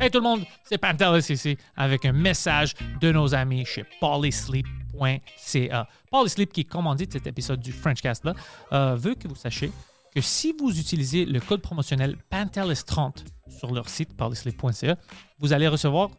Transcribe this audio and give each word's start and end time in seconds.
Hey 0.00 0.10
tout 0.10 0.18
le 0.18 0.24
monde, 0.24 0.44
c'est 0.64 0.78
Pantelis 0.78 1.26
ici 1.30 1.56
avec 1.76 2.04
un 2.04 2.12
message 2.12 2.74
de 3.00 3.12
nos 3.12 3.34
amis 3.34 3.64
chez 3.64 3.84
polysleep.ca. 4.00 5.88
Polysleep, 6.10 6.52
qui 6.52 6.64
commandite 6.64 7.12
cet 7.12 7.26
épisode 7.26 7.60
du 7.60 7.72
Frenchcast-là, 7.72 8.34
euh, 8.72 8.94
veut 8.96 9.14
que 9.14 9.28
vous 9.28 9.34
sachiez 9.34 9.70
que 10.14 10.20
si 10.20 10.54
vous 10.58 10.78
utilisez 10.78 11.24
le 11.24 11.40
code 11.40 11.60
promotionnel 11.60 12.16
Pantelis30 12.30 13.24
sur 13.48 13.72
leur 13.72 13.88
site 13.88 14.16
polysleep.ca, 14.16 14.96
vous 15.38 15.52
allez 15.52 15.68
recevoir 15.68 16.10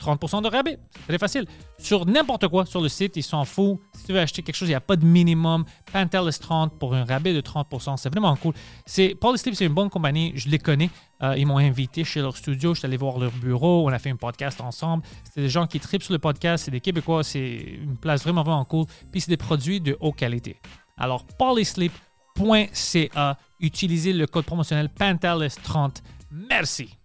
30% 0.00 0.42
de 0.42 0.48
rabais. 0.48 0.78
C'est 0.94 1.08
très 1.08 1.18
facile. 1.18 1.46
Sur 1.78 2.06
n'importe 2.06 2.48
quoi 2.48 2.66
sur 2.66 2.80
le 2.80 2.88
site, 2.88 3.16
ils 3.16 3.22
s'en 3.22 3.44
foutent. 3.44 3.80
Si 3.94 4.04
tu 4.04 4.12
veux 4.12 4.20
acheter 4.20 4.42
quelque 4.42 4.56
chose, 4.56 4.68
il 4.68 4.72
n'y 4.72 4.76
a 4.76 4.80
pas 4.80 4.96
de 4.96 5.04
minimum. 5.04 5.64
Pantelis 5.92 6.38
30 6.38 6.78
pour 6.78 6.94
un 6.94 7.04
rabais 7.04 7.32
de 7.32 7.40
30%. 7.40 7.96
C'est 7.96 8.10
vraiment 8.10 8.36
cool. 8.36 8.54
C'est, 8.84 9.14
Polysleep, 9.14 9.54
c'est 9.54 9.66
une 9.66 9.74
bonne 9.74 9.90
compagnie. 9.90 10.32
Je 10.34 10.48
les 10.48 10.58
connais. 10.58 10.90
Euh, 11.22 11.36
ils 11.36 11.46
m'ont 11.46 11.58
invité 11.58 12.04
chez 12.04 12.20
leur 12.20 12.36
studio. 12.36 12.74
Je 12.74 12.80
suis 12.80 12.86
allé 12.86 12.96
voir 12.96 13.18
leur 13.18 13.32
bureau. 13.32 13.88
On 13.88 13.92
a 13.92 13.98
fait 13.98 14.10
un 14.10 14.16
podcast 14.16 14.60
ensemble. 14.60 15.04
C'est 15.32 15.40
des 15.40 15.48
gens 15.48 15.66
qui 15.66 15.80
tripent 15.80 16.02
sur 16.02 16.12
le 16.12 16.18
podcast. 16.18 16.64
C'est 16.64 16.70
des 16.70 16.80
Québécois. 16.80 17.24
C'est 17.24 17.78
une 17.82 17.96
place 17.96 18.22
vraiment, 18.22 18.42
vraiment 18.42 18.64
cool. 18.64 18.86
Puis 19.10 19.22
c'est 19.22 19.30
des 19.30 19.36
produits 19.36 19.80
de 19.80 19.96
haute 20.00 20.16
qualité. 20.16 20.56
Alors, 20.96 21.24
polysleep.ca. 21.24 23.38
Utilisez 23.60 24.12
le 24.12 24.26
code 24.26 24.44
promotionnel 24.44 24.90
Pantelis30. 24.98 26.02
Merci. 26.34 26.98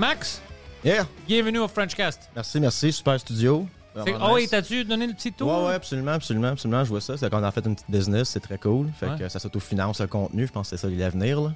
Max, 0.00 0.40
Yeah. 0.82 1.06
bienvenue 1.28 1.58
au 1.58 1.68
Frenchcast. 1.68 2.30
Merci, 2.34 2.58
merci. 2.58 2.90
Super 2.90 3.20
studio. 3.20 3.66
C'est- 3.94 4.00
Vraiment 4.12 4.30
Oh, 4.32 4.38
et 4.38 4.40
nice. 4.40 4.50
t'as-tu 4.50 4.82
donné 4.86 5.06
le 5.06 5.12
petit 5.12 5.30
tour? 5.30 5.46
Ouais, 5.62 5.66
ouais, 5.68 5.74
absolument, 5.74 6.12
absolument, 6.12 6.46
absolument. 6.48 6.82
Je 6.84 6.88
vois 6.88 7.02
ça. 7.02 7.18
C'est 7.18 7.28
qu'on 7.28 7.42
a 7.44 7.50
fait 7.50 7.66
une 7.66 7.74
petite 7.74 7.90
business, 7.90 8.30
c'est 8.30 8.40
très 8.40 8.56
cool. 8.56 8.86
Fait 8.98 9.10
Ouais. 9.10 9.18
que 9.18 9.28
ça 9.28 9.38
s'autofinance 9.38 10.00
le 10.00 10.06
contenu. 10.06 10.46
Je 10.46 10.52
pense 10.52 10.70
que 10.70 10.76
c'est 10.78 10.80
ça 10.80 10.88
l'avenir. 10.88 11.42
là. 11.42 11.52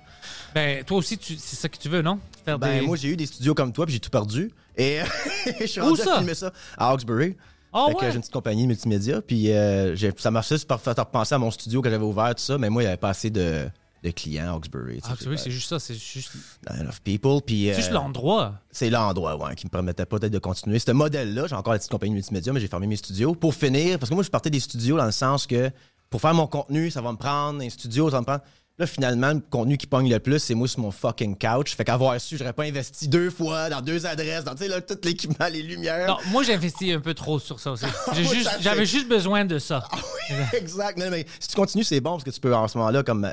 Ben, 0.55 0.85
toi 0.85 0.99
aussi, 0.99 1.17
tu- 1.17 1.37
c'est 1.39 1.57
ça 1.57 1.71
que 1.71 1.79
tu 1.79 1.89
veux, 1.89 2.03
non? 2.03 2.19
Faire 2.45 2.59
Ben, 2.59 2.81
des... 2.81 2.87
moi, 2.87 2.99
j'ai 2.99 3.09
eu 3.09 3.17
des 3.17 3.25
studios 3.25 3.55
comme 3.55 3.73
toi, 3.73 3.87
puis 3.87 3.95
j'ai 3.95 4.01
tout 4.01 4.11
perdu. 4.11 4.51
Et 4.77 4.99
je 5.63 5.65
suis 5.65 5.81
Où 5.81 5.85
rendu 5.85 6.03
ça? 6.03 6.13
à 6.13 6.19
filmer 6.19 6.35
ça? 6.35 6.53
À 6.77 6.91
Hawkesbury. 6.91 7.39
Ah 7.73 7.87
Fait 7.89 7.95
que 7.95 7.99
ouais? 8.01 8.07
j'ai 8.11 8.15
une 8.17 8.21
petite 8.21 8.33
compagnie 8.35 8.67
multimédia. 8.67 9.23
Puis 9.23 9.51
euh, 9.53 9.97
j'ai- 9.97 10.13
ça 10.19 10.31
m'a 10.31 10.43
juste 10.43 10.69
par 10.69 10.83
faire 10.83 10.95
repenser 10.95 11.35
à 11.35 11.39
mon 11.39 11.51
studio 11.51 11.81
que 11.81 11.89
j'avais 11.89 12.05
ouvert, 12.05 12.35
tout 12.35 12.43
ça. 12.43 12.59
Mais 12.59 12.69
moi, 12.69 12.83
il 12.83 12.85
n'y 12.85 12.89
avait 12.89 12.99
pas 12.99 13.09
assez 13.09 13.31
de, 13.31 13.71
de 14.05 14.11
clients 14.11 14.55
Hawkesbury. 14.55 15.01
Ah, 15.03 15.17
pas- 15.17 15.37
c'est 15.37 15.51
juste 15.51 15.69
ça, 15.69 15.79
c'est 15.79 15.95
juste, 15.95 16.33
not 16.69 16.77
enough 16.81 17.01
people. 17.03 17.41
Puis, 17.45 17.67
c'est 17.71 17.77
juste 17.77 17.91
euh, 17.91 17.95
l'endroit. 17.95 18.55
c'est 18.71 18.91
l'endroit 18.91 19.37
ouais, 19.37 19.55
qui 19.55 19.67
me 19.67 19.71
permettait 19.71 20.07
peut-être 20.07 20.33
de 20.33 20.39
continuer. 20.39 20.79
Ce 20.79 20.93
modèle-là, 20.93 21.47
j'ai 21.47 21.55
encore 21.55 21.73
la 21.73 21.79
petite 21.79 21.91
compagnie 21.91 22.15
multimédia, 22.15 22.53
mais 22.53 22.61
j'ai 22.61 22.69
fermé 22.69 22.87
mes 22.87 22.97
studios. 22.97 23.35
Pour 23.35 23.55
finir, 23.55 23.99
parce 23.99 24.11
que 24.11 24.15
moi, 24.15 24.23
je 24.23 24.31
partais 24.31 24.51
des 24.51 24.61
studios 24.61 24.97
dans 24.97 25.07
le 25.07 25.13
sens 25.13 25.47
que 25.47 25.71
pour 26.11 26.21
faire 26.21 26.35
mon 26.35 26.47
contenu, 26.47 26.91
ça 26.91 27.01
va 27.01 27.11
me 27.13 27.17
prendre 27.17 27.63
un 27.63 27.69
studio, 27.71 28.11
ça 28.11 28.17
va 28.17 28.21
me 28.21 28.27
prendre. 28.27 28.43
Là, 28.77 28.89
finalement, 28.89 29.33
le 29.33 29.39
contenu 29.39 29.77
qui 29.77 29.87
pogne 29.87 30.11
le 30.11 30.19
plus, 30.19 30.41
c'est 30.41 30.55
moi 30.55 30.67
sur 30.67 30.81
mon 30.81 30.91
fucking 30.91 31.39
couch. 31.39 31.77
Fait 31.77 31.85
qu'avoir 31.85 32.21
su, 32.21 32.37
j'aurais 32.37 32.53
pas 32.53 32.65
investi 32.65 33.07
deux 33.07 33.31
fois 33.31 33.71
dans 33.71 33.81
deux 33.81 34.05
adresses, 34.05 34.43
dans 34.43 34.55
là, 34.67 34.81
tout 34.81 34.99
l'équipement, 35.05 35.47
les 35.47 35.63
lumières. 35.63 36.09
Non, 36.09 36.17
moi, 36.33 36.43
j'ai 36.43 36.55
investi 36.55 36.93
un 36.93 36.99
peu 36.99 37.15
trop 37.15 37.39
sur 37.39 37.61
ça 37.61 37.71
aussi. 37.71 37.87
J'avais 38.61 38.85
juste 38.85 39.09
besoin 39.09 39.45
de 39.45 39.61
ça. 39.61 39.89
exact. 40.53 40.99
Non, 40.99 41.09
mais 41.09 41.25
si 41.39 41.49
tu 41.49 41.55
continues, 41.55 41.85
c'est 41.85 42.01
bon 42.01 42.13
parce 42.13 42.25
que 42.25 42.31
tu 42.31 42.41
peux 42.41 42.55
en 42.55 42.67
ce 42.67 42.77
moment-là, 42.79 43.05
comme. 43.05 43.31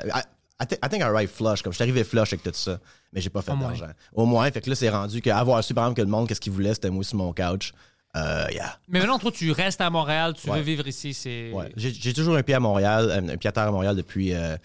I, 0.62 0.64
I 0.64 0.66
thi- 0.66 0.78
I 0.84 0.88
think 0.88 1.02
I 1.02 1.06
arrive 1.06 1.28
flush, 1.30 1.62
comme 1.62 1.72
je 1.72 1.76
suis 1.76 1.82
arrivé 1.82 2.04
flush 2.04 2.32
avec 2.32 2.42
tout 2.42 2.50
ça, 2.54 2.78
mais 3.12 3.20
j'ai 3.20 3.30
pas 3.30 3.42
fait 3.42 3.56
d'argent. 3.56 3.86
Au 4.12 4.26
moins, 4.26 4.50
fait 4.50 4.60
que 4.60 4.70
là, 4.70 4.76
c'est 4.76 4.88
rendu 4.90 5.20
qu'avoir 5.20 5.62
su, 5.64 5.74
par 5.74 5.84
exemple, 5.84 5.96
que 5.98 6.02
le 6.02 6.10
monde, 6.10 6.28
qu'est-ce 6.28 6.40
qu'il 6.40 6.52
voulait, 6.52 6.74
c'était 6.74 6.90
moi 6.90 7.04
sur 7.04 7.16
mon 7.18 7.32
couch. 7.32 7.72
Euh, 8.14 8.44
yeah. 8.52 8.78
Mais 8.88 8.98
maintenant, 8.98 9.18
toi, 9.18 9.32
tu 9.32 9.50
restes 9.52 9.80
à 9.80 9.88
Montréal, 9.88 10.34
tu 10.34 10.48
Ouais. 10.50 10.58
veux 10.58 10.62
vivre 10.62 10.86
ici, 10.86 11.14
c'est... 11.14 11.50
Ouais. 11.52 11.72
J'ai 11.76 12.12
toujours 12.12 12.36
un 12.36 12.42
pied 12.42 12.54
à 12.54 12.60
Montréal, 12.60 13.08
euh, 13.10 13.32
un 13.32 13.36
pied 13.38 13.48
à 13.48 13.52
terre 13.52 13.62
à 13.68 13.70
Montréal 13.70 13.96
depuis 13.96 14.34
euh, 14.34 14.56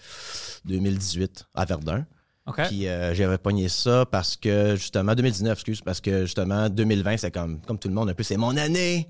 2018 0.64 1.46
à 1.54 1.64
Verdun. 1.64 2.06
OK. 2.46 2.62
Puis 2.68 2.88
euh, 2.88 3.14
j'avais 3.14 3.36
pogné 3.38 3.68
ça 3.68 4.06
parce 4.10 4.36
que 4.36 4.74
justement 4.76 5.14
2019, 5.14 5.52
excuse, 5.52 5.80
parce 5.82 6.00
que 6.00 6.24
justement 6.24 6.68
2020 6.70 7.18
c'est 7.18 7.30
comme 7.30 7.60
comme 7.60 7.78
tout 7.78 7.88
le 7.88 7.94
monde 7.94 8.08
un 8.08 8.14
peu 8.14 8.22
c'est 8.22 8.38
mon 8.38 8.56
année. 8.56 9.08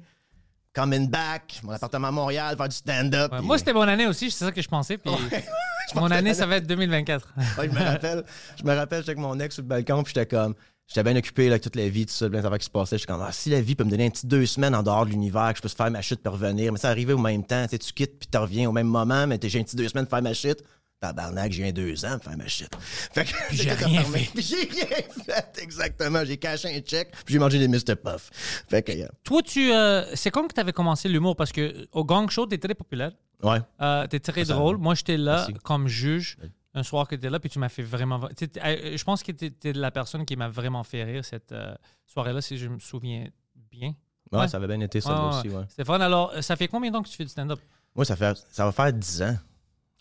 Coming 0.74 1.08
back, 1.08 1.60
mon 1.64 1.72
appartement 1.72 2.08
à 2.08 2.12
Montréal, 2.12 2.56
faire 2.56 2.68
du 2.68 2.76
stand-up. 2.76 3.32
Ouais, 3.32 3.40
Moi, 3.40 3.58
c'était 3.58 3.72
mon 3.72 3.82
année 3.82 4.06
aussi, 4.06 4.30
c'est 4.30 4.44
ça 4.44 4.52
que 4.52 4.62
je 4.62 4.68
pensais. 4.68 4.98
Puis 4.98 5.12
mon 5.94 6.10
année, 6.10 6.34
ça 6.34 6.46
va 6.46 6.56
être 6.56 6.66
2024. 6.66 7.34
Ouais, 7.58 7.68
je 7.68 7.74
me 7.78 7.84
rappelle, 7.84 8.24
je 8.58 8.64
me 8.64 8.74
rappelle, 8.74 8.98
j'étais 9.00 9.10
avec 9.10 9.20
mon 9.20 9.40
ex 9.40 9.54
sur 9.54 9.62
le 9.62 9.68
balcon, 9.68 10.02
puis 10.02 10.12
j'étais 10.14 10.26
comme, 10.26 10.54
j'étais 10.86 11.02
bien 11.02 11.16
occupé 11.16 11.44
là, 11.46 11.52
avec 11.52 11.62
toute 11.62 11.74
la 11.76 11.88
vie, 11.88 12.06
tout 12.06 12.12
ça, 12.12 12.28
plein 12.28 12.42
d'affaires 12.42 12.58
qui 12.58 12.66
se 12.66 12.70
passaient. 12.70 12.98
J'étais 12.98 13.12
comme, 13.12 13.22
ah, 13.26 13.32
si 13.32 13.50
la 13.50 13.60
vie 13.60 13.74
peut 13.74 13.84
me 13.84 13.90
donner 13.90 14.06
un 14.06 14.10
petit 14.10 14.26
deux 14.26 14.46
semaines 14.46 14.74
en 14.74 14.82
dehors 14.82 15.06
de 15.06 15.10
l'univers, 15.10 15.52
que 15.52 15.58
je 15.58 15.62
peux 15.62 15.68
faire 15.68 15.90
ma 15.90 16.02
chute 16.02 16.20
puis 16.22 16.30
revenir, 16.30 16.70
mais 16.70 16.78
ça 16.78 16.90
arrivait 16.90 17.14
au 17.14 17.18
même 17.18 17.44
temps, 17.44 17.66
tu 17.68 17.78
quittes 17.78 18.18
puis 18.18 18.28
tu 18.30 18.38
reviens 18.38 18.68
au 18.68 18.72
même 18.72 18.88
moment, 18.88 19.26
mais 19.26 19.38
j'ai 19.42 19.58
un 19.58 19.64
petit 19.64 19.76
deux 19.76 19.88
semaines 19.88 20.04
pour 20.04 20.16
faire 20.16 20.22
ma 20.22 20.34
chute. 20.34 20.62
Tabarnak, 21.00 21.52
j'ai 21.52 21.68
un 21.68 21.72
deux 21.72 22.04
ans 22.04 22.18
faire 22.18 22.36
ma 22.36 22.48
shit. 22.48 22.68
Fait 22.80 23.24
que 23.24 23.30
j'ai 23.52 23.72
rien 23.72 24.02
fait. 24.04 24.28
J'ai 24.40 24.56
rien 24.68 25.02
fait, 25.24 25.58
exactement. 25.62 26.24
J'ai 26.24 26.36
caché 26.36 26.74
un 26.76 26.80
check, 26.80 27.12
puis 27.24 27.34
j'ai 27.34 27.38
mangé 27.38 27.58
des 27.58 27.68
Mr. 27.68 27.94
Puff. 27.96 28.30
Fait 28.68 28.82
que, 28.82 28.92
yeah. 28.92 29.08
Toi, 29.24 29.42
tu... 29.42 29.72
euh, 29.72 30.04
c'est 30.16 30.30
comme 30.30 30.48
que 30.48 30.54
tu 30.54 30.60
avais 30.60 30.72
commencé 30.72 31.08
l'humour, 31.08 31.36
parce 31.36 31.52
que 31.52 31.86
au 31.92 32.04
Gang 32.04 32.28
Show, 32.30 32.46
tu 32.46 32.54
es 32.54 32.58
très 32.58 32.74
populaire. 32.74 33.12
ouais. 33.42 33.58
Euh, 33.80 34.06
t'es 34.08 34.18
très 34.20 34.44
Ça, 34.44 34.54
drôle. 34.54 34.76
Moi, 34.78 34.94
j'étais 34.94 35.16
là 35.16 35.36
Merci. 35.48 35.54
comme 35.62 35.86
juge 35.88 36.36
un 36.74 36.82
soir 36.82 37.06
que 37.08 37.14
t'étais 37.14 37.30
là, 37.30 37.38
puis 37.40 37.48
tu 37.50 37.58
m'as 37.58 37.68
fait 37.68 37.82
vraiment. 37.82 38.28
t'es- 38.28 38.48
t'es- 38.48 38.60
euh, 38.64 38.96
Je 38.96 39.04
pense 39.04 39.22
que 39.22 39.32
t'étais 39.32 39.72
la 39.72 39.90
personne 39.90 40.24
qui 40.26 40.36
m'a 40.36 40.48
vraiment 40.48 40.82
fait 40.84 41.02
rire 41.04 41.24
cette 41.24 41.52
euh, 41.52 41.74
soirée-là, 42.06 42.40
si 42.40 42.58
je 42.58 42.68
me 42.68 42.78
souviens 42.78 43.26
bien. 43.70 43.94
Ouais, 44.32 44.40
Ouais. 44.40 44.48
ça 44.48 44.58
avait 44.58 44.66
bien 44.66 44.80
été 44.80 45.00
ça 45.00 45.14
Ouais, 45.28 45.38
aussi, 45.38 45.48
ouais. 45.48 45.84
Fun. 45.84 46.00
Alors, 46.00 46.32
euh, 46.34 46.42
ça 46.42 46.54
fait 46.56 46.68
combien 46.68 46.90
de 46.90 46.96
temps 46.96 47.02
que 47.02 47.08
tu 47.08 47.16
fais 47.16 47.24
du 47.24 47.30
stand-up? 47.30 47.58
Moi, 47.96 48.04
ça, 48.04 48.14
fait, 48.16 48.36
ça 48.52 48.64
va 48.66 48.72
faire 48.72 48.92
10 48.92 49.22
ans. 49.22 49.36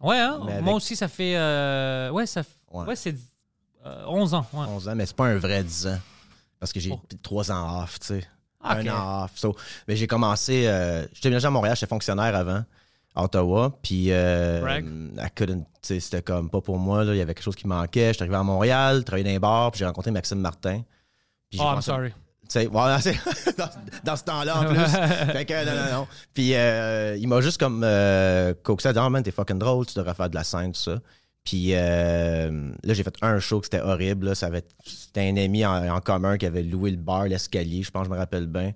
Ouais, 0.01 0.17
hein? 0.17 0.39
Avec- 0.47 0.61
Moi 0.61 0.73
aussi, 0.75 0.95
ça 0.95 1.07
fait. 1.07 1.35
euh, 1.37 2.09
Ouais, 2.11 2.25
ça 2.25 2.43
Ouais. 2.71 2.85
ouais. 2.85 2.95
c'est 2.95 3.15
euh, 3.85 4.05
11 4.07 4.33
ans. 4.33 4.45
Ouais. 4.53 4.65
11 4.67 4.87
ans, 4.89 4.95
mais 4.95 5.05
c'est 5.05 5.15
pas 5.15 5.25
un 5.27 5.37
vrai 5.37 5.63
10 5.63 5.87
ans. 5.87 5.99
Parce 6.59 6.73
que 6.73 6.79
j'ai 6.79 6.91
Oh. 6.91 6.99
3 7.23 7.51
ans 7.51 7.83
off, 7.83 7.99
tu 7.99 8.07
sais. 8.07 8.27
Ah. 8.61 8.75
Un 8.77 8.87
an 8.87 9.23
off. 9.25 9.31
So, 9.35 9.55
mais 9.87 9.95
j'ai 9.95 10.07
commencé. 10.07 10.67
Euh, 10.67 11.01
j'étais 11.13 11.29
déménagé 11.29 11.47
à 11.47 11.51
Montréal, 11.51 11.75
j'étais 11.75 11.87
fonctionnaire 11.89 12.35
avant, 12.35 12.63
à 13.15 13.23
Ottawa. 13.23 13.77
Puis. 13.81 14.11
Euh, 14.11 14.61
sais, 15.81 15.99
c'était 15.99 16.21
comme 16.21 16.49
pas 16.49 16.61
pour 16.61 16.77
moi. 16.77 17.03
Là. 17.03 17.13
Il 17.13 17.17
y 17.17 17.21
avait 17.21 17.33
quelque 17.33 17.43
chose 17.43 17.55
qui 17.55 17.67
manquait. 17.67 18.07
J'étais 18.13 18.23
arrivé 18.23 18.35
à 18.35 18.43
Montréal, 18.43 19.03
travaillé 19.03 19.23
dans 19.23 19.35
un 19.35 19.39
bar, 19.39 19.71
puis 19.71 19.79
j'ai 19.79 19.85
rencontré 19.85 20.11
Maxime 20.11 20.39
Martin. 20.39 20.81
Puis 21.49 21.59
Oh, 21.61 21.71
I'm 21.73 21.81
sorry. 21.81 22.11
Sais, 22.53 22.65
voilà, 22.67 22.99
c'est- 23.01 23.17
dans, 23.57 23.69
dans 24.03 24.15
ce 24.15 24.23
temps-là 24.23 24.59
en 24.61 24.65
plus. 24.65 25.31
fait 25.33 25.45
que 25.45 25.65
non, 25.65 25.71
non, 25.85 25.91
non. 25.99 26.07
Puis 26.33 26.53
euh, 26.55 27.15
il 27.19 27.27
m'a 27.27 27.41
juste 27.41 27.59
comme 27.59 27.81
euh, 27.83 28.53
coaxé, 28.63 28.91
dit, 28.93 28.99
oh 29.01 29.09
man, 29.09 29.23
t'es 29.23 29.31
fucking 29.31 29.59
drôle, 29.59 29.85
tu 29.85 29.93
devrais 29.95 30.13
faire 30.13 30.29
de 30.29 30.35
la 30.35 30.43
scène, 30.43 30.71
tout 30.71 30.79
ça. 30.81 30.99
Puis 31.43 31.69
euh, 31.71 32.71
là, 32.83 32.93
j'ai 32.93 33.03
fait 33.03 33.15
un 33.21 33.39
show 33.39 33.59
que 33.61 33.67
c'était 33.67 33.79
horrible. 33.81 34.27
là. 34.27 34.35
Ça 34.35 34.47
avait, 34.47 34.63
c'était 34.85 35.21
un 35.29 35.37
ami 35.37 35.65
en, 35.65 35.95
en 35.95 36.01
commun 36.01 36.37
qui 36.37 36.45
avait 36.45 36.63
loué 36.63 36.91
le 36.91 36.97
bar, 36.97 37.25
l'escalier, 37.25 37.83
je 37.83 37.91
pense, 37.91 38.05
je 38.05 38.11
me 38.11 38.17
rappelle 38.17 38.47
bien. 38.47 38.73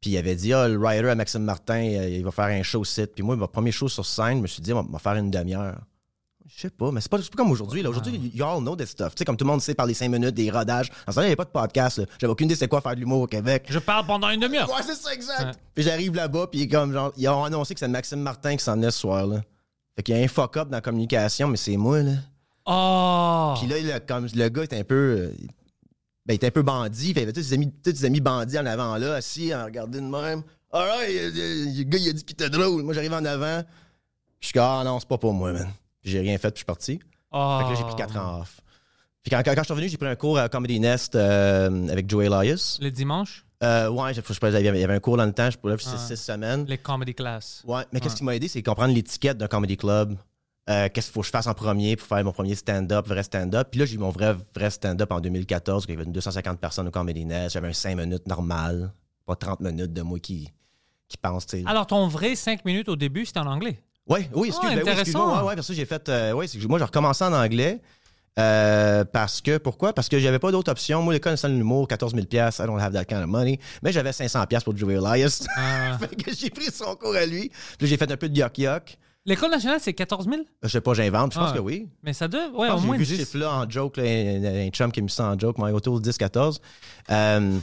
Puis 0.00 0.10
il 0.12 0.18
avait 0.18 0.34
dit, 0.36 0.52
ah, 0.52 0.66
le 0.68 0.76
writer 0.78 1.08
à 1.10 1.14
Maxime 1.14 1.42
Martin, 1.42 1.74
euh, 1.82 2.08
il 2.08 2.24
va 2.24 2.30
faire 2.30 2.44
un 2.46 2.62
show 2.62 2.84
site. 2.84 3.12
Puis 3.14 3.22
moi, 3.22 3.36
mon 3.36 3.46
premier 3.48 3.72
show 3.72 3.88
sur 3.88 4.06
scène, 4.06 4.38
je 4.38 4.42
me 4.42 4.46
suis 4.46 4.62
dit, 4.62 4.72
on 4.72 4.82
va 4.82 4.98
faire 4.98 5.14
une 5.16 5.30
demi-heure. 5.30 5.78
Je 6.48 6.60
sais 6.60 6.70
pas, 6.70 6.92
mais 6.92 7.00
c'est 7.00 7.10
pas, 7.10 7.18
pas 7.18 7.24
comme 7.36 7.50
aujourd'hui. 7.50 7.82
là. 7.82 7.90
Aujourd'hui, 7.90 8.30
you 8.34 8.44
all 8.44 8.60
know 8.60 8.76
this 8.76 8.90
stuff. 8.90 9.14
Tu 9.14 9.20
sais, 9.20 9.24
comme 9.24 9.36
tout 9.36 9.44
le 9.44 9.50
monde 9.50 9.60
sait 9.60 9.74
par 9.74 9.86
les 9.86 9.94
cinq 9.94 10.08
minutes, 10.10 10.34
des 10.34 10.50
rodages. 10.50 10.90
En 11.06 11.10
ce 11.10 11.16
temps, 11.16 11.22
il 11.22 11.24
n'y 11.24 11.26
avait 11.28 11.36
pas 11.36 11.44
de 11.44 11.50
podcast. 11.50 11.98
là. 11.98 12.04
J'avais 12.20 12.30
aucune 12.30 12.46
idée 12.46 12.54
c'est 12.54 12.68
quoi 12.68 12.80
faire 12.80 12.94
de 12.94 13.00
l'humour 13.00 13.22
au 13.22 13.26
Québec. 13.26 13.66
Je 13.68 13.78
parle 13.80 14.06
pendant 14.06 14.28
une 14.30 14.40
demi-heure. 14.40 14.68
Ouais, 14.68 14.82
c'est 14.86 14.94
ça, 14.94 15.12
exact. 15.12 15.44
Ouais. 15.44 15.50
Puis 15.74 15.82
j'arrive 15.84 16.14
là-bas, 16.14 16.46
puis 16.46 16.62
est 16.62 16.68
comme 16.68 16.92
genre, 16.92 17.12
ils 17.16 17.28
ont 17.28 17.42
annoncé 17.44 17.74
que 17.74 17.80
c'est 17.80 17.88
Maxime 17.88 18.20
Martin 18.20 18.56
qui 18.56 18.62
s'en 18.64 18.80
est 18.82 18.90
ce 18.92 18.98
soir-là. 19.00 19.42
Fait 19.96 20.02
qu'il 20.04 20.16
y 20.16 20.20
a 20.20 20.22
un 20.24 20.28
fuck-up 20.28 20.68
dans 20.68 20.76
la 20.76 20.80
communication, 20.82 21.48
mais 21.48 21.56
c'est 21.56 21.76
moi, 21.76 22.02
là. 22.02 22.12
Oh! 22.66 23.54
Puis 23.58 23.68
là, 23.68 23.94
a- 23.96 24.00
comme 24.00 24.26
le 24.32 24.48
gars 24.48 24.64
était 24.64 24.78
un 24.78 24.84
peu. 24.84 24.94
euh, 24.94 25.34
Ben, 26.26 26.34
il 26.34 26.36
était 26.36 26.48
un 26.48 26.50
peu 26.50 26.62
bandit. 26.62 27.12
Fait, 27.14 27.20
il 27.20 27.22
avait 27.24 27.32
tous 27.32 27.42
ses 27.42 27.54
amis, 27.54 27.72
tous 27.84 27.94
ses 27.94 28.04
amis 28.04 28.20
bandits 28.20 28.58
en 28.58 28.66
avant 28.66 28.96
là, 28.98 29.14
assis, 29.14 29.52
à 29.52 29.64
regarder 29.64 30.00
de 30.00 30.04
même. 30.06 30.42
Alright, 30.72 31.10
euh, 31.10 31.30
euh, 31.36 31.64
le 31.76 31.82
gars, 31.84 31.98
il 31.98 32.08
a 32.08 32.12
dit 32.12 32.24
qu'il 32.24 32.34
était 32.34 32.50
drôle. 32.50 32.82
Moi, 32.82 32.92
j'arrive 32.94 33.12
en 33.14 33.24
avant. 33.24 33.62
Je 34.40 34.46
suis 34.48 34.52
comme, 34.52 34.64
ah 34.64 34.82
non, 34.84 34.98
c'est 35.00 35.08
pas 35.08 35.18
pour 35.18 35.32
moi, 35.32 35.52
man. 35.52 35.68
J'ai 36.06 36.20
rien 36.20 36.38
fait, 36.38 36.50
puis 36.50 36.56
je 36.56 36.58
suis 36.60 36.64
parti. 36.64 36.98
Oh. 37.32 37.58
Fait 37.60 37.64
que 37.64 37.70
là, 37.70 37.74
j'ai 37.76 37.84
pris 37.84 37.96
4 37.96 38.16
ans 38.16 38.40
off. 38.40 38.60
Puis 39.22 39.30
quand, 39.30 39.42
quand, 39.44 39.54
quand 39.54 39.62
je 39.62 39.64
suis 39.64 39.72
revenu, 39.74 39.88
j'ai 39.88 39.96
pris 39.96 40.08
un 40.08 40.14
cours 40.16 40.38
à 40.38 40.48
Comedy 40.48 40.78
Nest 40.80 41.14
euh, 41.16 41.88
avec 41.88 42.08
Joey 42.08 42.26
Elias. 42.26 42.78
Le 42.80 42.90
dimanche, 42.90 43.44
Euh, 43.62 43.88
ouais, 43.88 44.12
je, 44.14 44.20
je, 44.20 44.32
je- 44.32 44.38
il 44.58 44.64
y 44.64 44.68
avait 44.68 44.78
il 44.78 44.82
y 44.82 44.84
avait 44.84 44.94
un 44.94 45.00
cours 45.00 45.16
dans 45.16 45.24
le 45.24 45.32
temps, 45.32 45.50
je 45.50 45.56
pourrais 45.58 45.74
Ah. 45.84 45.96
6 45.98 46.16
semaines. 46.16 46.64
les 46.66 46.78
comedy 46.78 47.14
class. 47.14 47.62
Ouais, 47.66 47.82
mais 47.92 48.00
qu'est-ce 48.00 48.12
Ouais. 48.14 48.18
qui 48.18 48.24
m'a 48.24 48.36
aidé, 48.36 48.48
c'est 48.48 48.62
comprendre 48.62 48.94
l'étiquette 48.94 49.38
d'un 49.38 49.48
comedy 49.48 49.76
club. 49.76 50.16
Euh, 50.68 50.88
qu'est-ce 50.92 51.06
qu'il 51.06 51.14
faut 51.14 51.20
que 51.20 51.26
je 51.26 51.30
fasse 51.30 51.46
en 51.46 51.54
premier 51.54 51.96
pour 51.96 52.06
faire 52.08 52.22
mon 52.24 52.32
premier 52.32 52.54
stand-up, 52.56 53.06
vrai 53.06 53.22
stand-up. 53.22 53.68
Puis 53.70 53.80
là, 53.80 53.86
j'ai 53.86 53.94
eu 53.94 53.98
mon 53.98 54.10
vrai, 54.10 54.36
vrai 54.54 54.68
stand-up 54.70 55.10
en 55.12 55.20
2014, 55.20 55.86
quand 55.86 55.92
il 55.92 55.96
y 55.98 56.00
avait 56.02 56.10
250 56.10 56.58
personnes 56.60 56.88
au 56.88 56.90
Comedy 56.90 57.24
Nest. 57.24 57.54
J'avais 57.54 57.68
un 57.68 57.72
5 57.72 57.96
minutes 57.96 58.26
normal, 58.26 58.92
pas 59.24 59.36
30 59.36 59.60
minutes 59.60 59.92
de 59.92 60.02
moi 60.02 60.18
qui, 60.18 60.50
qui 61.08 61.16
pense, 61.16 61.46
tu 61.46 61.58
sais. 61.58 61.64
Alors, 61.66 61.86
ton 61.86 62.08
vrai 62.08 62.34
5 62.34 62.64
minutes 62.64 62.88
au 62.88 62.96
début, 62.96 63.24
c'était 63.24 63.38
en 63.40 63.46
anglais? 63.46 63.80
Ouais, 64.08 64.28
oui, 64.34 64.48
excuse, 64.48 64.68
Ah, 64.70 64.76
ben 64.76 64.82
oui, 64.84 64.90
excuse-moi. 64.92 65.42
Ouais, 65.42 65.48
ouais, 65.48 65.54
parce 65.56 65.66
que 65.68 65.74
j'ai 65.74 65.84
fait. 65.84 66.08
euh, 66.08 66.32
ouais, 66.32 66.46
que 66.46 66.66
moi, 66.68 66.78
j'ai 66.78 66.84
recommencé 66.84 67.24
en 67.24 67.32
anglais. 67.32 67.80
euh, 68.38 69.04
parce 69.04 69.40
que, 69.40 69.56
pourquoi? 69.58 69.92
Parce 69.94 70.08
que 70.08 70.18
j'avais 70.18 70.38
pas 70.38 70.52
d'autre 70.52 70.70
option. 70.70 71.02
Moi, 71.02 71.14
l'école 71.14 71.32
nationale 71.32 71.54
de 71.56 71.58
l'humour, 71.62 71.88
14 71.88 72.14
000 72.14 72.26
I 72.30 72.66
don't 72.66 72.78
have 72.80 72.92
that 72.92 73.06
kind 73.06 73.20
of 73.22 73.26
money. 73.28 73.58
Mais 73.82 73.92
j'avais 73.92 74.12
500 74.12 74.44
pour 74.64 74.76
Joey 74.76 74.94
Elias. 74.94 75.46
Ah. 75.56 75.96
fait 76.00 76.14
que 76.22 76.30
j'ai 76.34 76.50
pris 76.50 76.66
son 76.72 76.94
cours 76.96 77.16
à 77.16 77.24
lui. 77.26 77.48
Puis 77.48 77.58
là, 77.80 77.86
j'ai 77.88 77.96
fait 77.96 78.10
un 78.12 78.16
peu 78.16 78.28
de 78.28 78.36
yuck-yuck. 78.38 78.98
L'école 79.24 79.50
nationale, 79.50 79.78
c'est 79.80 79.92
14 79.94 80.26
000? 80.28 80.42
Je 80.62 80.68
sais 80.68 80.80
pas, 80.80 80.94
j'invente. 80.94 81.32
Je 81.32 81.38
pense 81.40 81.50
Ah. 81.52 81.56
que 81.56 81.60
oui. 81.60 81.88
Mais 82.04 82.12
ça 82.12 82.28
doit. 82.28 82.48
Ouais, 82.54 82.68
au 82.70 82.78
moins 82.78 82.96
J'ai 82.96 83.04
vu 83.04 83.06
ce 83.06 83.10
10. 83.14 83.18
chiffre-là 83.20 83.50
en 83.52 83.68
joke, 83.68 83.96
là, 83.96 84.04
un, 84.04 84.66
un 84.66 84.68
chum 84.68 84.92
qui 84.92 85.00
mis 85.02 85.10
ça 85.10 85.24
en 85.32 85.38
joke, 85.38 85.58
moi, 85.58 85.72
autour 85.72 85.98
de 86.00 86.08
10-14. 86.12 86.60
Euh, 87.10 87.58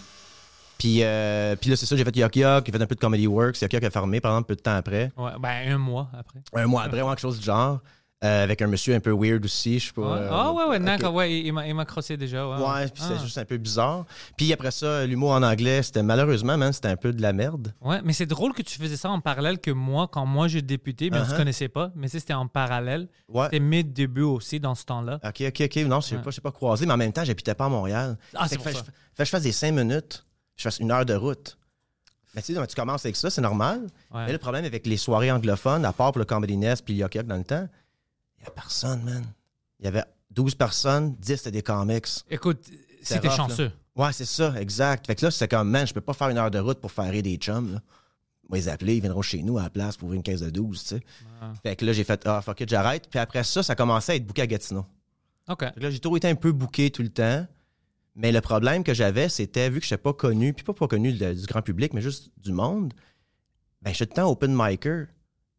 puis, 0.84 1.00
euh, 1.02 1.56
puis 1.56 1.70
là, 1.70 1.78
c'est 1.78 1.86
ça, 1.86 1.96
j'ai 1.96 2.04
fait 2.04 2.16
Yuck 2.18 2.36
Yuck, 2.36 2.66
j'ai 2.66 2.72
fait 2.74 2.82
un 2.82 2.86
peu 2.86 2.96
de 2.96 3.00
Comedy 3.00 3.26
Works. 3.26 3.62
Yuck 3.62 3.72
Yuck 3.72 3.84
a 3.86 3.90
fermé, 3.90 4.20
par 4.20 4.34
exemple, 4.34 4.48
peu 4.50 4.56
de 4.58 4.62
temps 4.62 4.76
après. 4.76 5.12
Ouais, 5.16 5.32
ben, 5.40 5.72
un 5.74 5.78
mois 5.78 6.10
après. 6.18 6.42
Un 6.54 6.68
mois 6.68 6.82
après, 6.84 6.98
vraiment 6.98 7.12
quelque 7.12 7.22
chose 7.22 7.40
du 7.40 7.46
genre. 7.46 7.80
Euh, 8.26 8.44
avec 8.46 8.62
un 8.62 8.68
monsieur 8.68 8.96
un 8.96 9.02
peu 9.02 9.12
weird 9.12 9.44
aussi, 9.44 9.80
je 9.80 9.88
sais 9.88 9.94
pas. 9.94 10.02
Ouais. 10.02 10.20
euh, 10.20 10.30
Ah, 10.32 10.52
ouais, 10.54 10.64
ouais, 10.66 10.80
d'accord, 10.80 11.14
ouais, 11.14 11.40
il, 11.40 11.48
il 11.48 11.74
m'a- 11.74 11.84
crossé 11.86 12.16
déjà. 12.16 12.48
Ouais, 12.48 12.56
Ouais, 12.56 12.88
puis 12.88 13.04
Ah. 13.06 13.12
c'est 13.18 13.22
juste 13.24 13.38
un 13.38 13.44
peu 13.44 13.58
bizarre. 13.58 14.06
Puis 14.38 14.52
après 14.54 14.72
ça, 14.72 15.06
l'humour 15.06 15.32
en 15.32 15.44
anglais, 15.44 15.84
c'était 15.84 16.04
malheureusement, 16.04 16.58
man, 16.58 16.72
c'était 16.72 16.88
un 16.90 16.96
peu 16.96 17.12
de 17.14 17.22
la 17.22 17.32
merde. 17.34 17.74
Ouais, 17.82 18.00
mais 18.04 18.14
c'est 18.14 18.26
drôle 18.26 18.54
que 18.54 18.62
tu 18.62 18.78
faisais 18.80 18.96
ça 18.98 19.10
en 19.10 19.20
parallèle 19.20 19.60
que 19.60 19.72
moi, 19.72 20.08
quand 20.10 20.26
moi 20.26 20.48
j'ai 20.50 20.62
débuté, 20.62 21.10
mais 21.10 21.20
on 21.20 21.26
se 21.26 21.32
Uh-huh. 21.32 21.38
connaissait 21.38 21.68
pas, 21.70 21.92
mais 21.96 22.08
c'était 22.10 22.34
en 22.34 22.48
parallèle. 22.48 23.08
Ouais. 23.28 23.46
C'était 23.46 23.60
mes 23.60 23.84
débuts 23.84 24.22
aussi 24.22 24.58
dans 24.60 24.76
ce 24.76 24.86
temps-là. 24.86 25.20
Ok, 25.22 25.44
ok, 25.48 25.62
ok. 25.66 25.76
Non, 25.86 26.00
je 26.00 26.08
sais 26.08 26.16
Ouais. 26.16 26.22
pas, 26.22 26.30
je 26.30 26.36
sais 26.36 26.42
pas 26.42 26.52
croisé, 26.52 26.86
mais 26.86 26.94
en 26.94 26.98
même 26.98 27.12
temps, 27.14 27.24
j'habitais 27.26 27.56
pas 27.56 27.66
à 27.66 27.70
Montréal. 27.70 28.18
Ah, 28.36 28.48
c'est 28.48 28.62
fait, 28.62 28.72
ça. 28.72 28.80
je- 28.80 28.84
fait 28.86 28.92
que 29.18 29.26
je 29.26 29.30
fasse 29.32 29.44
des 29.44 29.52
cinq 29.52 29.74
minutes, 29.74 30.26
je 30.56 30.64
fasse 30.64 30.80
une 30.80 30.92
heure 30.92 31.06
de 31.06 31.14
route. 31.14 31.58
Mais 32.36 32.42
tu 32.42 32.56
sais, 32.56 32.68
tu 32.68 32.76
commences 32.76 33.06
avec 33.06 33.16
ça, 33.16 33.30
c'est 33.30 33.42
normal. 33.42 33.82
Ouais. 34.12 34.26
Mais 34.26 34.32
le 34.32 34.38
problème 34.40 34.66
avec 34.66 34.88
les 34.88 34.98
soirées 34.98 35.32
anglophones, 35.32 35.86
à 35.86 35.94
part 35.94 36.12
pour 36.12 36.20
le 36.20 36.26
Comedy 36.26 36.58
Nest 36.58 36.84
puis 36.84 36.96
le 36.96 37.02
Yuck 37.02 37.16
Yuck 37.16 37.28
dans 37.28 37.38
le 37.38 37.44
temps, 37.44 37.68
il 38.40 38.44
y 38.44 38.48
a 38.48 38.52
personne, 38.52 39.04
man. 39.04 39.24
Il 39.80 39.86
y 39.86 39.88
avait 39.88 40.04
12 40.32 40.56
personnes, 40.56 41.16
10 41.16 41.38
c'était 41.38 41.52
des 41.52 41.62
comics. 41.62 42.08
Écoute, 42.30 42.70
c'était 43.02 43.28
rough, 43.28 43.38
là. 43.38 43.48
chanceux. 43.48 43.72
Ouais, 43.96 44.12
c'est 44.12 44.26
ça, 44.26 44.60
exact. 44.60 45.06
Fait 45.06 45.16
que 45.16 45.26
là, 45.26 45.32
c'est 45.32 45.48
comme, 45.48 45.70
man, 45.70 45.86
je 45.86 45.94
peux 45.94 46.02
pas 46.02 46.14
faire 46.14 46.30
une 46.30 46.38
heure 46.38 46.50
de 46.50 46.60
route 46.60 46.80
pour 46.80 46.92
faire 46.92 47.12
des 47.22 47.36
chums, 47.36 47.74
là. 47.74 47.82
Moi, 48.50 48.58
les 48.58 48.68
appeler, 48.68 48.98
ils 48.98 49.02
viendront 49.02 49.22
chez 49.22 49.42
nous 49.42 49.58
à 49.58 49.64
la 49.64 49.70
place 49.70 49.96
pour 49.96 50.08
ouvrir 50.08 50.18
une 50.18 50.24
caisse 50.24 50.42
de 50.42 50.50
12, 50.50 50.82
tu 50.82 50.88
sais. 50.90 51.02
Ah. 51.42 51.54
Fait 51.64 51.76
que 51.76 51.86
là, 51.86 51.94
j'ai 51.94 52.04
fait, 52.04 52.22
ah, 52.26 52.42
fuck 52.42 52.60
it, 52.60 52.70
j'arrête. 52.70 53.08
Puis 53.10 53.20
après 53.20 53.44
ça, 53.44 53.64
ça 53.64 53.76
commençait 53.76 54.12
à 54.12 54.16
être 54.16 54.26
booké 54.26 54.42
à 54.42 54.48
Gatineau. 54.48 54.86
OK. 55.48 55.60
Fait 55.60 55.72
que 55.74 55.80
là, 55.80 55.90
j'ai 55.90 56.00
toujours 56.00 56.18
été 56.18 56.28
un 56.28 56.36
peu 56.36 56.52
booké 56.52 56.92
tout 56.92 57.04
le 57.04 57.10
temps. 57.10 57.48
Mais 58.16 58.32
le 58.32 58.42
problème 58.42 58.84
que 58.84 58.94
j'avais, 58.94 59.28
c'était, 59.30 59.70
vu 59.70 59.80
que 59.80 59.86
je 59.88 59.94
n'étais 59.94 60.02
pas 60.04 60.14
connu, 60.14 60.54
puis 60.54 60.64
pas, 60.64 60.74
pas 60.74 60.88
connu 60.88 61.14
de- 61.14 61.34
du 61.34 61.46
grand 61.48 61.62
public, 61.62 61.94
mais 61.94 62.02
juste 62.02 62.30
du 62.38 62.52
monde, 62.52 62.94
ben, 63.82 63.92
j'étais 63.94 64.06
tout 64.06 64.12
le 64.12 64.16
temps 64.24 64.30
open 64.32 64.56
micer. 64.56 65.06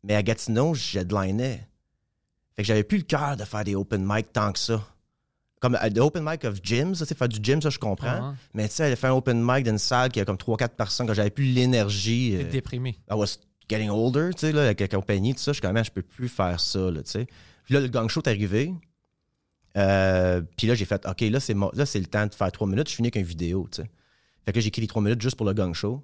Mais 0.04 0.14
à 0.14 0.22
Gatineau, 0.22 0.74
j'headlinais. 0.74 1.66
Fait 2.56 2.62
que 2.62 2.64
j'avais 2.64 2.84
plus 2.84 2.98
le 2.98 3.04
cœur 3.04 3.36
de 3.36 3.44
faire 3.44 3.64
des 3.64 3.74
open 3.74 4.04
mic 4.06 4.32
tant 4.32 4.52
que 4.52 4.58
ça. 4.58 4.86
Comme 5.60 5.78
des 5.90 6.00
open 6.00 6.22
mic 6.24 6.44
of 6.44 6.60
gyms, 6.62 6.94
ça, 6.94 7.04
tu 7.06 7.08
sais, 7.08 7.14
faire 7.14 7.28
du 7.28 7.38
gym, 7.42 7.60
ça, 7.62 7.70
je 7.70 7.78
comprends. 7.78 8.06
Ah, 8.08 8.34
Mais 8.52 8.68
tu 8.68 8.74
sais, 8.76 8.94
faire 8.96 9.12
un 9.12 9.16
open 9.16 9.42
mic 9.42 9.64
d'une 9.64 9.78
salle 9.78 10.10
qui 10.10 10.20
a 10.20 10.24
comme 10.24 10.36
3-4 10.36 10.76
personnes, 10.76 11.06
quand 11.06 11.14
j'avais 11.14 11.30
plus 11.30 11.46
l'énergie. 11.46 12.36
Euh, 12.36 12.50
déprimé. 12.50 12.98
I 13.10 13.14
was 13.14 13.38
getting 13.68 13.88
older, 13.88 14.30
tu 14.36 14.40
sais, 14.52 14.56
avec 14.58 14.78
la 14.78 14.88
compagnie, 14.88 15.34
tout 15.34 15.40
ça, 15.40 15.52
je 15.52 15.54
suis 15.54 15.62
quand 15.62 15.72
même, 15.72 15.84
je 15.84 15.90
peux 15.90 16.02
plus 16.02 16.28
faire 16.28 16.60
ça, 16.60 16.90
tu 16.94 17.00
sais. 17.06 17.26
Puis 17.64 17.74
là, 17.74 17.80
le 17.80 17.88
gang 17.88 18.08
show 18.10 18.20
est 18.20 18.28
arrivé. 18.28 18.74
Euh, 19.76 20.40
puis 20.56 20.66
là, 20.66 20.74
j'ai 20.74 20.84
fait, 20.84 21.04
OK, 21.06 21.20
là, 21.22 21.40
c'est 21.40 21.54
mo- 21.54 21.70
là, 21.74 21.84
c'est 21.86 21.98
le 21.98 22.06
temps 22.06 22.26
de 22.26 22.34
faire 22.34 22.50
trois 22.52 22.66
minutes. 22.66 22.88
Je 22.88 22.94
finis 22.94 23.06
avec 23.08 23.16
une 23.16 23.22
vidéo, 23.26 23.68
tu 23.70 23.82
sais. 23.82 23.90
Fait 24.44 24.52
que 24.52 24.58
là, 24.58 24.60
j'ai 24.62 24.68
écrit 24.68 24.82
les 24.82 24.86
trois 24.88 25.02
minutes 25.02 25.20
juste 25.20 25.36
pour 25.36 25.46
le 25.46 25.52
gang 25.52 25.74
show. 25.74 26.02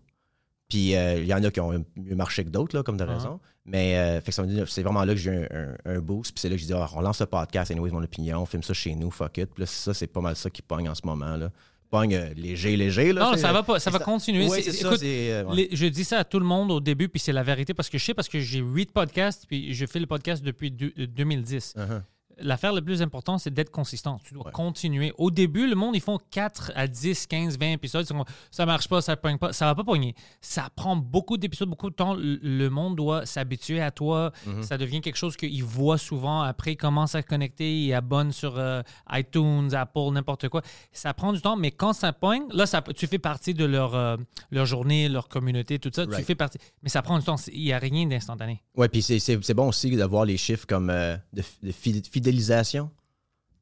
Puis 0.69 0.94
euh, 0.94 1.19
il 1.20 1.26
y 1.26 1.34
en 1.34 1.43
a 1.43 1.50
qui 1.50 1.61
ont 1.61 1.84
mieux 1.96 2.14
marché 2.14 2.44
que 2.44 2.49
d'autres, 2.50 2.76
là, 2.76 2.82
comme 2.82 2.96
de 2.96 3.05
raison. 3.05 3.40
Mais 3.67 3.96
euh, 3.99 4.20
fait 4.20 4.26
que 4.31 4.32
ça 4.34 4.43
m'a 4.43 4.49
dit- 4.49 4.62
c'est 4.69 4.82
vraiment 4.82 5.05
là 5.05 5.14
que 5.14 5.20
j'ai 5.20 5.31
eu 5.32 5.46
un, 5.50 5.75
un- 5.84 5.96
un 5.96 5.99
boost. 6.00 6.32
Puis 6.32 6.40
c'est 6.40 6.49
là 6.49 6.55
que 6.55 6.61
j'ai 6.61 6.67
dit, 6.69 6.72
Ah, 6.72 6.88
on 6.94 7.00
lance 7.00 7.20
le 7.20 7.26
podcast, 7.26 7.70
anyway, 7.70 7.90
mon 7.90 8.02
opinion, 8.02 8.40
on 8.43 8.46
filme 8.46 8.62
ça 8.62 8.72
chez 8.72 8.94
nous, 8.94 9.11
fuck 9.11 9.37
it. 9.38 9.46
Puis 9.52 9.62
là, 9.62 9.67
ça, 9.67 9.93
c'est 9.94 10.06
pas 10.06 10.20
mal 10.20 10.37
ça 10.37 10.49
qui 10.49 10.62
pogne 10.62 10.88
en 10.88 10.94
ce 10.94 11.02
moment, 11.05 11.37
là. 11.37 11.50
Pogne 11.90 12.14
euh, 12.14 12.32
léger, 12.34 12.76
léger, 12.76 13.12
là. 13.12 13.32
Non, 13.32 13.37
ça 13.37 13.52
va 13.52 13.64
pas, 13.64 13.81
ça 13.81 13.90
va 13.90 13.99
continuer. 13.99 14.49
Ouais, 14.49 14.62
écoute, 14.84 15.00
ouais. 15.02 15.56
les- 15.56 15.69
je 15.72 15.87
dis 15.87 16.05
ça 16.05 16.19
à 16.20 16.25
tout 16.25 16.38
le 16.38 16.46
monde 16.46 16.70
au 16.70 16.81
début, 16.81 17.08
puis 17.08 17.19
c'est 17.19 17.32
la 17.32 17.43
vérité 17.43 17.75
parce 17.75 17.90
que 17.90 17.99
je 17.99 18.05
sais 18.05 18.14
parce 18.14 18.28
que 18.28 18.38
j'ai 18.38 18.61
huit 18.61 18.93
podcasts, 18.93 19.44
puis 19.46 19.75
je 19.75 19.87
fais 19.87 19.99
le 19.99 20.06
podcast 20.06 20.43
depuis 20.44 20.70
deux- 20.70 20.93
euh, 21.00 21.06
2010. 21.08 21.75
Uh-huh. 21.76 22.00
L'affaire 22.42 22.72
la 22.72 22.82
plus 22.82 23.02
importante, 23.02 23.40
c'est 23.40 23.52
d'être 23.52 23.70
consistant. 23.70 24.20
Tu 24.25 24.34
dois 24.34 24.46
Ouais. 24.46 24.52
continuer. 24.52 25.12
Au 25.19 25.31
début, 25.31 25.69
le 25.69 25.75
monde, 25.75 25.94
ils 25.96 26.00
font 26.00 26.19
4 26.31 26.72
à 26.75 26.87
10, 26.87 27.26
15, 27.26 27.58
20 27.58 27.72
épisodes. 27.72 28.06
Ça 28.50 28.66
marche 28.66 28.88
pas, 28.88 29.00
ça 29.00 29.16
pogne 29.16 29.38
pas. 29.38 29.52
Ça 29.52 29.66
va 29.66 29.75
pas 29.75 29.84
pogner. 29.84 30.14
Ça 30.40 30.69
prend 30.75 30.96
beaucoup 30.96 31.37
d'épisodes, 31.37 31.69
beaucoup 31.69 31.90
de 31.90 31.94
temps. 31.94 32.14
Le- 32.14 32.69
monde 32.70 32.96
doit 32.96 33.26
s'habituer 33.26 33.81
à 33.81 33.90
toi. 33.90 34.32
Mhm. 34.46 34.62
Ça 34.62 34.78
devient 34.78 35.00
quelque 35.00 35.16
chose 35.16 35.37
qu'ils 35.37 35.64
voient 35.64 35.98
souvent. 35.98 36.42
Après, 36.42 36.72
ils 36.75 36.76
commencent 36.76 37.14
à 37.16 37.22
connecter, 37.22 37.76
ils 37.84 37.92
abonnent 37.92 38.32
sur 38.32 38.56
euh, 38.58 38.82
iTunes, 39.12 39.70
Apple, 39.75 40.10
n'importe 40.12 40.48
quoi. 40.48 40.62
Ça 40.93 41.12
prend 41.14 41.32
du 41.32 41.40
temps, 41.40 41.56
mais 41.56 41.70
quand 41.70 41.93
ça 41.93 42.12
pogne, 42.12 42.44
là, 42.52 42.66
ça, 42.66 42.82
tu 42.96 43.06
fais 43.06 43.19
partie 43.19 43.54
de 43.54 43.64
leur, 43.64 43.94
euh, 43.94 44.16
leur 44.50 44.66
journée, 44.66 45.08
leur 45.08 45.28
communauté, 45.28 45.78
tout 45.78 45.90
ça. 45.94 46.06
Tu 46.06 46.22
fais 46.22 46.34
partie. 46.34 46.58
Mais 46.82 46.88
ça 46.88 47.03
prend 47.03 47.19
du 47.19 47.24
temps. 47.24 47.36
Il 47.53 47.62
n'y 47.65 47.72
a 47.72 47.79
rien 47.79 48.06
d'instantané. 48.06 48.62
Ouais, 48.76 48.88
puis 48.88 49.03
c'est- 49.03 49.19
bon 49.55 49.69
aussi 49.69 49.91
de 49.91 50.05
voir 50.05 50.24
les 50.24 50.36
chiffres 50.36 50.67
comme 50.67 50.91
euh, 50.91 51.17
de, 51.32 51.43
de 51.62 51.72
fi- 51.72 52.00
fidélisation. 52.31 52.91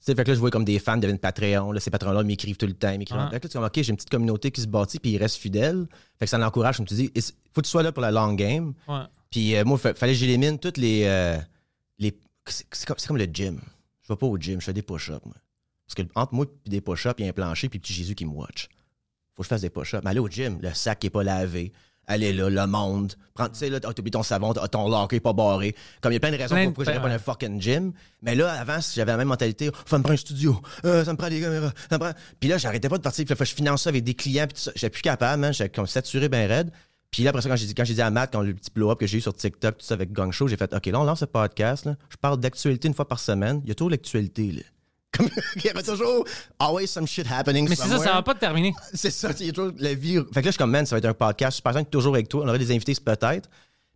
Sais, 0.01 0.15
fait 0.15 0.23
que 0.23 0.29
là, 0.31 0.35
je 0.35 0.41
vois 0.41 0.51
comme 0.51 0.65
des 0.65 0.79
fans 0.79 0.97
deviennent 0.97 1.19
Patreon. 1.19 1.73
Là, 1.73 1.81
ces 1.81 1.91
patrons-là 1.91 2.23
m'écrivent 2.23 2.57
tout 2.57 2.67
le 2.67 2.73
temps. 2.73 2.91
ils 2.91 2.99
m'écrivent. 2.99 3.19
Ah. 3.21 3.31
Fait 3.31 3.41
que 3.41 3.47
là, 3.47 3.49
tu 3.51 3.57
comme, 3.59 3.65
OK, 3.65 3.73
j'ai 3.75 3.91
une 3.91 3.97
petite 3.97 4.11
communauté 4.11 4.51
qui 4.53 4.61
se 4.61 4.67
bâtit, 4.69 5.01
puis 5.01 5.11
ils 5.11 5.19
restent 5.19 5.37
fidèles. 5.39 5.87
Fait 6.19 6.27
que 6.27 6.31
ça 6.31 6.39
l'encourage, 6.39 6.77
comme 6.77 6.87
tu 6.87 6.95
dis. 6.95 7.11
Il 7.15 7.23
faut 7.23 7.61
que 7.61 7.63
tu 7.63 7.71
sois 7.71 7.83
là 7.83 7.91
pour 7.91 8.03
la 8.03 8.11
long 8.13 8.33
game. 8.35 8.75
Ouais. 8.87 9.03
Puis 9.31 9.57
euh, 9.57 9.65
moi, 9.65 9.77
fa- 9.77 9.95
fallait 9.95 10.13
que 10.13 10.19
j'élimine 10.19 10.59
toutes 10.59 10.77
les. 10.77 11.03
euh, 11.05 11.37
les 11.99 12.17
c'est 12.47 12.65
c'est 12.71 12.87
comme, 12.87 12.97
c'est 12.99 13.09
comme 13.09 13.19
le 13.19 13.25
gym. 13.27 13.61
Je 14.03 14.13
vais 14.13 14.17
pas 14.17 14.27
au 14.27 14.39
gym, 14.39 14.61
je 14.61 14.65
fais 14.67 14.73
des 14.73 14.83
push-ups, 14.83 15.25
moi. 15.27 15.35
Parce 15.87 15.95
que 15.97 16.03
entre 16.15 16.33
moi 16.35 16.47
et 16.67 16.71
des 16.71 16.81
push-ups, 16.81 17.15
il 17.19 17.25
y 17.25 17.27
a 17.27 17.31
un 17.31 17.35
plancher, 17.35 17.69
puis 17.69 17.79
petit 17.79 17.93
Jésus 17.93 18.15
qui 18.15 18.25
me 18.25 18.31
watch. 18.31 18.69
Faut 19.35 19.43
que 19.43 19.45
je 19.45 19.49
fasse 19.49 19.61
des 19.63 19.71
push-ups. 19.71 20.03
Mais 20.05 20.11
aller 20.11 20.21
au 20.21 20.29
gym, 20.29 20.59
le 20.63 20.73
sac 20.75 21.01
qui 21.01 21.09
est 21.09 21.11
pas 21.11 21.25
lavé. 21.25 21.73
Aller 22.11 22.33
là, 22.33 22.49
le 22.51 22.67
monde. 22.67 23.13
Prends, 23.35 23.49
tu 23.49 23.55
sais, 23.59 23.69
là, 23.71 23.79
t'as 23.79 23.91
oublié 23.91 24.11
ton 24.11 24.23
savon, 24.23 24.53
t'as- 24.55 24.67
ton 24.67 24.89
locker 24.89 25.21
pas 25.21 25.33
barré. 25.35 25.77
Comme 26.01 26.11
il 26.13 26.15
y 26.15 26.17
a 26.17 26.21
plein 26.21 26.33
de 26.33 26.37
raisons 26.37 26.55
de- 26.65 26.71
pourquoi 26.71 26.85
j'irais 26.85 27.03
pas 27.03 27.09
dans 27.11 27.15
un 27.15 27.19
fucking 27.19 27.61
gym. 27.61 27.93
Mais 28.23 28.35
là, 28.35 28.51
avant, 28.53 28.79
j'avais 28.95 29.13
la 29.13 29.19
même 29.19 29.29
mentalité, 29.29 29.71
ça 29.87 29.99
me 29.99 30.03
prend 30.03 30.15
un 30.15 30.17
studio, 30.17 30.61
euh, 30.87 31.05
ça 31.05 31.13
me 31.13 31.17
prend 31.19 31.29
des 31.29 31.41
caméras, 31.41 31.71
ça 31.89 31.97
me 31.97 32.01
prend. 32.03 32.13
Puis 32.41 32.49
là, 32.49 32.59
j'arrêtais 32.59 32.89
pas 32.89 32.97
de 32.99 33.03
partir. 33.03 33.25
Puis 33.25 33.35
là, 33.39 33.45
je 33.45 33.55
finance 33.55 33.83
ça 33.83 33.91
avec 33.91 34.03
des 34.05 34.15
clients, 34.15 34.47
puis 34.47 34.61
tout. 34.65 34.71
J'étais 34.75 34.91
plus 34.91 35.03
capable, 35.03 35.41
man. 35.43 35.53
J'étais 35.53 35.69
comme 35.71 35.87
saturé 35.87 36.29
ben 36.29 36.49
raide. 36.49 36.73
Puis 37.11 37.23
là, 37.23 37.31
après 37.31 37.43
ça, 37.43 37.49
quand 37.49 37.57
j'ai 37.57 37.67
dit, 37.67 37.75
quand 37.75 37.85
j'ai 37.85 37.95
dit 37.95 38.03
à 38.03 38.11
Matt, 38.11 38.31
quand 38.33 38.43
le 38.43 38.53
petit 38.55 38.71
blow-up 38.75 38.99
que 38.99 39.07
j'ai 39.07 39.19
eu 39.19 39.21
sur 39.23 39.33
TikTok, 39.35 39.79
tout 39.79 39.85
ça 39.87 39.95
avec 39.95 40.13
Gang 40.13 40.31
Show, 40.33 40.47
j'ai 40.49 40.57
fait, 40.57 40.73
OK, 40.75 40.87
là, 40.87 41.01
on 41.01 41.05
lance 41.05 41.21
ce 41.21 41.25
podcast, 41.27 41.85
là. 41.87 41.97
Je 42.11 42.17
parle 42.17 42.39
d'actualité 42.41 42.89
une 42.89 42.93
fois 42.95 43.09
par 43.09 43.19
semaine. 43.21 43.61
Il 43.65 43.69
y 43.69 43.73
a 43.73 43.75
toujours 43.75 43.91
l'actualité, 43.91 44.53
là. 44.53 44.63
Comme, 45.17 45.29
il 45.57 45.65
y 45.65 45.69
avait 45.71 45.83
toujours 45.83 46.25
always 46.59 46.87
some 46.87 47.07
shit 47.07 47.27
happening. 47.31 47.69
Mais 47.69 47.77
c'est 47.77 47.89
ça, 47.89 47.99
ça 47.99 48.13
va 48.13 48.23
pas 48.23 48.35
te 48.35 48.41
terminer. 48.41 48.73
C'est 48.95 49.11
ça, 49.11 49.31
il 49.41 49.47
y 49.47 49.49
a 49.49 49.53
toujours 49.53 49.73
la 49.79 49.95
vie. 49.95 50.17
Fait 50.17 50.23
que 50.25 50.37
là, 50.37 50.43
je 50.47 50.51
suis 50.51 50.59
comme, 50.59 50.71
man, 50.71 50.85
ça 50.87 50.95
va 50.95 50.99
être 50.99 51.05
un 51.07 51.15
podcast. 51.15 51.53
Je 51.53 51.55
suis 51.57 51.63
par 51.63 51.73
exemple 51.73 51.91
toujours 51.91 52.15
avec 52.15 52.29
toi. 52.29 52.45
On 52.45 52.49
aurait 52.49 52.59
des 52.59 52.71
invités, 52.75 52.95
peut-être. 53.03 53.49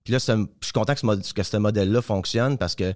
Puis 0.05 0.13
là, 0.13 0.19
je 0.19 0.47
suis 0.63 0.73
content 0.73 0.95
que 0.95 1.01
ce, 1.01 1.07
mod- 1.07 1.33
que 1.33 1.43
ce 1.43 1.57
modèle-là 1.59 2.03
fonctionne 2.03 2.57
parce 2.59 2.75
que 2.75 2.93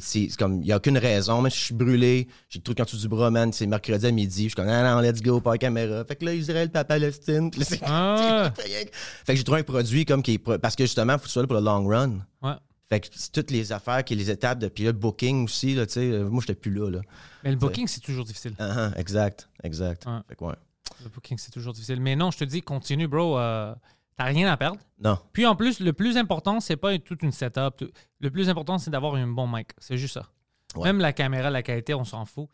c'est 0.00 0.28
comme, 0.38 0.60
il 0.60 0.66
n'y 0.66 0.72
a 0.72 0.76
aucune 0.76 0.98
raison. 0.98 1.42
Je 1.44 1.50
suis 1.50 1.74
brûlé, 1.74 2.28
j'ai 2.48 2.58
le 2.58 2.62
truc 2.62 2.78
en 2.80 2.84
dessous 2.84 2.98
du 2.98 3.08
bras, 3.08 3.30
man. 3.30 3.52
C'est 3.52 3.66
mercredi 3.66 4.06
à 4.06 4.10
midi. 4.10 4.44
Je 4.44 4.48
suis 4.48 4.54
comme, 4.54 4.66
non, 4.66 4.82
non, 4.82 5.00
let's 5.00 5.20
go, 5.22 5.40
pas 5.40 5.52
la 5.52 5.58
caméra. 5.58 6.04
Fait 6.04 6.16
que 6.16 6.24
là, 6.24 6.34
Israël, 6.34 6.70
pas 6.70 6.84
Palestine. 6.84 7.50
Puis 7.50 7.60
là, 7.70 7.76
Ah. 7.86 8.52
Fait 8.56 8.90
que 9.32 9.36
j'ai 9.36 9.44
trouvé 9.44 9.60
un 9.60 9.64
produit 9.64 10.04
comme 10.04 10.22
qui 10.22 10.34
est. 10.34 10.38
Parce 10.38 10.76
que 10.76 10.84
justement, 10.84 11.14
il 11.14 11.18
faut 11.18 11.22
que 11.22 11.26
tu 11.28 11.32
sois 11.32 11.42
là 11.42 11.48
pour 11.48 11.56
le 11.58 11.62
long 11.64 11.86
run. 11.86 12.18
Ouais. 12.42 12.52
Fait 12.88 13.00
que 13.00 13.08
c'est 13.12 13.32
toutes 13.32 13.50
les 13.50 13.72
affaires, 13.72 14.04
qui 14.04 14.14
les 14.14 14.30
étapes, 14.30 14.60
de, 14.60 14.68
puis 14.68 14.84
là, 14.84 14.90
le 14.92 14.98
booking 14.98 15.44
aussi, 15.44 15.74
là, 15.74 15.86
tu 15.86 15.94
sais, 15.94 16.10
euh, 16.10 16.28
moi, 16.28 16.40
j'étais 16.40 16.54
plus 16.54 16.70
là, 16.72 16.88
là. 16.88 17.00
Mais 17.42 17.50
le 17.50 17.56
booking, 17.56 17.88
c'est 17.88 18.00
toujours 18.00 18.24
difficile. 18.24 18.54
Ah, 18.58 18.90
ah, 18.94 18.98
exact, 18.98 19.48
exact. 19.64 20.06
Ouais. 20.06 20.18
Fait 20.28 20.36
que 20.36 20.44
ouais. 20.44 20.54
Le 21.02 21.08
booking, 21.08 21.36
c'est 21.36 21.50
toujours 21.50 21.72
difficile. 21.72 22.00
Mais 22.00 22.14
non, 22.14 22.30
je 22.30 22.38
te 22.38 22.44
dis, 22.44 22.62
continue, 22.62 23.08
bro. 23.08 23.38
euh, 23.38 23.74
T'as 24.16 24.24
rien 24.24 24.50
à 24.50 24.56
perdre. 24.56 24.78
Non, 24.98 25.18
Puis 25.32 25.44
en 25.44 25.54
plus, 25.56 25.80
le 25.80 25.92
plus 25.92 26.16
important, 26.16 26.58
c'est 26.60 26.76
pas 26.76 26.96
toute 26.98 27.22
une 27.22 27.32
setup. 27.32 27.84
Le 28.20 28.30
plus 28.30 28.48
important, 28.48 28.78
c'est 28.78 28.90
d'avoir 28.90 29.14
un 29.16 29.26
bon 29.26 29.46
mic. 29.46 29.72
C'est 29.78 29.98
juste 29.98 30.14
ça. 30.14 30.30
Ouais. 30.74 30.84
Même 30.84 31.00
la 31.00 31.12
caméra, 31.12 31.50
la 31.50 31.62
qualité, 31.62 31.92
on 31.92 32.04
s'en 32.04 32.24
fout. 32.24 32.48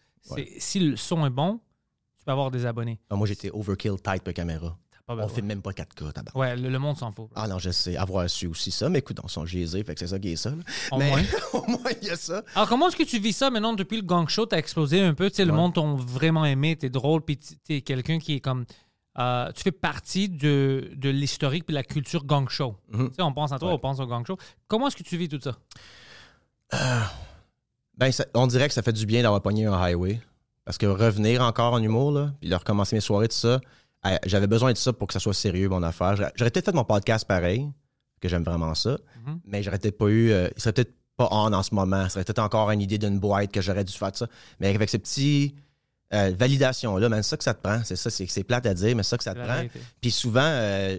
Si 0.59 0.81
le 0.81 0.97
son 0.97 1.25
est 1.27 1.31
bon, 1.31 1.61
tu 2.19 2.25
peux 2.25 2.33
avoir 2.33 2.51
des 2.51 2.67
abonnés. 2.67 2.99
Ah, 3.11 3.17
moi, 3.17 3.27
j'étais 3.29 3.51
overkill 3.53 3.95
type 4.03 4.25
de 4.25 4.33
caméra. 4.33 4.77
T'as 5.13 5.17
pas 5.17 5.23
On 5.23 5.27
besoin. 5.27 5.35
fait 5.37 5.43
même 5.43 5.63
pas 5.63 5.71
4K, 5.73 6.13
tabac. 6.13 6.33
Ouais, 6.35 6.57
le, 6.57 6.69
le 6.69 6.79
monde 6.79 6.97
s'en 6.97 7.13
fout. 7.13 7.29
Ah 7.35 7.47
non, 7.49 7.59
je 7.59 7.71
sais, 7.71 7.97
avoir 7.97 8.29
su 8.29 8.47
aussi 8.47 8.71
ça, 8.71 8.89
mais 8.89 8.99
écoute, 9.01 9.19
on 9.23 9.29
sont 9.29 9.47
gésés, 9.47 9.83
fait 9.85 9.95
que 9.95 10.01
c'est 10.01 10.07
ça 10.09 10.19
qui 10.19 10.33
est 10.33 10.37
ça. 10.37 10.51
là. 10.51 10.57
Au 10.91 10.99
mais 10.99 11.09
moins. 11.11 11.23
au 11.55 11.67
moins, 11.67 11.91
il 12.01 12.09
y 12.09 12.11
a 12.11 12.17
ça. 12.17 12.43
Alors, 12.55 12.69
comment 12.69 12.89
est-ce 12.89 12.97
que 12.97 13.03
tu 13.05 13.19
vis 13.19 13.33
ça 13.33 13.51
maintenant 13.51 13.73
depuis 13.75 13.97
le 13.97 14.03
gang 14.07 14.29
show? 14.29 14.47
T'as 14.47 14.59
explosé 14.59 15.01
un 15.01 15.15
peu. 15.15 15.31
Tu 15.31 15.37
sais, 15.37 15.45
le 15.45 15.51
Ouais. 15.53 15.57
monde 15.57 15.75
t'a 15.75 15.83
vraiment 15.83 16.45
aimé. 16.45 16.77
T'es 16.77 16.91
drôle. 16.91 17.23
Puis 17.23 17.39
t'es 17.39 17.81
quelqu'un 17.83 18.19
qui 18.19 18.35
est 18.35 18.41
comme. 18.41 18.65
euh, 19.19 19.53
tu 19.53 19.63
fais 19.63 19.73
partie 19.73 20.29
de, 20.31 20.91
de 20.97 21.09
l'historique 21.11 21.67
puis 21.67 21.73
de 21.73 21.79
la 21.79 21.83
culture 21.85 22.25
gang 22.25 22.49
show. 22.49 22.77
Mhm. 22.91 23.09
Tu 23.11 23.15
sais, 23.17 23.23
on 23.23 23.33
pense 23.33 23.53
à 23.53 23.59
toi, 23.59 23.69
Ouais. 23.69 23.75
on 23.75 23.79
pense 23.79 24.01
au 24.01 24.07
gang 24.07 24.27
show. 24.27 24.39
Comment 24.69 24.89
est-ce 24.89 24.97
que 24.97 25.03
tu 25.03 25.17
vis 25.19 25.29
tout 25.29 25.41
ça? 25.43 25.53
Ben, 27.99 28.11
ça- 28.11 28.25
on 28.35 28.47
dirait 28.47 28.69
que 28.69 28.75
ça 28.75 28.83
fait 28.83 28.93
du 28.93 29.07
bien 29.07 29.23
d'avoir 29.23 29.43
pogné 29.43 29.67
un 29.67 29.75
highway. 29.81 30.21
Parce 30.65 30.79
que 30.79 30.87
revenir 30.87 31.43
encore 31.43 31.75
en 31.75 31.83
humour, 31.83 32.13
là, 32.13 32.33
puis 32.41 32.49
de 32.49 32.55
recommencer 32.55 32.97
mes 32.97 33.01
soirées, 33.01 33.29
tout 33.29 33.37
ça, 33.37 33.61
j'avais 34.25 34.47
besoin 34.47 34.73
de 34.73 34.77
ça 34.79 34.93
pour 34.93 35.07
que 35.07 35.13
ça 35.15 35.21
soit 35.21 35.35
sérieux, 35.35 35.69
mon 35.69 35.83
affaire. 35.83 36.17
J'aurais 36.17 36.51
peut-être 36.51 36.67
fait 36.67 36.75
mon 36.75 36.85
podcast 36.85 37.27
pareil, 37.27 37.69
que 38.21 38.29
j'aime 38.29 38.43
vraiment 38.45 38.75
ça, 38.75 38.99
Mhm. 39.27 39.41
mais 39.45 39.63
j'aurais 39.63 39.79
peut-être 39.79 39.99
pas 39.99 40.07
eu. 40.09 40.31
euh, 40.31 40.49
il 40.57 40.61
serait 40.63 40.73
peut-être 40.73 40.93
pas 41.17 41.29
on 41.31 41.53
en 41.53 41.63
ce 41.63 41.75
moment. 41.75 42.05
Ça 42.05 42.09
serait 42.11 42.25
peut-être 42.25 42.39
encore 42.41 42.71
une 42.71 42.81
idée 42.81 42.99
d'une 42.99 43.19
boîte 43.19 43.53
que 43.53 43.61
j'aurais 43.61 43.85
dû 43.85 43.93
faire 43.93 44.11
de 44.13 44.17
ça. 44.17 44.27
Mais 44.61 44.75
avec 44.75 44.89
ces 44.91 44.99
petits. 44.99 45.55
euh, 46.15 46.31
validations-là, 46.39 47.09
man, 47.09 47.23
c'est 47.23 47.31
ça 47.31 47.37
que 47.39 47.45
ça 47.45 47.55
te 47.55 47.63
prend. 47.63 47.81
C'est 47.85 47.97
ça, 47.97 48.11
c'est 48.11 48.45
plate 48.45 48.67
à 48.67 48.75
dire, 48.75 48.95
mais 48.95 49.03
c'est 49.03 49.09
ça 49.11 49.17
que 49.17 49.25
ça 49.25 49.35
te 49.35 49.41
prend. 49.41 49.63
Puis 50.03 50.11
souvent, 50.11 50.43
euh, 50.45 50.99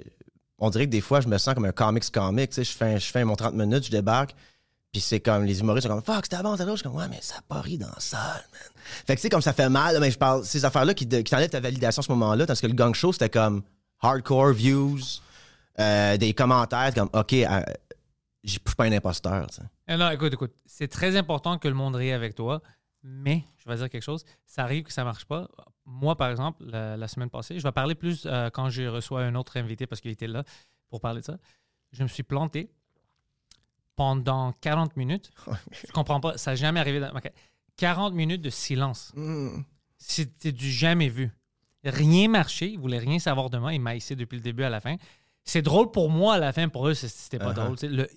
on 0.57 0.71
dirait 0.71 0.85
que 0.87 0.91
des 0.91 1.01
fois, 1.01 1.21
je 1.21 1.27
me 1.27 1.37
sens 1.37 1.53
comme 1.53 1.65
un 1.65 1.71
comics 1.71 2.09
comic. 2.11 2.49
Tu 2.49 2.55
sais, 2.55 2.63
je 2.63 2.71
fais, 2.75 2.99
je 2.99 3.05
fais 3.11 3.23
mon 3.23 3.35
30 3.35 3.53
minutes, 3.53 3.85
je 3.85 3.91
débarque. 3.91 4.33
Puis 4.93 5.01
c'est 5.01 5.19
comme, 5.19 5.43
les 5.43 5.59
humoristes 5.59 5.87
sont 5.87 5.93
comme, 5.93 6.03
fuck, 6.03 6.23
c'était 6.23 6.41
bon, 6.43 6.51
c'était 6.51 6.65
drôle. 6.65 6.77
Je 6.77 6.83
suis 6.83 6.89
comme, 6.89 6.97
ouais, 6.97 7.07
mais 7.09 7.19
ça 7.19 7.37
a 7.39 7.41
pas 7.41 7.61
ri 7.61 7.79
dans 7.79 7.87
la 7.87 7.99
salle, 7.99 8.45
man. 8.51 8.61
Fait 9.07 9.15
que 9.15 9.19
tu 9.19 9.23
sais, 9.23 9.29
comme 9.29 9.41
ça 9.41 9.51
fait 9.51 9.67
mal, 9.67 9.99
mais 9.99 10.11
je 10.11 10.19
parle, 10.19 10.45
ces 10.45 10.63
affaires-là 10.65 10.93
qui, 10.93 11.07
qui 11.07 11.23
t'enlèvent 11.23 11.49
ta 11.49 11.59
validation 11.59 12.01
à 12.01 12.03
ce 12.03 12.11
moment-là, 12.11 12.45
tandis 12.45 12.61
que 12.61 12.67
le 12.67 12.73
gang 12.73 12.93
show, 12.93 13.11
c'était 13.11 13.29
comme 13.29 13.63
hardcore 14.01 14.53
views, 14.53 14.99
euh, 15.79 16.15
des 16.17 16.35
commentaires, 16.35 16.93
comme, 16.93 17.09
OK, 17.11 17.33
euh, 17.33 17.61
je 18.43 18.51
suis 18.51 18.59
pas 18.59 18.83
un 18.83 18.91
imposteur. 18.91 19.47
Eh 19.87 19.95
non, 19.95 20.11
écoute, 20.11 20.33
écoute, 20.33 20.53
c'est 20.67 20.89
très 20.89 21.15
important 21.17 21.57
que 21.57 21.67
le 21.67 21.73
monde 21.73 21.95
rie 21.95 22.11
avec 22.11 22.35
toi, 22.35 22.61
mais 23.01 23.45
je 23.57 23.67
vais 23.67 23.77
dire 23.77 23.89
quelque 23.89 24.03
chose, 24.03 24.23
ça 24.45 24.63
arrive 24.63 24.83
que 24.83 24.93
ça 24.93 25.03
marche 25.03 25.25
pas. 25.25 25.49
Moi, 25.85 26.15
par 26.15 26.29
exemple, 26.29 26.63
la, 26.65 27.07
semaine 27.07 27.31
passée, 27.31 27.57
je 27.57 27.63
vais 27.63 27.71
parler 27.71 27.95
plus 27.95 28.27
euh, 28.27 28.51
quand 28.51 28.69
j'ai 28.69 28.87
reçu 28.87 29.15
un 29.15 29.33
autre 29.33 29.57
invité 29.57 29.87
parce 29.87 30.01
qu'il 30.01 30.11
était 30.11 30.27
là 30.27 30.43
pour 30.89 31.01
parler 31.01 31.21
de 31.21 31.25
ça. 31.25 31.37
Je 31.91 32.03
me 32.03 32.07
suis 32.07 32.23
planté 32.23 32.69
pendant 33.95 34.53
40 34.61 34.95
minutes. 34.97 35.31
Je 35.71 35.91
comprends 35.91 36.19
pas, 36.19 36.37
ça 36.37 36.51
n'a 36.51 36.55
jamais 36.55 36.79
arrivé. 36.79 36.99
Dans... 36.99 37.09
ok. 37.11 37.31
40 37.77 38.13
minutes 38.13 38.41
de 38.41 38.49
silence. 38.49 39.11
C'était 39.97 40.51
du 40.51 40.71
jamais 40.71 41.09
vu. 41.09 41.31
Rien 41.83 42.27
marché, 42.29 42.67
ils 42.69 42.79
voulaient 42.79 42.99
rien 42.99 43.19
savoir 43.19 43.49
de 43.49 43.57
moi, 43.57 43.73
ils 43.73 43.79
maïssaient 43.81 44.15
depuis 44.15 44.35
le 44.37 44.41
début 44.41 44.63
à 44.63 44.69
la 44.69 44.79
fin. 44.79 44.95
C'est 45.43 45.61
drôle 45.61 45.91
pour 45.91 46.09
moi 46.09 46.35
à 46.35 46.37
la 46.37 46.53
fin, 46.53 46.69
pour 46.69 46.87
eux, 46.87 46.93
c'était 46.93 47.39
pas 47.39 47.51
Uh-huh. 47.51 47.75
drôle. 47.75 47.91
Le- 47.91 48.09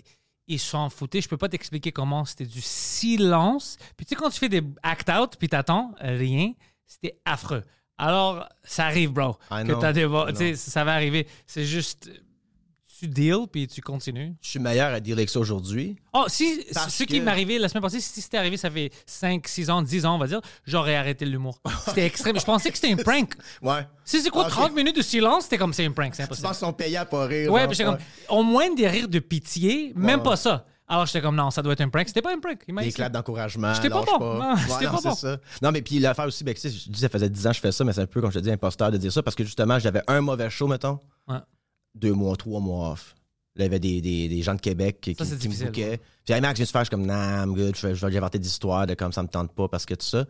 ils 0.49 0.61
s'en 0.61 0.89
foutaient, 0.91 1.21
je 1.21 1.29
peux 1.29 1.37
pas 1.37 1.49
t'expliquer 1.49 1.91
comment. 1.91 2.25
C'était 2.25 2.47
du 2.47 2.61
silence. 2.61 3.77
Puis 3.97 4.07
tu 4.07 4.11
sais, 4.11 4.15
quand 4.15 4.31
tu 4.31 4.39
fais 4.39 4.49
des 4.49 4.63
act-out, 4.83 5.37
puis 5.39 5.49
t'attends 5.49 5.93
rien, 6.01 6.53
c'était 6.87 7.19
affreux. 7.25 7.65
Alors, 7.99 8.47
ça 8.63 8.87
arrive, 8.87 9.11
bro. 9.11 9.37
I 9.51 9.65
que 9.67 9.73
t'as 9.81 9.93
des... 9.93 10.55
Ça 10.55 10.85
va 10.85 10.93
arriver. 10.95 11.27
C'est 11.47 11.65
juste... 11.65 12.11
Tu 12.99 13.09
deals, 13.09 13.47
puis 13.53 13.67
tu 13.69 13.83
continues? 13.83 14.35
Je 14.41 14.49
suis 14.49 14.59
meilleur 14.59 14.93
à 14.95 15.01
dire 15.01 15.17
avec 15.17 15.29
ça 15.29 15.39
aujourd'hui. 15.39 15.97
Oh, 16.15 16.25
si 16.29 16.65
ce 16.73 17.05
qui 17.05 17.19
que- 17.19 17.25
m'est 17.25 17.31
arrivé 17.31 17.59
la 17.59 17.69
semaine 17.69 17.83
passée, 17.83 18.01
si 18.01 18.23
c'était 18.23 18.39
arrivé, 18.39 18.57
ça 18.57 18.71
fait 18.71 18.91
5, 19.05 19.47
6 19.47 19.69
ans, 19.69 19.83
10 19.83 20.07
ans, 20.07 20.15
on 20.15 20.19
va 20.19 20.27
dire, 20.27 20.41
j'aurais 20.67 20.97
arrêté 20.97 21.27
l'humour. 21.27 21.61
C'était 21.87 22.07
extrême. 22.07 22.39
Je 22.41 22.45
pensais 22.45 22.71
que 22.71 22.79
c'était 22.79 22.93
un 22.95 22.97
prank. 23.03 23.35
Ouais. 23.61 23.87
Si 24.05 24.23
c'est 24.23 24.31
quoi, 24.31 24.45
Ah, 24.45 24.47
ok. 24.47 24.53
30 24.53 24.75
minutes 24.75 24.97
de 24.97 25.03
silence, 25.03 25.45
c'était 25.45 25.59
comme 25.59 25.75
c'est 25.75 25.85
un 25.85 25.91
prank, 25.93 26.15
c'est 26.15 26.23
impossible. 26.23 26.49
qu'ils 26.49 26.57
sont 26.57 26.73
payés 26.73 26.97
à 26.97 27.05
pas 27.05 27.27
rire? 27.27 27.53
Ouais, 27.53 27.67
puis 27.67 27.77
j'étais 27.77 27.91
comme, 27.91 27.99
au 28.31 28.43
moins 28.43 28.73
des 28.75 28.89
rires 28.89 29.09
de 29.09 29.19
pitié, 29.19 29.93
même 29.95 30.21
Ouais. 30.21 30.25
pas 30.25 30.37
ça. 30.37 30.65
Alors 30.89 31.05
j'étais 31.05 31.21
comme, 31.21 31.35
non, 31.37 31.51
ça 31.51 31.61
doit 31.63 31.75
être 31.75 31.81
un 31.83 31.89
prank. 31.91 32.07
C'était 32.09 32.23
pas 32.23 32.33
un 32.33 32.39
prank. 32.39 32.61
Des 32.67 32.93
claps 32.93 33.13
d'encouragement. 33.13 33.75
J'étais 33.75 33.91
pas 33.91 34.05
bon. 34.05 34.19
Non, 34.21 34.39
Ouais, 34.39 34.85
non, 34.85 34.91
pas 34.93 34.99
c'est 35.03 35.09
bon. 35.09 35.15
ça. 35.17 35.37
Non, 35.61 35.71
mais 35.73 35.83
puis 35.83 35.99
l'affaire 35.99 36.27
aussi, 36.27 36.45
ben, 36.45 36.55
tu 36.55 36.61
sais, 36.61 36.71
je 36.71 36.89
dis, 36.89 37.01
ça 37.01 37.09
faisait 37.11 37.29
10 37.29 37.47
ans 37.47 37.51
que 37.51 37.57
je 37.57 37.61
fais 37.61 37.73
ça, 37.73 37.85
mais 37.85 37.93
c'est 37.93 38.01
un 38.03 38.07
peu, 38.07 38.21
comme 38.23 38.31
je 38.33 38.39
te 38.39 38.45
dis, 38.45 38.51
imposteur 38.53 38.91
de 38.91 38.97
dire 38.97 39.13
ça, 39.13 39.23
parce 39.23 39.35
que 39.35 39.45
justement, 39.45 39.79
j'avais 39.81 40.03
un 40.07 40.21
mauvais 40.23 40.49
show, 40.49 40.67
mettons. 40.69 40.99
Ouais. 41.29 41.39
Deux 41.97 42.13
mois, 42.13 42.37
trois 42.37 42.61
mois 42.61 42.93
off. 42.93 43.15
Là, 43.57 43.65
il 43.65 43.67
y 43.67 43.67
avait 43.67 43.79
des, 43.81 44.01
des, 44.03 44.29
des 44.29 44.43
gens 44.43 44.55
de 44.55 44.61
Québec 44.61 44.99
qui, 45.01 45.15
Ça, 45.19 45.25
qui- 45.25 45.49
me 45.49 45.55
bouquaient. 45.67 45.99
Puis, 46.25 46.35
hey, 46.35 46.41
Max, 46.43 46.53
je 46.59 46.63
viens 46.63 46.67
de 46.67 46.71
faire, 46.71 46.81
je 46.83 46.85
suis 46.85 46.91
comme, 46.91 47.07
nah, 47.07 47.43
I'm 47.43 47.55
good, 47.55 47.75
je 47.77 47.87
vais, 47.87 48.17
inventer 48.19 48.39
des 48.39 48.47
histoires 48.49 48.87
de 48.87 48.95
comme 48.95 49.13
ça 49.13 49.23
me 49.23 49.29
tente 49.29 49.53
pas 49.55 49.67
parce 49.69 49.87
que 49.87 49.95
tout 49.95 50.05
ça. 50.07 50.27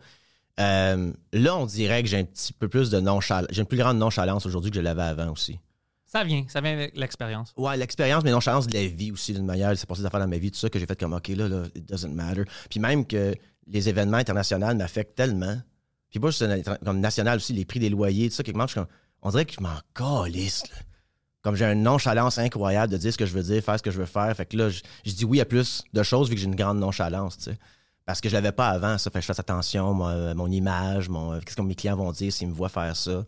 Euh, 0.59 1.11
là, 1.33 1.55
on 1.57 1.65
dirait 1.65 2.01
que 2.03 2.09
j'ai 2.09 2.17
un 2.17 2.23
petit 2.23 2.53
peu 2.53 2.67
plus 2.67 2.89
de 2.89 2.99
nonchalance. 2.99 3.47
J'ai 3.51 3.61
une 3.61 3.67
plus 3.67 3.77
grande 3.77 3.97
nonchalance 3.99 4.45
aujourd'hui 4.45 4.71
que 4.71 4.77
je 4.77 4.81
l'avais 4.81 5.03
avant 5.03 5.31
aussi. 5.31 5.59
Ça 6.05 6.23
vient, 6.23 6.45
ça 6.47 6.61
vient 6.61 6.71
avec 6.71 6.97
l'expérience. 6.97 7.53
Ouais, 7.57 7.75
l'expérience, 7.75 8.23
mais 8.23 8.31
nonchalance 8.31 8.65
de 8.65 8.73
la 8.73 8.87
vie 8.87 9.11
aussi, 9.11 9.33
d'une 9.33 9.45
manière. 9.45 9.77
C'est 9.77 9.85
passé 9.87 10.01
des 10.01 10.07
affaires 10.07 10.21
dans 10.21 10.27
ma 10.27 10.37
vie, 10.37 10.49
tout 10.49 10.57
ça, 10.57 10.69
que 10.69 10.79
j'ai 10.79 10.85
fait 10.85 10.97
comme, 10.97 11.13
OK, 11.13 11.27
là, 11.27 11.47
là, 11.49 11.63
it 11.75 11.85
doesn't 11.87 12.13
matter. 12.13 12.43
Puis 12.69 12.79
même 12.79 13.05
que 13.05 13.35
les 13.67 13.89
événements 13.89 14.17
internationaux 14.17 14.73
m'affectent 14.73 15.15
tellement. 15.15 15.57
Puis 16.09 16.19
pas 16.21 16.29
juste 16.29 16.43
na- 16.43 16.77
comme 16.77 17.01
national 17.01 17.35
aussi, 17.37 17.51
les 17.51 17.65
prix 17.65 17.79
des 17.81 17.89
loyers, 17.89 18.29
tout 18.29 18.35
ça, 18.35 18.43
quelque 18.43 18.55
part, 18.57 18.67
je 18.67 18.71
suis 18.71 18.79
comme, 18.79 18.87
on 19.21 19.29
dirait 19.31 19.45
que 19.45 19.53
je 19.53 19.59
m'en 19.61 19.75
calisse, 19.93 20.63
là. 20.69 20.77
Comme 21.43 21.55
j'ai 21.55 21.65
une 21.65 21.83
nonchalance 21.83 22.37
incroyable 22.39 22.91
de 22.91 22.97
dire 22.97 23.13
ce 23.13 23.17
que 23.17 23.25
je 23.25 23.33
veux 23.33 23.43
dire, 23.43 23.63
faire 23.63 23.77
ce 23.77 23.83
que 23.83 23.91
je 23.91 23.99
veux 23.99 24.05
faire. 24.05 24.35
Fait 24.35 24.45
que 24.45 24.57
là, 24.57 24.69
je, 24.69 24.81
dis 25.05 25.25
oui 25.25 25.39
à 25.39 25.45
plus 25.45 25.83
de 25.93 26.03
choses 26.03 26.29
vu 26.29 26.35
que 26.35 26.41
j'ai 26.41 26.47
une 26.47 26.55
grande 26.55 26.79
nonchalance, 26.79 27.37
tu 27.37 27.43
sais. 27.45 27.57
Parce 28.05 28.21
que 28.21 28.29
je 28.29 28.33
l'avais 28.33 28.51
pas 28.53 28.69
avant, 28.69 28.97
ça. 28.97 29.09
Fait 29.09 29.19
que 29.19 29.23
je 29.23 29.27
fasse 29.27 29.39
attention, 29.39 29.93
moi, 29.93 30.33
mon 30.33 30.49
image, 30.49 31.09
mon, 31.09 31.39
qu'est-ce 31.39 31.55
que 31.55 31.61
mes 31.61 31.75
clients 31.75 31.97
vont 31.97 32.11
dire 32.11 32.31
s'ils 32.31 32.47
me 32.47 32.53
voient 32.53 32.69
faire 32.69 32.95
ça. 32.95 33.23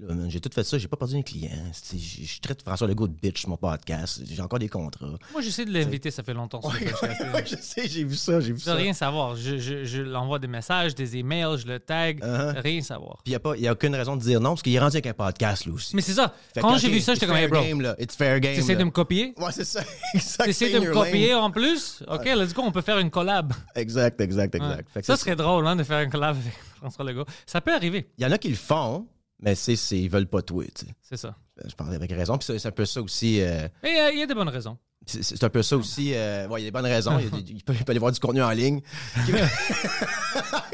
Là, 0.00 0.14
J'ai 0.28 0.40
tout 0.40 0.50
fait 0.52 0.64
ça, 0.64 0.76
j'ai 0.76 0.88
pas 0.88 0.96
perdu 0.96 1.16
un 1.16 1.22
client. 1.22 1.50
Je 1.92 2.40
traite 2.40 2.62
François 2.62 2.88
Legault 2.88 3.06
de 3.06 3.12
bitch 3.14 3.46
mon 3.46 3.56
podcast. 3.56 4.22
J'ai 4.28 4.42
encore 4.42 4.58
des 4.58 4.68
contrats. 4.68 5.06
Moi, 5.32 5.40
j'essaie 5.40 5.64
de 5.64 5.72
l'inviter, 5.72 6.10
ça 6.10 6.22
fait 6.24 6.34
longtemps. 6.34 6.60
Ouais, 6.64 7.44
je 7.46 7.54
sais, 7.60 7.86
j'ai 7.88 8.02
vu 8.02 8.16
ça, 8.16 8.40
j'ai 8.40 8.52
vu 8.52 8.58
ça. 8.58 8.74
rien 8.74 8.92
savoir. 8.92 9.36
Je, 9.36 9.56
je, 9.58 9.84
je 9.84 10.02
l'envoie 10.02 10.40
des 10.40 10.48
messages, 10.48 10.94
des 10.96 11.16
emails, 11.16 11.58
je 11.58 11.66
le 11.68 11.78
tag, 11.78 12.20
Uh-huh. 12.24 12.60
rien 12.60 12.80
savoir. 12.82 13.18
Puis 13.24 13.34
il 13.34 13.60
n'y 13.60 13.66
a, 13.66 13.70
a 13.70 13.72
aucune 13.74 13.94
raison 13.94 14.16
de 14.16 14.22
dire 14.22 14.40
non, 14.40 14.50
parce 14.50 14.62
qu'il 14.62 14.74
est 14.74 14.78
rendu 14.80 14.96
avec 14.96 15.06
un 15.06 15.14
podcast, 15.14 15.64
lui 15.66 15.72
aussi. 15.72 15.94
Mais 15.94 16.02
c'est 16.02 16.12
ça. 16.14 16.34
Fait 16.52 16.60
Quand 16.60 16.76
j'ai 16.78 16.88
vu 16.90 17.00
ça, 17.00 17.14
j'étais 17.14 17.26
comme, 17.26 17.36
hey, 17.36 17.46
bro, 17.48 17.62
game, 17.62 17.80
là. 17.80 17.94
It's 18.00 18.16
fair 18.16 18.40
game. 18.40 18.54
t'essaies 18.56 18.72
là. 18.74 18.80
de 18.80 18.84
me 18.84 18.90
copier? 18.90 19.32
Ouais, 19.38 19.52
c'est 19.52 19.64
ça. 19.64 19.82
T'essaies 20.44 20.72
de 20.72 20.80
me 20.80 20.92
copier 20.92 21.28
lane. 21.30 21.38
en 21.38 21.50
plus? 21.50 22.02
OK, 22.08 22.24
let's 22.24 22.52
go, 22.52 22.62
on 22.64 22.72
peut 22.72 22.82
faire 22.82 22.98
une 22.98 23.10
collab. 23.10 23.52
Exact, 23.76 24.20
exact, 24.20 24.54
exact. 24.56 24.88
Ça 24.92 25.02
c'est- 25.02 25.16
serait 25.22 25.36
drôle, 25.36 25.66
hein, 25.66 25.76
de 25.76 25.84
faire 25.84 26.00
une 26.00 26.10
collab 26.10 26.36
avec 26.36 26.52
François 26.80 27.04
Legault. 27.04 27.24
Ça 27.46 27.60
peut 27.60 27.72
arriver, 27.74 28.08
Il 28.18 28.24
y 28.24 28.26
en 28.26 28.32
a 28.32 28.38
qui 28.38 28.48
le 28.48 28.56
font, 28.56 29.06
mais 29.40 29.54
c'est, 29.54 29.76
c'est, 29.76 29.98
ils 29.98 30.08
veulent 30.08 30.26
pas 30.28 30.42
tu 30.42 30.54
sais. 30.74 30.86
c'est 31.02 31.16
ça. 31.16 31.36
Je 31.64 31.74
parle 31.74 31.94
avec 31.94 32.10
raison. 32.10 32.38
Puis 32.38 32.58
c'est, 32.58 32.66
un 32.66 32.70
peu 32.72 32.84
ça 32.84 33.00
aussi. 33.02 33.40
euh, 33.40 33.68
Mais 33.82 34.00
euh, 34.00 34.10
il 34.12 34.18
y 34.18 34.22
a 34.22 34.26
des 34.26 34.34
bonnes 34.34 34.48
raisons. 34.48 34.76
c'est, 35.06 35.22
c'est 35.22 35.44
un 35.44 35.48
peu 35.50 35.62
ça 35.62 35.76
aussi. 35.76 36.12
euh, 36.14 36.48
ouais, 36.48 36.60
il 36.60 36.64
y 36.64 36.66
a 36.66 36.68
des 36.68 36.72
bonnes 36.72 36.84
raisons. 36.86 37.18
Il, 37.18 37.24
y 37.24 37.28
a 37.28 37.30
des- 37.30 37.52
il 37.52 37.62
peut, 37.62 37.74
il 37.74 37.84
peut 37.84 37.90
aller 37.92 38.00
voir 38.00 38.10
du 38.12 38.18
contenu 38.20 38.42
en 38.42 38.50
ligne. 38.50 38.80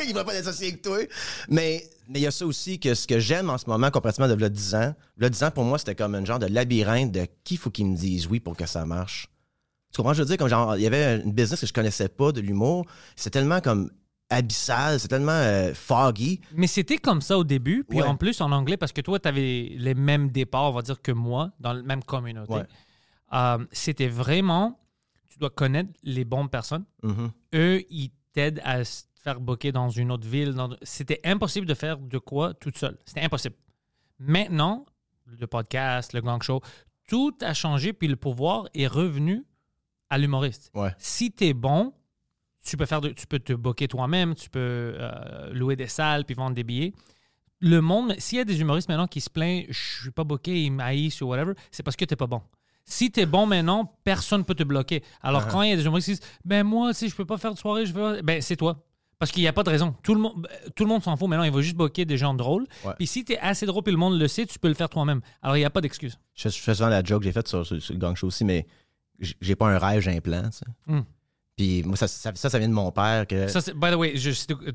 il 0.06 0.14
va 0.14 0.24
pas 0.24 0.32
l'associer 0.32 0.68
avec 0.68 0.82
toi. 0.82 0.98
Mais 1.48 1.84
mais 2.08 2.18
il 2.18 2.22
y 2.22 2.26
a 2.26 2.30
ça 2.30 2.46
aussi 2.46 2.80
que 2.80 2.94
ce 2.94 3.06
que 3.06 3.18
j'aime 3.18 3.50
en 3.50 3.58
ce 3.58 3.66
moment, 3.68 3.90
complètement 3.90 4.26
de 4.28 4.34
là 4.34 4.48
10 4.48 4.74
ans. 4.74 4.94
Là 5.18 5.28
10 5.28 5.42
ans, 5.44 5.50
pour 5.50 5.64
moi, 5.64 5.78
c'était 5.78 5.94
comme 5.94 6.14
un 6.14 6.24
genre 6.24 6.38
de 6.38 6.46
labyrinthe 6.46 7.12
de 7.12 7.26
qui 7.44 7.56
faut 7.56 7.70
qu'ils 7.70 7.86
me 7.86 7.96
disent 7.96 8.26
oui 8.26 8.40
pour 8.40 8.56
que 8.56 8.66
ça 8.66 8.84
marche. 8.84 9.28
Tu 9.92 9.96
comprends? 9.96 10.14
Je 10.14 10.22
veux 10.22 10.26
dire, 10.28 10.36
comme 10.36 10.48
genre, 10.48 10.76
il 10.76 10.82
y 10.82 10.86
avait 10.86 11.20
une 11.20 11.32
business 11.32 11.60
que 11.60 11.66
je 11.66 11.72
connaissais 11.72 12.08
pas 12.08 12.32
de 12.32 12.40
l'humour. 12.40 12.86
C'est 13.16 13.30
tellement 13.30 13.60
comme 13.60 13.90
abyssal, 14.30 14.98
c'est 15.00 15.08
tellement 15.08 15.32
euh, 15.32 15.74
foggy. 15.74 16.40
Mais 16.54 16.66
c'était 16.66 16.98
comme 16.98 17.20
ça 17.20 17.36
au 17.36 17.44
début, 17.44 17.84
puis 17.84 18.00
Ouais. 18.00 18.06
en 18.06 18.16
plus 18.16 18.40
en 18.40 18.50
anglais, 18.52 18.76
parce 18.76 18.92
que 18.92 19.00
toi, 19.00 19.18
tu 19.18 19.28
avais 19.28 19.72
les 19.76 19.94
mêmes 19.94 20.30
départs, 20.30 20.70
on 20.70 20.72
va 20.72 20.82
dire, 20.82 21.02
que 21.02 21.12
moi, 21.12 21.50
dans 21.60 21.72
la 21.72 21.82
même 21.82 22.02
communauté. 22.04 22.52
Ouais. 22.52 22.66
Euh, 23.32 23.64
c'était 23.72 24.08
vraiment, 24.08 24.78
tu 25.28 25.38
dois 25.38 25.50
connaître 25.50 25.90
les 26.02 26.24
bonnes 26.24 26.48
personnes. 26.48 26.84
Mhm. 27.02 27.30
Eux, 27.54 27.82
ils 27.90 28.10
t'aident 28.32 28.60
à 28.64 28.84
se 28.84 29.04
faire 29.22 29.40
booker 29.40 29.72
dans 29.72 29.88
une 29.90 30.10
autre 30.12 30.26
ville. 30.26 30.54
dans- 30.54 30.76
C'était 30.82 31.20
impossible 31.24 31.66
de 31.66 31.74
faire 31.74 31.98
de 31.98 32.18
quoi 32.18 32.54
toute 32.54 32.78
seule. 32.78 32.96
C'était 33.04 33.20
impossible. 33.22 33.56
Maintenant, 34.18 34.86
le 35.26 35.46
podcast, 35.46 36.12
le 36.12 36.20
gang 36.20 36.42
show, 36.42 36.60
tout 37.08 37.34
a 37.40 37.54
changé, 37.54 37.92
puis 37.92 38.08
le 38.08 38.16
pouvoir 38.16 38.68
est 38.74 38.86
revenu 38.86 39.44
à 40.08 40.18
l'humoriste. 40.18 40.70
Ouais. 40.74 40.94
Si 40.98 41.32
tu 41.32 41.44
es 41.46 41.52
bon, 41.54 41.92
tu 42.64 42.76
peux, 42.76 42.86
faire 42.86 43.00
de- 43.00 43.10
tu 43.10 43.26
peux 43.26 43.38
te 43.38 43.52
booker 43.52 43.88
toi-même, 43.88 44.34
tu 44.34 44.50
peux 44.50 44.58
euh, 44.60 45.52
louer 45.52 45.76
des 45.76 45.86
salles 45.88 46.24
puis 46.24 46.34
vendre 46.34 46.54
des 46.54 46.64
billets. 46.64 46.92
Le 47.60 47.80
monde, 47.80 48.14
s'il 48.18 48.38
y 48.38 48.40
a 48.40 48.44
des 48.44 48.60
humoristes 48.60 48.88
maintenant 48.88 49.06
qui 49.06 49.20
se 49.20 49.28
plaignent, 49.30 49.66
je 49.68 50.00
suis 50.02 50.10
pas 50.10 50.24
booké, 50.24 50.62
ils 50.64 50.70
m'haïssent 50.70 51.20
ou 51.20 51.26
whatever, 51.26 51.52
c'est 51.70 51.82
parce 51.82 51.96
que 51.96 52.04
tu 52.04 52.16
pas 52.16 52.26
bon. 52.26 52.40
Si 52.86 53.10
t'es 53.12 53.26
bon 53.26 53.46
maintenant, 53.46 53.94
personne 54.02 54.44
peut 54.44 54.54
te 54.54 54.62
bloquer. 54.64 55.02
Alors, 55.22 55.42
Uh-huh. 55.46 55.50
quand 55.50 55.62
il 55.62 55.70
y 55.70 55.72
a 55.72 55.76
des 55.76 55.84
humoristes 55.84 56.06
qui 56.06 56.12
disent 56.12 56.28
Ben, 56.44 56.64
moi, 56.64 56.92
si 56.94 57.08
je 57.08 57.14
peux 57.14 57.26
pas 57.26 57.36
faire 57.38 57.52
de 57.54 57.58
soirée, 57.58 57.86
je 57.86 57.92
veux. 57.92 58.20
Ben, 58.22 58.40
c'est 58.42 58.56
toi. 58.56 58.82
Parce 59.18 59.30
qu'il 59.30 59.42
n'y 59.42 59.48
a 59.48 59.52
pas 59.52 59.62
de 59.62 59.68
raison. 59.68 59.94
Tout 60.02 60.14
le 60.14 60.20
monde, 60.22 60.48
tout 60.74 60.84
le 60.84 60.88
monde 60.88 61.02
s'en 61.02 61.14
fout 61.14 61.28
maintenant. 61.28 61.44
Il 61.44 61.52
va 61.52 61.60
juste 61.60 61.76
bloquer 61.76 62.06
des 62.06 62.16
gens 62.16 62.32
drôles. 62.32 62.66
Ouais. 62.86 62.94
Puis 62.96 63.06
si 63.06 63.22
t'es 63.22 63.38
assez 63.38 63.66
drôle 63.66 63.82
et 63.86 63.90
le 63.90 63.98
monde 63.98 64.18
le 64.18 64.26
sait, 64.28 64.46
tu 64.46 64.58
peux 64.58 64.68
le 64.68 64.74
faire 64.74 64.88
toi-même. 64.88 65.20
Alors, 65.42 65.56
il 65.58 65.60
n'y 65.60 65.66
a 65.66 65.70
pas 65.70 65.82
d'excuse. 65.82 66.18
Je, 66.34 66.48
je 66.48 66.58
fais 66.58 66.74
souvent 66.74 66.88
la 66.88 67.04
joke 67.04 67.20
que 67.20 67.24
j'ai 67.26 67.32
faite 67.32 67.46
sur, 67.46 67.64
sur- 67.66 67.80
sur 67.82 67.92
le 67.92 68.00
gang 68.00 68.16
show 68.16 68.28
aussi, 68.28 68.46
mais 68.46 68.66
j'ai 69.20 69.54
pas 69.56 69.68
un 69.68 69.78
rêve, 69.78 70.00
j'ai 70.00 70.16
un 70.16 70.20
plan. 70.22 70.44
tu 70.48 70.56
sais. 70.58 70.64
Hmm. 70.86 71.02
Puis 71.60 71.82
moi, 71.82 71.94
ça, 71.94 72.08
ça, 72.08 72.32
ça, 72.34 72.48
ça 72.48 72.58
vient 72.58 72.70
de 72.70 72.72
mon 72.72 72.90
père. 72.90 73.26
Que... 73.26 73.46
Ça, 73.48 73.60
by 73.74 73.90
the 73.90 73.94
way, 73.94 74.14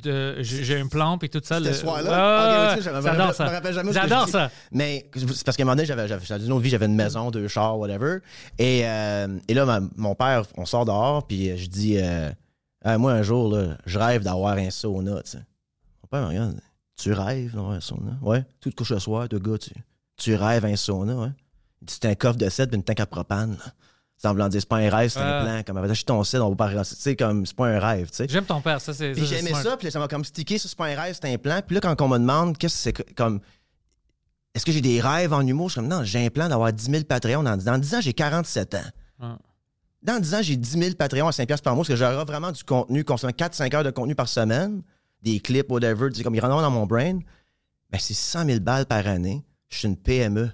euh, 0.05 0.35
j'ai 0.43 0.79
un 0.79 0.85
plan 0.85 1.17
puis 1.17 1.31
tout 1.31 1.41
ça. 1.43 1.59
Le- 1.59 1.73
ce 1.73 1.79
soir-là? 1.81 2.75
Me 2.75 3.01
J'adore 3.01 3.33
ça. 3.33 3.45
rappelle 3.47 3.73
jamais 3.73 3.91
J'adore 3.91 4.27
ça. 4.29 4.51
Mais 4.71 5.09
c'est 5.15 5.43
parce 5.43 5.57
qu'à 5.57 5.63
un 5.63 5.65
moment 5.65 5.77
donné, 5.77 5.87
j'avais, 5.87 6.05
une 6.45 6.51
autre 6.51 6.61
vie, 6.61 6.69
j'avais 6.69 6.85
une 6.85 6.93
maison, 6.95 7.31
deux 7.31 7.47
chars, 7.47 7.79
whatever. 7.79 8.19
Et, 8.59 8.81
euh, 8.85 9.39
et 9.47 9.55
là, 9.55 9.65
ma- 9.65 9.79
mon 9.95 10.13
père, 10.13 10.43
on 10.57 10.65
sort 10.67 10.85
dehors, 10.85 11.25
puis 11.25 11.57
je 11.57 11.67
dis, 11.67 11.97
euh, 11.97 12.29
Ah, 12.83 12.99
moi, 12.99 13.13
un 13.13 13.23
jour, 13.23 13.51
là, 13.51 13.77
je 13.87 13.97
rêve 13.97 14.21
d'avoir 14.21 14.55
un 14.55 14.69
sauna. 14.69 15.13
Mon 15.13 16.07
père 16.11 16.21
me 16.21 16.27
regarde, 16.27 16.59
tu 17.01 17.13
rêves 17.13 17.55
d'avoir 17.55 17.71
un 17.73 17.81
sauna? 17.81 18.11
Ouais. 18.21 18.45
Tu 18.61 18.69
te 18.69 18.75
couches 18.75 18.91
le 18.91 18.99
soir, 18.99 19.27
deux 19.27 19.39
gars, 19.39 19.57
tu, 19.57 19.71
tu 20.17 20.35
rêves 20.35 20.65
un 20.65 20.75
sauna, 20.75 21.33
dit, 21.81 21.93
c'est 21.99 22.05
un 22.05 22.13
coffre 22.13 22.37
de 22.37 22.47
7 22.47 22.69
puis 22.69 22.77
une 22.77 22.83
tank 22.83 22.99
à 22.99 23.07
propane, 23.07 23.53
là. 23.57 23.73
Semblant 24.17 24.47
dire, 24.47 24.61
c'est 24.61 24.69
pas 24.69 24.77
un 24.77 24.89
rêve, 24.89 25.09
c'est 25.09 25.19
Ah. 25.19 25.39
un 25.41 25.43
plan. 25.43 25.63
Comme, 25.65 25.89
acheter 25.91 26.05
ton 26.05 26.23
site, 26.23 26.39
on 26.39 26.49
va 26.49 26.55
pas, 26.55 26.69
tu 26.69 26.95
sais, 26.95 27.15
comme, 27.15 27.45
c'est 27.45 27.55
pas 27.55 27.67
un 27.67 27.79
rêve, 27.79 28.09
tu 28.09 28.15
sais. 28.17 28.27
J'aime 28.29 28.45
ton 28.45 28.61
père. 28.61 28.79
Ça, 28.79 28.93
c'est. 28.93 29.11
Puis 29.11 29.21
ça, 29.21 29.27
c'est 29.27 29.33
j'ai 29.35 29.39
aimé 29.41 29.49
smart. 29.49 29.63
ça, 29.63 29.77
puis 29.77 29.91
ça 29.91 29.99
m'a 29.99 30.07
comme 30.07 30.23
stické, 30.23 30.57
ça 30.57 30.69
c'est 30.69 30.77
pas 30.77 30.85
un 30.87 30.95
rêve, 30.95 31.17
c'est 31.21 31.31
un 31.33 31.37
plan. 31.37 31.59
Puis 31.65 31.75
là, 31.75 31.81
quand 31.81 32.01
on 32.01 32.07
me 32.07 32.17
demande 32.17 32.57
qu'est-ce 32.57 32.89
que 32.89 32.97
c'est 33.03 33.13
comme. 33.15 33.39
Est-ce 34.53 34.65
que 34.65 34.71
j'ai 34.71 34.79
des 34.81 35.01
rêves 35.01 35.33
en 35.33 35.45
humour? 35.45 35.67
Je 35.67 35.73
suis 35.73 35.81
comme 35.81 35.89
non, 35.89 36.03
j'ai 36.05 36.25
un 36.25 36.29
plan 36.29 36.47
d'avoir 36.47 36.71
10 36.71 36.85
000 36.89 37.03
Patreons. 37.03 37.43
Dans, 37.43 37.57
dans 37.57 37.77
10 37.77 37.95
ans, 37.95 38.01
j'ai 38.01 38.13
47 38.13 38.75
ans. 38.75 38.79
Ah. 39.19 39.37
Dans 40.01 40.17
10 40.21 40.33
ans, 40.33 40.41
j'ai 40.41 40.55
10 40.55 40.69
000 40.79 40.95
Patreons 40.95 41.27
à 41.27 41.31
5 41.33 41.45
piastres 41.45 41.63
par 41.63 41.75
mois, 41.75 41.83
parce 41.83 41.89
que 41.89 41.95
j'aurai 41.97 42.23
vraiment 42.23 42.51
du 42.53 42.63
contenu, 42.63 43.03
consommer 43.03 43.33
4-5 43.33 43.75
heures 43.75 43.83
de 43.83 43.89
contenu 43.91 44.15
par 44.15 44.29
semaine, 44.29 44.81
des 45.23 45.41
clips, 45.41 45.69
whatever, 45.69 46.09
tu 46.09 46.17
sais, 46.17 46.23
comme 46.23 46.35
ils 46.35 46.39
rentrent 46.39 46.61
dans 46.61 46.71
mon 46.71 46.85
brain. 46.85 47.19
Ben, 47.91 47.97
c'est 47.99 48.13
100 48.13 48.45
000 48.45 48.59
balles 48.61 48.85
par 48.85 49.05
année. 49.07 49.43
Je 49.69 49.79
suis 49.79 49.87
une 49.89 49.97
PME. 49.97 50.51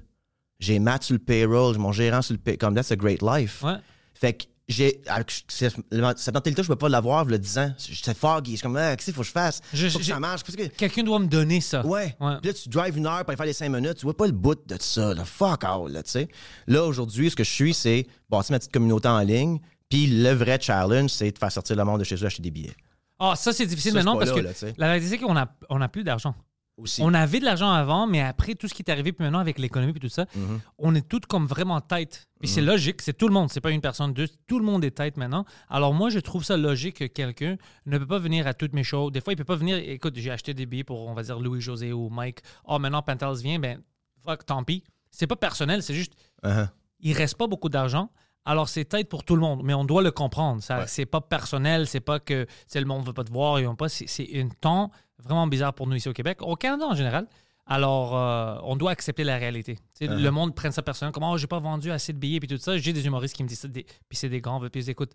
J'ai 0.62 0.80
Matt 0.80 1.03
sur 1.03 1.13
le 1.13 1.20
payroll, 1.20 1.74
j'ai 1.74 1.80
mon 1.80 1.91
gérant 1.91 2.22
sur 2.22 2.34
le 2.34 2.39
payroll. 2.39 2.58
Comme 2.60 2.75
that's 2.75 2.91
a 2.91 2.96
great 2.96 3.22
life. 3.22 3.62
Ouais. 3.63 3.75
Fait 4.13 4.34
que 4.34 4.46
j'ai. 4.70 5.01
c'est- 5.50 5.70
Cette 6.18 6.34
mentalité, 6.34 6.63
je 6.63 6.68
peux 6.70 6.75
pas 6.77 6.88
l'avoir, 6.88 7.25
le 7.25 7.38
10 7.39 7.58
ans. 7.58 7.74
J'étais 7.77 8.13
foggy. 8.13 8.51
Je 8.51 8.56
suis 8.58 8.63
comme, 8.63 8.77
ah, 8.77 8.96
qu'est-ce 8.96 9.06
qu'il 9.06 9.13
faut 9.13 9.22
que 9.22 9.27
je 9.27 9.32
fasse? 9.32 9.60
Je- 9.74 9.89
faut 9.89 9.98
que 10.00 10.06
ça 10.06 10.20
marche. 10.20 10.44
Que- 10.44 10.68
Quelqu'un 10.68 11.03
doit 11.03 11.20
me 11.20 11.25
donner 11.25 11.60
ça. 11.62 11.86
Ouais. 11.86 12.15
Ouais. 12.22 12.36
Puis 12.41 12.51
là, 12.51 12.53
tu 12.53 12.70
drives 12.70 12.96
une 12.98 13.08
heure 13.08 13.20
pour 13.22 13.30
aller 13.30 13.38
faire 13.38 13.46
les 13.48 13.53
5 13.53 13.70
minutes. 13.70 13.96
Tu 13.96 14.06
vois 14.06 14.15
pas 14.15 14.27
le 14.27 14.32
bout 14.32 14.56
de 14.68 14.77
ça. 14.80 15.13
Là. 15.13 15.25
Fuck 15.25 15.63
all, 15.63 15.91
là, 15.91 16.03
tu 16.03 16.12
sais. 16.12 16.27
Là, 16.68 16.86
aujourd'hui, 16.86 17.30
ce 17.32 17.36
que 17.36 17.44
je 17.44 17.50
suis, 17.51 17.74
c'est 17.74 18.06
bâtir 18.30 18.53
ma 18.53 18.60
petite 18.60 18.72
communauté 18.72 19.08
en 19.10 19.20
ligne. 19.20 19.60
Puis 19.89 20.08
le 20.08 20.30
vrai 20.32 20.58
challenge, 20.62 21.10
c'est 21.10 21.32
de 21.32 21.38
faire 21.38 21.51
sortir 21.51 21.75
le 21.75 21.84
monde 21.84 22.00
de 22.00 22.03
chez 22.06 22.15
eux 22.15 22.25
acheter 22.25 22.44
des 22.44 22.51
billets. 22.51 22.75
Ah, 23.20 23.34
ça, 23.36 23.51
c'est 23.51 23.65
difficile 23.65 23.91
Ça, 23.94 24.00
c'est 24.00 24.06
maintenant 24.06 24.18
parce 24.18 24.30
là, 24.32 24.36
que 24.53 24.65
là, 24.65 24.72
la 24.77 24.86
réalité, 24.88 25.10
c'est 25.10 25.18
qu'on 25.18 25.36
a, 25.36 25.48
on 25.70 25.82
a 25.82 25.88
plus 25.89 26.03
d'argent. 26.03 26.34
Aussi. 26.81 27.01
On 27.03 27.13
avait 27.13 27.39
de 27.39 27.45
l'argent 27.45 27.71
avant, 27.71 28.07
mais 28.07 28.21
après 28.21 28.55
tout 28.55 28.67
ce 28.67 28.73
qui 28.73 28.81
est 28.81 28.89
arrivé, 28.91 29.11
puis 29.11 29.23
maintenant 29.23 29.39
avec 29.39 29.59
l'économie 29.59 29.93
et 29.95 30.00
tout 30.00 30.09
ça, 30.09 30.25
Mhm. 30.35 30.59
on 30.79 30.95
est 30.95 31.07
tous 31.07 31.21
comme 31.27 31.45
vraiment 31.45 31.79
tight. 31.81 32.27
Puis 32.39 32.50
c'est 32.50 32.61
logique, 32.61 33.01
c'est 33.01 33.13
tout 33.17 33.27
le 33.27 33.33
monde, 33.33 33.50
c'est 33.51 33.61
pas 33.61 33.71
une 33.71 33.81
personne, 33.81 34.13
deux, 34.13 34.27
tout 34.47 34.57
le 34.59 34.65
monde 34.65 34.83
est 34.83 34.91
tight 34.97 35.15
maintenant. 35.17 35.45
Alors 35.69 35.93
moi, 35.93 36.09
je 36.09 36.19
trouve 36.19 36.43
ça 36.43 36.57
logique 36.57 36.97
que 36.97 37.05
quelqu'un 37.05 37.57
ne 37.85 37.97
peut 37.97 38.07
pas 38.07 38.17
venir 38.19 38.47
à 38.47 38.53
toutes 38.53 38.73
mes 38.73 38.83
shows. 38.83 39.11
Des 39.11 39.21
fois, 39.21 39.33
il 39.33 39.35
peut 39.35 39.43
pas 39.43 39.55
venir, 39.55 39.77
écoute, 39.77 40.13
j'ai 40.17 40.31
acheté 40.31 40.53
des 40.53 40.65
billets 40.65 40.83
pour, 40.83 41.07
on 41.07 41.13
va 41.13 41.23
dire, 41.23 41.39
Louis-José 41.39 41.93
ou 41.93 42.09
Mike. 42.09 42.39
Oh, 42.65 42.79
maintenant, 42.79 43.01
Pantals 43.03 43.38
vient, 43.38 43.59
ben, 43.59 43.79
fuck, 44.25 44.45
tant 44.45 44.63
pis. 44.63 44.83
C'est 45.11 45.27
pas 45.27 45.35
personnel, 45.35 45.83
c'est 45.83 45.93
juste, 45.93 46.13
Uh-huh. 46.43 46.67
il 47.01 47.13
reste 47.15 47.35
pas 47.38 47.47
beaucoup 47.47 47.69
d'argent. 47.69 48.09
Alors, 48.43 48.69
c'est 48.69 48.85
tight 48.85 49.07
pour 49.07 49.23
tout 49.23 49.35
le 49.35 49.41
monde, 49.41 49.61
mais 49.63 49.75
on 49.75 49.85
doit 49.85 50.01
le 50.01 50.09
comprendre. 50.09 50.63
Ça, 50.63 50.79
Ouais. 50.79 50.85
C'est 50.88 51.05
pas 51.05 51.21
personnel, 51.21 51.85
c'est 51.85 52.00
pas 52.00 52.19
que 52.19 52.47
c'est 52.65 52.79
le 52.79 52.88
monde 52.88 53.05
veut 53.05 53.13
pas 53.13 53.23
te 53.23 53.31
voir, 53.31 53.59
ils 53.59 53.67
ont 53.67 53.75
pas. 53.75 53.88
C'est 53.88 54.07
c'est 54.07 54.27
un 54.41 54.50
temps 54.50 54.89
vraiment 55.23 55.47
bizarre 55.47 55.73
pour 55.73 55.87
nous 55.87 55.95
ici 55.95 56.09
au 56.09 56.13
Québec, 56.13 56.41
au 56.41 56.55
Canada 56.55 56.85
en 56.87 56.95
général. 56.95 57.27
Alors, 57.67 58.17
euh, 58.17 58.57
on 58.63 58.75
doit 58.75 58.91
accepter 58.91 59.23
la 59.23 59.37
réalité. 59.37 59.77
Uh-huh. 60.01 60.19
Le 60.21 60.31
monde 60.31 60.55
prenne 60.55 60.71
ça 60.71 60.81
personnel, 60.81 61.13
comme 61.13 61.23
oh, 61.23 61.37
j'ai 61.37 61.47
pas 61.47 61.59
vendu 61.59 61.91
assez 61.91 62.11
de 62.11 62.17
billets 62.17 62.39
puis 62.39 62.47
tout 62.49 62.57
ça. 62.57 62.77
J'ai 62.77 62.91
des 62.91 63.05
humoristes 63.05 63.35
qui 63.35 63.43
me 63.43 63.47
disent 63.47 63.59
ça, 63.59 63.67
des- 63.67 63.83
puis 63.83 64.17
c'est 64.17 64.29
des 64.29 64.41
grands, 64.41 64.59
puis 64.59 64.67
ils 64.73 64.79
disent, 64.79 64.89
écoute, 64.89 65.13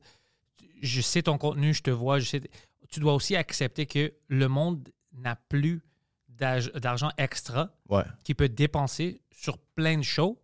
je 0.80 1.00
sais 1.00 1.23
ton 1.23 1.38
contenu, 1.38 1.75
je 1.75 1.82
te 1.82 1.90
vois, 1.90 2.19
je 2.19 2.26
sais. 2.28 2.40
Tu 2.88 3.00
dois 3.00 3.14
aussi 3.14 3.34
accepter 3.36 3.84
que 3.86 4.12
le 4.28 4.49
monde 4.49 4.88
n'a 5.12 5.36
plus 5.49 5.82
d'argent 6.28 7.10
extra 7.19 7.71
Ouais. 7.88 8.04
qui 8.25 8.34
peut 8.34 8.49
dépenser 8.49 9.21
sur 9.32 9.58
plein 9.58 9.99
de 9.99 10.02
shows. 10.04 10.38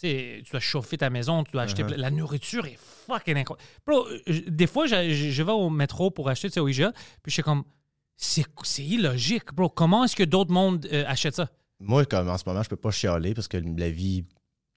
Tu 0.00 0.42
dois 0.50 0.60
chauffer 0.60 0.98
ta 0.98 1.10
maison, 1.10 1.42
tu 1.44 1.52
dois 1.52 1.62
acheter. 1.62 1.82
Uh-huh. 1.82 1.86
plein- 1.88 1.96
La 1.96 2.10
nourriture 2.10 2.66
est 2.66 2.78
fucking 2.78 3.36
incroyable. 3.36 3.62
Bro, 3.86 4.06
euh, 4.08 4.40
des 4.48 4.66
fois, 4.66 4.86
je, 4.86 5.42
vais 5.42 5.52
au 5.52 5.70
métro 5.70 6.10
pour 6.10 6.28
acheter, 6.28 6.58
au 6.60 6.68
IGA, 6.68 6.92
puis 6.92 7.30
je 7.30 7.32
suis 7.32 7.42
comme, 7.42 7.64
c'est 8.16 8.82
illogique, 8.84 9.52
bro. 9.54 9.68
Comment 9.68 10.04
est-ce 10.04 10.16
que 10.16 10.24
d'autres 10.24 10.52
mondes 10.52 10.86
euh, 10.92 11.04
achètent 11.06 11.36
ça? 11.36 11.48
Moi, 11.80 12.04
comme 12.06 12.28
en 12.28 12.38
ce 12.38 12.44
moment, 12.46 12.62
je 12.62 12.68
peux 12.68 12.76
pas 12.76 12.90
chialer 12.90 13.34
parce 13.34 13.48
que 13.48 13.58
la 13.76 13.90
vie, 13.90 14.24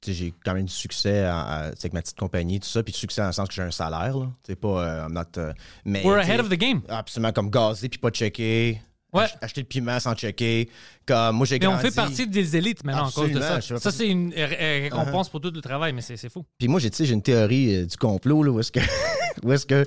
j'ai 0.06 0.34
quand 0.43 0.54
même 0.54 0.65
du 0.65 0.73
succès 0.73 1.23
à- 1.23 1.39
à- 1.39 1.65
avec 1.67 1.93
ma 1.93 2.02
petite 2.02 2.17
compagnie, 2.17 2.60
tout 2.60 2.67
ça, 2.67 2.84
puis 2.84 2.91
du 2.91 2.99
succès 2.99 3.21
dans 3.21 3.28
le 3.28 3.34
sens 3.34 3.47
que 3.47 3.54
j'ai 3.54 3.62
un 3.62 3.71
salaire, 3.71 4.17
là. 4.17 4.30
C'est 4.45 4.56
pas. 4.58 4.67
euh, 4.86 5.08
I'm 5.08 5.13
not, 5.13 5.23
euh, 5.38 5.54
mais, 5.86 6.04
We're 6.06 6.19
ahead 6.19 6.39
of 6.41 6.49
the 6.49 6.56
game. 6.56 6.82
Absolument, 6.89 7.32
comme 7.32 7.49
gazer 7.49 7.88
puis 7.89 7.99
pas 7.99 8.10
checker. 8.12 8.82
Ouais. 9.12 9.23
Ach- 9.23 9.38
Acheter 9.41 9.62
le 9.62 9.67
piment 9.67 9.99
sans 9.99 10.13
checker. 10.13 10.69
Comme 11.06 11.38
moi, 11.38 11.45
j'ai 11.47 11.58
Mais 11.58 11.65
on 11.67 11.78
fait 11.80 11.95
partie 11.95 12.28
des 12.28 12.56
élites 12.56 12.84
maintenant 12.84 13.08
à 13.08 13.12
cause 13.12 13.32
de 13.32 13.38
Absolument, 13.41 13.80
ça. 13.80 13.80
Ça, 13.80 13.91
c'est 13.91 14.08
une 14.08 14.32
euh, 14.34 14.47
euh, 14.60 14.80
récompense 14.84 15.30
pour 15.30 15.41
tout 15.41 15.49
le 15.52 15.62
travail, 15.62 15.93
mais 15.93 16.02
c'est 16.02 16.15
c'est 16.15 16.30
fou. 16.30 16.45
Puis 16.60 16.67
moi, 16.67 16.80
j'ai, 16.80 16.89
une 17.12 17.21
théorie 17.23 17.75
euh, 17.75 17.86
du 17.88 17.97
complot, 17.97 18.43
là, 18.43 18.52
où 18.52 18.60
est-ce 18.60 18.71
que. 18.71 18.80
où 19.43 19.52
est-ce 19.52 19.65
que. 19.65 19.84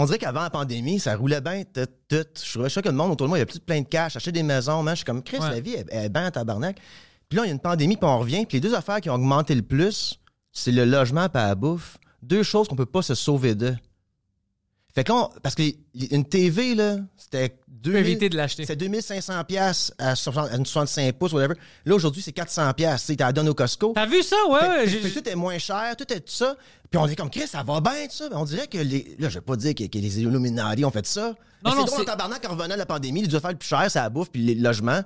On 0.00 0.04
dirait 0.06 0.18
qu'avant 0.18 0.42
la 0.42 0.50
pandémie, 0.50 1.00
ça 1.00 1.16
roulait 1.16 1.40
bien, 1.40 1.64
tout, 1.64 1.80
tout. 2.08 2.24
Je 2.40 2.52
trouvais 2.52 2.68
ça 2.68 2.80
que 2.80 2.88
le 2.88 2.94
monde 2.94 3.10
autour 3.10 3.26
de 3.26 3.30
moi, 3.30 3.38
il 3.38 3.40
y 3.40 3.42
avait 3.42 3.50
plus 3.50 3.58
plein 3.58 3.80
de 3.80 3.86
cash, 3.88 4.14
acheter 4.14 4.30
des 4.30 4.44
maisons, 4.44 4.80
man. 4.84 4.94
Je 4.94 4.98
suis 4.98 5.04
comme, 5.04 5.24
Chris, 5.24 5.38
Ouais. 5.40 5.50
la 5.50 5.60
vie, 5.60 5.74
elle, 5.90 6.04
est 6.04 6.08
bien 6.08 6.28
en 6.28 6.30
tabarnak. 6.30 6.76
Puis 7.28 7.36
là, 7.36 7.42
il 7.44 7.48
y 7.48 7.50
a 7.50 7.52
une 7.52 7.58
pandémie, 7.58 7.96
puis 7.96 8.08
on 8.08 8.20
revient. 8.20 8.46
Puis 8.46 8.58
les 8.58 8.60
deux 8.60 8.74
affaires 8.76 9.00
qui 9.00 9.10
ont 9.10 9.14
augmenté 9.14 9.56
le 9.56 9.62
plus, 9.62 10.20
c'est 10.52 10.70
le 10.70 10.84
logement 10.84 11.24
et 11.26 11.30
la 11.34 11.54
bouffe. 11.56 11.98
Deux 12.22 12.44
choses 12.44 12.68
qu'on 12.68 12.76
peut 12.76 12.86
pas 12.86 13.02
se 13.02 13.16
sauver 13.16 13.56
de. 13.56 13.74
Fait 14.94 15.02
que 15.02 15.10
là, 15.12 15.18
on- 15.34 15.40
parce 15.42 15.56
qu'une 15.56 16.24
TV, 16.24 16.76
là, 16.76 16.98
c'était 17.16 17.58
2000 17.82 18.00
éviter 18.06 18.28
de 18.28 18.36
l'acheter. 18.36 18.64
c'est 18.66 18.76
2500 18.76 19.44
pièces 19.44 19.92
à 19.98 20.14
60 20.16 20.50
à 20.52 20.56
une 20.56 20.66
65 20.66 21.12
pouces, 21.16 21.32
whatever. 21.32 21.54
Là, 21.84 21.94
aujourd'hui, 21.94 22.22
c'est 22.22 22.32
400 22.32 22.72
pièces. 22.74 23.06
Tu 23.06 23.14
la 23.18 23.32
donnes 23.32 23.48
au 23.48 23.54
Costco. 23.54 23.92
T'as 23.94 24.06
vu 24.06 24.22
ça? 24.22 24.36
Ouais, 24.48 24.60
Fait- 24.60 24.68
ouais. 24.68 24.86
fait- 24.88 25.08
fait 25.08 25.20
tout 25.22 25.28
est 25.28 25.34
moins 25.34 25.58
cher, 25.58 25.94
tout 25.96 26.12
est 26.12 26.20
tout 26.20 26.32
ça. 26.32 26.56
Puis 26.90 26.98
on 26.98 27.06
est 27.06 27.16
comme, 27.16 27.30
Chris, 27.30 27.46
ça 27.46 27.62
va 27.62 27.80
bien, 27.80 28.06
tout 28.08 28.16
ça. 28.16 28.28
On 28.32 28.44
dirait 28.44 28.66
que 28.66 28.78
les. 28.78 29.16
Là, 29.18 29.28
je 29.28 29.34
vais 29.34 29.40
pas 29.44 29.56
dire 29.56 29.74
que, 29.74 29.84
que 29.84 29.98
les 29.98 30.20
Illuminati 30.20 30.84
ont 30.84 30.90
fait 30.90 31.06
ça. 31.06 31.34
Mais 31.64 31.70
non, 31.70 31.76
c'est 31.80 31.86
drôle, 31.86 32.00
en 32.02 32.04
tabarnak, 32.04 32.44
en 32.46 32.50
revenant 32.54 32.74
de 32.74 32.78
la 32.78 32.86
pandémie, 32.86 33.20
ils 33.20 33.28
devaient 33.28 33.40
faire 33.40 33.50
le 33.50 33.56
plus 33.56 33.68
cher, 33.68 33.84
c'est 33.90 33.98
la 33.98 34.08
bouffe, 34.08 34.30
puis 34.30 34.42
les 34.42 34.54
logements. 34.54 35.00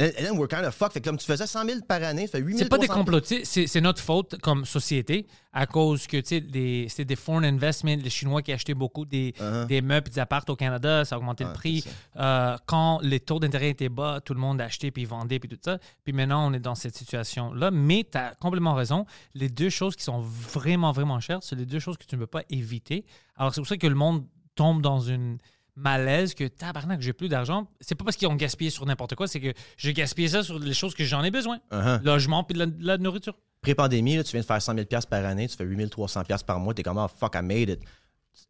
And 0.00 0.04
and 0.18 0.22
then 0.22 0.38
we're 0.38 0.46
kind 0.48 0.64
of 0.64 0.74
fuck. 0.74 0.92
Fait 0.92 1.00
que 1.00 1.08
comme 1.08 1.18
tu 1.18 1.26
faisais 1.26 1.46
100 1.46 1.64
000 1.64 1.80
par 1.88 2.02
année, 2.04 2.26
ça 2.26 2.38
fait 2.38 2.44
8 2.44 2.52
000 2.52 2.58
C'est 2.58 2.68
pas 2.68 2.78
des 2.78 2.86
complotistes, 2.86 3.44
c'est 3.46 3.66
c'est 3.66 3.80
notre 3.80 4.00
faute 4.00 4.38
comme 4.40 4.64
société 4.64 5.26
à 5.52 5.66
cause 5.66 6.06
que 6.06 6.18
tu 6.18 6.38
sais, 6.40 6.86
c'était 6.88 7.04
des 7.04 7.16
foreign 7.16 7.44
investments, 7.44 7.96
les 7.96 8.10
Chinois 8.10 8.42
qui 8.42 8.52
achetaient 8.52 8.74
beaucoup 8.74 9.04
des, 9.04 9.32
Uh-huh. 9.40 9.66
des 9.66 9.80
meubles, 9.82 10.08
des 10.08 10.20
apparts 10.20 10.44
au 10.48 10.54
Canada, 10.56 11.04
ça 11.04 11.16
a 11.16 11.18
augmenté 11.18 11.42
le 11.42 11.50
Ah, 11.50 11.54
prix. 11.54 11.80
c'est 11.80 11.90
Euh, 12.20 12.56
quand 12.66 13.00
les 13.02 13.18
taux 13.18 13.40
d'intérêt 13.40 13.70
étaient 13.70 13.88
bas, 13.88 14.20
tout 14.24 14.34
le 14.34 14.40
monde 14.40 14.60
achetait 14.60 14.90
puis 14.92 15.04
vendait 15.04 15.38
puis 15.40 15.48
tout 15.48 15.58
ça. 15.64 15.78
Puis 16.04 16.12
maintenant, 16.12 16.48
on 16.48 16.52
est 16.52 16.60
dans 16.60 16.74
cette 16.76 16.96
situation-là. 16.96 17.70
Mais 17.72 18.06
tu 18.10 18.18
as 18.18 18.34
complètement 18.40 18.74
raison. 18.74 19.04
Les 19.34 19.48
deux 19.48 19.70
choses 19.70 19.96
qui 19.96 20.04
sont 20.04 20.20
vraiment, 20.20 20.92
vraiment 20.92 21.18
chères, 21.18 21.38
c'est 21.42 21.56
les 21.56 21.66
deux 21.66 21.80
choses 21.80 21.96
que 21.96 22.04
tu 22.04 22.14
ne 22.14 22.20
peux 22.20 22.26
pas 22.28 22.42
éviter. 22.50 23.04
Alors, 23.36 23.52
c'est 23.52 23.60
pour 23.60 23.68
ça 23.68 23.76
que 23.76 23.86
le 23.86 23.94
monde 23.96 24.24
tombe 24.54 24.80
dans 24.82 25.00
une 25.00 25.38
malaise 25.78 26.34
que 26.34 26.44
tabarnak, 26.44 27.00
j'ai 27.00 27.12
plus 27.12 27.28
d'argent. 27.28 27.68
C'est 27.80 27.94
pas 27.94 28.04
parce 28.04 28.16
qu'ils 28.16 28.28
ont 28.28 28.34
gaspillé 28.34 28.70
sur 28.70 28.84
n'importe 28.84 29.14
quoi, 29.14 29.26
c'est 29.28 29.40
que 29.40 29.52
j'ai 29.76 29.92
gaspillé 29.92 30.28
ça 30.28 30.42
sur 30.42 30.58
les 30.58 30.74
choses 30.74 30.94
que 30.94 31.04
j'en 31.04 31.22
ai 31.22 31.30
besoin. 31.30 31.58
Uh-huh. 31.70 32.02
Logement 32.02 32.44
puis 32.44 32.54
de 32.54 32.58
la, 32.60 32.66
de 32.66 32.84
la 32.84 32.98
nourriture. 32.98 33.34
Pré-pandémie, 33.60 34.22
tu 34.24 34.32
viens 34.32 34.40
de 34.40 34.46
faire 34.46 34.60
100 34.60 34.74
000 34.74 34.86
par 35.08 35.24
année, 35.24 35.48
tu 35.48 35.56
fais 35.56 35.64
8 35.64 35.88
300 35.88 36.22
par 36.46 36.60
mois, 36.60 36.74
t'es 36.74 36.82
comme, 36.82 36.98
oh 36.98 37.06
fuck, 37.08 37.34
I 37.34 37.42
made 37.42 37.70
it. 37.70 37.80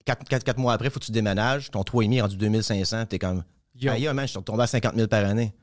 Quatre, 0.05 0.25
quatre- 0.29 0.45
quatre 0.45 0.59
mois 0.59 0.73
après, 0.73 0.91
faut 0.91 1.01
que 1.01 1.05
tu 1.05 1.13
déménages, 1.13 1.71
ton 1.71 1.83
3,5 1.83 2.15
est 2.17 2.21
rendu 2.21 2.37
2500, 2.37 3.07
t'es 3.07 3.19
comme, 3.19 3.43
Yo. 3.75 3.93
aïe, 3.93 4.07
man, 4.13 4.27
je 4.27 4.31
suis 4.31 4.39
retombé 4.39 4.63
à 4.63 4.67
50 4.67 4.95
000 4.95 5.09
par 5.09 5.25
année. 5.25 5.55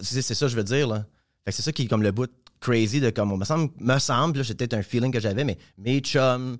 C'est 0.00 0.22
ça 0.22 0.46
que 0.46 0.50
je 0.50 0.56
veux 0.56 0.64
dire, 0.64 0.86
là. 0.88 1.06
C'est 1.48 1.62
ça 1.62 1.72
qui 1.72 1.82
est 1.82 1.86
comme 1.86 2.02
le 2.02 2.12
bout 2.12 2.30
crazy 2.60 3.00
de 3.00 3.10
comme, 3.10 3.36
me 3.36 3.44
semble, 3.44 3.70
me 3.80 3.98
semble, 3.98 4.42
peut-être 4.44 4.74
un 4.74 4.82
feeling 4.82 5.10
que 5.12 5.20
j'avais, 5.20 5.44
mais 5.44 5.58
mes 5.76 6.00
chums, 6.00 6.56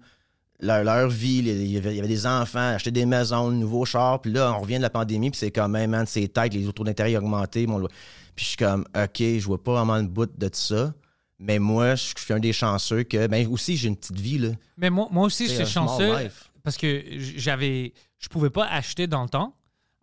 leur, 0.62 0.84
leur 0.84 1.08
vie, 1.08 1.38
il 1.38 1.66
y, 1.66 1.76
avait, 1.76 2.00
des 2.00 2.26
enfants, 2.26 2.74
acheter 2.74 2.92
des 2.92 3.04
maisons, 3.04 3.50
de 3.50 3.56
nouveaux 3.56 3.84
chars, 3.84 4.20
puis 4.20 4.32
là, 4.32 4.54
on 4.56 4.60
revient 4.60 4.76
de 4.76 4.82
la 4.82 4.90
pandémie, 4.90 5.30
puis 5.30 5.38
c'est 5.38 5.50
comme, 5.50 5.74
hey, 5.76 5.88
man, 5.88 6.06
c'est 6.06 6.28
tête, 6.28 6.54
les 6.54 6.72
taux 6.72 6.84
d'intérêt 6.84 7.16
ont 7.16 7.20
augmenté, 7.20 7.66
mon 7.66 7.86
puis 8.34 8.44
je 8.44 8.48
suis 8.50 8.56
comme, 8.56 8.86
OK, 8.96 9.18
je 9.18 9.44
vois 9.44 9.62
pas 9.62 9.74
vraiment 9.74 9.98
le 9.98 10.06
bout 10.06 10.30
de 10.38 10.48
ça. 10.52 10.94
Mais 11.38 11.58
moi, 11.58 11.96
je 11.96 12.14
suis 12.16 12.32
un 12.32 12.38
des 12.38 12.52
chanceux 12.52 13.02
que. 13.02 13.26
Ben 13.26 13.46
aussi, 13.48 13.76
j'ai 13.76 13.88
une 13.88 13.96
petite 13.96 14.18
vie, 14.18 14.38
là. 14.38 14.50
Mais 14.76 14.90
moi, 14.90 15.08
moi 15.10 15.26
aussi, 15.26 15.48
j'étais 15.48 15.66
chanceux 15.66 16.30
parce 16.62 16.78
que 16.78 17.02
j'avais, 17.18 17.92
je 18.18 18.28
pouvais 18.28 18.48
pas 18.48 18.64
acheter 18.66 19.06
dans 19.06 19.24
le 19.24 19.28
temps. 19.28 19.54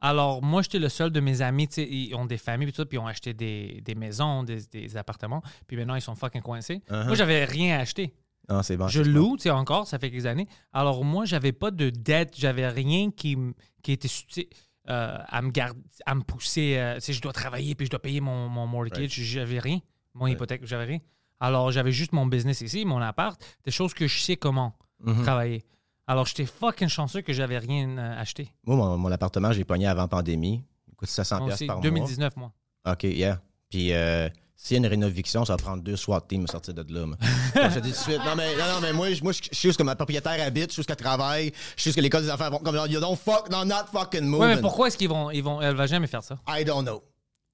Alors, 0.02 0.44
moi, 0.44 0.62
j'étais 0.62 0.80
le 0.80 0.90
seul 0.90 1.10
de 1.10 1.20
mes 1.20 1.42
amis, 1.42 1.68
tu 1.68 1.76
sais, 1.76 1.88
ils 1.90 2.14
ont 2.14 2.26
des 2.26 2.38
familles 2.38 2.70
et 2.70 2.72
tout 2.72 2.78
ça, 2.78 2.86
puis 2.86 2.98
ils 2.98 3.02
ont 3.02 3.08
acheté 3.08 3.34
des, 3.34 3.82
des 3.84 3.96
maisons, 3.96 4.44
des, 4.44 4.60
des 4.72 4.96
appartements, 4.96 5.42
puis 5.68 5.76
maintenant, 5.76 5.96
ils 5.96 6.02
sont 6.02 6.16
fucking 6.16 6.42
coincés. 6.42 6.82
Uh-huh. 6.90 7.06
Moi, 7.06 7.16
j'avais 7.16 7.44
rien 7.44 7.80
acheté. 7.80 8.14
Non, 8.50 8.64
c'est 8.64 8.78
bon. 8.78 8.88
je 8.88 9.02
loue, 9.02 9.38
tu 9.38 9.44
sais, 9.44 9.50
encore, 9.52 9.88
ça 9.88 10.00
fait 10.00 10.10
quelques 10.12 10.26
années. 10.26 10.48
Alors, 10.74 11.04
moi, 11.06 11.26
j'avais 11.26 11.52
pas 11.52 11.72
de 11.72 11.90
dette, 11.90 12.34
j'avais 12.38 12.68
rien 12.68 13.12
qui, 13.12 13.38
qui 13.84 13.92
était, 13.92 14.10
euh, 14.90 15.18
à 15.28 15.42
me 15.42 15.52
garder, 15.52 15.80
à 16.06 16.16
me 16.16 16.22
pousser. 16.22 16.76
euh, 16.78 16.96
tu 16.96 17.02
sais, 17.02 17.14
je 17.14 17.22
dois 17.22 17.34
travailler 17.34 17.76
puis 17.76 17.86
je 17.86 17.92
dois 17.92 18.02
payer 18.02 18.22
mon, 18.22 18.50
mon 18.50 18.66
mortgage. 18.66 18.98
Right. 19.00 19.12
J'avais 19.12 19.60
rien. 19.60 19.80
Mon 20.16 20.26
Right. 20.26 20.34
hypothèque, 20.36 20.66
j'avais 20.66 20.86
rien. 20.86 21.00
Alors, 21.40 21.72
j'avais 21.72 21.92
juste 21.92 22.12
mon 22.12 22.26
business 22.26 22.62
ici, 22.62 22.84
mon 22.86 23.00
appart, 23.02 23.40
des 23.66 23.72
choses 23.72 23.94
que 23.94 24.08
je 24.08 24.20
sais 24.22 24.36
comment 24.36 24.74
Mhm. 25.02 25.22
travailler. 25.24 25.64
Alors, 26.08 26.26
j'étais 26.26 26.46
fucking 26.48 26.88
chanceux 26.90 27.22
que 27.22 27.32
j'avais 27.34 27.60
rien 27.60 27.98
euh, 27.98 28.20
acheté. 28.20 28.52
Moi, 28.66 28.76
mon, 28.76 28.98
mon 28.98 29.12
appartement, 29.12 29.52
j'ai 29.54 29.64
pogné 29.64 29.86
avant 29.88 30.08
pandémie. 30.08 30.64
Il 30.90 30.96
coûte 30.96 31.08
700 31.08 31.38
Moi 31.38 31.46
pièces 31.50 31.56
aussi, 31.58 31.68
par 31.68 31.80
2019, 31.82 32.36
moi. 32.36 32.52
mois. 32.84 32.94
OK, 32.94 33.04
yeah. 33.04 33.40
Puis 33.70 33.94
euh, 33.94 34.28
s'il 34.62 34.76
y 34.76 34.78
a 34.78 34.80
une 34.80 34.88
rénoviction, 34.88 35.46
ça 35.46 35.54
va 35.54 35.58
prendre 35.58 35.82
deux 35.82 35.96
SWAT 35.96 36.20
teams 36.28 36.44
à 36.44 36.52
sortir 36.52 36.74
de 36.74 36.84
là. 36.94 37.06
je 37.56 37.76
te 37.76 37.80
dis 37.80 37.92
tout 37.94 37.98
de 37.98 38.02
suite. 38.02 38.20
Non, 38.26 38.36
mais, 38.36 38.52
non, 38.58 38.66
non, 38.74 38.80
mais 38.82 38.92
moi, 38.92 39.14
je- 39.14 39.24
moi, 39.24 39.32
je 39.32 39.40
sais 39.58 39.70
où 39.70 39.72
que 39.74 39.84
ma 39.84 39.96
propriétaire 39.96 40.46
habite, 40.46 40.72
je 40.72 40.76
sais 40.76 40.82
où 40.82 40.84
qu'elle 40.84 40.98
travaille, 40.98 41.54
je 41.78 41.84
sais 41.84 41.92
où 41.92 41.94
que 41.94 42.02
l'école 42.02 42.24
des 42.24 42.30
affaires 42.30 42.52
vont. 42.52 42.58
Comme, 42.60 42.76
you 42.90 43.00
don't 43.00 43.16
fuck, 43.18 43.50
no, 43.50 43.64
not 43.64 43.86
fucking 43.92 44.24
moving. 44.26 44.42
Ouais, 44.48 44.56
mais 44.56 44.62
pourquoi 44.62 44.88
est-ce 44.90 44.98
qu'ils 44.98 45.08
vont, 45.08 45.32
ils 45.32 45.42
vont. 45.42 45.62
Elle 45.62 45.76
va 45.76 45.88
jamais 45.88 46.08
faire 46.08 46.24
ça? 46.24 46.38
I 46.50 46.66
don't 46.66 46.84
know. 46.84 47.02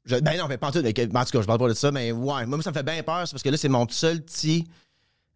Je- 0.06 0.16
ben 0.16 0.36
non, 0.38 0.48
mais 0.50 0.58
pas 0.58 0.70
en 0.70 0.72
tout. 0.72 0.80
En 0.80 0.84
tout 0.84 0.92
cas, 0.92 1.42
je 1.42 1.46
parle 1.46 1.60
pas 1.60 1.70
de 1.70 1.74
ça, 1.76 1.92
mais 1.92 2.12
ouais. 2.12 2.46
Moi, 2.48 2.62
ça 2.64 2.72
me 2.72 2.76
fait 2.76 2.84
bien 2.84 3.04
peur, 3.04 3.22
c'est 3.28 3.32
parce 3.34 3.44
que 3.44 3.50
là, 3.50 3.58
c'est 3.58 3.70
mon 3.70 3.88
seul 3.88 4.22
petit 4.24 4.68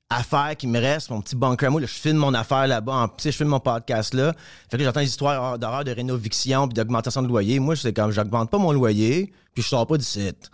affaire 0.09 0.55
qui 0.57 0.65
me 0.65 0.79
reste, 0.79 1.11
mon 1.11 1.21
petit 1.21 1.35
bunker. 1.35 1.69
Moi, 1.69 1.81
là, 1.81 1.87
je 1.87 1.93
filme 1.93 2.17
mon 2.17 2.33
affaire 2.33 2.65
là-bas. 2.65 3.11
Je 3.23 3.29
filme 3.29 3.49
mon 3.49 3.59
podcast 3.59 4.15
là. 4.15 4.33
Fait 4.71 4.77
que 4.77 4.83
j'entends 4.83 5.01
des 5.01 5.05
histoires 5.07 5.59
d'horreur 5.59 5.83
de 5.83 5.91
rénoviction 5.91 6.67
puis 6.67 6.73
d'augmentation 6.73 7.21
de 7.21 7.27
loyer. 7.27 7.59
Moi, 7.59 7.75
c'est 7.75 7.93
comme, 7.93 8.09
j'augmente 8.11 8.49
pas 8.49 8.57
mon 8.57 8.71
loyer 8.71 9.31
puis 9.53 9.61
je 9.61 9.67
sors 9.67 9.85
pas 9.85 9.97
du 9.97 10.03
site. 10.05 10.49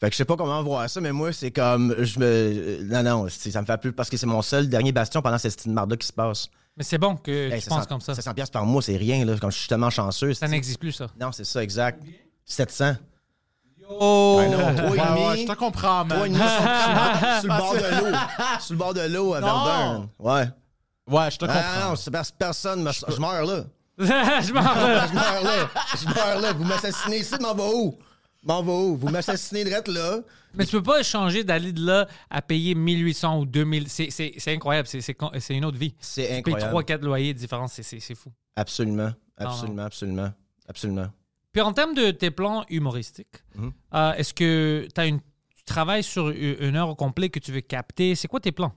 Fait 0.00 0.08
que 0.10 0.12
je 0.14 0.18
sais 0.18 0.24
pas 0.24 0.36
comment 0.36 0.62
voir 0.62 0.88
ça, 0.88 1.00
mais 1.00 1.10
moi, 1.12 1.32
c'est 1.32 1.50
comme, 1.50 1.94
je 1.98 2.18
me. 2.20 2.82
Non, 2.84 3.02
non, 3.02 3.28
ça 3.28 3.60
me 3.60 3.66
fait 3.66 3.78
plus 3.78 3.92
parce 3.92 4.08
que 4.08 4.16
c'est 4.16 4.26
mon 4.26 4.42
seul 4.42 4.68
dernier 4.68 4.92
bastion 4.92 5.20
pendant 5.22 5.38
cette 5.38 5.56
petite 5.56 5.72
marde-là 5.72 5.96
qui 5.96 6.06
se 6.06 6.12
passe. 6.12 6.48
Mais 6.76 6.84
c'est 6.84 6.98
bon 6.98 7.16
que 7.16 7.50
Hey, 7.50 7.54
tu 7.60 7.62
700 7.62 7.76
penses 7.76 7.86
comme 7.88 8.00
ça. 8.00 8.14
700 8.14 8.34
pièces 8.34 8.50
par 8.50 8.64
mois, 8.64 8.80
c'est 8.80 8.96
rien, 8.96 9.24
là. 9.24 9.36
Comme 9.38 9.50
je 9.50 9.58
suis 9.58 9.68
tellement 9.68 9.90
chanceux. 9.90 10.34
Ça 10.34 10.46
n'existe 10.46 10.78
plus, 10.78 10.92
ça. 10.92 11.08
Non, 11.20 11.32
c'est 11.32 11.42
ça, 11.44 11.62
exact. 11.62 12.00
700. 12.44 12.92
Oh! 13.90 14.36
Ouais, 14.38 14.48
non, 14.50 14.90
Ouais, 14.90 15.00
ouais, 15.30 15.38
je 15.38 15.46
te 15.46 15.52
comprends, 15.54 16.04
man. 16.04 16.22
demi 16.24 16.36
sur, 16.36 16.46
sur 17.40 17.52
le 17.52 17.58
bord 17.58 17.74
de 17.74 17.78
l'eau. 18.12 18.16
Sur 18.60 18.72
le 18.74 18.78
bord 18.78 18.94
de 18.94 19.00
l'eau 19.00 19.34
à 19.34 19.40
Non. 19.40 19.46
Verdun. 19.64 20.08
Ouais. 20.18 20.48
Ouais, 21.10 21.30
je 21.30 21.38
te 21.38 21.46
Ah 21.48 21.54
comprends. 21.54 21.88
non, 21.90 21.96
c'est 21.96 22.10
parce 22.10 22.30
que 22.30 22.36
personne 22.36 22.82
me... 22.82 22.92
Je 22.92 23.18
meurs 23.20 23.46
là. 23.46 23.64
je 23.98 24.52
m'en 24.52 24.60
Je 24.62 25.14
meurs 25.14 25.42
là. 25.42 25.70
Je 25.96 26.04
meurs 26.06 26.40
là. 26.40 26.52
Vous 26.52 26.64
m'assassinez 26.64 27.18
ici, 27.20 27.34
m'en 27.40 27.54
va 27.54 27.64
où? 27.64 27.98
M'en 28.44 28.62
va 28.62 28.72
où? 28.72 28.96
Vous 28.96 29.08
m'assassinez 29.08 29.64
direct 29.64 29.88
là. 29.88 30.20
Mais 30.54 30.64
tu 30.64 30.72
peux 30.72 30.82
pas 30.82 31.02
changer 31.02 31.44
d'aller 31.44 31.72
de 31.72 31.84
là 31.84 32.08
à 32.30 32.40
payer 32.40 32.74
1800 32.74 33.40
ou 33.40 33.46
2000. 33.46 33.88
C'est, 33.88 34.10
c'est, 34.10 34.32
c'est 34.38 34.52
incroyable. 34.54 34.88
C'est, 34.88 35.54
une 35.54 35.64
autre 35.64 35.76
vie. 35.78 35.94
C'est 36.00 36.22
Tu 36.38 36.42
payes 36.42 36.54
incroyable. 36.54 37.02
3-4 37.02 37.04
loyers 37.04 37.34
de 37.34 37.38
différence. 37.38 37.80
C'est, 37.82 38.14
fou. 38.14 38.30
Absolument. 38.56 39.12
Absolument, 39.36 39.82
absolument. 39.84 40.32
Absolument. 40.68 41.08
Puis 41.52 41.60
en 41.62 41.72
termes 41.72 41.94
de 41.94 42.10
tes 42.10 42.30
plans 42.30 42.64
humoristiques, 42.68 43.42
Mhm. 43.56 43.72
euh, 43.94 44.12
est-ce 44.14 44.32
que 44.34 44.86
une, 44.98 45.20
tu 45.20 45.64
travailles 45.64 46.02
sur 46.04 46.28
une 46.30 46.76
heure 46.76 46.88
au 46.88 46.94
complet 46.94 47.28
que 47.30 47.38
tu 47.40 47.52
veux 47.52 47.60
capter? 47.60 48.14
C'est 48.14 48.28
quoi 48.28 48.40
tes 48.40 48.52
plans? 48.52 48.72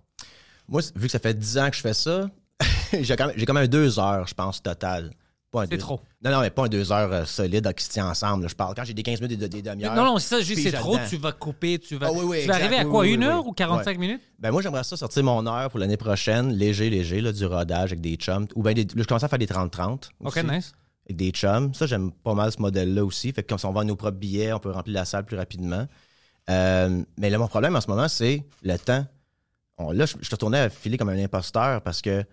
Moi, 0.67 0.82
vu 0.95 1.08
que 1.08 1.12
ça 1.12 1.19
fait 1.19 1.34
10 1.34 1.58
ans 1.58 1.69
que 1.69 1.76
je 1.76 1.82
fais 1.82 1.93
ça, 1.93 2.30
j'ai 3.02 3.15
quand, 3.15 3.28
même- 3.28 3.36
j'ai 3.38 3.45
quand 3.45 3.54
même 3.54 3.67
deux 3.67 4.00
heures, 4.00 4.28
je 4.28 4.34
pense, 4.34 4.62
total. 4.62 5.12
Pas 5.52 5.64
C'est 5.66 5.72
deux- 5.72 5.78
trop. 5.80 6.00
Non, 6.24 6.32
non, 6.32 6.40
mais 6.40 6.50
pas 6.50 6.64
un 6.66 6.70
deux 6.70 6.94
heures 6.94 7.12
euh, 7.12 7.26
solides 7.26 7.68
euh, 7.68 7.74
qui 7.74 7.84
se 7.84 7.90
tient 7.90 8.08
ensemble. 8.10 8.44
là. 8.44 8.48
Je 8.48 8.56
parle 8.56 8.74
quand 8.74 8.86
j'ai 8.86 8.94
des 8.94 9.04
15 9.04 9.20
minutes 9.20 9.34
et 9.44 9.48
des, 9.50 9.62
des 9.62 9.70
demi-heures. 9.70 9.94
Non, 9.96 10.06
non, 10.06 10.18
c'est 10.18 10.36
ça. 10.38 10.42
Juste, 10.42 10.62
c'est 10.64 10.72
trop. 10.72 10.98
Tu 11.10 11.18
vas 11.18 11.34
couper. 11.34 11.78
Tu 11.78 11.98
vas, 11.98 12.08
Ah 12.08 12.12
oui, 12.14 12.24
oui, 12.24 12.42
tu 12.44 12.48
vas 12.48 12.56
arriver 12.56 12.78
à 12.78 12.86
quoi? 12.86 13.02
oui, 13.02 13.14
une 13.16 13.24
heure 13.24 13.46
ou 13.46 13.52
45 13.52 13.92
Ouais. 13.92 13.98
minutes? 13.98 14.22
Ben 14.40 14.50
moi, 14.52 14.62
j'aimerais 14.62 14.86
ça 14.86 14.96
sortir 14.96 15.24
mon 15.26 15.46
heure 15.46 15.70
pour 15.70 15.80
l'année 15.80 15.98
prochaine, 15.98 16.54
léger, 16.54 16.90
léger, 16.90 17.20
là, 17.20 17.34
du 17.34 17.46
rodage 17.46 17.92
avec 17.92 18.00
des 18.02 18.16
chums. 18.16 18.48
Ou 18.56 18.64
bien, 18.64 18.74
des- 18.74 18.88
je 18.96 19.04
commence 19.04 19.24
à 19.24 19.28
faire 19.28 19.40
des 19.40 19.46
30-30. 19.48 20.10
OK, 20.24 20.38
nice. 20.44 20.72
Avec 21.06 21.18
des 21.18 21.32
chums. 21.32 21.74
Ça, 21.74 21.86
j'aime 21.86 22.12
pas 22.14 22.34
mal 22.34 22.50
ce 22.54 22.62
modèle-là 22.62 23.04
aussi. 23.04 23.34
Fait 23.34 23.44
que 23.44 23.50
comme 23.50 23.58
si 23.60 23.66
on 23.66 23.74
vend 23.74 23.84
nos 23.84 23.98
propres 23.98 24.18
billets, 24.18 24.54
on 24.54 24.60
peut 24.60 24.72
remplir 24.72 24.94
la 24.96 25.06
salle 25.06 25.26
plus 25.26 25.36
rapidement. 25.36 25.86
Euh, 26.50 27.04
mais 27.18 27.30
là, 27.30 27.38
mon 27.38 27.48
problème 27.48 27.76
en 27.76 27.82
ce 27.82 27.90
moment, 27.90 28.08
c'est 28.08 28.46
le 28.64 28.78
temps. 28.78 29.06
On- 29.78 29.92
là, 29.92 30.06
je, 30.06 30.16
je 30.20 30.26
suis 30.26 30.34
retourné 30.34 30.60
à 30.60 30.70
filer 30.70 30.98
comme 30.98 31.10
un 31.10 31.22
imposteur 31.22 31.82
parce 31.82 32.02
que 32.02 32.24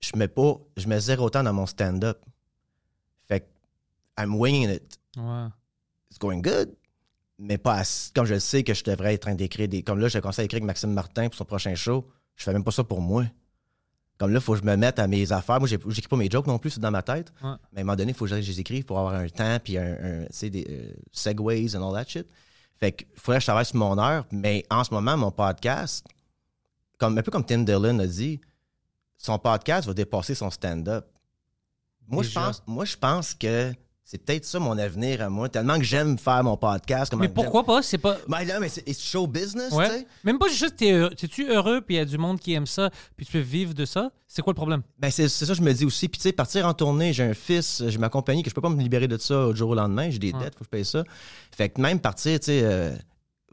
je 0.00 0.10
mets 0.16 0.28
pas, 0.28 0.54
je 0.76 0.88
mets 0.88 1.00
zéro 1.00 1.28
temps 1.30 1.42
dans 1.42 1.52
mon 1.52 1.66
stand-up. 1.66 2.18
I'm 4.18 4.34
winging 4.36 4.70
it. 4.70 4.98
Ouais. 5.16 5.46
It's 6.10 6.18
going 6.18 6.40
good. 6.42 6.74
Mais 7.38 7.58
pas 7.58 7.74
assez- 7.76 8.12
comme 8.14 8.26
je 8.26 8.38
sais 8.38 8.62
que 8.62 8.74
je 8.74 8.84
devrais 8.84 9.14
être 9.14 9.24
en 9.26 9.30
train 9.30 9.34
d'écrire 9.34 9.68
des. 9.68 9.82
Comme 9.82 9.98
là, 9.98 10.08
j'ai 10.08 10.20
commencé 10.20 10.42
à 10.42 10.44
écrire 10.44 10.58
avec 10.58 10.66
Maxime 10.66 10.92
Martin 10.92 11.26
pour 11.28 11.34
son 11.34 11.44
prochain 11.44 11.74
show. 11.74 12.08
Je 12.36 12.44
fais 12.44 12.52
même 12.52 12.64
pas 12.64 12.70
ça 12.70 12.84
pour 12.84 13.00
moi. 13.00 13.24
Comme 14.18 14.30
là, 14.32 14.38
il 14.38 14.42
faut 14.42 14.52
que 14.52 14.60
je 14.60 14.64
me 14.64 14.76
mette 14.76 14.98
à 14.98 15.06
mes 15.08 15.32
affaires. 15.32 15.58
Moi, 15.58 15.66
j'écris 15.68 16.02
pas 16.08 16.16
mes 16.16 16.30
jokes 16.30 16.46
non 16.46 16.58
plus, 16.58 16.70
c'est 16.70 16.80
dans 16.80 16.90
ma 16.90 17.02
tête. 17.02 17.32
Ouais. 17.42 17.50
Mais 17.72 17.78
à 17.78 17.80
un 17.80 17.84
moment 17.84 17.96
donné, 17.96 18.12
il 18.12 18.14
faut 18.14 18.26
que 18.26 18.30
je 18.30 18.36
les 18.36 18.60
écrive 18.60 18.84
pour 18.84 18.98
avoir 18.98 19.14
un 19.14 19.28
temps, 19.28 19.58
puis 19.64 19.76
un, 19.78 19.92
un- 20.00 20.24
tu 20.26 20.32
sais, 20.32 20.50
des 20.50 20.66
euh, 20.68 20.92
segways 21.10 21.74
and 21.76 21.82
all 21.88 21.94
that 21.94 22.08
shit. 22.08 22.26
Fait 22.74 22.92
que 22.92 23.04
faudrait 23.16 23.38
que 23.38 23.42
je 23.42 23.46
travaille 23.46 23.64
sur 23.64 23.76
mon 23.76 23.98
heure. 23.98 24.26
Mais 24.30 24.64
en 24.70 24.84
ce 24.84 24.92
moment, 24.94 25.16
mon 25.16 25.32
podcast, 25.32 26.06
comme, 26.98 27.18
un 27.18 27.22
peu 27.22 27.30
comme 27.32 27.44
Tim 27.44 27.62
Dillon 27.64 27.98
a 27.98 28.06
dit, 28.06 28.40
son 29.16 29.38
podcast 29.38 29.88
va 29.88 29.94
dépasser 29.94 30.34
son 30.36 30.50
stand-up. 30.50 31.06
Moi, 32.06 32.22
je 32.22 32.32
pense, 32.32 32.62
moi, 32.66 32.84
je 32.84 32.96
pense 32.96 33.34
que 33.34 33.72
c'est 34.04 34.18
peut-être 34.24 34.44
ça 34.44 34.58
mon 34.58 34.76
avenir 34.78 35.22
à 35.22 35.30
moi. 35.30 35.48
Tellement 35.48 35.78
que 35.78 35.84
j'aime 35.84 36.18
faire 36.18 36.42
mon 36.44 36.56
podcast. 36.56 37.10
comment 37.10 37.22
Mais 37.22 37.28
pourquoi 37.28 37.64
pas? 37.64 37.82
C'est 37.82 37.98
pas. 37.98 38.16
j'aime- 38.16 38.24
Ben 38.28 38.44
là, 38.44 38.60
mais 38.60 38.68
c'est 38.68 38.98
show 39.00 39.26
business, 39.26 39.72
Ouais. 39.72 39.88
tu 39.88 39.94
sais. 40.00 40.06
Même 40.24 40.38
pas 40.38 40.48
juste, 40.48 40.76
t'es 40.76 40.92
heureux- 40.92 41.14
t'es-tu 41.14 41.48
heureux, 41.50 41.80
puis 41.80 41.94
il 41.94 41.98
y 41.98 42.00
a 42.00 42.04
du 42.04 42.18
monde 42.18 42.38
qui 42.40 42.52
aime 42.52 42.66
ça, 42.66 42.90
puis 43.16 43.24
tu 43.24 43.32
peux 43.32 43.38
vivre 43.38 43.74
de 43.74 43.84
ça? 43.84 44.10
C'est 44.26 44.42
quoi 44.42 44.52
le 44.52 44.56
problème? 44.56 44.82
Ben 44.98 45.10
c'est 45.10 45.28
ça 45.28 45.46
que 45.46 45.54
je 45.54 45.62
me 45.62 45.72
dis 45.72 45.84
aussi. 45.84 46.08
Puis 46.08 46.18
tu 46.18 46.24
sais, 46.24 46.32
partir 46.32 46.66
en 46.66 46.74
tournée, 46.74 47.12
j'ai 47.12 47.22
un 47.24 47.34
fils, 47.34 47.82
j'ai 47.86 47.98
ma 47.98 48.08
compagnie, 48.08 48.42
que 48.42 48.50
je 48.50 48.54
peux 48.54 48.60
pas 48.60 48.68
me 48.70 48.80
libérer 48.82 49.08
de 49.08 49.18
ça 49.18 49.38
au 49.46 49.54
jour 49.54 49.70
au 49.70 49.74
lendemain. 49.74 50.10
J'ai 50.10 50.18
des 50.18 50.32
Ouais. 50.32 50.38
dettes, 50.40 50.54
faut 50.54 50.60
que 50.60 50.64
je 50.66 50.70
paye 50.70 50.84
ça. 50.84 51.04
Fait 51.56 51.68
que 51.68 51.80
même 51.80 52.00
partir, 52.00 52.38
tu 52.40 52.46
sais, 52.46 52.60
euh, 52.64 52.94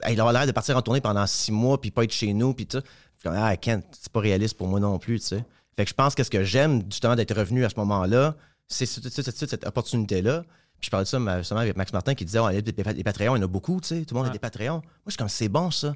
il 0.09 0.13
avoir 0.19 0.33
l'air 0.33 0.47
de 0.47 0.51
partir 0.51 0.75
en 0.77 0.81
tournée 0.81 1.01
pendant 1.01 1.27
six 1.27 1.51
mois, 1.51 1.79
puis 1.79 1.91
pas 1.91 2.03
être 2.05 2.13
chez 2.13 2.33
nous, 2.33 2.53
puis 2.53 2.65
tout. 2.65 2.81
Ah, 3.25 3.55
can't, 3.57 3.81
c'est 3.99 4.11
pas 4.11 4.21
réaliste 4.21 4.57
pour 4.57 4.67
moi 4.67 4.79
non 4.79 4.97
plus, 4.97 5.19
tu 5.19 5.25
sais. 5.27 5.43
Fait 5.75 5.83
que 5.83 5.89
je 5.89 5.93
pense 5.93 6.15
que 6.15 6.23
ce 6.23 6.29
que 6.29 6.43
j'aime, 6.43 6.83
justement, 6.89 7.15
d'être 7.15 7.35
revenu 7.35 7.65
à 7.65 7.69
ce 7.69 7.75
moment-là, 7.77 8.35
c'est 8.69 8.85
cette, 8.85 9.65
opportunité-là. 9.67 10.43
Puis 10.79 10.85
je 10.85 10.89
parlais 10.91 11.03
de 11.03 11.09
ça 11.09 11.19
ma- 11.19 11.39
justement 11.39 11.59
avec 11.59 11.75
Max 11.75 11.91
Martin 11.91 12.15
qui 12.15 12.23
disait, 12.23 12.39
oh, 12.39 12.47
les, 12.49 12.61
les- 12.61 12.93
les 12.93 13.03
Patreons, 13.03 13.35
il 13.35 13.39
y 13.39 13.41
en 13.41 13.43
a 13.43 13.47
beaucoup, 13.47 13.81
tu 13.81 13.87
sais. 13.89 14.05
Tout 14.05 14.13
le 14.15 14.19
monde 14.21 14.29
a 14.29 14.31
des 14.33 14.39
Patreons. 14.39 14.75
Moi, 14.77 14.83
je 15.07 15.11
suis 15.11 15.17
comme, 15.17 15.27
c'est 15.27 15.49
bon, 15.49 15.71
ça. 15.71 15.93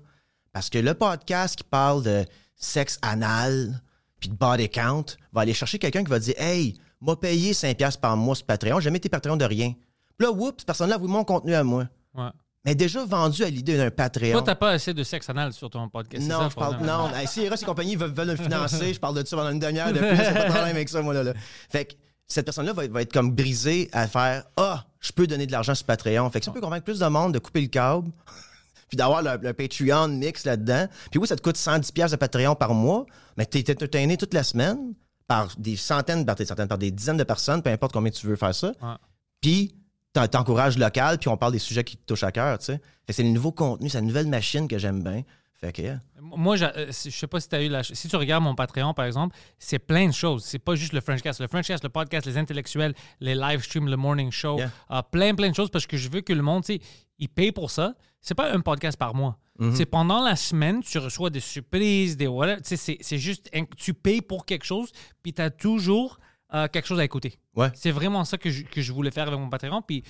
Parce 0.52 0.70
que 0.70 0.78
le 0.78 0.94
podcast 0.94 1.56
qui 1.56 1.64
parle 1.64 2.04
de 2.04 2.26
sexe 2.56 3.00
anal, 3.02 3.82
puis 4.20 4.30
de 4.30 4.36
body 4.36 4.70
count, 4.70 5.06
va 5.32 5.42
aller 5.42 5.54
chercher 5.54 5.80
quelqu'un 5.80 6.04
qui 6.04 6.10
va 6.10 6.20
dire 6.20 6.34
Hey, 6.38 6.78
m'a 7.00 7.16
payé 7.16 7.54
5$ 7.54 7.76
piastres 7.76 8.02
par 8.02 8.18
mois 8.18 8.36
sur 8.36 8.46
Patreon, 8.46 8.80
j'ai 8.80 8.86
jamais 8.86 8.98
été 8.98 9.08
Patreon 9.10 9.38
de 9.38 9.46
rien. 9.46 9.72
Puis 10.18 10.28
là, 10.28 10.32
oups, 10.32 10.56
cette 10.60 10.66
personne-là 10.66 10.96
a 10.96 10.98
voulu 10.98 11.12
mon 11.14 11.24
contenu 11.24 11.54
à 11.54 11.64
moi. 11.64 11.88
Ouais. 12.14 12.30
Mais 12.66 12.76
déjà 12.76 13.04
vendu 13.04 13.44
à 13.44 13.50
l'idée 13.50 13.76
d'un 13.78 13.90
Patreon. 13.92 14.32
Toi, 14.34 14.42
t'as 14.42 14.56
pas 14.56 14.70
assez 14.72 14.94
de 14.94 15.04
sexe 15.04 15.30
anal 15.30 15.52
sur 15.54 15.70
ton 15.70 15.90
podcast. 15.90 16.26
ça, 16.26 16.34
non, 16.40 16.50
je 16.50 16.56
parle. 16.56 16.78
Non, 16.86 17.10
Hey, 17.16 17.28
si 17.28 17.42
Eros 17.42 17.56
et 17.56 17.66
compagnie 17.66 17.96
veulent, 17.96 18.14
veulent 18.14 18.28
le 18.30 18.36
financer, 18.38 18.94
je 18.94 19.00
parle 19.00 19.22
de 19.22 19.28
ça 19.28 19.36
pendant 19.36 19.50
une 19.52 19.60
demi-heure 19.60 19.92
de 19.92 20.00
plus, 20.00 20.10
j'ai 20.16 20.34
pas 20.34 20.44
de 20.46 20.50
problème 20.52 20.76
avec 20.76 20.88
ça, 20.90 21.02
moi, 21.02 21.14
là. 21.14 21.24
là. 21.24 21.34
Fait 21.70 21.86
que 21.86 21.94
cette 22.28 22.46
personne-là 22.46 22.74
va, 22.74 22.86
être- 22.86 22.92
va 22.92 23.02
être 23.02 23.14
comme 23.14 23.32
brisée 23.32 23.90
à 23.92 24.08
faire 24.08 24.44
Ah, 24.58 24.86
je 25.00 25.12
peux 25.12 25.28
donner 25.28 25.46
de 25.46 25.52
l'argent 25.52 25.76
sur 25.76 25.86
Patreon. 25.86 26.30
Fait 26.30 26.40
que 26.40 26.46
ça 26.46 26.52
peut 26.52 26.62
convaincre 26.62 26.86
plus 26.86 27.00
de 27.00 27.06
monde 27.08 27.34
de 27.34 27.40
couper 27.40 27.62
le 27.62 27.68
câble, 27.68 28.10
puis 28.88 28.98
d'avoir 28.98 29.22
le, 29.22 29.38
le 29.42 29.54
Patreon 29.54 30.08
mix 30.10 30.46
là-dedans. 30.46 30.88
Puis 31.12 31.20
oui, 31.20 31.28
ça 31.28 31.36
te 31.36 31.42
coûte 31.42 31.58
110$ 31.58 31.92
piastres 31.92 32.16
de 32.16 32.20
Patreon 32.20 32.56
par 32.56 32.74
mois, 32.74 33.06
mais 33.38 33.46
t'es 33.46 33.70
entertainé 33.72 34.18
toute 34.18 34.34
la 34.34 34.44
semaine 34.44 34.94
par 35.28 35.50
des 35.58 35.76
centaines, 35.76 36.26
par 36.26 36.36
des 36.36 36.46
centaines, 36.46 36.68
par 36.68 36.78
des 36.78 36.92
dizaines 36.92 37.18
de 37.18 37.24
personnes, 37.24 37.62
peu 37.62 37.70
importe 37.70 37.94
combien 37.94 38.12
tu 38.12 38.28
veux 38.28 38.36
faire 38.36 38.54
ça. 38.56 38.68
Ouais. 38.82 38.96
Puis 39.42 39.76
t'en- 40.14 40.28
t'encourages 40.28 40.78
local, 40.78 41.18
puis 41.18 41.30
on 41.30 41.38
parle 41.38 41.54
des 41.54 41.60
sujets 41.60 41.84
qui 41.84 41.98
te 41.98 42.06
touchent 42.06 42.24
à 42.24 42.32
cœur, 42.32 42.58
tu 42.60 42.66
sais. 42.66 42.82
C'est 43.10 43.24
le 43.24 43.30
nouveau 43.30 43.52
contenu, 43.52 43.90
c'est 43.90 43.98
la 44.00 44.02
nouvelle 44.08 44.28
machine 44.28 44.68
que 44.68 44.78
j'aime 44.78 45.04
bien. 45.04 45.24
Fait 45.64 45.72
que, 45.72 45.82
yeah. 45.82 46.00
Moi, 46.20 46.62
euh, 46.62 46.88
je 46.88 47.10
sais 47.10 47.28
pas 47.28 47.40
si 47.40 47.48
tu 47.48 47.56
as 47.56 47.64
eu 47.64 47.70
la. 47.70 47.84
Si 47.84 48.10
tu 48.10 48.16
regardes 48.18 48.44
mon 48.44 48.54
Patreon, 48.54 48.94
par 48.94 49.06
exemple, 49.06 49.34
c'est 49.58 49.80
plein 49.80 50.08
de 50.08 50.14
choses. 50.14 50.44
C'est 50.44 50.60
pas 50.60 50.76
juste 50.76 50.92
le 50.92 51.00
Frenchcast. 51.00 51.40
Le 51.40 51.48
Frenchcast, 51.48 51.84
le 51.84 51.90
podcast, 51.90 52.26
les 52.26 52.38
intellectuels, 52.38 52.94
les 53.22 53.34
live 53.34 53.64
streams, 53.64 53.88
le 53.88 53.96
morning 53.96 54.30
show. 54.30 54.58
Yeah. 54.58 54.72
euh, 54.92 55.02
plein, 55.10 55.34
plein 55.36 55.50
de 55.50 55.56
choses 55.56 55.70
parce 55.70 55.88
que 55.88 55.96
je 55.96 56.10
veux 56.10 56.20
que 56.20 56.34
le 56.34 56.42
monde, 56.42 56.66
tu 56.66 56.74
sais, 56.74 56.82
il 57.18 57.30
paye 57.30 57.54
pour 57.54 57.72
ça. 57.72 57.96
C'est 58.20 58.36
pas 58.36 58.52
un 58.52 58.60
podcast 58.60 58.98
par 58.98 59.16
mois. 59.16 59.38
Mm-hmm. 59.58 59.76
C'est 59.76 59.86
pendant 59.86 60.22
la 60.22 60.36
semaine, 60.36 60.82
tu 60.84 60.98
reçois 60.98 61.30
des 61.30 61.40
surprises, 61.40 62.18
des 62.18 62.28
sais, 62.64 62.76
c'est- 62.76 63.18
juste. 63.18 63.50
Tu 63.78 63.94
payes 63.94 64.22
pour 64.22 64.46
quelque 64.46 64.66
chose, 64.66 64.92
puis 65.22 65.32
tu 65.32 65.42
as 65.42 65.50
toujours 65.50 66.20
euh, 66.54 66.68
quelque 66.68 66.88
chose 66.88 67.00
à 67.00 67.06
écouter. 67.06 67.40
Ouais. 67.56 67.70
C'est 67.74 67.92
vraiment 67.92 68.26
ça 68.26 68.38
que 68.38 68.50
je, 68.50 68.64
que 68.64 68.82
je 68.82 68.92
voulais 68.92 69.12
faire 69.12 69.28
avec 69.28 69.40
mon 69.40 69.50
Patreon. 69.50 69.82
Puis 69.82 70.04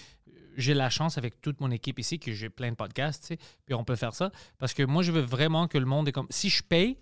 j'ai 0.56 0.74
la 0.74 0.90
chance 0.90 1.18
avec 1.18 1.42
toute 1.42 1.60
mon 1.62 1.72
équipe 1.72 2.00
ici 2.00 2.20
que 2.20 2.32
j'ai 2.34 2.50
plein 2.50 2.70
de 2.72 2.76
podcasts, 2.76 3.24
tu 3.24 3.28
sais, 3.36 3.38
puis 3.66 3.74
on 3.76 3.84
peut 3.84 3.96
faire 3.96 4.14
ça. 4.14 4.32
Parce 4.58 4.74
que 4.74 4.84
moi, 4.84 5.04
je 5.04 5.12
veux 5.12 5.22
vraiment 5.22 5.68
que 5.68 5.78
le 5.78 5.86
monde 5.86 6.08
est 6.08 6.12
comme. 6.12 6.28
Si 6.30 6.50
je 6.50 6.64
paye, 6.64 6.98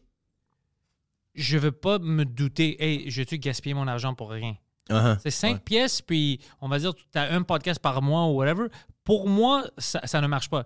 je 1.33 1.57
veux 1.57 1.71
pas 1.71 1.99
me 1.99 2.25
douter, 2.25 2.83
hey, 2.83 3.09
je 3.09 3.23
tu 3.23 3.37
gaspiller 3.39 3.73
mon 3.73 3.87
argent 3.87 4.13
pour 4.13 4.29
rien? 4.31 4.55
Uh-huh. 4.89 5.17
C'est 5.21 5.31
cinq 5.31 5.53
Ouais. 5.55 5.59
pièces, 5.59 6.01
puis 6.01 6.39
on 6.59 6.67
va 6.67 6.79
dire, 6.79 6.93
tu 6.93 7.05
as 7.15 7.31
un 7.33 7.43
podcast 7.43 7.79
par 7.79 8.01
mois 8.01 8.25
ou 8.27 8.33
whatever. 8.33 8.67
Pour 9.03 9.29
moi, 9.29 9.65
ça, 9.77 10.05
ça 10.05 10.19
ne 10.21 10.27
marche 10.27 10.49
pas. 10.49 10.65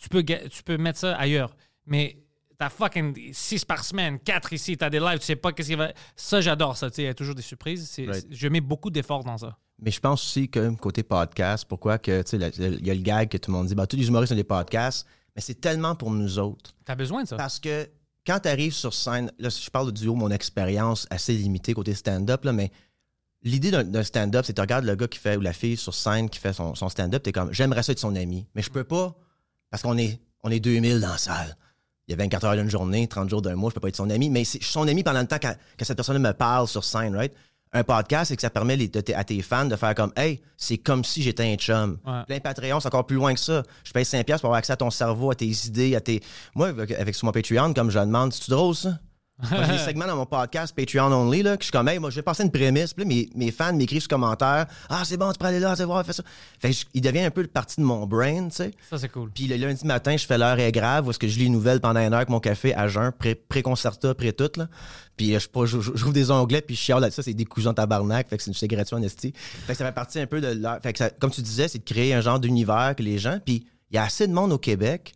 Tu 0.00 0.08
peux, 0.08 0.24
tu 0.24 0.62
peux 0.64 0.78
mettre 0.78 0.98
ça 0.98 1.14
ailleurs. 1.16 1.54
Mais 1.84 2.18
t'as 2.58 2.70
fucking 2.70 3.32
six 3.34 3.64
par 3.64 3.84
semaine, 3.84 4.18
quatre 4.18 4.52
ici, 4.52 4.76
t'as 4.76 4.88
des 4.88 4.98
lives, 4.98 5.18
tu 5.18 5.26
sais 5.26 5.36
pas 5.36 5.52
qu'est-ce 5.52 5.68
qu'il 5.68 5.76
va. 5.76 5.92
Ça, 6.16 6.40
j'adore 6.40 6.76
ça, 6.76 6.88
tu 6.90 6.96
sais, 6.96 7.02
il 7.02 7.06
y 7.06 7.08
a 7.08 7.14
toujours 7.14 7.34
des 7.34 7.42
surprises. 7.42 7.94
Right. 7.98 8.26
Je 8.30 8.48
mets 8.48 8.62
beaucoup 8.62 8.90
d'efforts 8.90 9.24
dans 9.24 9.36
ça. 9.38 9.58
Mais 9.80 9.90
je 9.90 10.00
pense 10.00 10.22
aussi 10.22 10.48
que 10.48 10.70
côté 10.76 11.02
podcast, 11.02 11.64
pourquoi 11.68 11.98
que, 11.98 12.24
il 12.32 12.86
y 12.86 12.90
a 12.90 12.94
le 12.94 13.00
gag 13.02 13.28
que 13.28 13.36
tout 13.36 13.50
le 13.50 13.56
monde 13.58 13.66
dit, 13.66 13.74
bah, 13.74 13.86
tous 13.86 13.96
les 13.96 14.08
humoristes 14.08 14.32
ont 14.32 14.36
des 14.36 14.44
podcasts, 14.44 15.06
mais 15.34 15.42
c'est 15.42 15.60
tellement 15.60 15.94
pour 15.94 16.10
nous 16.10 16.38
autres. 16.38 16.72
T'as 16.84 16.94
besoin 16.94 17.22
de 17.24 17.28
ça. 17.28 17.36
Parce 17.36 17.60
que 17.60 17.86
quand 18.26 18.40
tu 18.40 18.48
arrives 18.48 18.72
sur 18.72 18.94
scène, 18.94 19.30
là, 19.38 19.48
je 19.50 19.70
parle 19.70 19.92
du 19.92 20.08
haut, 20.08 20.14
mon 20.14 20.30
expérience 20.30 21.06
assez 21.10 21.34
limitée 21.34 21.74
côté 21.74 21.92
stand-up, 21.94 22.44
là, 22.44 22.52
mais 22.54 22.72
l'idée 23.42 23.70
d'un- 23.70 24.02
stand-up, 24.02 24.44
c'est 24.46 24.52
que 24.52 24.56
tu 24.56 24.60
regardes 24.62 24.84
le 24.86 24.96
gars 24.96 25.08
qui 25.08 25.18
fait, 25.18 25.36
ou 25.36 25.40
la 25.42 25.52
fille 25.52 25.76
sur 25.76 25.94
scène 25.94 26.30
qui 26.30 26.38
fait 26.38 26.54
son, 26.54 26.74
son 26.74 26.88
stand-up, 26.88 27.22
t'es 27.22 27.32
comme, 27.32 27.52
j'aimerais 27.52 27.82
ça 27.82 27.92
être 27.92 27.98
son 28.00 28.16
ami, 28.16 28.46
mais 28.54 28.62
je 28.62 28.70
peux 28.70 28.82
pas, 28.84 29.14
parce 29.70 29.82
qu'on 29.82 29.98
est, 29.98 30.18
on 30.42 30.50
est 30.50 30.58
2000 30.60 31.00
dans 31.00 31.08
la 31.10 31.18
salle. 31.18 31.56
Il 32.08 32.12
y 32.12 32.14
a 32.14 32.16
24 32.16 32.44
heures 32.44 32.54
d'une 32.56 32.70
journée, 32.70 33.06
30 33.08 33.28
jours 33.28 33.42
d'un 33.42 33.56
mois, 33.56 33.68
je 33.70 33.74
peux 33.74 33.80
pas 33.80 33.88
être 33.88 33.96
son 33.96 34.08
ami, 34.10 34.30
mais 34.30 34.44
je 34.44 34.50
suis 34.50 34.64
son 34.64 34.88
ami 34.88 35.02
pendant 35.02 35.20
le 35.20 35.26
temps 35.26 35.38
quand- 35.42 35.56
que 35.76 35.84
cette 35.84 35.96
personne 35.96 36.18
me 36.18 36.32
parle 36.32 36.66
sur 36.66 36.82
scène, 36.84 37.14
right? 37.14 37.32
Un 37.72 37.84
podcast, 37.84 38.28
c'est 38.28 38.36
que 38.36 38.42
ça 38.42 38.48
permet 38.50 38.76
les- 38.76 38.88
de 38.88 39.00
tes- 39.00 39.14
à 39.14 39.22
tes 39.24 39.42
fans 39.42 39.66
de 39.66 39.76
faire 39.76 39.94
comme, 39.94 40.12
hey, 40.16 40.40
c'est 40.56 40.78
comme 40.78 41.04
si 41.04 41.22
j'étais 41.22 41.42
un 41.52 41.56
chum. 41.56 41.98
Ouais. 42.06 42.22
Plein 42.26 42.38
Patreon, 42.40 42.80
c'est 42.80 42.86
encore 42.88 43.06
plus 43.06 43.16
loin 43.16 43.34
que 43.34 43.40
ça. 43.40 43.62
Je 43.84 43.92
paye 43.92 44.04
5$ 44.04 44.24
piastres 44.24 44.42
pour 44.42 44.48
avoir 44.48 44.58
accès 44.58 44.72
à 44.72 44.76
ton 44.76 44.90
cerveau, 44.90 45.30
à 45.30 45.34
tes 45.34 45.46
idées, 45.66 45.94
à 45.96 46.00
tes. 46.00 46.22
Moi, 46.54 46.68
avec, 46.68 46.92
avec 46.92 47.14
sur 47.14 47.26
mon 47.26 47.32
Patreon, 47.32 47.74
comme 47.74 47.90
je 47.90 47.98
demande, 47.98 48.32
c'est-tu 48.32 48.50
drôle 48.50 48.74
ça? 48.74 48.98
Moi, 49.38 49.64
J'ai 49.66 49.72
des 49.72 49.78
segments 49.78 50.06
dans 50.06 50.16
mon 50.16 50.24
podcast 50.24 50.74
Patreon 50.74 51.12
only, 51.12 51.42
là, 51.42 51.58
que 51.58 51.62
je 51.62 51.66
suis 51.66 51.72
comme, 51.72 51.88
hey, 51.88 51.98
moi, 51.98 52.08
je 52.08 52.16
vais 52.16 52.22
passer 52.22 52.42
une 52.42 52.50
prémisse. 52.50 52.94
Puis 52.94 53.04
là, 53.04 53.08
mes, 53.08 53.28
mes 53.34 53.50
fans 53.50 53.74
m'écrivent 53.74 54.00
sur 54.00 54.08
commentaire, 54.08 54.64
ah, 54.88 55.02
c'est 55.04 55.18
bon, 55.18 55.30
tu 55.30 55.36
peux 55.38 55.44
aller 55.44 55.60
là, 55.60 55.72
tu 55.74 55.80
vas 55.80 55.86
voir, 55.86 56.06
fais 56.06 56.14
ça. 56.14 56.22
Fait 56.58 56.70
que 56.70 56.74
je- 56.74 56.84
il 56.94 57.02
devient 57.02 57.20
un 57.20 57.30
peu 57.30 57.46
partie 57.46 57.76
de 57.78 57.84
mon 57.84 58.06
brain, 58.06 58.48
tu 58.48 58.54
sais. 58.56 58.70
Ça, 58.88 58.96
c'est 58.96 59.10
cool. 59.10 59.30
Puis 59.30 59.46
le 59.46 59.56
lundi 59.56 59.84
matin, 59.86 60.16
je 60.16 60.24
fais 60.24 60.38
l'heure 60.38 60.58
est 60.58 60.72
grave, 60.72 61.06
où 61.06 61.10
est-ce 61.10 61.18
que 61.18 61.28
je 61.28 61.36
lis 61.36 61.44
les 61.44 61.50
nouvelles 61.50 61.80
pendant 61.82 62.00
une 62.00 62.06
heure 62.14 62.20
avec 62.20 62.30
mon 62.30 62.40
café 62.40 62.74
à 62.74 62.88
jeun, 62.88 63.12
pré- 63.12 63.34
pré-concerta, 63.34 64.14
pré-tout, 64.14 64.50
là. 64.56 64.68
Puis 65.18 65.34
euh, 65.34 65.38
je, 65.38 65.48
pas- 65.48 65.66
je- 65.66 65.80
je- 65.82 65.92
j'ouvre 65.94 66.14
des 66.14 66.30
onglets, 66.30 66.62
puis 66.62 66.74
je 66.74 66.80
chiale 66.80 67.02
là 67.02 67.10
ça, 67.10 67.22
c'est 67.22 67.34
des 67.34 67.44
cousins 67.44 67.74
tabarnak, 67.74 68.28
fait 68.30 68.38
que 68.38 68.42
c'est 68.42 68.54
c'est 68.54 68.68
gratuit 68.68 68.96
en 68.96 69.02
esti. 69.02 69.34
Fait 69.34 69.72
que 69.74 69.78
ça 69.78 69.84
fait 69.84 69.92
partie 69.92 70.18
un 70.18 70.26
peu 70.26 70.40
de 70.40 70.48
l'heure. 70.48 70.78
Fait 70.82 70.94
que 70.94 70.98
ça- 70.98 71.10
comme 71.10 71.30
tu 71.30 71.42
disais, 71.42 71.68
c'est 71.68 71.78
de 71.80 71.84
créer 71.84 72.14
un 72.14 72.22
genre 72.22 72.40
d'univers 72.40 72.94
que 72.96 73.02
les 73.02 73.18
gens, 73.18 73.38
puis 73.44 73.66
il 73.90 73.96
y 73.96 73.98
a 73.98 74.04
assez 74.04 74.26
de 74.26 74.32
monde 74.32 74.52
au 74.52 74.58
Québec 74.58 75.12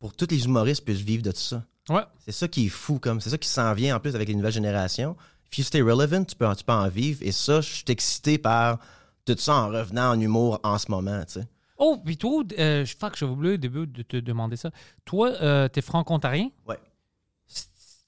pour 0.00 0.10
que 0.12 0.16
tous 0.24 0.34
les 0.34 0.44
humoristes 0.44 0.84
puissent 0.84 0.98
vivre 1.02 1.22
de 1.22 1.30
tout 1.30 1.38
ça. 1.40 1.62
Ouais. 1.88 2.02
C'est 2.24 2.32
ça 2.32 2.48
qui 2.48 2.66
est 2.66 2.70
fou, 2.70 2.98
comme 2.98 3.20
c'est 3.20 3.30
ça 3.30 3.38
qui 3.38 3.48
s'en 3.48 3.72
vient 3.74 3.96
en 3.96 4.00
plus 4.00 4.14
avec 4.14 4.28
les 4.28 4.34
nouvelles 4.34 4.52
générations. 4.52 5.16
If 5.50 5.58
you 5.58 5.64
stay 5.64 5.82
relevant, 5.82 6.24
tu 6.24 6.36
peux, 6.36 6.46
tu 6.56 6.64
peux 6.64 6.72
en 6.72 6.88
vivre. 6.88 7.18
Et 7.22 7.32
ça, 7.32 7.60
je 7.60 7.68
suis 7.70 7.84
excité 7.88 8.38
par 8.38 8.78
tout 9.24 9.36
ça 9.38 9.54
en 9.54 9.68
revenant 9.68 10.10
en 10.12 10.20
humour 10.20 10.60
en 10.62 10.78
ce 10.78 10.90
moment, 10.90 11.22
tu 11.26 11.34
sais. 11.40 11.46
Oh, 11.78 11.98
puis 12.04 12.16
toi, 12.16 12.42
euh, 12.58 12.84
je 12.84 12.96
fuck, 12.96 13.16
j'avais 13.16 13.32
oublié 13.32 13.54
au 13.54 13.56
début 13.56 13.86
de 13.86 14.02
te 14.02 14.16
demander 14.16 14.56
ça. 14.56 14.70
Toi, 15.04 15.30
euh, 15.42 15.68
t'es 15.68 15.80
franco-ontarien? 15.82 16.48
Ouais. 16.66 16.78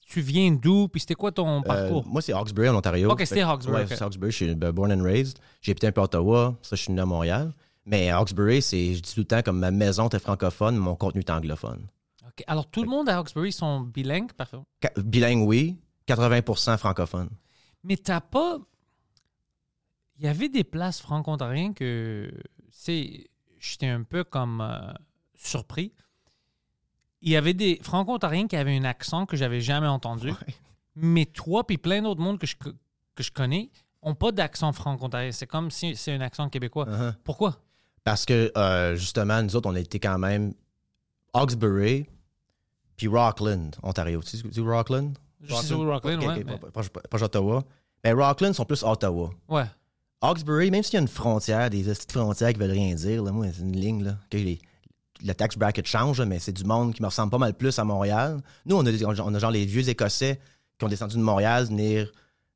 Tu 0.07 0.21
viens 0.21 0.51
d'où? 0.51 0.87
Puis 0.87 1.01
c'était 1.01 1.15
quoi 1.15 1.31
ton 1.31 1.59
Euh, 1.59 1.61
parcours? 1.61 2.05
moi, 2.07 2.21
c'est 2.21 2.31
Hawkesbury, 2.31 2.69
en 2.69 2.75
Ontario. 2.75 3.11
Ok, 3.11 3.21
c'était 3.25 3.41
que- 3.41 3.45
Hawkesbury, 3.45 3.77
Ouais, 3.79 3.83
ok. 3.83 3.89
c'est 3.97 4.01
Hawkesbury. 4.03 4.31
Je 4.31 4.35
suis 4.37 4.55
ben, 4.55 4.71
born 4.71 4.91
and 4.93 5.03
raised. 5.03 5.39
J'ai 5.61 5.71
habité 5.71 5.87
un 5.87 5.91
peu 5.91 6.01
à 6.01 6.03
Ottawa. 6.05 6.55
Ça, 6.61 6.75
je 6.75 6.81
suis 6.83 6.93
né 6.93 7.01
à 7.01 7.05
Montréal. 7.05 7.51
Mais 7.85 8.09
Hawkesbury, 8.11 8.61
c'est, 8.61 8.93
je 8.95 9.01
dis 9.01 9.13
tout 9.13 9.19
le 9.21 9.25
temps, 9.25 9.41
comme 9.41 9.59
ma 9.59 9.71
maison 9.71 10.07
était 10.07 10.19
francophone, 10.19 10.77
mon 10.77 10.95
contenu 10.95 11.21
est 11.21 11.29
anglophone. 11.29 11.81
Alors, 12.47 12.69
tout 12.69 12.83
le 12.83 12.89
monde 12.89 13.07
à 13.09 13.17
Hawkesbury 13.17 13.51
sont 13.51 13.81
bilingues? 13.81 14.31
Parfait. 14.33 14.57
Bilingue, 14.97 15.47
oui. 15.47 15.77
80% 16.07 16.77
francophone. 16.77 17.29
Mais 17.83 17.97
t'as 17.97 18.21
pas. 18.21 18.57
Il 20.19 20.25
y 20.25 20.27
avait 20.27 20.49
des 20.49 20.63
places 20.63 21.01
franco-ontariennes 21.01 21.73
que. 21.73 22.31
C'est. 22.71 23.27
J'étais 23.59 23.87
un 23.87 24.03
peu 24.03 24.23
comme 24.23 24.61
euh, 24.61 24.91
surpris. 25.33 25.91
Il 27.21 27.31
y 27.31 27.35
avait 27.35 27.53
des 27.55 27.79
franco-ontariens 27.81 28.47
qui 28.47 28.55
avaient 28.55 28.77
un 28.77 28.83
accent 28.83 29.25
que 29.25 29.35
j'avais 29.35 29.61
jamais 29.61 29.87
entendu. 29.87 30.31
Mais 30.95 31.25
toi, 31.25 31.65
puis 31.65 31.77
plein 31.77 32.01
d'autres 32.03 32.21
mondes 32.21 32.37
que 32.37 32.45
je, 32.45 32.55
co- 32.55 32.73
que 33.15 33.23
je 33.23 33.31
connais, 33.31 33.71
ont 34.03 34.13
pas 34.13 34.31
d'accent 34.31 34.71
franco-ontarien. 34.71 35.31
C'est 35.31 35.47
comme 35.47 35.71
si 35.71 35.95
c'est 35.95 36.13
un 36.13 36.21
accent 36.21 36.47
québécois. 36.49 36.85
Uh-huh. 36.85 37.15
Pourquoi? 37.23 37.57
Parce 38.03 38.25
que, 38.25 38.51
euh, 38.55 38.95
justement, 38.95 39.41
nous 39.41 39.55
autres, 39.55 39.67
on 39.69 39.73
a 39.75 39.79
été 39.79 39.99
quand 39.99 40.19
même 40.19 40.53
Hawkesbury, 41.33 42.05
puis 42.97 43.07
Rockland, 43.07 43.71
Ontario. 43.83 44.21
Tu 44.21 44.37
sais 44.37 44.61
Rockland? 44.61 45.13
Je 45.41 45.53
sais 45.55 45.73
où 45.73 45.83
Rockland, 45.89 46.21
Ok, 46.21 46.27
ouais. 46.27 46.43
mais- 46.43 46.57
proche, 47.09 47.21
d'Ottawa. 47.21 47.63
Mais 48.03 48.11
Rockland 48.13 48.53
sont 48.53 48.65
plus 48.65 48.83
Ottawa. 48.83 49.29
Ouais. 49.49 49.65
Hawkesbury, 50.21 50.71
même 50.71 50.81
s'il 50.83 50.95
y 50.95 50.97
a 50.97 51.01
une 51.01 51.07
frontière, 51.07 51.69
des 51.69 51.83
petites 51.83 52.11
frontières 52.11 52.53
qui 52.53 52.59
veulent 52.59 52.71
rien 52.71 52.95
dire, 52.95 53.21
là, 53.23 53.31
moi, 53.31 53.47
c'est 53.53 53.61
une 53.61 53.75
ligne, 53.75 54.03
là. 54.03 54.17
que 54.29 54.37
les- 54.37 54.59
le 55.23 55.33
tax 55.33 55.57
bracket 55.57 55.85
change, 55.87 56.21
mais 56.21 56.39
c'est 56.39 56.51
du 56.51 56.63
monde 56.63 56.93
qui 56.93 57.01
me 57.01 57.07
ressemble 57.07 57.31
pas 57.31 57.37
mal 57.37 57.53
plus 57.53 57.77
à 57.79 57.83
Montréal. 57.83 58.41
Nous, 58.65 58.75
on 58.75 58.85
a, 58.85 58.91
des- 58.91 59.05
on 59.05 59.33
a 59.35 59.39
genre 59.39 59.51
les 59.51 59.65
vieux 59.65 59.87
Écossais 59.87 60.39
qui 60.77 60.85
ont 60.85 60.89
descendu 60.89 61.15
de 61.15 61.21
Montréal, 61.21 61.65
venir 61.65 62.11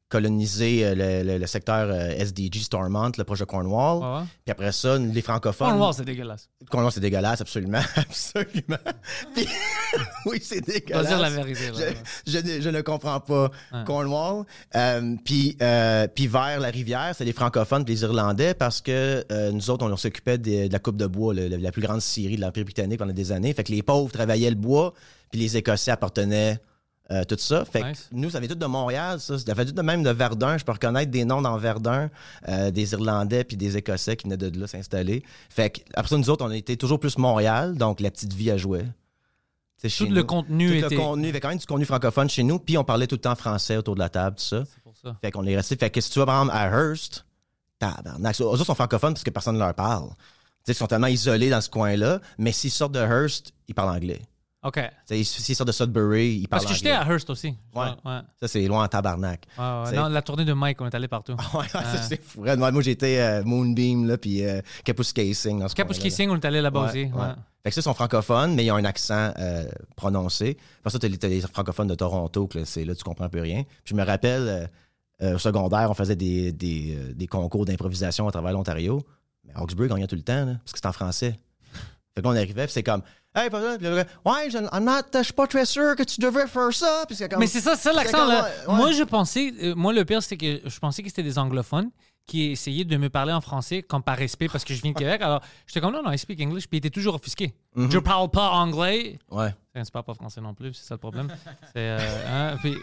coloniser 0.10 0.84
euh, 0.86 0.95
le, 0.95 1.24
le- 1.34 1.38
le 1.38 1.48
secteur 1.48 1.88
euh, 1.89 2.10
SDG 2.17 2.60
Stormont, 2.62 3.12
le 3.17 3.24
projet 3.24 3.45
Cornwall. 3.45 4.00
Ouais? 4.22 4.28
Puis 4.45 4.52
après 4.52 4.72
ça, 4.72 4.98
les 4.98 5.22
francophones. 5.22 5.69
Cornwall, 5.69 5.93
c'est 5.93 6.04
dégueulasse. 6.06 6.50
Cornwall, 6.69 6.91
c'est 6.91 7.00
dégueulasse, 7.00 7.41
absolument. 7.41 7.80
absolument. 7.95 8.78
Puis- 9.36 9.48
oui, 10.26 10.39
c'est 10.41 10.62
dégueulasse. 10.65 11.08
dire 11.08 11.19
la 11.19 11.30
vérité. 11.30 11.72
là. 11.72 11.93
Je, 12.26 12.32
je 12.32 12.38
ne- 12.39 12.62
je 12.62 12.69
ne 12.69 12.82
comprends 12.82 13.19
pas. 13.19 13.52
Cornwall. 13.86 14.45
Euh, 14.76 15.15
puis, 15.24 15.56
euh, 15.62 16.08
puis 16.08 16.28
vers 16.28 16.60
la 16.60 16.69
rivière, 16.69 17.13
c'est 17.15 17.26
les 17.26 17.34
francophones 17.34 17.86
puis 17.86 17.93
les 17.93 18.02
Irlandais 18.02 18.54
parce 18.54 18.82
que 18.82 19.24
euh, 19.32 19.52
nous 19.52 19.69
autres, 19.69 19.86
on, 19.89 19.95
s'occupait 19.95 20.38
de, 20.38 20.67
de 20.67 20.74
la 20.74 20.80
coupe 20.80 20.98
de 20.98 21.08
bois, 21.08 21.34
le- 21.34 21.48
la 21.48 21.72
plus 21.72 21.82
grande 21.82 22.02
scierie 22.02 22.36
de 22.36 22.41
l'Empire 22.41 22.63
britannique 22.65 23.00
pendant 23.00 23.13
des 23.13 23.32
années. 23.32 23.54
Fait 23.54 23.63
que 23.63 23.72
les 23.72 23.84
pauvres 23.84 24.12
travaillaient 24.12 24.50
le 24.50 24.56
bois, 24.56 24.93
puis 25.32 25.39
les 25.39 25.56
Écossais 25.58 25.91
appartenaient 25.91 26.60
euh, 27.12 27.24
tout 27.24 27.36
ça. 27.39 27.65
Fait 27.65 27.84
Nice. 27.84 28.08
que 28.10 28.15
nous, 28.15 28.30
ça 28.30 28.39
vient 28.39 28.48
tout 28.50 28.56
de 28.56 28.65
Montréal, 28.65 29.19
ça. 29.19 29.38
Ça 29.39 29.56
fait 29.56 29.65
tout 29.65 29.72
de 29.72 29.82
même 29.82 30.04
de 30.04 30.10
Verdun. 30.12 30.58
Je 30.58 30.63
peux 30.65 30.72
reconnaître 30.72 31.12
des 31.12 31.26
noms 31.26 31.41
dans 31.41 31.58
Verdun, 31.58 32.10
euh, 32.48 32.72
des 32.72 32.91
Irlandais 32.93 33.43
puis 33.43 33.58
des 33.58 33.78
Écossais 33.78 34.15
qui 34.15 34.26
venaient 34.26 34.38
de 34.38 34.60
là 34.60 34.67
s'installer. 34.67 35.24
Fait 35.50 35.69
que 35.72 35.80
après 35.95 36.10
ça, 36.10 36.17
nous 36.17 36.30
autres, 36.30 36.45
on 36.45 36.52
était 36.52 36.76
toujours 36.78 37.00
plus 37.00 37.17
Montréal, 37.17 37.76
donc 37.76 38.00
la 38.00 38.12
petite 38.12 38.34
vie 38.34 38.52
à 38.52 38.58
jouer. 38.58 38.84
Tout 39.82 39.88
chez 39.88 40.08
le 40.08 40.22
nous. 40.22 40.26
contenu 40.26 40.67
Tout 40.67 40.86
était. 40.88 40.95
le 40.95 41.02
contenu, 41.02 41.24
il 41.24 41.28
y 41.28 41.30
avait 41.30 41.39
quand 41.39 41.48
même 41.50 41.58
du 41.58 41.65
contenu 41.65 41.86
francophone 41.86 42.30
chez 42.30 42.43
nous, 42.43 42.60
puis 42.60 42.78
on 42.78 42.84
parlait 42.84 43.08
tout 43.08 43.15
le 43.15 43.22
temps 43.22 43.36
français 43.36 43.78
autour 43.78 43.95
de 43.95 44.00
la 44.00 44.10
table, 44.10 44.36
tout 44.36 44.43
ça. 44.43 44.63
C'est 44.65 44.84
pour 44.84 44.93
ça. 44.98 45.15
Fait 45.22 45.32
qu'on 45.32 45.45
est 45.45 45.56
resté. 45.56 45.78
Fait 45.78 45.89
que 45.89 46.02
si 46.02 46.12
tu 46.12 46.19
vas, 46.19 46.26
par 46.26 46.41
exemple, 46.41 46.58
à 46.58 46.67
Hearst, 46.67 47.26
tabarnak. 47.80 48.39
Eux 48.41 48.43
autres 48.43 48.65
sont 48.65 48.76
francophones 48.76 49.13
parce 49.13 49.24
que 49.24 49.30
personne 49.30 49.56
ne 49.56 49.60
leur 49.60 49.74
parle. 49.74 50.10
Tu 50.10 50.15
sais, 50.65 50.72
ils 50.74 50.76
sont 50.76 50.88
tellement 50.88 51.08
isolés 51.08 51.50
dans 51.50 51.62
ce 51.62 51.69
coin-là, 51.69 52.19
mais 52.38 52.52
s'ils 52.52 52.72
sortent 52.72 52.91
de 52.91 53.00
Hearst, 53.00 53.54
ils 53.69 53.74
parlent 53.74 53.95
anglais. 53.95 54.22
OK. 54.62 54.80
S'ils 55.06 55.56
sortent 55.56 55.67
de 55.67 55.72
Sudbury, 55.72 56.39
ils 56.41 56.48
parlent 56.48 56.62
Parce 56.62 56.72
que 56.72 56.78
j'étais 56.78 56.91
à 56.91 57.06
Hearst 57.10 57.30
aussi. 57.30 57.56
Ouais. 57.74 57.86
ouais. 58.04 58.19
Ça, 58.41 58.48
c'est 58.50 58.67
loin 58.67 58.84
en 58.84 58.88
tabarnak. 58.89 59.45
Ouais, 59.58 59.63
ouais. 59.63 59.84
C'est- 59.89 59.95
Non, 59.95 60.10
la 60.10 60.22
tournée 60.22 60.43
de 60.43 60.52
Mike, 60.52 60.82
on 60.82 60.86
est 60.88 60.95
allé 60.95 61.08
partout. 61.08 61.36
Ouais, 61.54 61.67
ça, 61.72 62.02
c'est 62.02 62.22
fou. 62.22 62.43
Moi, 62.43 62.82
j'étais 62.82 63.19
euh, 63.19 63.43
Moonbeam, 63.45 64.06
là, 64.06 64.17
puis 64.17 64.43
euh, 64.43 64.62
Kapuskasing 64.84 65.60
là. 65.62 65.67
Kissing, 65.69 66.30
on 66.30 66.36
est 66.36 66.45
allé 66.45 66.62
là-bas 66.62 66.89
aussi. 66.89 67.10
Fait 67.62 67.69
que 67.72 67.76
ça, 67.76 67.80
ils 67.82 67.84
sont 67.84 67.93
francophones, 67.93 68.56
mais 68.56 68.63
ils 68.65 68.72
ont 68.72 68.76
un 68.78 68.86
accent 68.86 69.34
euh, 69.38 69.65
prononcé. 69.98 70.58
Parce 70.82 70.98
que 70.98 71.00
t'as 71.00 71.28
les, 71.28 71.36
les 71.36 71.41
francophones 71.41 71.88
de 71.88 71.95
Toronto, 71.95 72.48
que 72.48 72.60
là, 72.60 72.65
c'est 72.65 72.86
là, 72.86 72.95
tu 72.95 73.04
comprends 73.04 73.26
un 73.26 73.30
peu 73.30 73.41
rien. 73.41 73.63
Puis 73.63 73.91
je 73.91 73.95
me 73.95 74.04
rappelle, 74.06 74.48
euh, 74.48 74.67
euh, 75.22 75.36
au 75.36 75.39
secondaire, 75.39 75.89
on 75.91 75.93
faisait 75.93 76.15
des, 76.15 76.54
des, 76.54 76.95
des 77.13 77.28
concours 77.28 77.65
d'improvisation 77.65 78.28
à 78.30 78.32
travers 78.32 78.54
l'Ontario. 78.54 79.02
Mais 79.45 79.52
Hawkesbury 79.56 79.89
gagnait 79.89 80.08
tout 80.08 80.15
le 80.15 80.22
temps, 80.22 80.45
là, 80.45 80.54
parce 80.63 80.72
que 80.72 80.78
c'était 80.78 80.88
en 80.88 80.93
français. 80.93 81.38
Fait 82.15 82.22
qu'on 82.22 82.32
arrivait, 82.36 82.63
puis 82.63 82.72
c'est 82.74 82.84
comme, 82.84 83.02
hey, 83.35 83.49
pas 83.49 83.59
ouais, 83.61 84.49
je 84.49 84.57
I'm 84.57 84.83
not- 84.83 85.01
je 85.13 85.23
suis 85.23 85.33
pas 85.33 85.47
très 85.47 85.65
sûr 85.65 85.95
que 85.95 86.03
tu 86.03 86.19
devrais 86.19 86.47
faire 86.47 86.73
ça. 86.73 87.03
Puis 87.07 87.15
c'est 87.15 87.29
comme, 87.29 87.39
Mais 87.39 87.47
c'est 87.47 87.61
ça, 87.61 87.75
c'est 87.75 87.89
ça 87.89 87.93
l'accent 87.93 88.27
là. 88.27 88.43
ouais. 88.67 88.75
Moi, 88.75 88.91
je 88.91 89.03
pensais, 89.03 89.53
euh, 89.61 89.75
moi, 89.75 89.93
le 89.93 90.03
pire, 90.05 90.21
c'était 90.23 90.37
que 90.61 90.69
je 90.69 90.79
pensais 90.79 91.01
que 91.03 91.09
c'était 91.09 91.23
des 91.23 91.37
anglophones 91.39 91.89
qui 92.25 92.51
essayaient 92.51 92.85
de 92.85 92.95
me 92.95 93.09
parler 93.09 93.33
en 93.33 93.41
français 93.41 93.81
comme 93.81 94.03
par 94.03 94.15
respect 94.15 94.49
parce 94.49 94.63
que 94.63 94.73
je 94.75 94.81
viens 94.83 94.91
de 94.91 94.97
Québec. 94.99 95.19
Alors, 95.21 95.41
j'étais 95.65 95.81
comme, 95.81 95.93
non, 95.93 96.03
non, 96.03 96.11
I 96.11 96.17
speak 96.17 96.39
English. 96.41 96.67
Puis 96.67 96.77
ils 96.77 96.79
étaient 96.79 96.89
toujours 96.91 97.15
offusqués. 97.15 97.55
Mhm. 97.75 97.91
Je 97.91 97.97
parle 97.99 98.29
pas 98.29 98.49
anglais. 98.51 99.17
Ouais. 99.31 99.45
Enfin, 99.73 99.83
C'est 99.83 99.93
pas 99.93 100.03
pas 100.03 100.13
français 100.13 100.39
non 100.41 100.53
plus, 100.53 100.73
c'est 100.75 100.85
ça 100.85 100.93
le 100.95 100.99
problème. 100.99 101.27
C'est, 101.73 101.77
euh, 101.77 101.97
hein, 102.27 102.57
puis 102.61 102.75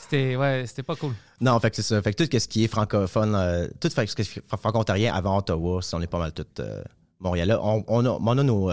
c'était, 0.00 0.36
ouais, 0.36 0.64
c'était 0.66 0.82
pas 0.84 0.94
cool. 0.96 1.14
Non, 1.40 1.58
fait 1.58 1.70
que 1.70 1.76
c'est 1.76 1.82
ça. 1.82 2.00
Fait 2.02 2.12
que 2.14 2.22
tout 2.24 2.38
ce 2.38 2.46
qui 2.48 2.62
est 2.64 2.68
francophone, 2.68 3.34
euh, 3.34 3.66
tout 3.80 3.88
fait 3.90 4.06
ce 4.06 4.14
qui 4.14 4.22
est 4.22 4.36
fr- 4.38 4.58
franco-ontarien 4.60 5.12
avant 5.14 5.38
Ottawa, 5.38 5.80
si 5.82 5.94
on 5.94 6.00
est 6.00 6.06
pas 6.06 6.18
mal 6.18 6.32
tout 6.32 6.46
euh, 6.60 6.82
Montréal. 7.18 7.58
On, 7.60 7.84
on, 7.88 8.04
a, 8.04 8.08
on 8.20 8.38
a 8.38 8.42
nos. 8.42 8.70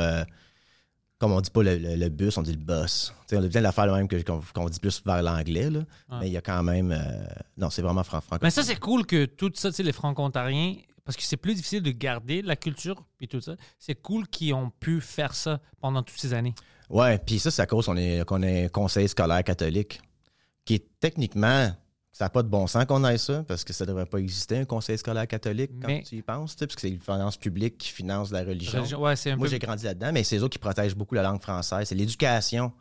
Comme 1.20 1.34
on 1.34 1.42
dit 1.42 1.50
pas 1.52 1.62
le, 1.64 1.78
le- 1.78 1.96
le 1.96 2.10
bus, 2.10 2.38
on 2.38 2.42
dit 2.42 2.54
le 2.54 2.58
bus. 2.58 3.14
On 3.34 3.44
a 3.44 3.48
bien 3.48 3.62
l'affaire 3.62 3.94
même 3.94 4.08
que- 4.08 4.22
qu'on 4.24 4.42
qu'on 4.54 4.70
dit 4.70 4.80
plus 4.80 5.02
vers 5.06 5.22
l'anglais. 5.22 5.70
Mais 6.10 6.28
il 6.28 6.32
y 6.34 6.38
a 6.38 6.42
quand 6.42 6.64
même. 6.64 6.92
euh, 6.92 7.26
non, 7.58 7.70
c'est 7.70 7.82
vraiment 7.82 8.04
fran- 8.04 8.22
franco 8.22 8.40
Mais 8.44 8.50
ça, 8.52 8.64
c'est 8.64 8.80
cool 8.80 9.06
que 9.06 9.26
tout 9.26 9.52
ça, 9.54 9.70
tu 9.70 9.76
sais, 9.76 9.84
les 9.84 9.92
franco-ontariens, 9.92 10.76
parce 11.04 11.18
que 11.18 11.24
c'est 11.24 11.38
plus 11.38 11.56
difficile 11.56 11.84
de 11.84 11.92
garder 11.92 12.42
la 12.42 12.56
culture 12.56 13.04
puis 13.18 13.28
tout 13.28 13.42
ça. 13.42 13.56
C'est 13.78 13.96
cool 14.02 14.28
qu'ils 14.28 14.54
ont 14.54 14.70
pu 14.80 15.02
faire 15.02 15.36
ça 15.36 15.60
pendant 15.82 16.02
toutes 16.04 16.20
ces 16.20 16.34
années. 16.34 16.56
Ouais, 16.90 17.18
puis 17.20 17.38
ça, 17.38 17.52
c'est 17.52 17.62
à 17.62 17.66
cause 17.68 17.86
qu'on 17.86 17.98
est, 17.98 18.26
qu'on 18.26 18.42
est 18.42 18.66
un 18.66 18.70
conseil 18.70 19.08
scolaire 19.10 19.44
catholique, 19.44 20.02
qui 20.66 20.76
est 20.76 20.86
techniquement. 21.00 21.72
Ça 22.20 22.26
n'a 22.26 22.30
pas 22.32 22.44
de 22.44 22.50
bon 22.50 22.68
sens 22.68 22.84
qu'on 22.84 23.06
ait 23.06 23.18
ça, 23.18 23.46
parce 23.48 23.64
que 23.64 23.72
ça 23.72 23.86
ne 23.86 23.88
devrait 23.92 24.06
pas 24.06 24.18
exister, 24.18 24.58
un 24.58 24.66
conseil 24.66 24.98
scolaire 24.98 25.26
catholique, 25.26 25.72
quand 25.82 25.88
Mais- 25.88 26.04
tu 26.04 26.18
y 26.18 26.22
penses, 26.22 26.54
parce 26.54 26.76
que 26.76 26.82
c'est 26.82 26.90
une 26.90 27.00
finance 27.00 27.38
publique 27.38 27.78
qui 27.78 27.92
finance 27.92 28.30
la 28.32 28.42
religion. 28.44 28.84
Ouais, 29.00 29.16
Moi, 29.38 29.38
peu. 29.38 29.48
j'ai 29.48 29.58
grandi 29.58 29.86
là-dedans, 29.86 30.12
mais 30.14 30.26
c'est 30.26 30.38
eux 30.38 30.50
qui 30.50 30.60
protègent 30.60 30.98
beaucoup 30.98 31.16
la 31.16 31.24
langue 31.24 31.42
française. 31.42 31.88
C'est 31.88 31.96
l'éducation 31.96 32.74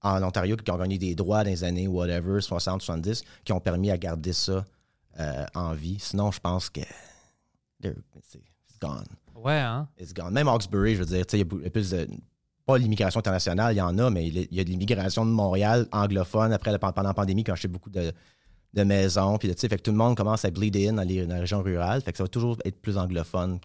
en 0.00 0.22
Ontario 0.22 0.54
qui 0.56 0.70
ont 0.70 0.76
gagné 0.78 0.96
des 0.96 1.16
droits 1.16 1.42
dans 1.42 1.50
les 1.50 1.64
années 1.64 1.88
whatever, 1.88 2.40
60, 2.40 2.82
70, 2.82 3.24
qui 3.44 3.52
ont 3.52 3.58
permis 3.58 3.90
à 3.90 3.98
garder 3.98 4.32
ça 4.32 4.64
euh, 5.18 5.44
en 5.56 5.72
vie. 5.74 5.98
Sinon, 5.98 6.30
je 6.30 6.38
pense 6.38 6.70
que 6.70 6.82
c'est 7.82 8.38
it's 8.38 8.78
gone. 8.80 9.06
Ouais, 9.34 9.54
hein? 9.58 9.88
It's 9.98 10.14
gone. 10.14 10.32
Même 10.32 10.46
Hawkesbury, 10.46 10.94
je 10.94 11.00
veux 11.00 11.06
dire, 11.06 11.24
il 11.32 11.38
y 11.40 11.66
a 11.66 11.70
plus 11.70 11.90
de. 11.90 12.06
Pas 12.64 12.78
l'immigration 12.78 13.18
internationale, 13.18 13.74
il 13.74 13.78
y 13.78 13.82
en 13.82 13.98
a, 13.98 14.08
mais 14.08 14.28
il 14.28 14.48
y 14.54 14.60
a- 14.60 14.64
de 14.64 14.70
l'immigration 14.70 15.26
de 15.26 15.32
Montréal 15.32 15.88
anglophone 15.90 16.52
après 16.52 16.70
la, 16.70 16.78
pendant 16.78 17.02
la 17.02 17.12
pandémie 17.12 17.42
ont 17.48 17.52
acheté 17.52 17.66
beaucoup 17.68 17.90
de, 17.90 18.12
de 18.74 18.82
maisons. 18.84 19.38
Puis, 19.38 19.48
tu 19.48 19.54
sais, 19.58 19.68
fait 19.68 19.76
que 19.78 19.82
tout 19.82 19.90
le 19.92 19.96
monde 19.96 20.16
commence 20.16 20.44
à 20.44 20.50
bleed 20.50 20.76
in 20.76 20.94
dans 20.94 21.02
les, 21.02 21.26
dans 21.26 21.34
les 21.34 21.40
régions 21.40 21.62
rurales. 21.62 22.02
Fait 22.02 22.12
que 22.12 22.18
ça 22.18 22.24
va 22.24 22.28
toujours 22.28 22.56
être 22.64 22.80
plus 22.82 22.98
anglophone. 22.98 23.58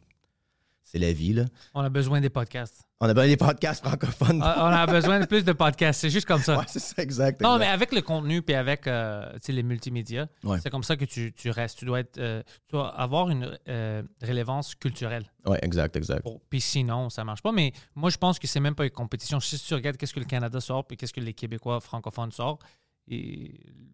C'est 0.83 0.97
la 0.97 1.13
vie, 1.13 1.33
là. 1.33 1.45
On 1.75 1.81
a 1.81 1.89
besoin 1.89 2.19
des 2.19 2.31
podcasts. 2.31 2.81
On 2.99 3.07
a 3.07 3.13
bien 3.13 3.27
des 3.27 3.37
podcasts 3.37 3.85
francophones. 3.85 4.41
Ah, 4.43 4.55
on 4.65 4.73
a 4.73 4.87
besoin 4.91 5.19
de 5.19 5.25
plus 5.27 5.43
de 5.45 5.51
podcasts. 5.51 6.01
C'est 6.01 6.09
juste 6.09 6.25
comme 6.27 6.41
ça. 6.41 6.57
ouais, 6.57 6.65
c'est 6.67 6.79
ça, 6.79 7.01
exact. 7.03 7.41
Non, 7.41 7.55
exact. 7.57 7.59
mais 7.67 7.71
avec 7.71 7.91
le 7.93 8.01
contenu 8.01 8.41
puis 8.41 8.55
avec 8.55 8.87
euh, 8.87 9.31
les 9.49 9.61
multimédias, 9.61 10.25
Ouais. 10.43 10.57
c'est 10.63 10.71
comme 10.71 10.81
ça 10.83 10.95
que 10.97 11.05
tu, 11.05 11.31
tu 11.31 11.51
restes. 11.51 11.77
Tu 11.77 11.85
dois, 11.85 11.99
être, 11.99 12.17
euh, 12.17 12.41
tu 12.65 12.71
dois 12.71 12.89
avoir 12.99 13.29
une 13.29 13.55
euh, 13.67 14.01
rélevance 14.19 14.73
culturelle. 14.73 15.31
Ouais, 15.45 15.59
exact, 15.61 15.95
exact. 15.95 16.23
Pour- 16.23 16.41
Puis 16.49 16.59
sinon, 16.59 17.11
ça 17.11 17.23
marche 17.23 17.43
pas. 17.43 17.51
Mais 17.51 17.71
moi, 17.93 18.09
je 18.09 18.17
pense 18.17 18.39
que 18.39 18.47
c'est 18.47 18.59
même 18.59 18.73
pas 18.75 18.85
une 18.85 18.89
compétition. 18.89 19.39
Si 19.39 19.59
tu 19.59 19.73
regardes 19.75 19.95
qu'est-ce 19.97 20.13
que 20.13 20.19
le 20.19 20.25
Canada 20.25 20.59
sort 20.59 20.87
puis 20.87 20.97
qu'est-ce 20.97 21.13
que 21.13 21.21
les 21.21 21.33
Québécois 21.33 21.79
francophones 21.81 22.31
sortent, 22.31 22.63
et 23.09 23.51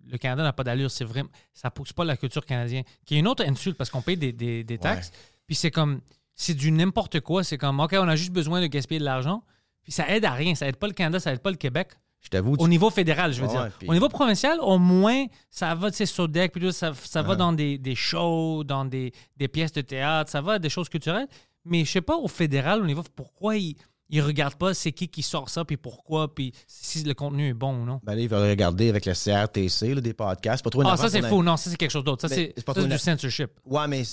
le 0.08 0.18
Canada 0.18 0.44
n'a 0.44 0.54
pas 0.54 0.64
d'allure. 0.64 0.92
C'est 0.92 1.06
vraiment, 1.06 1.30
ça 1.54 1.72
pousse 1.72 1.94
pas 1.94 2.04
la 2.06 2.18
culture 2.18 2.46
canadienne. 2.46 2.84
Qui 3.06 3.16
est 3.16 3.20
une 3.20 3.28
autre 3.28 3.44
insulte 3.46 3.78
parce 3.78 3.90
qu'on 3.90 4.02
paye 4.02 4.18
des, 4.18 4.32
des- 4.32 4.64
des 4.64 4.78
taxes. 4.78 5.12
Puis 5.48 5.56
c'est 5.56 5.72
comme, 5.72 6.02
c'est 6.36 6.54
du 6.54 6.72
n'importe 6.72 7.20
quoi. 7.22 7.44
C'est 7.44 7.58
comme, 7.58 7.80
OK, 7.80 7.94
on 7.98 8.08
a 8.08 8.16
juste 8.16 8.32
besoin 8.34 8.62
de 8.62 8.68
gaspiller 8.68 9.00
de 9.00 9.06
l'argent. 9.06 9.44
Puis 9.84 9.92
ça 9.92 10.08
aide 10.10 10.26
à 10.26 10.32
rien. 10.32 10.54
Ça 10.56 10.68
aide 10.68 10.76
pas 10.78 10.88
le 10.88 10.94
Canada, 10.94 11.20
ça 11.20 11.32
aide 11.34 11.40
pas 11.42 11.52
le 11.52 11.58
Québec. 11.58 11.90
Je 12.22 12.30
t'avoue, 12.30 12.54
Au 12.54 12.58
tu- 12.58 12.70
niveau 12.70 12.90
fédéral, 12.90 13.34
je 13.34 13.42
veux 13.42 13.48
Ouais, 13.48 13.54
dire. 13.54 13.72
puis- 13.78 13.88
Au 13.88 13.94
niveau 13.94 14.10
provincial, 14.10 14.58
au 14.60 14.80
moins, 14.80 15.26
ça 15.52 15.76
va, 15.76 15.92
tu 15.92 15.98
sais, 15.98 16.08
Sodec, 16.08 16.52
puis 16.54 16.60
tout, 16.62 16.72
ça, 16.72 16.92
ça 16.96 17.22
va 17.22 17.36
dans 17.36 17.54
des, 17.54 17.78
des 17.78 17.94
shows, 17.94 18.64
dans 18.64 18.84
des, 18.84 19.14
des 19.38 19.48
pièces 19.48 19.74
de 19.74 19.82
théâtre, 19.82 20.32
ça 20.32 20.42
va 20.42 20.58
des 20.58 20.70
choses 20.70 20.90
culturelles. 20.90 21.28
Mais 21.66 21.86
je 21.86 21.92
sais 21.92 22.02
pas, 22.02 22.16
au 22.18 22.28
fédéral, 22.28 22.82
au 22.82 22.86
niveau, 22.86 23.04
pourquoi 23.16 23.58
ils 23.58 23.76
ne 24.12 24.22
regardent 24.22 24.56
pas 24.56 24.74
c'est 24.74 24.92
qui 24.92 25.08
qui 25.08 25.24
sort 25.24 25.50
ça, 25.50 25.66
puis 25.66 25.78
pourquoi, 25.78 26.34
puis 26.34 26.54
si 26.68 27.04
le 27.04 27.14
contenu 27.14 27.50
est 27.50 27.54
bon 27.54 27.82
ou 27.82 27.86
non. 27.86 28.00
ben 28.04 28.16
là, 28.16 28.22
il 28.22 28.30
va 28.30 28.40
regarder 28.42 28.90
avec 28.90 29.06
le 29.06 29.14
CRTC, 29.14 29.96
là, 29.96 30.02
des 30.02 30.14
podcasts. 30.14 30.64
Pas 30.64 30.70
trop 30.70 30.84
Ah, 30.86 30.96
ça, 30.98 31.10
c'est 31.10 31.22
faux. 31.24 31.42
Non, 31.44 31.58
ça, 31.58 31.70
c'est 31.70 31.78
quelque 31.78 31.92
chose 31.92 32.04
d'autre. 32.04 32.22
Ça, 32.28 32.36
Mais 32.36 32.54
c'est 32.56 32.74
c'est 32.76 32.88
du 32.88 32.98
censorship. 33.00 33.52
Ouais, 33.66 33.88
mais 33.88 34.04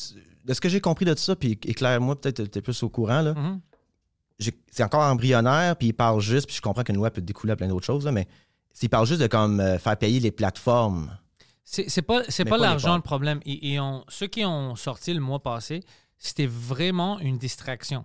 de 0.44 0.54
ce 0.54 0.60
que 0.60 0.68
j'ai 0.68 0.80
compris 0.80 1.04
de 1.04 1.14
ça, 1.16 1.36
puis 1.36 1.52
éclaire-moi, 1.64 2.20
peut-être 2.20 2.44
t'es 2.44 2.60
plus 2.62 2.82
au 2.82 2.88
courant, 2.88 3.20
là. 3.20 3.34
Mhm. 3.34 3.60
j'ai- 4.38 4.58
c'est 4.70 4.82
encore 4.82 5.02
embryonnaire, 5.02 5.76
puis 5.76 5.88
il 5.88 5.92
parle 5.92 6.20
juste, 6.20 6.46
puis 6.46 6.56
je 6.56 6.60
comprends 6.62 6.82
qu'une 6.82 6.96
loi 6.96 7.10
peut 7.10 7.20
découler 7.20 7.52
à 7.52 7.56
plein 7.56 7.68
d'autres 7.68 7.86
choses, 7.86 8.04
là, 8.04 8.10
mais 8.12 8.26
s'il 8.72 8.88
parle 8.88 9.06
juste 9.06 9.20
de 9.20 9.26
comme 9.28 9.60
euh, 9.60 9.78
faire 9.78 9.96
payer 9.96 10.18
les 10.20 10.32
plateformes. 10.32 11.16
C'est 11.64 12.02
pas, 12.02 12.22
pas 12.24 12.44
pas 12.44 12.56
l'argent 12.58 12.96
le 12.96 13.02
problème. 13.02 13.40
Et, 13.46 13.72
et 13.74 13.80
on- 13.80 14.04
ceux 14.08 14.26
qui 14.26 14.44
ont 14.44 14.74
sorti 14.74 15.14
le 15.14 15.20
mois 15.20 15.40
passé, 15.42 15.80
c'était 16.18 16.46
vraiment 16.46 17.18
une 17.20 17.38
distraction. 17.38 18.04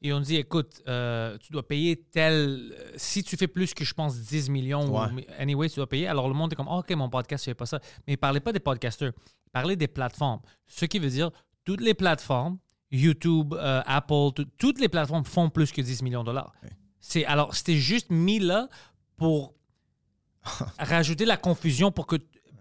Et 0.00 0.12
on 0.12 0.20
dit, 0.20 0.36
écoute, 0.36 0.80
euh, 0.86 1.36
tu 1.38 1.50
dois 1.52 1.66
payer 1.66 1.96
tel... 1.96 2.72
euh, 2.72 2.92
Si 2.96 3.24
tu 3.24 3.36
fais 3.36 3.48
plus 3.48 3.74
que, 3.74 3.84
je 3.84 3.94
pense, 3.94 4.16
10 4.20 4.48
millions, 4.48 4.86
Ouais. 4.88 5.08
ou- 5.12 5.20
anyway, 5.40 5.68
tu 5.68 5.76
dois 5.76 5.88
payer. 5.88 6.06
Alors 6.06 6.28
le 6.28 6.34
monde 6.34 6.52
est 6.52 6.56
comme, 6.56 6.68
Ah, 6.70 6.78
OK, 6.78 6.90
mon 6.92 7.08
podcast, 7.10 7.44
je 7.44 7.50
fais 7.50 7.54
pas 7.54 7.66
ça. 7.66 7.80
Mais 8.06 8.16
parlait 8.16 8.38
pas 8.40 8.52
des 8.52 8.60
podcasters. 8.60 9.12
Il 9.46 9.50
parlait 9.50 9.74
des 9.76 9.88
plateformes. 9.88 10.40
Ce 10.66 10.84
qui 10.84 10.98
veut 11.00 11.10
dire, 11.10 11.30
toutes 11.64 11.80
les 11.80 11.94
plateformes, 11.94 12.58
YouTube, 12.92 13.54
euh, 13.54 13.82
Apple, 13.86 14.30
tout- 14.36 14.46
toutes 14.56 14.80
les 14.80 14.88
plateformes 14.88 15.24
font 15.24 15.50
plus 15.50 15.72
que 15.72 15.80
10 15.82 16.02
millions 16.02 16.20
de 16.22 16.26
dollars. 16.26 16.52
C'est 17.00 17.24
Alors, 17.24 17.54
c'était 17.54 17.76
juste 17.76 18.10
mis 18.10 18.38
là 18.38 18.68
pour 19.16 19.54
rajouter 20.78 21.24
la 21.24 21.36
confusion 21.36 21.90
pour 21.90 22.06
que 22.06 22.16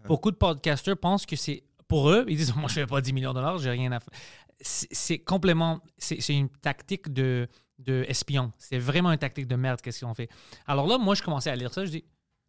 beaucoup 0.08 0.32
de 0.32 0.36
podcasters 0.38 0.98
pensent 0.98 1.26
que 1.26 1.36
c'est 1.36 1.64
pour 1.88 2.10
eux. 2.10 2.26
Ils 2.28 2.38
disent 2.38 2.56
Moi, 2.56 2.68
je 2.68 2.74
fais 2.76 2.88
pas 2.88 3.00
10 3.02 3.14
millions 3.14 3.30
de 3.32 3.36
dollars, 3.36 3.58
j'ai 3.60 3.70
rien 3.70 3.92
à 3.92 4.00
faire. 4.00 4.14
C'est 4.60 5.20
complètement. 5.20 5.82
C'est 5.98 6.36
une 6.36 6.50
tactique 6.50 7.14
de, 7.14 7.48
de 7.80 8.06
espion. 8.08 8.52
C'est 8.58 8.80
vraiment 8.80 9.12
une 9.12 9.20
tactique 9.20 9.48
de 9.48 9.56
merde, 9.56 9.82
qu'est-ce 9.82 10.00
qu'ils 10.00 10.08
ont 10.08 10.14
fait? 10.14 10.30
Alors 10.66 10.88
là, 10.88 10.98
moi, 10.98 11.16
je 11.16 11.22
commençais 11.22 11.50
à 11.50 11.56
lire 11.56 11.74
ça. 11.74 11.86
Je 11.86 11.92
dis 11.92 12.06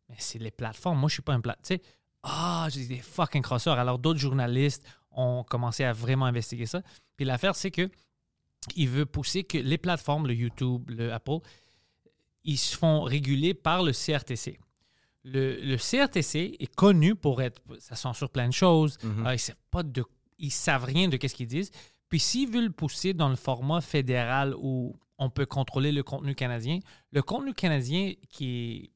Mais 0.08 0.16
c'est 0.18 0.38
les 0.38 0.50
plateformes. 0.50 0.98
Moi, 0.98 1.08
je 1.08 1.14
suis 1.14 1.22
pas 1.22 1.34
un 1.34 1.40
plat. 1.40 1.56
Tu 1.62 1.74
sais, 1.74 1.82
ah, 2.22 2.68
j'ai 2.70 2.86
des 2.86 2.98
fucking 2.98 3.42
crosseurs. 3.42 3.78
Alors, 3.78 3.98
d'autres 3.98 4.18
journalistes 4.18 4.84
ont 5.10 5.44
commencé 5.44 5.84
à 5.84 5.92
vraiment 5.92 6.26
investiguer 6.26 6.66
ça. 6.66 6.82
Puis 7.16 7.24
l'affaire, 7.24 7.54
c'est 7.56 7.70
que 7.70 7.90
il 8.74 8.88
veut 8.88 9.06
pousser 9.06 9.44
que 9.44 9.58
les 9.58 9.78
plateformes, 9.78 10.26
le 10.26 10.34
YouTube, 10.34 10.90
le 10.90 11.12
Apple, 11.12 11.38
ils 12.44 12.58
se 12.58 12.76
font 12.76 13.02
réguler 13.02 13.54
par 13.54 13.82
le 13.82 13.92
CRTC. 13.92 14.58
Le, 15.24 15.56
le 15.60 15.76
CRTC 15.76 16.56
est 16.58 16.74
connu 16.74 17.14
pour 17.14 17.42
être. 17.42 17.60
Ça 17.78 17.96
censure 17.96 18.30
plein 18.30 18.48
de 18.48 18.52
choses. 18.52 18.98
Euh, 19.26 19.34
ils 19.34 19.38
savent 19.38 19.56
pas 19.70 19.82
de. 19.82 20.04
Ils 20.38 20.50
savent 20.50 20.84
rien 20.84 21.08
de 21.08 21.16
qu'est-ce 21.16 21.34
qu'ils 21.34 21.46
disent. 21.48 21.70
Puis 22.08 22.20
s'ils 22.20 22.50
veulent 22.50 22.72
pousser 22.72 23.14
dans 23.14 23.28
le 23.28 23.36
format 23.36 23.80
fédéral 23.80 24.54
où 24.58 24.96
on 25.18 25.30
peut 25.30 25.46
contrôler 25.46 25.92
le 25.92 26.02
contenu 26.02 26.34
canadien, 26.34 26.78
le 27.12 27.22
contenu 27.22 27.52
canadien 27.52 28.12
qui 28.30 28.82
est, 28.84 28.90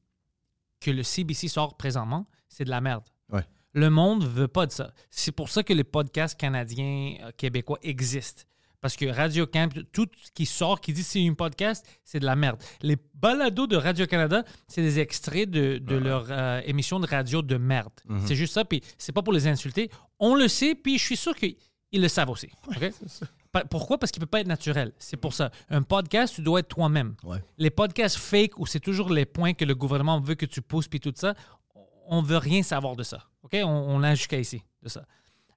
que 0.79 0.91
le 0.91 1.03
CBC 1.03 1.47
sort 1.47 1.77
présentement, 1.77 2.27
c'est 2.49 2.65
de 2.65 2.69
la 2.69 2.81
merde. 2.81 3.03
Ouais. 3.29 3.43
Le 3.73 3.89
monde 3.89 4.25
veut 4.25 4.47
pas 4.47 4.65
de 4.65 4.71
ça. 4.71 4.93
C'est 5.09 5.31
pour 5.31 5.49
ça 5.49 5.63
que 5.63 5.73
les 5.73 5.83
podcasts 5.83 6.39
canadiens, 6.39 7.15
euh, 7.21 7.31
québécois 7.35 7.79
existent. 7.81 8.43
Parce 8.81 8.97
que 8.97 9.05
Radio 9.05 9.47
Camp, 9.47 9.73
tout 9.93 10.09
ce 10.21 10.29
qui 10.31 10.45
sort, 10.45 10.81
qui 10.81 10.91
dit 10.91 11.03
c'est 11.03 11.25
un 11.25 11.33
podcast, 11.33 11.87
c'est 12.03 12.19
de 12.19 12.25
la 12.25 12.35
merde. 12.35 12.61
Les 12.81 12.97
balados 13.13 13.65
de 13.65 13.77
Radio-Canada, 13.77 14.43
c'est 14.67 14.81
des 14.81 14.99
extraits 14.99 15.49
de, 15.49 15.77
de 15.77 15.95
leur 15.95 16.27
euh, 16.29 16.59
émission 16.65 16.99
de 16.99 17.07
radio 17.07 17.41
de 17.41 17.55
merde. 17.55 17.93
C'est 18.25 18.35
juste 18.35 18.53
ça, 18.53 18.65
puis 18.65 18.83
c'est 18.97 19.13
pas 19.13 19.21
pour 19.21 19.31
les 19.31 19.47
insulter. 19.47 19.89
On 20.19 20.35
le 20.35 20.49
sait, 20.49 20.75
puis 20.75 20.97
je 20.97 21.03
suis 21.03 21.15
sûr 21.15 21.33
qu'ils 21.93 22.01
le 22.01 22.07
savent 22.07 22.29
aussi. 22.31 22.49
Pourquoi? 23.69 23.99
Parce 23.99 24.11
qu'il 24.11 24.19
peut 24.19 24.25
pas 24.25 24.39
être 24.41 24.47
naturel. 24.47 24.93
C'est 24.97 25.17
pour 25.17 25.33
ça. 25.33 25.51
Un 25.69 25.83
podcast, 25.83 26.33
tu 26.35 26.41
dois 26.41 26.61
être 26.61 26.69
toi-même. 26.69 27.15
Ouais. 27.23 27.37
Les 27.57 27.69
podcasts 27.69 28.17
fake 28.17 28.57
où 28.57 28.65
c'est 28.65 28.79
toujours 28.79 29.09
les 29.11 29.25
points 29.25 29.53
que 29.53 29.63
le 29.63 29.75
gouvernement 29.75 30.19
veut 30.19 30.35
que 30.35 30.45
tu 30.47 30.61
pousses 30.61 30.87
puis 30.87 30.99
tout 30.99 31.13
ça, 31.15 31.35
on 32.07 32.21
veut 32.21 32.37
rien 32.37 32.63
savoir 32.63 32.95
de 32.95 33.03
ça. 33.03 33.27
OK? 33.43 33.51
On, 33.63 33.67
on 33.67 34.01
a 34.03 34.15
jusqu'à 34.15 34.39
ici 34.39 34.63
de 34.81 34.89
ça. 34.89 35.05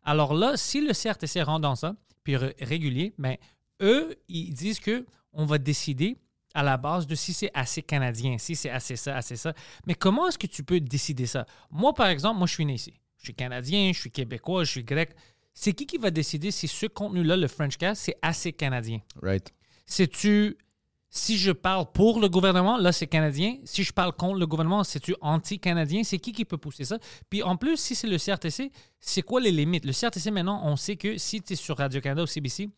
Alors 0.04 0.34
là, 0.34 0.56
si 0.56 0.86
le 0.86 0.92
CRTC 0.92 1.42
rentre 1.42 1.62
dans 1.62 1.74
ça, 1.74 1.94
puis 2.22 2.36
ré- 2.36 2.54
régulier, 2.60 3.14
ben, 3.18 3.36
eux, 3.80 4.14
ils 4.28 4.52
disent 4.52 4.78
que 4.78 5.06
on 5.32 5.46
va 5.46 5.58
décider 5.58 6.18
à 6.54 6.62
la 6.62 6.76
base 6.76 7.06
de 7.06 7.14
si 7.14 7.32
c'est 7.32 7.50
assez 7.54 7.82
canadien, 7.82 8.36
si 8.38 8.56
c'est 8.56 8.70
assez 8.70 8.96
ça, 8.96 9.16
assez 9.16 9.36
ça. 9.36 9.52
Mais 9.86 9.94
comment 9.94 10.28
est-ce 10.28 10.38
que 10.38 10.46
tu 10.46 10.62
peux 10.62 10.80
décider 10.80 11.26
ça? 11.26 11.46
Moi, 11.70 11.92
par 11.94 12.08
exemple, 12.08 12.38
moi, 12.38 12.46
je 12.46 12.52
suis 12.54 12.64
né 12.66 12.74
ici. 12.74 12.94
Je 13.18 13.24
suis 13.24 13.34
canadien, 13.34 13.90
je 13.92 13.98
suis 14.00 14.10
québécois, 14.10 14.64
je 14.64 14.70
suis 14.70 14.84
grec. 14.84 15.14
C'est 15.58 15.72
qui 15.72 15.86
qui 15.86 15.96
va 15.96 16.10
décider 16.10 16.50
si 16.50 16.68
ce 16.68 16.84
contenu-là, 16.84 17.34
le 17.38 17.48
Frenchcast, 17.48 18.02
c'est 18.02 18.16
assez 18.20 18.52
canadien? 18.52 19.00
Right. 19.22 19.54
C'est-tu, 19.86 20.58
si 21.08 21.38
je 21.38 21.50
parle 21.50 21.90
pour 21.92 22.20
le 22.20 22.28
gouvernement, 22.28 22.76
là, 22.76 22.92
c'est 22.92 23.06
canadien. 23.06 23.56
Si 23.64 23.82
je 23.82 23.90
parle 23.90 24.12
contre 24.12 24.38
le 24.38 24.46
gouvernement, 24.46 24.84
c'est-tu 24.84 25.14
anti-canadien? 25.22 26.04
C'est 26.04 26.18
qui 26.18 26.32
qui 26.32 26.44
peut 26.44 26.58
pousser 26.58 26.84
ça? 26.84 26.98
Puis 27.30 27.42
en 27.42 27.56
plus, 27.56 27.78
si 27.78 27.94
c'est 27.94 28.06
le 28.06 28.18
CRTC, 28.18 28.70
c'est 29.00 29.22
quoi 29.22 29.40
les 29.40 29.50
limites? 29.50 29.86
Le 29.86 29.92
CRTC, 29.92 30.30
maintenant, 30.30 30.60
on 30.62 30.76
sait 30.76 30.96
que 30.96 31.16
si 31.16 31.40
tu 31.40 31.54
es 31.54 31.56
sur 31.56 31.78
Radio-Canada 31.78 32.24
ou 32.24 32.26
CBC, 32.26 32.68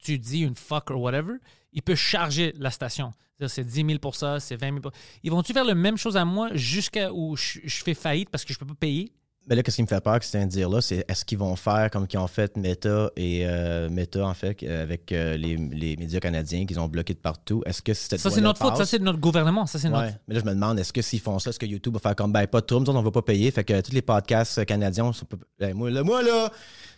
tu 0.00 0.18
dis 0.18 0.40
une 0.40 0.56
fuck 0.56 0.90
or 0.90 1.02
whatever, 1.02 1.34
il 1.74 1.82
peut 1.82 1.94
charger 1.94 2.54
la 2.56 2.70
station. 2.70 3.12
C'est-à-dire, 3.36 3.54
C'est 3.54 3.64
10 3.64 3.84
000 3.84 3.98
pour 3.98 4.14
ça, 4.14 4.40
c'est 4.40 4.56
20 4.56 4.68
000 4.68 4.80
pour 4.80 4.92
Ils 5.22 5.30
vont-tu 5.30 5.52
faire 5.52 5.64
la 5.64 5.74
même 5.74 5.98
chose 5.98 6.16
à 6.16 6.24
moi 6.24 6.48
jusqu'à 6.54 7.12
où 7.12 7.36
je, 7.36 7.58
je 7.64 7.82
fais 7.84 7.92
faillite 7.92 8.30
parce 8.30 8.46
que 8.46 8.54
je 8.54 8.58
peux 8.58 8.66
pas 8.66 8.74
payer? 8.74 9.12
Mais 9.48 9.56
là, 9.56 9.62
qu'est-ce 9.62 9.76
qui 9.76 9.82
me 9.82 9.86
fait 9.86 10.00
peur 10.02 10.18
que 10.18 10.24
c'est 10.26 10.38
un 10.38 10.46
dire 10.46 10.68
là, 10.68 10.80
c'est 10.82 11.04
est-ce 11.08 11.24
qu'ils 11.24 11.38
vont 11.38 11.56
faire 11.56 11.90
comme 11.90 12.06
qu'ils 12.06 12.18
ont 12.18 12.26
fait 12.26 12.54
Meta 12.56 13.10
et 13.16 13.46
euh, 13.46 13.88
Meta, 13.88 14.26
en 14.26 14.34
fait, 14.34 14.62
euh, 14.62 14.82
avec 14.82 15.10
euh, 15.10 15.36
les, 15.38 15.56
les 15.56 15.96
médias 15.96 16.20
canadiens 16.20 16.66
qu'ils 16.66 16.78
ont 16.78 16.88
bloqués 16.88 17.14
de 17.14 17.18
partout? 17.18 17.62
Est-ce 17.64 17.80
que 17.80 17.94
cette 17.94 18.20
Ça, 18.20 18.30
c'est 18.30 18.40
notre 18.42 18.60
faute. 18.60 18.76
Ça, 18.76 18.84
c'est 18.84 18.98
notre 18.98 19.18
gouvernement. 19.18 19.64
Ça, 19.66 19.78
c'est 19.78 19.88
Ouais. 19.88 19.94
notre... 19.94 20.14
Mais 20.28 20.34
là, 20.34 20.40
je 20.40 20.44
me 20.44 20.54
demande, 20.54 20.78
est-ce 20.78 20.92
que 20.92 21.00
s'ils 21.00 21.20
font 21.20 21.38
ça, 21.38 21.48
est-ce 21.50 21.58
que 21.58 21.64
YouTube 21.66 21.94
va 21.94 22.00
faire 22.00 22.14
comme, 22.16 22.30
ben, 22.32 22.46
pas 22.46 22.60
de 22.60 22.74
autres, 22.74 22.92
on 22.94 23.02
va 23.02 23.10
pas 23.10 23.22
payer, 23.22 23.50
fait 23.50 23.64
que 23.64 23.80
tous 23.80 23.92
les 23.92 24.02
podcasts 24.02 24.64
canadiens, 24.66 25.10
peut- 25.28 25.38
ben, 25.58 25.74
moi, 25.74 25.90
là, 25.90 26.02
moi, 26.02 26.22
là! 26.22 26.50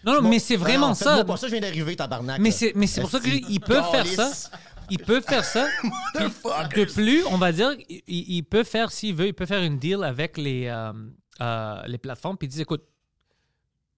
Non, 0.05 0.21
non, 0.21 0.29
mais 0.29 0.39
c'est 0.41 0.57
ben 0.57 0.63
vraiment 0.65 0.89
non, 0.89 0.95
ça. 0.95 1.17
faites-moi 1.17 1.35
pas 1.35 1.41
ça, 1.41 1.47
je 1.47 1.53
viens 1.53 1.61
d'arriver, 1.61 1.95
tabarnak. 1.95 2.41
Mais 2.41 2.51
c'est, 2.51 2.73
mais 2.75 2.87
c'est 2.87 3.01
pour 3.03 3.11
ça 3.11 3.21
qu'ils 3.21 3.61
peuvent 3.61 3.91
faire 3.93 4.07
ça. 4.07 4.31
Ils 4.91 4.99
peuvent 4.99 5.23
faire 5.23 5.45
ça. 5.45 5.69
De 6.19 6.85
plus, 6.93 7.23
on 7.31 7.37
va 7.39 7.53
dire, 7.53 7.71
ils, 7.89 8.03
ils 8.09 8.43
peuvent 8.43 8.67
faire, 8.67 8.91
s'ils 8.91 9.15
veulent, 9.15 9.29
ils 9.29 9.35
peuvent 9.35 9.47
faire 9.47 9.63
une 9.63 9.79
deal 9.79 10.03
avec 10.03 10.37
les, 10.37 10.67
euh, 10.67 10.93
euh, 11.41 11.83
les 11.87 11.99
plateformes. 11.99 12.37
Puis 12.37 12.47
ils 12.47 12.51
disent, 12.51 12.61
écoute, 12.61 12.85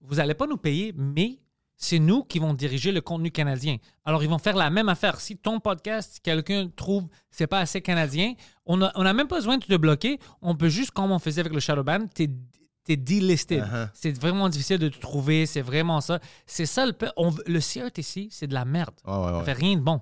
vous 0.01 0.15
n'allez 0.15 0.33
pas 0.33 0.47
nous 0.47 0.57
payer, 0.57 0.93
mais 0.95 1.39
c'est 1.75 1.99
nous 1.99 2.23
qui 2.23 2.39
vont 2.39 2.53
diriger 2.53 2.91
le 2.91 3.01
contenu 3.01 3.31
canadien. 3.31 3.77
Alors, 4.05 4.23
ils 4.23 4.29
vont 4.29 4.37
faire 4.37 4.55
la 4.55 4.69
même 4.69 4.89
affaire. 4.89 5.19
Si 5.19 5.37
ton 5.37 5.59
podcast, 5.59 6.19
quelqu'un 6.23 6.69
trouve 6.75 7.07
c'est 7.31 7.47
pas 7.47 7.59
assez 7.59 7.81
canadien, 7.81 8.33
on 8.65 8.77
n'a 8.77 8.91
on 8.95 9.05
a 9.05 9.13
même 9.13 9.27
pas 9.27 9.37
besoin 9.37 9.57
de 9.57 9.65
te 9.65 9.75
bloquer. 9.75 10.19
On 10.41 10.55
peut 10.55 10.69
juste, 10.69 10.91
comme 10.91 11.11
on 11.11 11.19
faisait 11.19 11.41
avec 11.41 11.53
le 11.53 11.59
Shadowban, 11.59 12.07
t'es 12.13 12.29
t'es 12.83 12.97
delisted. 12.97 13.63
Uh-huh. 13.63 13.89
C'est 13.93 14.17
vraiment 14.19 14.49
difficile 14.49 14.77
de 14.77 14.89
te 14.89 14.99
trouver. 14.99 15.45
C'est 15.45 15.61
vraiment 15.61 16.01
ça. 16.01 16.19
C'est 16.45 16.65
ça 16.65 16.85
le... 16.85 16.93
on 17.17 17.33
le 17.45 17.59
CRTC, 17.59 18.27
c'est 18.29 18.47
de 18.47 18.53
la 18.53 18.65
merde. 18.65 18.93
Ouais, 19.05 19.13
ouais, 19.13 19.39
Ça 19.39 19.43
fait 19.43 19.53
rien 19.53 19.75
de 19.75 19.81
bon. 19.81 20.01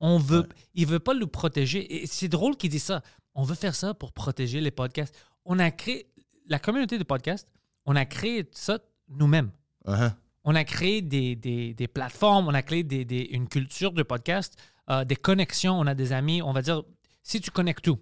On 0.00 0.18
veut, 0.18 0.48
Il 0.74 0.86
veut 0.86 1.00
pas 1.00 1.14
nous 1.14 1.26
protéger. 1.26 2.02
Et 2.02 2.06
c'est 2.06 2.28
drôle 2.28 2.56
qu'il 2.56 2.70
dise 2.70 2.84
ça. 2.84 3.02
on 3.34 3.42
veut 3.42 3.56
faire 3.56 3.74
ça 3.74 3.94
pour 3.94 4.12
protéger 4.12 4.60
les 4.60 4.70
podcasts. 4.70 5.14
On 5.44 5.58
a 5.58 5.70
créé, 5.70 6.06
la 6.48 6.58
communauté 6.58 6.98
de 6.98 7.04
podcasts, 7.04 7.48
on 7.86 7.96
a 7.96 8.04
créé 8.04 8.48
ça 8.52 8.78
nous-mêmes. 9.08 9.50
Uh-huh. 9.86 10.12
On 10.44 10.54
a 10.54 10.64
créé 10.64 11.02
des, 11.02 11.36
des- 11.36 11.74
des 11.74 11.88
plateformes, 11.88 12.48
on 12.48 12.54
a 12.54 12.62
créé 12.62 12.82
des, 12.82 13.04
des- 13.04 13.28
une 13.32 13.48
culture 13.48 13.92
de 13.92 14.02
podcast, 14.02 14.54
euh, 14.90 15.04
des 15.04 15.16
connexions, 15.16 15.78
on 15.78 15.86
a 15.86 15.94
des 15.94 16.12
amis. 16.12 16.42
On 16.42 16.52
va 16.52 16.62
dire, 16.62 16.82
si 17.22 17.40
tu 17.40 17.50
connectes 17.50 17.84
tout, 17.84 17.98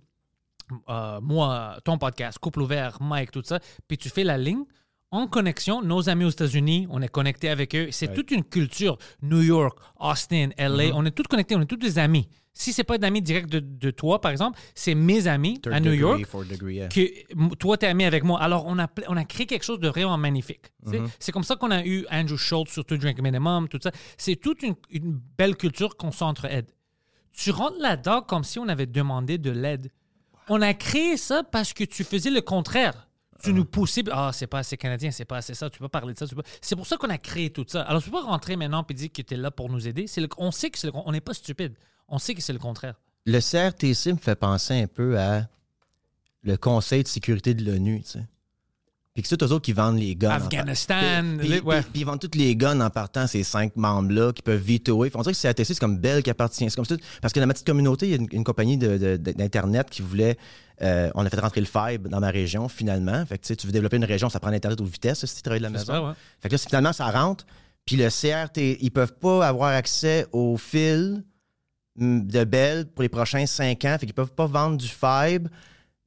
euh, 0.88 1.20
moi, 1.20 1.78
ton 1.84 1.98
podcast, 1.98 2.38
Couple 2.38 2.60
ouvert, 2.62 3.00
Mike, 3.00 3.30
tout 3.32 3.42
ça, 3.44 3.60
puis 3.88 3.98
tu 3.98 4.08
fais 4.08 4.24
la 4.24 4.38
ligne, 4.38 4.64
en 5.12 5.28
connexion, 5.28 5.82
nos 5.82 6.08
amis 6.08 6.24
aux 6.24 6.30
États-Unis, 6.30 6.86
on 6.90 7.00
est 7.00 7.08
connecté 7.08 7.48
avec 7.48 7.74
eux. 7.76 7.88
C'est 7.92 8.12
toute 8.12 8.32
une 8.32 8.42
culture. 8.42 8.98
New 9.22 9.40
York, 9.40 9.78
Austin, 10.00 10.50
LA, 10.58 10.90
on 10.94 11.04
est 11.06 11.12
tous 11.12 11.22
connectés, 11.24 11.54
on 11.54 11.62
est 11.62 11.66
tous 11.66 11.76
des 11.76 11.98
amis. 11.98 12.28
Si 12.58 12.72
c'est 12.72 12.84
pas 12.84 12.96
d'amis 12.96 13.20
directs 13.20 13.50
de, 13.50 13.60
de 13.60 13.90
toi, 13.90 14.18
par 14.18 14.30
exemple, 14.30 14.58
c'est 14.74 14.94
mes 14.94 15.26
amis 15.26 15.60
Third 15.60 15.74
à 15.74 15.78
New 15.78 15.90
degree, 15.90 16.22
York 16.22 16.48
degree, 16.48 16.74
yeah. 16.76 16.88
que 16.88 17.54
toi, 17.56 17.76
tu 17.76 17.84
es 17.84 17.88
ami 17.90 18.06
avec 18.06 18.24
moi. 18.24 18.40
Alors, 18.40 18.64
on 18.66 18.78
a, 18.78 18.88
on 19.08 19.16
a 19.18 19.24
créé 19.26 19.44
quelque 19.44 19.62
chose 19.62 19.78
de 19.78 19.88
vraiment 19.88 20.16
magnifique. 20.16 20.72
sais. 20.90 20.98
C'est 21.20 21.32
comme 21.32 21.44
ça 21.44 21.56
qu'on 21.56 21.70
a 21.70 21.84
eu 21.84 22.06
Andrew 22.10 22.38
Schultz 22.38 22.72
sur 22.72 22.82
To 22.86 22.96
Drink 22.96 23.20
Minimum, 23.20 23.68
tout 23.68 23.78
ça. 23.82 23.90
C'est 24.16 24.36
toute 24.36 24.62
une, 24.62 24.74
une 24.88 25.20
belle 25.36 25.54
culture 25.56 25.98
qu'on 25.98 26.12
s'entraide. 26.12 26.70
Tu 27.34 27.50
rentres 27.50 27.78
là-dedans 27.78 28.22
comme 28.22 28.42
si 28.42 28.58
on 28.58 28.68
avait 28.68 28.86
demandé 28.86 29.36
de 29.36 29.50
l'aide. 29.50 29.90
On 30.48 30.62
a 30.62 30.72
créé 30.72 31.18
ça 31.18 31.42
parce 31.42 31.74
que 31.74 31.84
tu 31.84 32.04
faisais 32.04 32.30
le 32.30 32.40
contraire. 32.40 33.06
Tu 33.42 33.52
nous 33.52 33.66
poussais, 33.66 34.02
ah, 34.10 34.30
c'est 34.32 34.46
pas 34.46 34.60
assez 34.60 34.78
canadien, 34.78 35.10
c'est 35.10 35.26
pas 35.26 35.36
assez 35.36 35.52
ça, 35.52 35.68
tu 35.68 35.78
peux 35.78 35.88
parler 35.88 36.14
de 36.14 36.18
ça. 36.18 36.24
C'est 36.62 36.74
pour 36.74 36.86
ça 36.86 36.96
qu'on 36.96 37.10
a 37.10 37.18
créé 37.18 37.50
tout 37.50 37.66
ça. 37.68 37.82
Alors, 37.82 38.02
tu 38.02 38.08
peux 38.08 38.16
pas 38.16 38.22
rentrer 38.22 38.56
maintenant 38.56 38.82
et 38.88 38.94
dire 38.94 39.12
que 39.12 39.20
tu 39.20 39.34
es 39.34 39.36
là 39.36 39.50
pour 39.50 39.68
nous 39.68 39.86
aider. 39.86 40.06
Le- 40.16 40.28
on 40.38 40.50
sait 40.50 40.70
que 40.70 40.86
le 40.86 40.92
on 40.94 41.12
n'est 41.12 41.20
pas 41.20 41.34
stupide. 41.34 41.74
On 42.08 42.18
sait 42.18 42.34
que 42.34 42.42
c'est 42.42 42.52
le 42.52 42.58
contraire. 42.58 42.94
Le 43.24 43.40
CRTC 43.40 44.12
me 44.12 44.18
fait 44.18 44.36
penser 44.36 44.74
un 44.82 44.86
peu 44.86 45.18
à 45.18 45.48
le 46.42 46.56
Conseil 46.56 47.02
de 47.02 47.08
sécurité 47.08 47.54
de 47.54 47.64
l'ONU, 47.68 48.02
tu 48.02 48.10
sais. 48.12 48.26
Puis 49.14 49.22
que 49.22 49.28
c'est 49.30 49.42
eux 49.42 49.46
autres 49.50 49.64
qui 49.64 49.72
vendent 49.72 49.98
les 49.98 50.14
guns. 50.14 50.28
Afghanistan, 50.30 51.36
Puis, 51.38 51.48
les- 51.48 51.60
ouais. 51.60 51.80
ils 51.94 52.04
vendent 52.04 52.20
tous 52.20 52.36
les 52.38 52.54
guns 52.54 52.78
en 52.82 52.90
partant, 52.90 53.26
ces 53.26 53.42
cinq 53.44 53.74
membres-là 53.74 54.32
qui 54.34 54.42
peuvent 54.42 54.60
vetoer. 54.60 55.10
On 55.14 55.22
dirait 55.22 55.32
que 55.32 55.38
CRTC, 55.40 55.72
c'est 55.72 55.80
comme 55.80 55.96
Bell 55.96 56.22
qui 56.22 56.28
appartient. 56.28 56.68
C'est 56.68 56.76
comme 56.76 56.84
ça. 56.84 56.96
Parce 57.22 57.32
que 57.32 57.40
dans 57.40 57.46
ma 57.46 57.54
petite 57.54 57.66
communauté, 57.66 58.06
il 58.06 58.10
y 58.10 58.12
a 58.12 58.16
une, 58.18 58.28
une 58.30 58.44
compagnie 58.44 58.76
d'Internet 58.76 59.88
qui 59.90 60.02
voulait. 60.02 60.36
euh, 60.82 61.10
on 61.14 61.24
a 61.24 61.30
fait 61.30 61.40
rentrer 61.40 61.60
le 61.62 61.66
fibre 61.66 62.10
dans 62.10 62.20
ma 62.20 62.28
région, 62.30 62.68
finalement. 62.68 63.24
Fait 63.24 63.38
que 63.38 63.54
tu 63.54 63.66
veux 63.66 63.72
développer 63.72 63.96
une 63.96 64.04
région, 64.04 64.28
ça 64.28 64.38
prend 64.38 64.50
l'Internet 64.50 64.78
haute 64.80 64.86
vitesse, 64.88 65.24
si 65.24 65.34
tu 65.36 65.40
travailles 65.42 65.60
de 65.60 65.64
la 65.64 65.70
maison. 65.70 65.86
ça, 65.86 66.02
ouais. 66.04 66.12
Fait 66.40 66.48
que 66.50 66.54
là, 66.54 66.58
finalement, 66.58 66.92
ça 66.92 67.10
rentre. 67.10 67.46
Puis 67.86 67.96
le 67.96 68.10
CRT, 68.10 68.76
ils 68.82 68.90
peuvent 68.90 69.14
pas 69.14 69.48
avoir 69.48 69.70
accès 69.70 70.26
au 70.32 70.58
fil 70.58 71.24
de 71.98 72.44
Bell 72.44 72.86
pour 72.86 73.02
les 73.02 73.08
prochains 73.08 73.46
cinq 73.46 73.84
ans. 73.84 73.96
Fait 73.98 74.06
qu'ils 74.06 74.14
peuvent 74.14 74.32
pas 74.32 74.46
vendre 74.46 74.76
du 74.76 74.86
fibre. 74.88 75.48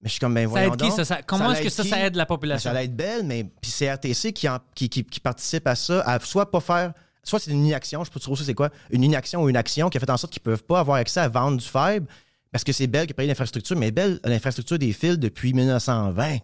Mais 0.02 0.08
je 0.08 0.12
suis 0.12 0.20
comme, 0.20 0.34
ben 0.34 0.44
Ça 0.46 0.48
voyons 0.50 0.74
aide 0.74 0.80
qui, 0.80 0.88
donc. 0.88 0.96
ça, 0.98 1.04
ça- 1.06 1.22
comment 1.24 1.52
est-ce 1.52 1.62
que 1.62 1.70
ça, 1.70 1.84
ça 1.84 2.00
aide 2.06 2.16
la 2.16 2.24
Ben, 2.24 2.28
population? 2.28 2.70
ça 2.70 2.74
va 2.74 2.84
être 2.84 2.96
belle, 2.96 3.24
mais 3.26 3.44
puis 3.62 3.70
CRTC 3.72 4.32
qui, 4.32 4.48
en- 4.48 4.60
qui, 4.74 4.88
qui, 4.88 5.04
qui 5.04 5.20
participe 5.20 5.68
à 5.68 5.76
ça, 5.76 6.02
à 6.02 6.20
soit 6.22 6.50
pas 6.50 6.62
faire. 6.62 6.94
Soit 7.22 7.40
c'est 7.40 7.52
une 7.52 7.66
inaction, 7.66 8.04
je 8.06 8.10
peux 8.10 8.20
trouver 8.20 8.38
ça 8.40 8.46
c'est 8.46 8.54
quoi? 8.54 8.70
Une 8.92 9.04
inaction 9.04 9.44
ou 9.44 9.50
une 9.50 9.58
action 9.58 9.90
qui 9.90 9.98
a 9.98 10.00
fait 10.00 10.10
en 10.10 10.16
sorte 10.16 10.32
qu'ils 10.32 10.42
peuvent 10.42 10.64
pas 10.64 10.80
avoir 10.80 10.98
accès 10.98 11.20
à 11.20 11.28
vendre 11.28 11.58
du 11.58 11.66
fibre 11.66 12.08
parce 12.52 12.64
que 12.64 12.72
c'est 12.72 12.88
Bell 12.88 13.06
qui 13.08 13.12
a 13.12 13.14
payé 13.14 13.28
l'infrastructure, 13.28 13.76
mais 13.76 13.92
Bell 13.92 14.20
a 14.24 14.30
l'infrastructure 14.30 14.80
des 14.80 14.94
fils 14.94 15.20
depuis 15.20 15.54
1920. 15.54 16.38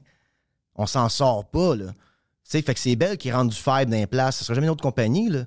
On 0.76 0.86
s'en 0.86 1.08
sort 1.08 1.46
pas, 1.46 1.76
là. 1.76 1.86
Tu 1.88 1.94
sais, 2.44 2.62
fait 2.62 2.74
que 2.74 2.80
c'est 2.80 2.96
Bell 2.98 3.18
qui 3.18 3.32
rentre 3.32 3.52
du 3.52 3.56
fibre 3.56 3.86
dans 3.86 3.92
les 3.98 4.06
places. 4.06 4.36
Ce 4.38 4.44
sera 4.44 4.54
jamais 4.56 4.68
une 4.68 4.72
autre 4.72 4.84
compagnie, 4.84 5.30
là. 5.30 5.46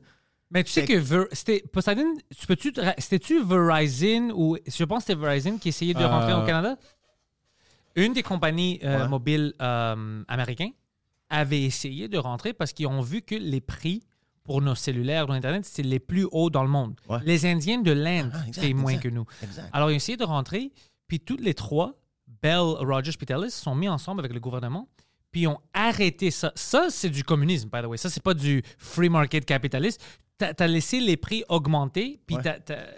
Mais 0.51 0.65
tu 0.65 0.71
sais 0.73 0.85
que 0.87 0.95
Ver- 0.99 1.27
c'était 1.33 1.63
Poseidon, 1.73 2.15
tu 2.39 2.47
peux-tu 2.47 2.73
te 2.73 2.81
ra- 2.81 2.95
c'était-tu 2.99 3.43
Verizon 3.45 4.31
ou 4.35 4.57
je 4.67 4.85
pense 4.85 5.05
que 5.05 5.13
c'était 5.13 5.21
Verizon 5.21 5.59
qui 5.59 5.69
essayait 5.69 5.93
de 5.95 6.01
Euh, 6.01 6.09
rentrer 6.09 6.33
au 6.33 6.45
Canada? 6.47 6.77
Une 7.97 8.13
des 8.13 8.23
compagnies 8.23 8.79
euh, 8.85 9.03
Ouais. 9.03 9.09
mobiles 9.09 9.53
euh, 9.61 10.23
américains 10.29 10.71
avait 11.31 11.63
essayé 11.63 12.09
de 12.09 12.17
rentrer 12.19 12.53
parce 12.53 12.73
qu'ils 12.73 12.87
ont 12.87 13.01
vu 13.03 13.23
que 13.23 13.35
les 13.35 13.61
prix 13.61 14.03
pour 14.45 14.63
nos 14.63 14.75
cellulaires 14.75 15.29
ou 15.29 15.33
Internet, 15.33 15.67
c'est 15.67 15.83
les 15.83 15.99
plus 15.99 16.27
hauts 16.33 16.49
dans 16.49 16.63
le 16.63 16.71
monde. 16.71 16.95
Ouais. 17.09 17.19
Les 17.25 17.45
Indiens 17.45 17.81
de 17.83 17.93
l'Inde 17.93 18.31
Ah, 18.33 18.45
exact, 18.47 18.73
moins 18.75 18.93
exact. 18.93 19.03
que 19.03 19.09
nous. 19.15 19.27
Exact. 19.43 19.69
Alors, 19.75 19.91
ils 19.91 19.95
ont 19.95 19.97
essayé 19.97 20.17
de 20.17 20.25
rentrer, 20.25 20.73
puis 21.07 21.21
tous 21.21 21.37
les 21.37 21.53
trois, 21.53 22.01
Bell, 22.41 22.61
Rogers 22.61 23.11
et 23.21 23.27
Telus, 23.27 23.51
sont 23.51 23.75
mis 23.75 23.89
ensemble 23.91 24.21
avec 24.21 24.33
le 24.33 24.41
gouvernement, 24.41 24.89
puis 25.31 25.47
ont 25.47 25.61
arrêté 25.75 26.31
ça. 26.31 26.51
Ça, 26.55 26.87
c'est 26.89 27.11
du 27.11 27.25
communisme, 27.25 27.69
by 27.71 27.83
the 27.83 27.87
way. 27.87 27.99
Ça, 27.99 28.09
c'est 28.09 28.23
pas 28.23 28.33
du 28.33 28.63
free 28.79 29.11
market 29.11 29.45
capitaliste. 29.45 30.03
T'as 30.39 30.53
as 30.57 30.67
laissé 30.69 31.01
les 31.01 31.17
prix 31.17 31.43
augmenter, 31.49 32.21
puis 32.25 32.37
Ouais. 32.37 32.43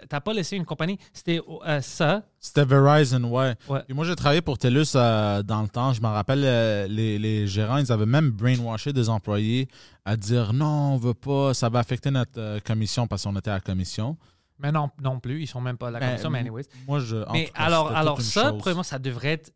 t'as- 0.07 0.21
pas 0.21 0.31
laissé 0.31 0.55
une 0.57 0.65
compagnie. 0.65 0.99
C'était 1.11 1.41
euh, 1.65 1.81
ça. 1.81 2.21
C'était 2.39 2.63
Verizon, 2.65 3.23
ouais. 3.23 3.55
Ouais. 3.67 3.81
Puis 3.87 3.95
moi, 3.95 4.05
j'ai 4.05 4.15
travaillé 4.15 4.41
pour 4.41 4.59
TELUS 4.59 4.93
euh, 4.95 5.41
dans 5.41 5.63
le 5.63 5.67
temps. 5.67 5.91
Je 5.91 6.01
me 6.01 6.07
rappelle, 6.07 6.43
euh, 6.45 6.87
les, 6.87 7.17
les 7.17 7.47
gérants, 7.47 7.77
ils 7.77 7.91
avaient 7.91 8.05
même 8.05 8.29
brainwashé 8.29 8.93
des 8.93 9.09
employés 9.09 9.67
à 10.05 10.15
dire 10.17 10.53
non, 10.53 10.93
on 10.93 10.97
veut 10.97 11.15
pas, 11.15 11.55
ça 11.55 11.67
va 11.69 11.79
affecter 11.79 12.11
notre 12.11 12.59
commission 12.59 13.07
parce 13.07 13.23
qu'on 13.23 13.35
était 13.35 13.49
à 13.49 13.55
la 13.55 13.59
commission. 13.59 14.17
Mais 14.59 14.71
non, 14.71 14.91
non 15.01 15.19
plus, 15.19 15.41
ils 15.41 15.47
sont 15.47 15.61
même 15.61 15.77
pas 15.79 15.87
à 15.87 15.91
la 15.91 15.99
Ben, 15.99 16.05
commission, 16.09 16.29
mais 16.29 16.39
anyways. 16.39 16.65
Moi, 16.87 16.99
je. 16.99 17.17
Mais 17.33 17.45
cas, 17.45 17.51
alors, 17.55 17.91
alors 17.95 18.21
ça, 18.21 18.53
premièrement, 18.53 18.83
ça 18.83 18.99
devrait 18.99 19.29
être. 19.33 19.51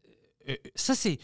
ça, 0.73 0.95
c'est 0.95 1.19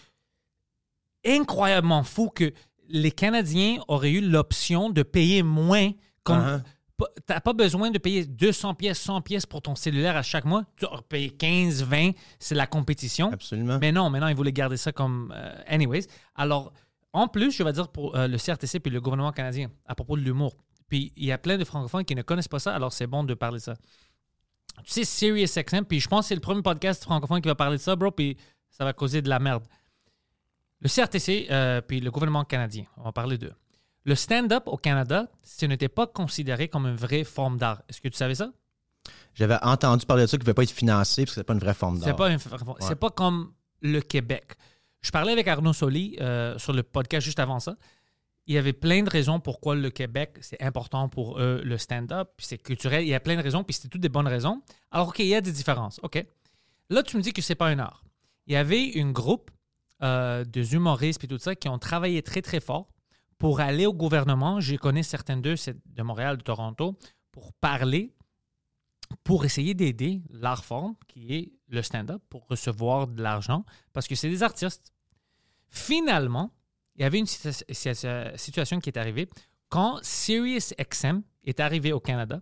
incroyablement 1.25 2.03
fou 2.03 2.29
que 2.29 2.53
les 2.89 3.11
Canadiens 3.11 3.77
auraient 3.87 4.11
eu 4.11 4.21
l'option 4.21 4.89
de 4.89 5.01
payer 5.03 5.43
moins. 5.43 5.91
Comme, 6.23 6.39
Uh-huh. 6.39 6.61
pas- 6.97 7.07
T'as 7.25 7.39
pas 7.39 7.53
besoin 7.53 7.89
de 7.91 7.97
payer 7.97 8.25
200 8.25 8.75
pièces, 8.75 8.99
100 9.01 9.21
pièces 9.21 9.45
pour 9.45 9.61
ton 9.61 9.75
cellulaire 9.75 10.15
à 10.15 10.21
chaque 10.21 10.45
mois. 10.45 10.65
Tu 10.77 10.85
aurais 10.85 11.01
payé 11.09 11.29
15, 11.31 11.83
20, 11.83 12.11
c'est 12.39 12.53
la 12.55 12.67
compétition. 12.67 13.31
Absolument. 13.31 13.79
Mais 13.79 13.91
non, 13.91 14.09
maintenant, 14.09 14.27
ils 14.27 14.35
voulaient 14.35 14.51
garder 14.53 14.77
ça 14.77 14.91
comme. 14.91 15.33
euh, 15.35 15.55
anyways. 15.67 16.05
Alors, 16.35 16.71
en 17.13 17.27
plus, 17.27 17.51
je 17.51 17.63
vais 17.63 17.73
dire 17.73 17.89
pour 17.89 18.15
euh, 18.15 18.27
le 18.27 18.37
CRTC 18.37 18.79
puis 18.79 18.91
le 18.91 19.01
gouvernement 19.01 19.31
canadien 19.31 19.69
à 19.85 19.95
propos 19.95 20.15
de 20.15 20.21
l'humour. 20.21 20.55
Puis 20.87 21.11
il 21.15 21.25
y 21.25 21.31
a 21.31 21.37
plein 21.37 21.57
de 21.57 21.63
francophones 21.65 22.05
qui 22.05 22.15
ne 22.15 22.21
connaissent 22.21 22.47
pas 22.49 22.59
ça, 22.59 22.75
alors 22.75 22.93
c'est 22.93 23.07
bon 23.07 23.23
de 23.23 23.33
parler 23.33 23.57
de 23.57 23.63
ça. 23.63 23.75
Tu 24.85 24.91
sais, 24.93 25.03
SiriusXM, 25.05 25.83
puis 25.85 25.99
je 25.99 26.07
pense 26.07 26.25
que 26.25 26.27
c'est 26.29 26.35
le 26.35 26.41
premier 26.41 26.61
podcast 26.61 27.03
francophone 27.03 27.41
qui 27.41 27.47
va 27.47 27.55
parler 27.55 27.77
de 27.77 27.81
ça, 27.81 27.95
bro, 27.95 28.11
puis 28.11 28.37
ça 28.69 28.83
va 28.85 28.93
causer 28.93 29.21
de 29.21 29.29
la 29.29 29.39
merde. 29.39 29.63
Le 30.79 30.87
CRTC, 30.89 31.47
euh, 31.51 31.81
puis 31.81 31.99
le 31.99 32.09
gouvernement 32.11 32.43
canadien, 32.45 32.85
on 32.97 33.03
va 33.03 33.11
parler 33.11 33.37
d'eux. 33.37 33.53
Le 34.03 34.15
stand-up 34.15 34.63
au 34.67 34.77
Canada, 34.77 35.27
ce 35.43 35.65
n'était 35.65 35.89
pas 35.89 36.07
considéré 36.07 36.67
comme 36.67 36.85
une 36.87 36.95
vraie 36.95 37.23
forme 37.23 37.57
d'art. 37.57 37.81
Est-ce 37.87 38.01
que 38.01 38.07
tu 38.07 38.17
savais 38.17 38.35
ça? 38.35 38.51
J'avais 39.35 39.57
entendu 39.61 40.05
parler 40.05 40.23
de 40.23 40.27
ça 40.27 40.37
qui 40.37 40.41
ne 40.41 40.43
pouvait 40.45 40.53
pas 40.53 40.63
être 40.63 40.71
financé 40.71 41.23
parce 41.23 41.31
que 41.31 41.35
c'était 41.35 41.45
pas 41.45 41.53
une 41.53 41.59
vraie 41.59 41.73
forme 41.73 41.99
d'art. 41.99 42.09
C'est 42.09 42.15
pas, 42.15 42.29
une- 42.31 42.95
pas 42.95 43.09
comme 43.11 43.53
le 43.81 44.01
Québec. 44.01 44.53
Je 45.01 45.11
parlais 45.11 45.31
avec 45.31 45.47
Arnaud 45.47 45.73
Soli 45.73 46.17
euh, 46.19 46.57
sur 46.57 46.73
le 46.73 46.83
podcast 46.83 47.25
juste 47.25 47.39
avant 47.39 47.59
ça. 47.59 47.75
Il 48.47 48.55
y 48.55 48.57
avait 48.57 48.73
plein 48.73 49.03
de 49.03 49.09
raisons 49.09 49.39
pourquoi 49.39 49.75
le 49.75 49.89
Québec, 49.91 50.37
c'est 50.41 50.61
important 50.61 51.07
pour 51.07 51.39
eux, 51.39 51.61
le 51.63 51.77
stand-up, 51.77 52.31
puis 52.37 52.45
c'est 52.47 52.57
culturel. 52.57 53.03
Il 53.03 53.07
y 53.09 53.13
a 53.15 53.19
plein 53.19 53.35
de 53.37 53.41
raisons, 53.41 53.63
puis 53.63 53.73
c'était 53.75 53.87
toutes 53.87 54.01
des 54.01 54.09
bonnes 54.09 54.27
raisons. 54.27 54.61
Alors, 54.91 55.09
OK, 55.09 55.19
il 55.19 55.27
y 55.27 55.35
a 55.35 55.41
des 55.41 55.51
différences. 55.51 55.99
OK. 56.03 56.25
Là, 56.89 57.03
tu 57.03 57.17
me 57.17 57.21
dis 57.21 57.33
que 57.33 57.41
c'est 57.41 57.55
pas 57.55 57.67
un 57.67 57.79
art. 57.79 58.03
Il 58.47 58.53
y 58.53 58.57
avait 58.57 58.83
une 58.83 59.11
groupe 59.13 59.51
euh, 60.03 60.43
de 60.43 60.63
humoristes 60.73 61.23
et 61.23 61.27
tout 61.27 61.37
ça 61.37 61.55
qui 61.55 61.69
ont 61.69 61.77
travaillé 61.79 62.21
très, 62.23 62.41
très 62.41 62.59
fort 62.59 62.89
pour 63.41 63.59
aller 63.59 63.87
au 63.87 63.93
gouvernement. 63.93 64.59
Je 64.59 64.75
connais 64.75 65.01
certains 65.01 65.35
d'eux, 65.35 65.55
de 65.87 66.03
Montréal, 66.03 66.37
de 66.37 66.43
Toronto, 66.43 66.95
pour 67.31 67.53
parler 67.53 68.13
pour 69.23 69.43
essayer 69.45 69.73
d'aider 69.73 70.21
l'art 70.29 70.63
forme, 70.63 70.95
qui 71.07 71.33
est 71.33 71.51
le 71.67 71.81
stand-up, 71.81 72.21
pour 72.29 72.45
recevoir 72.47 73.07
de 73.07 73.21
l'argent, 73.21 73.65
parce 73.93 74.07
que 74.07 74.13
c'est 74.13 74.29
des 74.29 74.43
artistes. 74.43 74.93
Finalement, 75.69 76.53
il 76.95 77.01
y 77.01 77.03
avait 77.03 77.17
une 77.17 77.25
situa- 77.25 77.65
situa- 77.73 78.37
situation 78.37 78.79
qui 78.79 78.89
est 78.89 78.97
arrivée. 78.97 79.27
Quand 79.69 79.99
SiriusXM 80.03 81.23
est 81.43 81.59
arrivé 81.59 81.91
au 81.93 81.99
Canada, 81.99 82.39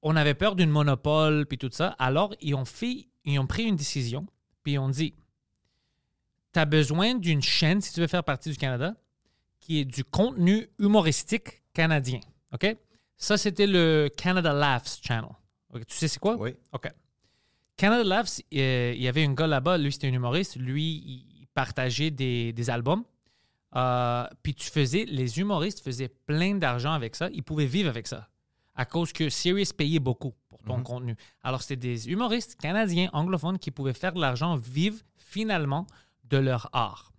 on 0.00 0.14
avait 0.14 0.34
peur 0.34 0.54
d'une 0.54 0.70
monopole 0.70 1.44
puis 1.46 1.58
tout 1.58 1.70
ça. 1.72 1.88
Alors, 1.98 2.32
ils 2.40 2.54
ont, 2.54 2.64
fait, 2.64 3.08
ils 3.24 3.38
ont 3.40 3.46
pris 3.48 3.64
une 3.64 3.76
décision, 3.76 4.26
puis 4.62 4.74
ils 4.74 4.78
ont 4.78 4.88
dit 4.90 5.12
tu 6.56 6.60
as 6.60 6.64
besoin 6.64 7.14
d'une 7.14 7.42
chaîne, 7.42 7.82
si 7.82 7.92
tu 7.92 8.00
veux 8.00 8.06
faire 8.06 8.24
partie 8.24 8.48
du 8.48 8.56
Canada, 8.56 8.94
qui 9.60 9.80
est 9.80 9.84
du 9.84 10.04
contenu 10.04 10.70
humoristique 10.78 11.62
canadien. 11.74 12.18
OK? 12.54 12.74
Ça, 13.18 13.36
c'était 13.36 13.66
le 13.66 14.08
Canada 14.16 14.54
Laughs 14.54 15.02
Channel. 15.02 15.32
Tu 15.74 15.94
sais 15.94 16.08
c'est 16.08 16.18
quoi? 16.18 16.36
Oui. 16.36 16.54
OK. 16.72 16.90
Canada 17.76 18.04
Laughs, 18.04 18.40
euh, 18.54 18.94
il 18.96 19.02
y 19.02 19.06
avait 19.06 19.26
un 19.26 19.34
gars 19.34 19.46
là-bas, 19.46 19.76
lui, 19.76 19.92
c'était 19.92 20.06
un 20.08 20.14
humoriste. 20.14 20.56
Lui, 20.56 20.82
il 20.82 21.46
partageait 21.52 22.10
des, 22.10 22.54
des 22.54 22.70
albums. 22.70 23.04
Euh, 23.74 24.26
puis 24.42 24.54
tu 24.54 24.70
faisais, 24.70 25.04
les 25.04 25.38
humoristes 25.38 25.80
faisaient 25.84 26.08
plein 26.08 26.54
d'argent 26.54 26.92
avec 26.94 27.16
ça. 27.16 27.28
Ils 27.34 27.42
pouvaient 27.42 27.66
vivre 27.66 27.90
avec 27.90 28.06
ça. 28.06 28.30
À 28.74 28.86
cause 28.86 29.12
que 29.12 29.28
Sirius 29.28 29.74
payait 29.74 29.98
beaucoup 29.98 30.32
pour 30.48 30.62
ton 30.62 30.82
contenu. 30.82 31.16
Alors, 31.42 31.60
c'était 31.60 31.76
des 31.76 32.08
humoristes 32.08 32.56
canadiens, 32.58 33.10
anglophones, 33.12 33.58
qui 33.58 33.70
pouvaient 33.70 33.92
faire 33.92 34.14
de 34.14 34.20
l'argent, 34.22 34.56
vivre 34.56 35.02
finalement 35.18 35.86
de 36.28 36.36
leur 36.38 36.68
art. 36.72 37.12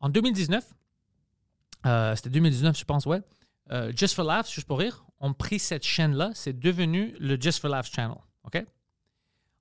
En 0.00 0.08
2019, 0.08 0.64
euh, 1.86 2.14
c'était 2.16 2.30
2019, 2.30 2.78
je 2.78 2.84
pense, 2.84 3.06
ouais. 3.06 3.20
euh, 3.70 3.92
Just 3.94 4.14
for 4.14 4.24
Laughs, 4.24 4.50
juste 4.52 4.66
pour 4.66 4.78
rire, 4.78 5.04
ont 5.20 5.34
pris 5.34 5.58
cette 5.58 5.84
chaîne-là. 5.84 6.30
C'est 6.34 6.58
devenu 6.58 7.14
le 7.18 7.40
Just 7.40 7.60
for 7.60 7.70
Laughs 7.70 7.90
Channel. 7.92 8.18
OK? 8.44 8.64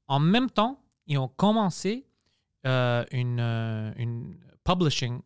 En 0.08 0.20
même 0.20 0.50
temps, 0.50 0.82
ils 1.08 1.18
ont 1.18 1.28
commencé 1.28 2.06
euh, 2.66 3.04
une, 3.12 3.40
euh, 3.40 3.92
une 3.98 4.38
publishing, 4.64 5.22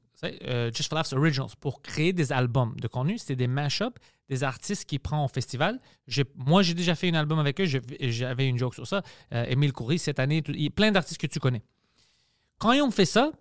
Just 0.74 0.90
for 0.90 0.98
Laughs 0.98 1.14
Originals, 1.14 1.52
pour 1.60 1.82
créer 1.82 2.14
des 2.14 2.32
albums 2.32 2.76
de 2.80 2.88
contenu. 2.88 3.18
C'était 3.18 3.36
des 3.36 3.48
mash-ups, 3.48 4.00
des 4.30 4.44
artistes 4.44 4.86
qui 4.86 5.00
prennent 5.00 5.20
au 5.20 5.28
festival. 5.28 5.80
Moi, 6.36 6.62
j'ai 6.62 6.76
déjà 6.76 6.94
fait 6.96 7.10
un 7.10 7.16
album 7.16 7.40
avec 7.40 7.60
eux. 7.60 7.66
J'avais 7.66 8.48
une 8.48 8.58
joke 8.58 8.76
sur 8.76 8.86
ça. 8.86 9.02
Émile 9.32 9.74
Coury, 9.74 9.98
cette 9.98 10.20
année, 10.20 10.44
y 10.48 10.68
a 10.68 10.70
plein 10.70 10.92
d'artistes 10.92 11.20
que 11.20 11.26
tu 11.28 11.40
connais. 11.40 11.64
Quand 12.62 12.74
ils 12.74 12.82
ont 12.84 12.92
fait 12.92 13.06
ça, 13.06 13.32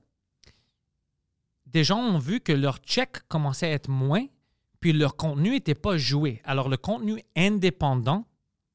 des 1.66 1.84
gens 1.84 1.98
ont 1.98 2.18
vu 2.18 2.40
que 2.40 2.52
leur 2.52 2.78
check 2.78 3.28
commençait 3.28 3.66
à 3.66 3.72
être 3.72 3.90
moins, 3.90 4.24
puis 4.80 4.94
leur 4.94 5.14
contenu 5.14 5.50
n'était 5.50 5.74
pas 5.74 5.98
joué. 5.98 6.40
Alors, 6.42 6.70
le 6.70 6.78
contenu 6.78 7.22
indépendant 7.36 8.26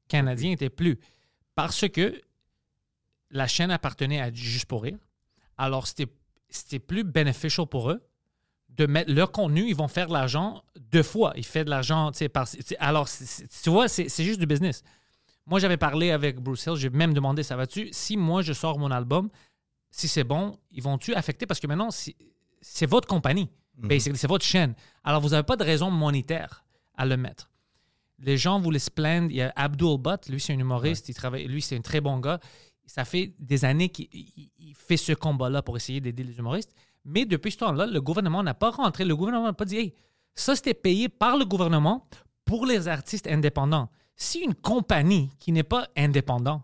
canadien 0.06 0.52
était 0.52 0.70
plus. 0.70 1.00
Parce 1.56 1.88
que 1.88 2.22
la 3.32 3.48
chaîne 3.48 3.72
appartenait 3.72 4.20
à 4.20 4.32
Juste 4.32 4.66
pour 4.66 4.84
rire. 4.84 4.98
Alors, 5.58 5.88
c'était 5.88 6.78
plus 6.78 7.02
beneficial 7.02 7.66
pour 7.66 7.90
eux 7.90 8.00
de 8.68 8.86
mettre 8.86 9.12
leur 9.12 9.32
contenu. 9.32 9.66
Ils 9.68 9.74
vont 9.74 9.88
faire 9.88 10.06
de 10.06 10.12
l'argent 10.12 10.62
deux 10.78 11.02
fois. 11.02 11.32
Ils 11.34 11.44
font 11.44 11.64
de 11.64 11.70
l'argent, 11.70 12.12
tu 12.12 12.18
sais, 12.18 12.28
par... 12.28 12.46
Alors, 12.78 13.08
tu 13.08 13.70
vois, 13.70 13.88
c'est 13.88 14.08
c'est 14.08 14.22
juste 14.22 14.38
du 14.38 14.46
business. 14.46 14.84
Moi, 15.44 15.58
j'avais 15.58 15.76
parlé 15.76 16.12
avec 16.12 16.38
Bruce 16.38 16.66
Hill. 16.66 16.76
J'ai 16.76 16.90
même 16.90 17.14
demandé, 17.14 17.42
ça 17.42 17.56
va-tu? 17.56 17.88
Si 17.90 18.16
moi, 18.16 18.42
je 18.42 18.52
sors 18.52 18.78
mon 18.78 18.92
album, 18.92 19.28
si 19.98 20.08
c'est 20.08 20.24
bon, 20.24 20.58
ils 20.70 20.82
vont-tu 20.82 21.14
affecter? 21.14 21.46
Parce 21.46 21.58
que 21.60 21.66
maintenant, 21.66 21.88
c'est 21.90 22.86
votre 22.86 23.08
compagnie. 23.08 23.48
Basically, 23.78 24.18
c'est 24.18 24.26
votre 24.26 24.44
chaîne. 24.44 24.74
Alors, 25.04 25.20
vous 25.20 25.30
n'avez 25.30 25.42
pas 25.42 25.56
de 25.56 25.64
raison 25.64 25.90
monétaire 25.90 26.64
à 26.96 27.04
le 27.06 27.16
mettre. 27.16 27.50
Les 28.18 28.38
gens 28.38 28.58
voulaient 28.60 28.78
se 28.78 28.90
plaindre. 28.90 29.28
Il 29.30 29.36
y 29.36 29.42
a 29.42 29.52
Abdul 29.56 29.98
Butt, 29.98 30.28
lui, 30.28 30.40
c'est 30.40 30.54
un 30.54 30.58
humoriste. 30.58 31.08
Il 31.08 31.14
travaille, 31.14 31.46
lui, 31.46 31.60
c'est 31.62 31.76
un 31.76 31.82
très 31.82 32.00
bon 32.00 32.18
gars. 32.18 32.40
Ça 32.86 33.04
fait 33.04 33.34
des 33.38 33.64
années 33.64 33.88
qu'il 33.90 34.08
il- 34.12 34.50
il 34.58 34.74
fait 34.74 34.96
ce 34.96 35.12
combat-là 35.12 35.60
pour 35.62 35.76
essayer 35.76 36.00
d'aider 36.00 36.24
les 36.24 36.38
humoristes. 36.38 36.74
Mais 37.04 37.24
depuis 37.26 37.52
ce 37.52 37.58
temps-là, 37.58 37.86
le 37.86 38.00
gouvernement 38.00 38.42
n'a 38.42 38.54
pas 38.54 38.70
rentré. 38.70 39.04
Le 39.04 39.14
gouvernement 39.16 39.46
n'a 39.46 39.52
pas 39.52 39.64
dit, 39.66 39.76
hey, 39.76 39.94
ça, 40.34 40.56
c'était 40.56 40.74
payé 40.74 41.08
par 41.08 41.36
le 41.36 41.44
gouvernement 41.44 42.06
pour 42.44 42.64
les 42.66 42.88
artistes 42.88 43.26
indépendants. 43.26 43.88
Si 44.16 44.38
une 44.40 44.54
compagnie 44.54 45.30
qui 45.38 45.52
n'est 45.52 45.62
pas 45.62 45.88
indépendante 45.96 46.62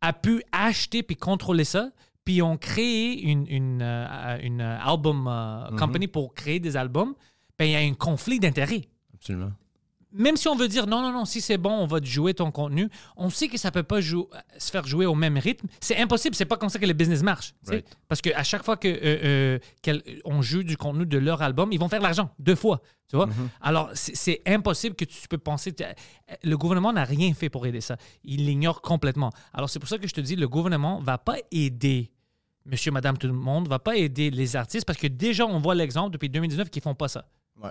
a 0.00 0.12
pu 0.12 0.42
acheter 0.50 1.02
puis 1.02 1.16
contrôler 1.16 1.64
ça, 1.64 1.90
puis 2.24 2.42
ont 2.42 2.56
créé 2.56 3.22
une, 3.22 3.46
une, 3.48 3.82
euh, 3.82 4.38
une 4.42 4.60
euh, 4.60 4.78
album 4.80 5.26
euh, 5.28 5.76
company 5.76 6.06
pour 6.06 6.34
créer 6.34 6.60
des 6.60 6.76
albums, 6.76 7.14
ben 7.58 7.64
il 7.64 7.72
y 7.72 7.76
a 7.76 7.80
un 7.80 7.94
conflit 7.94 8.38
d'intérêts. 8.38 8.88
Absolument. 9.14 9.52
Même 10.12 10.36
si 10.36 10.48
on 10.48 10.56
veut 10.56 10.66
dire 10.68 10.86
non, 10.86 11.00
non, 11.02 11.12
non, 11.12 11.24
si 11.24 11.40
c'est 11.40 11.56
bon, 11.58 11.70
on 11.70 11.86
va 11.86 12.00
te 12.00 12.06
jouer 12.06 12.34
ton 12.34 12.50
contenu, 12.50 12.88
on 13.16 13.30
sait 13.30 13.46
que 13.48 13.56
ça 13.58 13.70
peut 13.70 13.84
pas 13.84 14.00
jou- 14.00 14.28
se 14.58 14.70
faire 14.70 14.84
jouer 14.86 15.06
au 15.06 15.14
même 15.14 15.38
rythme. 15.38 15.68
C'est 15.80 15.96
impossible, 15.98 16.34
c'est 16.34 16.44
pas 16.46 16.56
comme 16.56 16.68
ça 16.68 16.78
que 16.80 16.86
le 16.86 16.92
business 16.94 17.22
marche. 17.22 17.54
Right. 17.74 17.86
Parce 18.08 18.20
qu'à 18.20 18.42
chaque 18.42 18.64
fois 18.64 18.76
qu'on 18.76 20.42
joue 20.42 20.62
du 20.62 20.76
contenu 20.76 21.06
de 21.06 21.18
leur 21.18 21.42
album, 21.42 21.70
ils 21.72 21.78
vont 21.78 21.88
faire 21.88 22.00
de 22.00 22.04
l'argent 22.04 22.30
deux 22.38 22.54
fois. 22.56 22.80
Tu 23.08 23.16
vois? 23.16 23.28
Alors, 23.60 23.90
c'est 23.94 24.14
c'est 24.16 24.42
impossible 24.46 24.94
que 24.94 25.04
tu 25.04 25.26
peux 25.28 25.38
penser. 25.38 25.72
tu- 25.72 25.84
Le 26.44 26.56
gouvernement 26.56 26.92
n'a 26.92 27.04
rien 27.04 27.32
fait 27.34 27.48
pour 27.48 27.66
aider 27.66 27.80
ça. 27.80 27.96
Il 28.24 28.46
l'ignore 28.46 28.82
complètement. 28.82 29.30
Alors, 29.52 29.68
c'est 29.68 29.78
pour 29.80 29.88
ça 29.88 29.98
que 29.98 30.06
je 30.06 30.14
te 30.14 30.20
dis, 30.20 30.36
le 30.36 30.48
gouvernement 30.48 31.00
va 31.00 31.18
pas 31.18 31.36
aider 31.50 32.12
monsieur, 32.66 32.92
madame, 32.92 33.16
tout 33.18 33.26
le 33.26 33.32
monde, 33.32 33.66
va 33.68 33.78
pas 33.80 33.96
aider 33.96 34.30
les 34.30 34.54
artistes 34.54 34.84
parce 34.86 34.98
que 34.98 35.06
déjà, 35.08 35.44
on 35.46 35.58
voit 35.58 35.74
l'exemple 35.74 36.10
depuis 36.12 36.28
2019 36.28 36.70
qu'ils 36.70 36.82
font 36.82 36.94
pas 36.94 37.08
ça. 37.08 37.26
Ouais. 37.60 37.70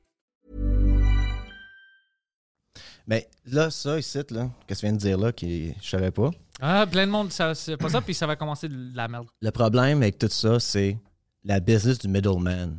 Mais 3.07 3.27
là, 3.45 3.69
ça, 3.69 3.97
ici, 3.99 4.19
là, 4.29 4.49
qu'est-ce 4.67 4.81
que 4.81 4.85
tu 4.85 4.85
viens 4.85 4.93
de 4.93 4.97
dire 4.97 5.17
là, 5.17 5.31
qui 5.31 5.73
je 5.81 5.89
savais 5.89 6.11
pas. 6.11 6.31
Ah, 6.59 6.85
plein 6.89 7.07
de 7.07 7.11
monde, 7.11 7.31
ça, 7.31 7.55
c'est 7.55 7.77
pas 7.77 7.89
ça, 7.89 8.01
puis 8.01 8.13
ça 8.13 8.27
va 8.27 8.35
commencer 8.35 8.69
de 8.69 8.95
la 8.95 9.07
merde. 9.07 9.27
Le 9.41 9.51
problème 9.51 10.01
avec 10.03 10.19
tout 10.19 10.29
ça, 10.29 10.59
c'est 10.59 10.97
la 11.43 11.59
business 11.59 11.97
du 11.97 12.07
middleman. 12.07 12.77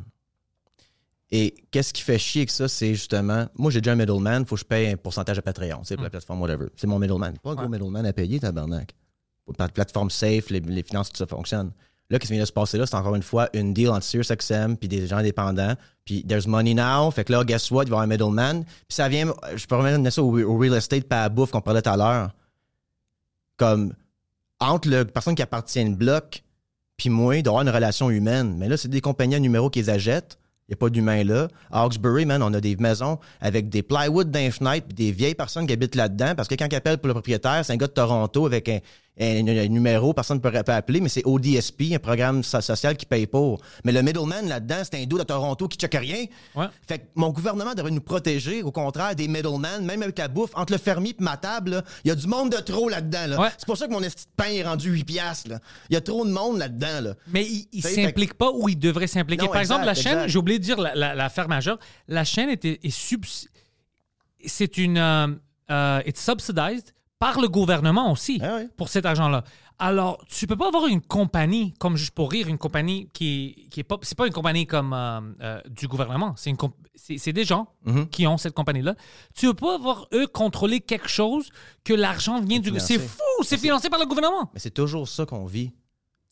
Et 1.31 1.53
qu'est-ce 1.71 1.91
qui 1.91 2.01
fait 2.03 2.19
chier 2.19 2.41
avec 2.41 2.51
ça, 2.51 2.67
c'est 2.67 2.93
justement, 2.93 3.47
moi 3.55 3.71
j'ai 3.71 3.81
déjà 3.81 3.93
un 3.93 3.95
middleman, 3.95 4.43
il 4.43 4.47
faut 4.47 4.55
que 4.55 4.61
je 4.61 4.65
paye 4.65 4.91
un 4.91 4.97
pourcentage 4.97 5.37
à 5.37 5.41
Patreon, 5.41 5.81
c'est 5.83 5.95
pour 5.95 6.03
la 6.03 6.11
plateforme, 6.11 6.41
whatever. 6.41 6.67
C'est 6.75 6.85
mon 6.85 6.99
middleman. 6.99 7.37
Pas 7.39 7.51
un 7.51 7.55
gros 7.55 7.67
middleman 7.67 8.05
à 8.05 8.13
payer, 8.13 8.39
tabarnak. 8.39 8.93
Pour 9.43 9.55
la 9.57 9.67
plateforme 9.67 10.09
safe, 10.11 10.49
les, 10.51 10.59
les 10.59 10.83
finances, 10.83 11.09
tout 11.09 11.17
ça 11.17 11.25
fonctionne. 11.25 11.71
Là, 12.13 12.19
qu'est-ce 12.19 12.27
qui 12.27 12.33
vient 12.33 12.43
de 12.43 12.47
se 12.47 12.53
passer 12.53 12.77
là, 12.77 12.85
c'est 12.85 12.95
encore 12.95 13.15
une 13.15 13.23
fois 13.23 13.49
une 13.53 13.73
deal 13.73 13.89
entre 13.89 14.03
SiriusXM 14.03 14.75
puis 14.75 14.87
des 14.87 15.07
gens 15.07 15.17
indépendants. 15.17 15.73
Puis 16.05 16.23
there's 16.23 16.45
money 16.45 16.75
now. 16.75 17.09
Fait 17.09 17.23
que 17.23 17.31
là, 17.31 17.43
guess 17.43 17.71
what, 17.71 17.85
il 17.85 17.89
va 17.89 17.95
y 17.95 17.97
avoir 17.97 18.01
un 18.03 18.07
middleman. 18.07 18.63
Puis 18.63 18.95
ça 18.95 19.09
vient, 19.09 19.33
je 19.55 19.65
peux 19.65 19.75
remettre 19.75 20.07
ça 20.11 20.21
au, 20.21 20.57
real 20.59 20.75
estate 20.75 21.05
pas 21.05 21.23
à 21.23 21.29
bouffe 21.29 21.49
qu'on 21.49 21.61
parlait 21.61 21.81
tout 21.81 21.89
à 21.89 21.97
l'heure. 21.97 22.29
Comme, 23.57 23.95
entre 24.59 24.89
la 24.89 25.05
personne 25.05 25.33
qui 25.33 25.41
appartient 25.41 25.83
au 25.83 25.89
bloc 25.95 26.43
puis 26.97 27.09
moi, 27.09 27.41
d'avoir 27.41 27.63
une 27.63 27.69
relation 27.69 28.11
humaine. 28.11 28.57
Mais 28.59 28.69
là, 28.69 28.77
c'est 28.77 28.89
des 28.89 29.01
compagnies 29.01 29.33
à 29.33 29.39
numéro 29.39 29.71
qui 29.71 29.79
les 29.79 29.89
achètent. 29.89 30.37
Il 30.67 30.71
n'y 30.71 30.75
a 30.75 30.77
pas 30.77 30.89
d'humain 30.89 31.23
là. 31.23 31.47
À 31.71 31.81
Hawkesbury, 31.81 32.25
man, 32.25 32.43
on 32.43 32.53
a 32.53 32.61
des 32.61 32.75
maisons 32.75 33.17
avec 33.41 33.69
des 33.69 33.81
plywood 33.81 34.29
d'un 34.29 34.49
puis 34.51 34.93
des 34.93 35.11
vieilles 35.11 35.33
personnes 35.33 35.65
qui 35.65 35.73
habitent 35.73 35.95
là-dedans 35.95 36.35
parce 36.35 36.47
que 36.47 36.53
quand 36.53 36.67
ils 36.71 36.75
appellent 36.75 36.99
pour 36.99 37.07
le 37.07 37.15
propriétaire, 37.15 37.65
c'est 37.65 37.73
un 37.73 37.77
gars 37.77 37.87
de 37.87 37.91
Toronto 37.91 38.45
avec 38.45 38.69
un, 38.69 38.79
un- 39.19 39.47
un 39.47 39.67
numéro, 39.67 40.11
personne 40.13 40.37
ne 40.37 40.41
peut 40.41 40.51
appeler, 40.71 40.99
mais 40.99 41.07
c'est 41.09 41.21
ODSP, 41.23 41.93
un 41.93 41.99
programme 41.99 42.43
so- 42.43 42.61
social 42.61 42.97
qui 42.97 43.05
paye 43.05 43.27
pour. 43.27 43.61
Mais 43.85 43.91
le 43.91 44.01
middleman 44.01 44.47
là-dedans, 44.47 44.81
c'est 44.83 44.99
un 45.01 45.05
dos 45.05 45.19
de 45.19 45.23
Toronto 45.23 45.67
qui 45.67 45.77
check 45.77 45.93
rien. 45.93 46.25
Ouais. 46.55 46.65
Fait 46.87 46.97
que 46.99 47.03
mon 47.13 47.29
gouvernement 47.29 47.75
devrait 47.75 47.91
nous 47.91 48.01
protéger, 48.01 48.63
au 48.63 48.71
contraire, 48.71 49.15
des 49.15 49.27
middlemen, 49.27 49.85
même 49.85 50.01
avec 50.01 50.17
la 50.17 50.27
bouffe. 50.27 50.49
Entre 50.55 50.73
le 50.73 50.79
fermier 50.79 51.11
et 51.11 51.23
ma 51.23 51.37
table, 51.37 51.83
il 52.03 52.07
y 52.07 52.11
a 52.11 52.15
du 52.15 52.25
monde 52.25 52.51
de 52.51 52.57
trop 52.57 52.89
là-dedans. 52.89 53.27
Là. 53.27 53.39
Ouais. 53.39 53.49
C'est 53.57 53.67
pour 53.67 53.77
ça 53.77 53.87
que 53.87 53.91
mon 53.93 54.01
esti 54.01 54.25
de 54.25 54.31
pain 54.35 54.49
est 54.49 54.63
rendu 54.63 54.89
8 54.89 55.03
piastres. 55.03 55.51
Il 55.89 55.93
y 55.93 55.95
a 55.97 56.01
trop 56.01 56.25
de 56.25 56.31
monde 56.31 56.57
là-dedans. 56.57 57.01
Là. 57.01 57.13
Mais 57.27 57.45
il, 57.45 57.67
il 57.71 57.81
fait- 57.83 57.89
s'implique 57.93 58.33
pas 58.33 58.51
où 58.51 58.67
il 58.67 58.79
devrait 58.79 59.05
s'impliquer? 59.07 59.47
Par 59.47 59.57
exemple, 59.61 59.85
la 59.85 59.93
chaîne, 59.93 60.27
j'ai 60.27 60.37
oublié 60.39 60.57
de 60.57 60.63
dire 60.63 60.79
la- 60.81 60.95
la- 60.95 61.13
l'affaire 61.13 61.47
majeure, 61.47 61.77
la 62.07 62.23
chaîne 62.23 62.49
est 62.49 62.89
subs- 62.89 63.47
c'est 64.45 64.77
une, 64.77 64.97
euh, 64.97 65.27
euh, 65.69 66.01
it's 66.07 66.19
subsidized 66.21 66.93
par 67.23 67.39
le 67.39 67.47
gouvernement 67.47 68.11
aussi 68.11 68.39
Ah 68.43 68.59
pour 68.75 68.89
cet 68.89 69.05
argent-là. 69.05 69.43
Alors, 69.79 70.23
tu 70.27 70.45
peux 70.45 70.55
pas 70.57 70.67
avoir 70.67 70.87
une 70.87 71.01
compagnie 71.01 71.73
comme 71.79 71.95
juste 71.95 72.11
pour 72.11 72.29
rire, 72.29 72.47
une 72.47 72.57
compagnie 72.57 73.09
qui, 73.13 73.67
qui 73.71 73.79
est 73.79 73.83
pas, 73.83 73.97
c'est 74.01 74.17
pas 74.17 74.27
une 74.27 74.33
compagnie 74.33 74.67
comme 74.67 74.91
euh, 74.93 75.21
euh, 75.41 75.61
du 75.69 75.87
gouvernement, 75.87 76.33
c'est 76.37 76.49
une 76.49 76.57
c'est 76.95 77.33
des 77.33 77.43
gens 77.45 77.67
Mhm. 77.85 78.07
qui 78.09 78.27
ont 78.27 78.37
cette 78.37 78.53
compagnie-là. 78.53 78.95
Tu 79.35 79.47
peux 79.47 79.53
pas 79.53 79.75
avoir 79.75 80.07
eux 80.13 80.27
contrôler 80.27 80.79
quelque 80.81 81.07
chose 81.07 81.49
que 81.83 81.93
l'argent 81.93 82.39
vient 82.41 82.59
du, 82.59 82.71
c'est 82.79 82.99
fou, 82.99 83.43
c'est 83.43 83.57
financé 83.57 83.89
par 83.89 83.99
le 83.99 84.05
gouvernement. 84.05 84.49
Mais 84.53 84.59
c'est 84.59 84.71
toujours 84.81 85.07
ça 85.07 85.25
qu'on 85.25 85.45
vit. 85.45 85.71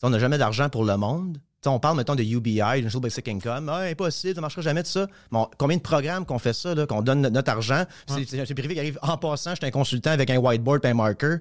On 0.02 0.10
n'a 0.10 0.18
jamais 0.18 0.38
d'argent 0.38 0.68
pour 0.68 0.84
le 0.84 0.96
monde. 0.96 1.38
T'sais, 1.62 1.70
on 1.70 1.78
parle, 1.78 1.96
mettons, 1.96 2.16
de 2.16 2.24
UBI, 2.24 2.58
Universal 2.60 3.00
Basic 3.00 3.28
Income. 3.28 3.68
Ah, 3.68 3.82
impossible, 3.82 4.34
ça 4.34 4.40
ne 4.40 4.42
marchera 4.42 4.62
jamais 4.62 4.82
de 4.82 4.88
ça. 4.88 5.06
Bon, 5.30 5.48
combien 5.58 5.76
de 5.76 5.82
programmes 5.82 6.26
qu'on 6.26 6.40
fait 6.40 6.52
ça, 6.52 6.74
qu'on 6.86 7.02
donne 7.02 7.20
notre 7.28 7.50
argent? 7.52 7.84
C'est- 8.08 8.28
C'est 8.28 8.44
c'est 8.46 8.54
privé 8.54 8.74
qui 8.74 8.80
arrive 8.80 8.98
en 9.00 9.16
passant, 9.16 9.50
je 9.52 9.56
suis 9.56 9.66
un 9.66 9.70
consultant 9.70 10.10
avec 10.10 10.28
un 10.30 10.38
whiteboard 10.38 10.84
et 10.84 10.88
un 10.88 10.94
marker. 10.94 11.36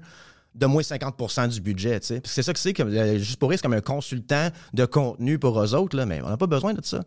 de 0.54 0.66
moins 0.66 0.82
50% 0.84 1.48
du 1.48 1.62
budget. 1.62 2.00
C'est 2.02 2.44
ça 2.44 2.52
que 2.52 2.60
c'est, 2.60 2.78
euh, 2.82 3.18
juste 3.18 3.40
pour 3.40 3.50
c'est 3.54 3.62
comme 3.62 3.72
un 3.72 3.80
consultant 3.80 4.50
de 4.74 4.84
contenu 4.84 5.40
pour 5.40 5.58
eux 5.62 5.74
autres, 5.74 5.96
là, 5.96 6.06
mais 6.06 6.22
on 6.22 6.28
n'a 6.28 6.36
pas 6.36 6.46
besoin 6.46 6.74
de 6.74 6.84
ça. 6.84 7.00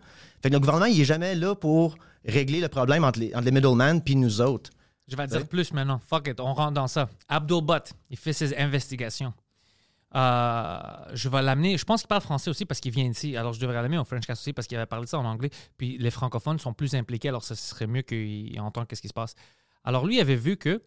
Fait 0.42 0.48
que 0.48 0.54
le 0.54 0.60
gouvernement, 0.60 0.86
il 0.86 0.98
est 0.98 1.04
jamais 1.04 1.34
là 1.34 1.54
pour 1.54 1.94
régler 2.26 2.62
le 2.62 2.68
problème 2.68 3.04
entre 3.04 3.20
les, 3.20 3.34
entre 3.34 3.44
les 3.44 3.50
middlemen 3.50 4.00
puis 4.00 4.16
nous 4.16 4.40
autres. 4.40 4.70
Je 5.08 5.14
vais 5.14 5.26
dire 5.26 5.40
Ouais. 5.40 5.44
plus 5.44 5.74
maintenant. 5.74 6.00
Fuck 6.08 6.28
it, 6.28 6.40
on 6.40 6.54
rentre 6.54 6.72
dans 6.72 6.86
ça. 6.88 7.10
Abdul 7.28 7.60
Butt, 7.62 7.92
il 8.08 8.16
fait 8.16 8.32
ses 8.32 8.56
investigations. 8.56 9.34
Euh, 10.16 10.78
je 11.12 11.28
vais 11.28 11.42
l'amener. 11.42 11.76
Je 11.76 11.84
pense 11.84 12.02
qu'il 12.02 12.08
parle 12.08 12.22
français 12.22 12.50
aussi 12.50 12.64
parce 12.64 12.80
qu'il 12.80 12.92
vient 12.92 13.04
ici. 13.04 13.36
Alors, 13.36 13.52
je 13.52 13.60
devrais 13.60 13.74
l'amener 13.74 13.98
au 13.98 14.04
French 14.04 14.26
Cast 14.26 14.42
aussi 14.42 14.52
parce 14.52 14.66
qu'il 14.66 14.76
avait 14.76 14.86
parlé 14.86 15.04
de 15.06 15.10
ça 15.10 15.18
en 15.18 15.24
anglais. 15.24 15.50
Puis 15.76 15.98
les 15.98 16.10
francophones 16.10 16.58
sont 16.58 16.72
plus 16.72 16.94
impliqués, 16.94 17.28
alors 17.28 17.44
ce 17.44 17.54
serait 17.54 17.86
mieux 17.86 18.02
qu'il 18.02 18.58
entende 18.60 18.86
qu'est-ce 18.86 19.02
qui 19.02 19.08
se 19.08 19.14
passe. 19.14 19.34
Alors, 19.82 20.06
lui, 20.06 20.16
il 20.16 20.20
avait 20.20 20.36
vu 20.36 20.56
que 20.56 20.82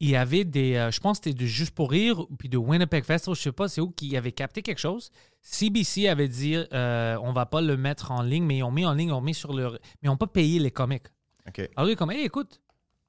il 0.00 0.08
y 0.08 0.16
avait 0.16 0.44
des. 0.44 0.76
euh, 0.76 0.90
je 0.90 0.98
pense 0.98 1.20
que 1.20 1.24
c'était 1.26 1.38
de 1.38 1.46
Juste 1.46 1.74
pour 1.74 1.90
Rire, 1.90 2.24
puis 2.38 2.48
de 2.48 2.56
Winnipeg 2.56 3.04
Festival, 3.04 3.36
je 3.36 3.42
sais 3.42 3.52
pas 3.52 3.68
c'est 3.68 3.82
où, 3.82 3.90
qui 3.90 4.16
avait 4.16 4.32
capté 4.32 4.62
quelque 4.62 4.78
chose. 4.78 5.10
CBC 5.42 6.08
avait 6.08 6.28
dit 6.28 6.56
euh, 6.56 7.18
on 7.22 7.32
va 7.32 7.44
pas 7.44 7.60
le 7.60 7.76
mettre 7.76 8.10
en 8.10 8.22
ligne, 8.22 8.44
mais 8.44 8.58
ils 8.58 8.62
ont 8.62 8.72
mis 8.72 8.86
en 8.86 8.94
ligne, 8.94 9.12
on 9.12 9.20
met 9.20 9.34
sur 9.34 9.52
le. 9.52 9.72
Mais 9.72 9.78
ils 10.04 10.08
n'ont 10.08 10.16
pas 10.16 10.26
payé 10.26 10.58
les 10.58 10.70
comics. 10.70 11.04
OK. 11.46 11.58
Alors 11.76 11.84
lui, 11.84 11.90
il 11.90 11.92
est 11.92 11.96
comme, 11.96 12.10
hey, 12.10 12.24
écoute, 12.24 12.60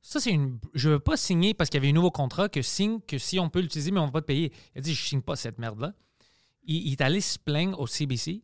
ça, 0.02 0.20
c'est 0.20 0.32
une. 0.32 0.60
Je 0.74 0.90
veux 0.90 1.00
pas 1.00 1.16
signer 1.16 1.54
parce 1.54 1.70
qu'il 1.70 1.80
y 1.80 1.82
avait 1.84 1.92
un 1.92 1.96
nouveau 1.96 2.12
contrat 2.12 2.50
que 2.50 2.62
signe 2.62 3.00
que 3.08 3.18
si 3.18 3.40
on 3.40 3.50
peut 3.50 3.60
l'utiliser, 3.60 3.92
mais 3.92 4.00
on 4.00 4.06
va 4.06 4.12
pas 4.12 4.22
te 4.22 4.28
payer. 4.28 4.52
Il 4.76 4.80
a 4.80 4.82
dit, 4.82 4.96
je 4.96 5.02
signe 5.02 5.22
pas 5.22 5.36
cette 5.36 5.60
merde-là. 5.60 5.94
Il, 6.64 6.92
est 6.92 7.02
allé 7.02 7.22
se 7.22 7.38
plaindre 7.38 7.80
au 7.80 7.88
CBC. 7.88 8.44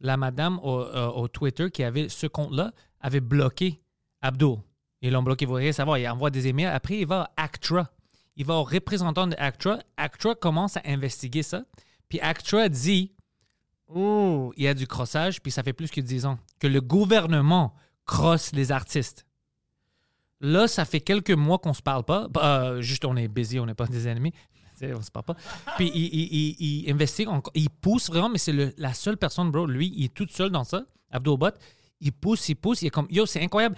La 0.00 0.16
madame 0.16 0.58
au, 0.60 0.80
euh, 0.80 1.08
au 1.08 1.28
Twitter 1.28 1.70
qui 1.70 1.82
avait 1.82 2.08
ce 2.08 2.26
compte-là 2.26 2.72
avait 3.00 3.20
bloqué 3.20 3.80
Abdul. 4.20 4.56
Ils 5.00 5.12
l'ont 5.12 5.22
bloqué, 5.22 5.46
vous 5.46 5.52
voyez 5.52 5.72
savoir. 5.72 5.98
Il 5.98 6.08
envoie 6.08 6.30
des 6.30 6.48
emails. 6.48 6.66
Après, 6.66 6.98
il 6.98 7.06
va 7.06 7.32
à 7.36 7.44
Actra. 7.44 7.90
Il 8.36 8.44
va 8.44 8.54
au 8.54 8.64
représentant 8.64 9.26
de 9.26 9.36
Actra. 9.38 9.78
Actra 9.96 10.34
commence 10.34 10.76
à 10.76 10.82
investiguer 10.84 11.42
ça. 11.42 11.64
Puis 12.08 12.20
Actra 12.20 12.68
dit 12.68 13.12
Oh, 13.88 14.52
il 14.56 14.64
y 14.64 14.68
a 14.68 14.74
du 14.74 14.86
crossage, 14.86 15.40
puis 15.40 15.52
ça 15.52 15.62
fait 15.62 15.72
plus 15.72 15.90
que 15.90 16.00
10 16.00 16.26
ans 16.26 16.38
que 16.58 16.66
le 16.66 16.80
gouvernement 16.80 17.74
crosse 18.04 18.52
les 18.52 18.72
artistes. 18.72 19.25
Là, 20.40 20.68
ça 20.68 20.84
fait 20.84 21.00
quelques 21.00 21.30
mois 21.30 21.58
qu'on 21.58 21.72
se 21.74 21.82
parle 21.82 22.04
pas. 22.04 22.28
Bah, 22.28 22.64
euh, 22.64 22.82
juste, 22.82 23.04
on 23.04 23.16
est 23.16 23.28
busy, 23.28 23.58
on 23.58 23.66
n'est 23.66 23.74
pas 23.74 23.86
des 23.88 24.06
ennemis. 24.08 24.32
On 24.82 25.00
se 25.00 25.10
parle 25.10 25.24
pas. 25.24 25.36
Puis 25.76 25.90
il, 25.94 26.04
il- 26.60 26.90
il- 27.54 27.70
pousse 27.70 28.08
vraiment, 28.10 28.28
mais 28.28 28.36
c'est 28.38 28.74
la 28.76 28.92
seule 28.92 29.16
personne, 29.16 29.50
bro. 29.50 29.66
Lui, 29.66 29.90
il 29.96 30.04
est 30.04 30.14
tout 30.14 30.26
seul 30.30 30.50
dans 30.50 30.64
ça. 30.64 30.82
Abdul 31.10 31.38
Bot, 31.38 31.52
il 32.02 32.12
pousse, 32.12 32.46
il 32.50 32.56
pousse. 32.56 32.82
Il 32.82 32.88
est 32.88 32.90
comme, 32.90 33.06
yo, 33.10 33.24
c'est 33.24 33.42
incroyable. 33.42 33.74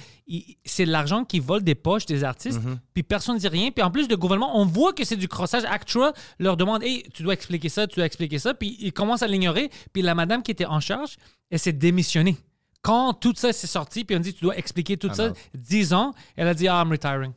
C'est 0.65 0.87
de 0.87 0.91
l'argent 0.91 1.25
qui 1.25 1.39
vole 1.39 1.63
des 1.63 1.77
poches 1.77 2.05
des 2.07 2.25
artistes, 2.25 2.59
puis 2.95 3.05
personne 3.05 3.37
ne 3.37 3.41
dit 3.41 3.47
rien. 3.47 3.71
Puis 3.71 3.85
en 3.85 3.93
plus, 3.93 4.09
le 4.09 4.17
gouvernement, 4.17 4.59
on 4.59 4.65
voit 4.65 4.93
que 4.93 5.05
c'est 5.05 5.15
du 5.17 5.29
crossage. 5.29 5.65
Actua 5.67 6.13
leur 6.41 6.57
demande, 6.57 6.83
hey, 6.83 7.05
tu 7.15 7.23
dois 7.23 7.35
expliquer 7.35 7.69
ça, 7.69 7.87
tu 7.87 7.95
dois 7.95 8.07
expliquer 8.07 8.41
ça. 8.41 8.55
Puis 8.55 8.77
ils 8.81 8.93
commencent 8.93 9.23
à 9.23 9.29
l'ignorer. 9.29 9.71
Puis 9.93 10.03
la 10.03 10.17
madame 10.17 10.43
qui 10.43 10.51
était 10.51 10.67
en 10.67 10.81
charge, 10.81 11.17
elle 11.51 11.61
s'est 11.61 11.73
démissionnée. 11.73 12.37
Quand 12.83 13.13
tout 13.15 13.35
ça 13.37 13.53
s'est 13.53 13.67
sorti, 13.67 14.05
puis 14.05 14.17
on 14.17 14.21
dit, 14.21 14.33
tu 14.33 14.43
dois 14.43 14.57
expliquer 14.57 14.97
tout 14.97 15.09
Ah 15.11 15.15
ça, 15.15 15.29
non. 15.29 15.35
10 15.55 15.93
ans, 15.93 16.15
elle 16.37 16.49
a 16.49 16.55
dit, 16.55 16.69
ah, 16.69 16.83
I'm 16.85 16.91
retiring. 16.91 17.33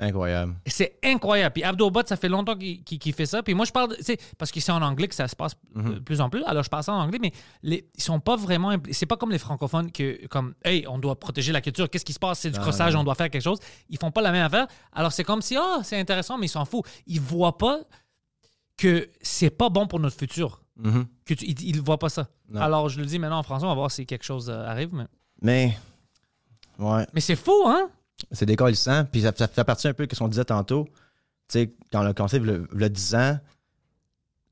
Incroyable. 0.00 0.54
C'est 0.66 0.96
incroyable. 1.02 1.54
Puis 1.54 1.64
Abdul 1.64 1.90
Bot, 1.90 2.06
ça 2.06 2.16
fait 2.16 2.28
longtemps 2.28 2.54
qu'il 2.56 3.12
fait 3.12 3.26
ça. 3.26 3.42
Puis 3.42 3.54
moi, 3.54 3.64
je 3.64 3.72
parle, 3.72 3.96
tu 3.96 4.04
sais, 4.04 4.16
parce 4.36 4.52
que 4.52 4.60
c'est 4.60 4.70
en 4.70 4.80
anglais 4.80 5.08
que 5.08 5.14
ça 5.14 5.26
se 5.26 5.34
passe 5.34 5.56
de 5.74 5.98
plus 5.98 6.20
en 6.20 6.30
plus. 6.30 6.44
Alors, 6.44 6.62
je 6.62 6.70
parle 6.70 6.84
ça 6.84 6.92
en 6.92 7.00
anglais, 7.00 7.18
mais 7.20 7.32
les, 7.64 7.88
ils 7.96 8.02
sont 8.02 8.20
pas 8.20 8.36
vraiment. 8.36 8.76
C'est 8.92 9.06
pas 9.06 9.16
comme 9.16 9.32
les 9.32 9.38
francophones 9.38 9.90
que, 9.90 10.24
comme, 10.28 10.54
hey, 10.64 10.86
on 10.86 10.98
doit 11.00 11.18
protéger 11.18 11.50
la 11.50 11.60
culture. 11.60 11.90
Qu'est-ce 11.90 12.04
qui 12.04 12.12
se 12.12 12.20
passe? 12.20 12.38
C'est 12.38 12.50
du 12.52 12.60
crossage, 12.60 12.94
on 12.94 13.02
doit 13.02 13.16
faire 13.16 13.28
quelque 13.28 13.42
chose. 13.42 13.58
Ils 13.88 13.98
font 13.98 14.12
pas 14.12 14.20
la 14.22 14.30
même 14.30 14.44
affaire. 14.44 14.68
Alors, 14.92 15.10
c'est 15.10 15.24
comme 15.24 15.42
si, 15.42 15.56
ah, 15.56 15.80
c'est 15.82 15.98
intéressant, 15.98 16.38
mais 16.38 16.46
ils 16.46 16.50
s'en 16.50 16.64
foutent. 16.64 16.86
Ils 17.08 17.20
voient 17.20 17.58
pas 17.58 17.80
que 18.76 19.10
c'est 19.20 19.50
pas 19.50 19.68
bon 19.68 19.88
pour 19.88 19.98
notre 19.98 20.16
futur. 20.16 20.62
Mhm. 20.78 21.06
Que 21.24 21.34
tu- 21.34 21.44
ils, 21.44 21.60
ils 21.62 21.80
voient 21.80 21.98
pas 21.98 22.08
ça. 22.08 22.28
Non. 22.48 22.60
Alors, 22.60 22.88
je 22.88 22.98
le 23.00 23.06
dis 23.06 23.18
maintenant 23.18 23.38
en 23.38 23.42
français, 23.42 23.64
on 23.64 23.68
va 23.68 23.74
voir 23.74 23.90
si 23.90 24.06
quelque 24.06 24.24
chose 24.24 24.48
euh, 24.48 24.64
arrive. 24.64 24.90
Mais, 24.92 25.06
Mais, 25.42 25.78
ouais, 26.78 27.06
mais 27.12 27.20
c'est 27.20 27.36
fou, 27.36 27.52
hein? 27.66 27.90
c'est 28.32 28.46
décollissant. 28.46 29.04
Puis 29.04 29.22
ça, 29.22 29.32
ça 29.36 29.48
fait 29.48 29.64
partie 29.64 29.88
un 29.88 29.94
peu 29.94 30.06
de 30.06 30.14
ce 30.14 30.18
qu'on 30.18 30.28
disait 30.28 30.44
tantôt. 30.44 30.86
Tu 31.48 31.60
sais, 31.60 31.74
quand 31.92 32.02
le 32.02 32.12
conseil 32.14 32.40
le, 32.40 32.68
le 32.70 32.88
10 32.90 33.14
ans, 33.14 33.38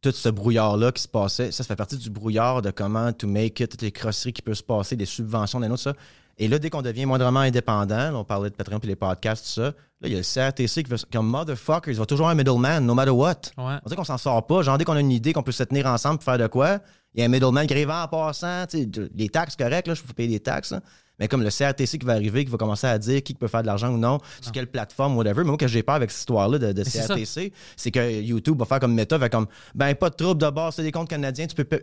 tout 0.02 0.12
ce 0.12 0.28
brouillard-là 0.28 0.92
qui 0.92 1.02
se 1.02 1.08
passait, 1.08 1.50
ça, 1.52 1.62
ça 1.62 1.68
fait 1.68 1.76
partie 1.76 1.96
du 1.96 2.10
brouillard 2.10 2.62
de 2.62 2.70
comment 2.70 3.12
to 3.12 3.26
make 3.26 3.58
it, 3.60 3.70
toutes 3.70 3.82
les 3.82 3.92
crosseries 3.92 4.32
qui 4.32 4.42
peuvent 4.42 4.54
se 4.54 4.62
passer, 4.62 4.94
des 4.96 5.04
subventions, 5.06 5.58
des 5.60 5.68
autres, 5.68 5.82
ça. 5.82 5.94
Et 6.38 6.48
là, 6.48 6.58
dès 6.58 6.68
qu'on 6.70 6.82
devient 6.82 7.06
moindrement 7.06 7.40
indépendant, 7.40 7.96
là, 7.96 8.14
on 8.14 8.24
parlait 8.24 8.50
de 8.50 8.54
Patreon 8.54 8.78
puis 8.78 8.88
les 8.88 8.96
podcasts, 8.96 9.44
tout 9.46 9.52
ça, 9.62 9.62
là, 9.62 9.72
il 10.04 10.12
y 10.12 10.14
a 10.14 10.18
le 10.18 10.22
CRTC 10.22 10.82
qui 10.84 10.90
veut, 10.90 10.98
comme 11.10 11.26
motherfucker, 11.28 11.90
il 11.92 11.96
va 11.96 12.04
toujours 12.04 12.28
un 12.28 12.34
middleman, 12.34 12.84
no 12.84 12.92
matter 12.94 13.10
what. 13.10 13.40
Ouais. 13.56 13.74
On 13.82 13.86
dirait 13.86 13.96
qu'on 13.96 14.04
s'en 14.04 14.18
sort 14.18 14.46
pas. 14.46 14.60
Genre, 14.62 14.76
dès 14.76 14.84
qu'on 14.84 14.96
a 14.96 15.00
une 15.00 15.12
idée 15.12 15.32
qu'on 15.32 15.42
peut 15.42 15.52
se 15.52 15.62
tenir 15.62 15.86
ensemble 15.86 16.18
pour 16.18 16.24
faire 16.24 16.36
de 16.38 16.46
quoi, 16.46 16.80
il 17.14 17.20
y 17.20 17.22
a 17.22 17.26
un 17.26 17.30
middleman 17.30 17.66
qui 17.66 17.72
arrive 17.72 17.88
en 17.90 18.06
passant. 18.08 18.66
tu 18.68 18.78
sais, 18.80 18.86
de- 18.86 19.10
Les 19.14 19.30
taxes, 19.30 19.56
correct, 19.56 19.86
là, 19.88 19.94
je 19.94 20.02
faut 20.02 20.12
payer 20.12 20.28
des 20.28 20.40
taxes. 20.40 20.72
là. 20.72 20.80
Mais 21.18 21.28
comme 21.28 21.42
le 21.42 21.48
CRTC 21.48 21.96
qui 21.98 22.04
va 22.04 22.12
arriver, 22.12 22.44
qui 22.44 22.50
va 22.50 22.58
commencer 22.58 22.86
à 22.86 22.98
dire 22.98 23.22
qui 23.22 23.32
peut 23.32 23.48
faire 23.48 23.62
de 23.62 23.66
l'argent 23.66 23.88
ou 23.88 23.96
non, 23.96 24.18
sur 24.42 24.52
quelle 24.52 24.66
plateforme, 24.66 25.16
whatever. 25.16 25.38
Mais 25.44 25.48
moi, 25.48 25.56
que 25.56 25.66
j'ai 25.66 25.82
peur 25.82 25.94
avec 25.94 26.10
cette 26.10 26.18
histoire-là 26.20 26.58
de. 26.58 26.82
CRTC, 27.06 27.52
c'est 27.74 27.90
que 27.90 28.20
YouTube 28.20 28.58
va 28.58 28.66
faire 28.66 28.80
comme 28.80 28.92
Meta, 28.92 29.16
va 29.16 29.30
comme, 29.30 29.46
ben, 29.74 29.94
pas 29.94 30.10
de 30.10 30.14
trouble 30.16 30.38
de 30.42 30.50
base, 30.50 30.74
c'est 30.74 30.82
des 30.82 30.92
comptes 30.92 31.08
canadiens, 31.08 31.46
tu 31.46 31.54
peux. 31.64 31.80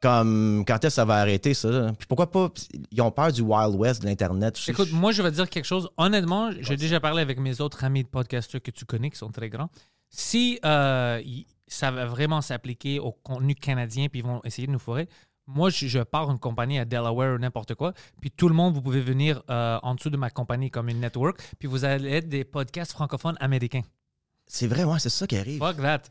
Comme, 0.00 0.64
quand 0.66 0.76
est-ce 0.76 0.86
que 0.86 0.88
ça 0.90 1.04
va 1.04 1.16
arrêter, 1.16 1.54
ça? 1.54 1.92
Puis 1.98 2.06
pourquoi 2.06 2.30
pas? 2.30 2.50
Ils 2.92 3.02
ont 3.02 3.10
peur 3.10 3.32
du 3.32 3.42
Wild 3.42 3.74
West 3.74 4.02
de 4.02 4.06
l'Internet. 4.06 4.56
Écoute, 4.68 4.92
moi, 4.92 5.10
je 5.10 5.22
vais 5.22 5.30
te 5.30 5.34
dire 5.36 5.50
quelque 5.50 5.64
chose. 5.64 5.88
Honnêtement, 5.96 6.50
j'ai 6.60 6.76
déjà 6.76 7.00
parlé 7.00 7.20
avec 7.20 7.38
mes 7.40 7.60
autres 7.60 7.82
amis 7.82 8.04
de 8.04 8.08
podcasteurs 8.08 8.62
que 8.62 8.70
tu 8.70 8.84
connais, 8.84 9.10
qui 9.10 9.18
sont 9.18 9.30
très 9.32 9.48
grands. 9.48 9.70
Si 10.08 10.60
euh, 10.64 11.20
ça 11.66 11.90
va 11.90 12.06
vraiment 12.06 12.40
s'appliquer 12.40 13.00
au 13.00 13.10
contenu 13.10 13.54
canadien, 13.56 14.08
puis 14.08 14.20
ils 14.20 14.24
vont 14.26 14.40
essayer 14.44 14.66
de 14.68 14.72
nous 14.72 14.78
fourrer, 14.78 15.08
moi, 15.48 15.70
je, 15.70 15.98
pars 16.00 16.30
une 16.30 16.38
compagnie 16.38 16.78
à 16.78 16.84
Delaware 16.84 17.34
ou 17.34 17.38
n'importe 17.38 17.74
quoi, 17.74 17.92
puis 18.20 18.30
tout 18.30 18.48
le 18.48 18.54
monde, 18.54 18.74
vous 18.74 18.82
pouvez 18.82 19.00
venir 19.00 19.42
euh, 19.50 19.78
en 19.82 19.94
dessous 19.94 20.10
de 20.10 20.16
ma 20.16 20.30
compagnie 20.30 20.70
comme 20.70 20.88
une 20.90 21.00
network, 21.00 21.40
puis 21.58 21.66
vous 21.66 21.84
allez 21.84 22.12
être 22.12 22.28
des 22.28 22.44
podcasts 22.44 22.92
francophones 22.92 23.36
américains. 23.40 23.82
C'est 24.46 24.66
vrai, 24.66 24.84
ouais, 24.84 24.98
c'est 24.98 25.08
ça 25.08 25.26
qui 25.26 25.36
arrive. 25.36 25.58
Fuck 25.58 25.78
that. 25.78 26.02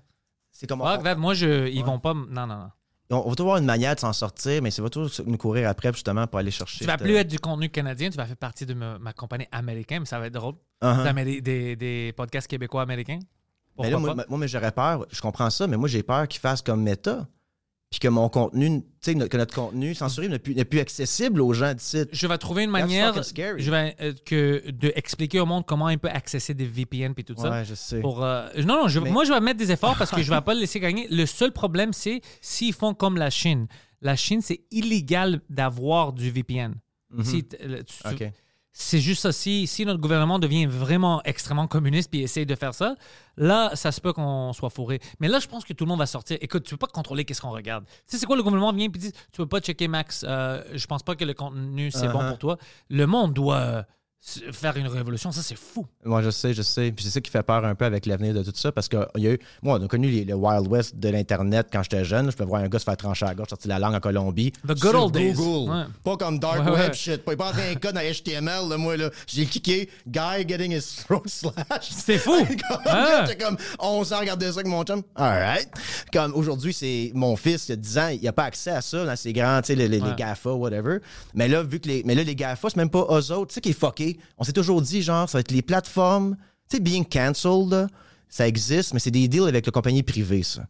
C'est 0.52 0.68
comme. 0.68 0.80
Fuck 0.80 1.00
on- 1.00 1.04
that. 1.04 1.16
Moi, 1.16 1.34
je, 1.36 1.68
ils 1.70 1.80
Ouais. 1.80 1.86
vont 1.86 2.00
pas... 2.00 2.14
Non, 2.14 2.48
non, 2.48 2.58
non. 2.58 2.70
On, 3.10 3.30
va 3.30 3.36
toujours 3.36 3.52
avoir 3.52 3.58
une 3.58 3.66
manière 3.66 3.96
de 3.96 4.00
s'en 4.00 4.14
sortir, 4.14 4.62
mais 4.62 4.72
c'est 4.72 4.82
va 4.82 4.90
toujours 4.90 5.12
nous 5.26 5.38
courir 5.38 5.70
après, 5.70 5.92
justement, 5.94 6.28
pour 6.28 6.40
aller 6.40 6.52
chercher. 6.52 6.80
Tu 6.80 6.86
vas 6.86 6.94
cette- 6.94 7.04
plus 7.04 7.16
être 7.16 7.28
du 7.28 7.40
contenu 7.40 7.70
canadien, 7.70 8.10
tu 8.10 8.18
vas 8.18 8.26
faire 8.26 8.38
partie 8.38 8.66
de 8.66 8.74
ma, 8.74 9.00
ma 9.00 9.14
compagnie 9.14 9.48
américaine, 9.52 10.00
mais 10.02 10.06
ça 10.06 10.20
va 10.20 10.28
être 10.28 10.34
drôle. 10.34 10.56
Uh-huh. 10.82 11.24
Des 11.24 11.42
Des, 11.42 11.76
des 11.76 12.14
podcasts 12.16 12.48
québécois 12.48 12.82
américains. 12.82 13.20
Mais 13.80 13.90
là, 13.92 13.98
moi, 14.00 14.16
moi, 14.28 14.38
mais 14.40 14.48
j'aurais 14.48 14.72
peur, 14.72 15.06
je 15.10 15.22
comprends 15.22 15.50
ça, 15.50 15.68
mais 15.68 15.78
moi, 15.78 15.88
j'ai 15.88 16.04
peur 16.04 16.28
qu'ils 16.28 16.42
fassent 16.42 16.62
comme 16.64 16.82
méta. 16.82 17.28
Puis 17.90 18.00
que 18.02 18.08
mon 18.10 18.28
contenu, 18.28 18.82
tu 18.82 18.86
sais, 19.00 19.16
no- 19.16 19.30
que 19.30 19.38
notre 19.38 19.56
contenu 19.56 19.96
censuré 19.96 20.28
n'est 20.28 20.40
plus, 20.66 20.80
accessible 20.80 21.40
aux 21.42 21.54
gens 21.54 21.74
d'ici. 21.74 22.04
je 22.12 22.28
vais 22.28 22.38
trouver 22.38 22.64
une 22.66 22.70
manière 22.70 23.14
je 23.62 23.72
vais 23.72 23.96
euh, 24.02 24.14
que 24.26 24.70
de 24.72 24.92
expliquer 24.96 25.40
au 25.40 25.46
monde 25.46 25.66
comment 25.66 25.88
il 25.88 25.98
peut 25.98 26.10
accéder 26.10 26.54
des 26.54 26.70
VPN 26.70 27.14
puis 27.14 27.24
tout 27.24 27.36
ça. 27.38 27.64
Je 27.64 27.76
sais. 27.76 28.02
Pour, 28.02 28.24
euh, 28.26 28.50
non, 28.58 28.82
non, 28.82 28.88
je- 28.90 29.00
Mais- 29.00 29.10
moi 29.10 29.24
je 29.24 29.32
vais 29.32 29.40
mettre 29.40 29.58
des 29.60 29.72
efforts 29.72 29.96
parce 29.98 30.12
que 30.12 30.22
je 30.22 30.30
vais 30.30 30.42
pas 30.46 30.54
le 30.54 30.60
laisser 30.60 30.82
gagner. 30.82 31.08
Le 31.10 31.26
seul 31.26 31.54
problème, 31.54 31.94
c'est 31.94 32.20
s'ils 32.42 32.74
font 32.74 32.94
comme 32.94 33.16
la 33.18 33.30
Chine. 33.30 33.68
La 34.02 34.18
Chine, 34.18 34.42
c'est 34.42 34.62
illégal 34.70 35.40
d'avoir 35.50 36.12
du 36.12 36.30
VPN. 36.30 36.76
Tu- 37.24 37.46
OK. 38.06 38.32
C'est 38.80 39.00
juste 39.00 39.24
ça. 39.24 39.32
Si, 39.32 39.66
si 39.66 39.86
notre 39.86 40.00
gouvernement 40.00 40.38
devient 40.38 40.68
vraiment 40.68 41.20
extrêmement 41.24 41.66
communiste 41.66 42.12
puis 42.12 42.22
essaye 42.22 42.46
de 42.46 42.54
faire 42.54 42.76
ça, 42.76 42.96
là, 43.36 43.72
ça 43.74 43.92
se 43.92 44.00
peut 44.00 44.14
qu'on 44.14 44.54
soit 44.54 44.70
fourré. 44.70 45.00
Mais 45.20 45.28
là, 45.28 45.40
je 45.40 45.48
pense 45.48 45.66
que 45.66 45.74
tout 45.74 45.84
le 45.86 45.90
monde 45.90 45.98
va 45.98 46.06
sortir. 46.06 46.38
Écoute, 46.42 46.64
tu 46.64 46.76
peux 46.76 46.86
pas 46.86 46.88
contrôler 46.88 47.26
qu'est-ce 47.26 47.42
qu'on 47.42 47.50
regarde. 47.50 47.86
Tu 47.86 47.94
sais, 48.06 48.18
c'est 48.20 48.28
quoi 48.28 48.36
le 48.36 48.44
gouvernement 48.44 48.72
vient 48.72 48.86
et 48.86 48.90
dit 48.90 49.12
tu 49.12 49.38
peux 49.38 49.48
pas 49.48 49.62
checker 49.62 49.88
Max. 49.88 50.24
Euh, 50.28 50.62
je 50.76 50.86
pense 50.86 51.02
pas 51.02 51.16
que 51.16 51.26
le 51.26 51.34
contenu 51.34 51.90
c'est 51.90 52.08
bon 52.10 52.18
Uh-huh. 52.22 52.30
pour 52.30 52.38
toi. 52.38 52.58
Le 52.90 53.08
monde 53.08 53.34
doit 53.34 53.86
faire 54.52 54.76
une 54.76 54.88
révolution. 54.88 55.32
Ça, 55.32 55.42
c'est 55.42 55.56
fou. 55.58 55.86
Moi, 56.04 56.22
je 56.22 56.30
sais, 56.32 56.54
je 56.54 56.62
sais. 56.62 56.92
Puis 56.92 57.06
c'est 57.06 57.12
ça 57.12 57.22
qui 57.22 57.32
fait 57.32 57.44
peur 57.44 57.64
un 57.64 57.76
peu 57.76 57.86
avec 57.86 58.06
l'avenir 58.06 58.34
de 58.34 58.44
tout 58.44 58.52
ça, 58.56 58.72
parce 58.72 58.88
que 58.90 58.98
il 59.16 59.24
y 59.24 59.28
a 59.28 59.34
eu, 59.34 59.40
moi, 59.62 59.78
on 59.80 59.86
a 59.86 59.88
connu 59.88 60.10
les- 60.10 60.26
le 60.26 60.34
Wild 60.34 60.68
West 60.68 60.98
de 60.98 61.10
l'Internet 61.10 61.68
quand 61.72 61.82
j'étais 61.84 62.04
jeune. 62.04 62.30
Je 62.32 62.36
peux 62.36 62.44
voir 62.44 62.62
un 62.62 62.68
gars 62.68 62.80
se 62.80 62.84
faire 62.84 62.98
trancher 62.98 63.26
à 63.26 63.30
la 63.30 63.36
gorge, 63.36 63.50
sortir 63.50 63.70
la 63.70 63.80
langue 63.80 63.96
en 63.96 64.00
Colombie. 64.00 64.52
The 64.68 64.74
good 64.80 64.96
old 64.96 65.14
days. 65.14 65.34
Google. 65.34 65.72
Ouais. 65.72 65.84
Pas 66.04 66.18
comme 66.18 66.40
Dark 66.40 66.60
Ouais, 66.66 66.72
Web 66.72 66.90
ouais. 66.90 66.94
shit. 66.94 67.24
Pas, 67.24 67.36
pas 67.36 67.52
un 67.54 67.76
code 67.76 67.94
dans 67.96 68.02
HTML, 68.14 68.68
là, 68.70 68.78
moi, 68.78 68.98
là. 68.98 69.10
J'ai 69.28 69.46
cliqué, 69.46 69.90
guy 70.08 70.46
getting 70.48 70.74
his 70.74 71.04
throat 71.06 71.24
slash. 71.28 71.54
C'est 71.92 72.18
fou. 72.18 72.36
comme. 72.46 73.28
J'étais 73.28 73.44
comme 73.44 73.58
11 73.80 74.14
ans, 74.14 74.20
regarder 74.20 74.48
ça 74.48 74.54
avec 74.56 74.68
mon 74.68 74.84
chum. 74.84 75.04
All 75.16 75.40
right. 75.42 75.70
Comme 76.12 76.34
aujourd'hui, 76.34 76.74
c'est 76.74 77.12
mon 77.14 77.36
fils, 77.36 77.70
il 77.70 77.74
a 77.74 77.76
10 77.76 77.98
ans, 77.98 78.08
il 78.10 78.22
n'a 78.24 78.34
pas 78.34 78.46
accès 78.46 78.72
à 78.72 78.82
ça 78.82 79.06
dans 79.06 79.16
ses 79.16 79.32
grands, 79.32 79.62
tu 79.62 79.68
sais, 79.68 79.76
les, 79.76 79.88
les, 79.88 80.00
les. 80.00 80.16
GAFA, 80.18 80.52
whatever. 80.52 80.98
Mais 81.34 81.48
là, 81.48 81.62
vu 81.64 81.80
que 81.80 81.88
les, 81.88 82.04
mais 82.04 82.16
là, 82.16 82.24
les 82.24 82.36
GAFA, 82.36 82.70
c'est 82.70 82.78
même 82.78 82.90
pas 82.90 83.06
eux 83.10 83.32
autres. 83.32 83.48
Tu 83.48 83.54
sais 83.56 83.62
qui 83.62 83.70
est 83.70 83.74
fucké? 83.80 84.07
On 84.38 84.44
s'est 84.44 84.54
toujours 84.54 84.82
dit, 84.82 85.02
genre, 85.02 85.28
ça 85.30 85.38
va 85.38 85.42
être 85.42 85.52
les 85.52 85.62
plateformes. 85.62 86.36
Tu 86.70 86.78
sais, 86.78 86.80
being 86.84 87.06
cancelled, 87.06 87.70
là, 87.72 87.88
ça 88.30 88.48
existe, 88.48 88.94
mais 88.94 89.00
c'est 89.00 89.12
des 89.12 89.28
deals 89.28 89.48
avec 89.48 89.66
les 89.66 89.72
compagnies 89.72 90.04
privées, 90.04 90.44
ça. 90.44 90.64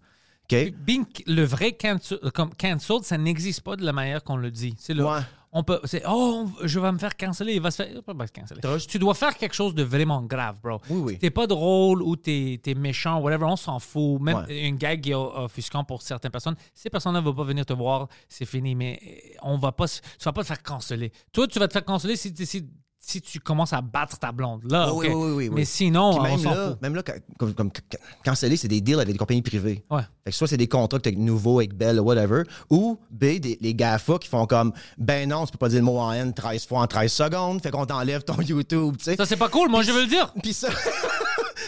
OK? 0.49 0.55
Being- 0.85 1.05
le 1.25 1.43
vrai 1.43 1.73
cancel, 1.73 2.19
comme 2.33 2.53
cancelled, 2.55 3.03
ça 3.03 3.17
n'existe 3.17 3.61
pas 3.61 3.75
de 3.75 3.83
la 3.85 3.91
manière 3.93 4.23
qu'on 4.23 4.37
le 4.37 4.49
dit. 4.51 4.75
C'est 4.77 4.93
le, 4.93 5.03
Ouais. 5.03 5.19
on 5.51 5.61
peut, 5.63 5.81
c'est 5.83 6.03
oh, 6.07 6.47
je 6.63 6.79
vais 6.79 6.89
me 6.91 6.97
faire 6.99 7.17
canceller, 7.17 7.55
il 7.55 7.61
va 7.61 7.69
se 7.71 7.77
faire, 7.83 7.87
il 7.91 7.95
va 8.05 8.13
pas 8.13 8.27
se 8.27 8.31
canceller. 8.31 8.61
Tu 8.87 8.97
dois 8.99 9.13
faire 9.13 9.35
quelque 9.35 9.55
chose 9.55 9.75
de 9.75 9.83
vraiment 9.83 10.21
grave, 10.21 10.55
bro. 10.63 10.79
Oui, 10.89 10.99
oui. 11.03 11.17
T'es 11.19 11.31
pas 11.31 11.47
drôle 11.47 12.01
ou 12.01 12.15
t'es 12.15 12.61
es 12.65 12.73
méchant, 12.75 13.19
whatever, 13.19 13.43
on 13.45 13.57
s'en 13.57 13.79
fout. 13.79 14.21
Même 14.21 14.45
Ouais. 14.47 14.67
une 14.69 14.77
gag 14.77 15.01
qui 15.01 15.11
est 15.11 15.15
offusquant 15.15 15.83
pour 15.83 16.01
certaines 16.01 16.31
personnes, 16.31 16.55
ces 16.73 16.89
personnes-là 16.89 17.19
vont 17.19 17.33
pas 17.33 17.43
venir 17.43 17.65
te 17.65 17.73
voir, 17.73 18.07
c'est 18.29 18.45
fini. 18.45 18.73
Mais 18.75 19.01
euh, 19.05 19.37
on 19.41 19.57
va 19.57 19.73
pas, 19.73 19.87
tu 19.89 19.99
vas 20.23 20.31
pas 20.31 20.43
te 20.43 20.47
faire 20.47 20.63
canceller. 20.63 21.11
Toi, 21.33 21.47
tu 21.47 21.59
vas 21.59 21.67
te 21.67 21.73
faire 21.73 21.83
canceller 21.83 22.15
si, 22.15 22.33
si, 22.45 22.65
si 23.09 23.21
tu 23.21 23.39
commences 23.39 23.71
à 23.71 23.79
battre 23.81 24.19
ta 24.19 24.33
blonde. 24.33 24.69
Là, 24.69 24.93
Oui, 24.93 25.07
oui, 25.07 25.31
oui. 25.31 25.49
Mais 25.49 25.63
sinon, 25.63 26.17
on 26.17 26.21
même 26.21 26.43
là, 26.43 26.67
fout. 26.71 26.81
même 26.81 26.93
là, 26.93 27.03
comme, 27.37 27.53
comme 27.53 27.71
canceller, 28.25 28.57
c'est 28.57 28.67
des 28.67 28.81
deals 28.81 28.99
avec 28.99 29.13
des 29.13 29.17
compagnies 29.17 29.41
privées. 29.41 29.85
Ouais. 29.89 30.01
Fait 30.25 30.31
que 30.31 30.35
soit 30.35 30.47
c'est 30.49 30.57
des 30.57 30.67
contrats 30.67 30.99
avec 31.01 31.17
nouveaux 31.17 31.59
avec 31.59 31.73
Bell 31.73 32.01
ou 32.01 32.03
whatever, 32.03 32.43
ou 32.69 32.99
B, 33.09 33.39
des, 33.39 33.57
les 33.61 33.73
GAFA 33.73 34.17
qui 34.17 34.27
font 34.27 34.45
comme 34.45 34.73
ben 34.97 35.29
non, 35.29 35.45
tu 35.45 35.53
peux 35.53 35.57
pas 35.57 35.69
dire 35.69 35.79
le 35.79 35.85
mot 35.85 35.99
en 35.99 36.11
N 36.11 36.33
13 36.33 36.65
fois 36.67 36.81
en 36.81 36.87
13 36.87 37.09
secondes, 37.11 37.61
fait 37.61 37.71
qu'on 37.71 37.85
t'enlève 37.85 38.23
ton 38.23 38.41
YouTube, 38.41 38.97
tu 38.97 39.05
sais. 39.05 39.15
Ça, 39.15 39.25
c'est 39.25 39.37
pas 39.37 39.47
cool. 39.49 39.69
Moi, 39.69 39.83
je 39.83 39.91
veux 39.93 40.01
le 40.01 40.07
dire. 40.07 40.33
Puis 40.43 40.51
ça, 40.51 40.67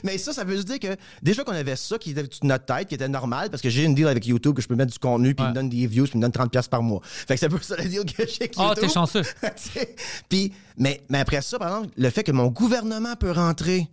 Mais 0.04 0.18
ça, 0.18 0.34
ça 0.34 0.44
veut 0.44 0.56
juste 0.56 0.68
dire 0.68 0.80
que 0.80 0.96
déjà 1.22 1.44
qu'on 1.44 1.52
avait 1.54 1.76
ça 1.76 1.98
qui 1.98 2.12
était 2.12 2.24
notre 2.44 2.66
tête, 2.66 2.88
qui 2.88 2.96
était 2.96 3.08
normal, 3.10 3.50
parce 3.50 3.62
que 3.62 3.70
j'ai 3.70 3.84
une 3.84 3.96
deal 3.96 4.08
avec 4.08 4.26
YouTube 4.26 4.56
que 4.56 4.62
je 4.62 4.68
peux 4.68 4.76
mettre 4.76 4.92
du 4.94 5.00
contenu, 5.00 5.34
puis 5.36 5.44
Ouais. 5.44 5.50
ils 5.50 5.52
me 5.52 5.56
donnent 5.56 5.70
des 5.70 5.88
views, 5.88 6.04
puis 6.06 6.14
ils 6.16 6.18
me 6.18 6.22
donnent 6.22 6.32
30$ 6.32 6.68
par 6.70 6.82
mois. 6.84 7.02
Fait 7.04 7.34
que 7.36 7.40
c'est 7.40 7.46
un 7.46 7.50
peu 7.50 7.60
ça 7.62 7.76
le 7.78 7.84
deal 7.90 8.06
que 8.06 8.26
j'ai 8.28 8.36
avec 8.42 8.54
Ah, 8.58 8.70
YouTube. 8.70 8.84
t'es 8.88 8.90
chanceux. 8.94 9.24
Puis, 10.30 10.54
mais, 10.78 11.02
mais 11.10 11.20
après 11.20 11.42
ça, 11.42 11.58
par 11.60 11.70
exemple, 11.78 11.94
le 11.98 12.10
fait 12.10 12.24
que 12.24 12.32
mon 12.32 12.48
gouvernement 12.48 13.16
peut 13.16 13.32
rentrer. 13.32 13.88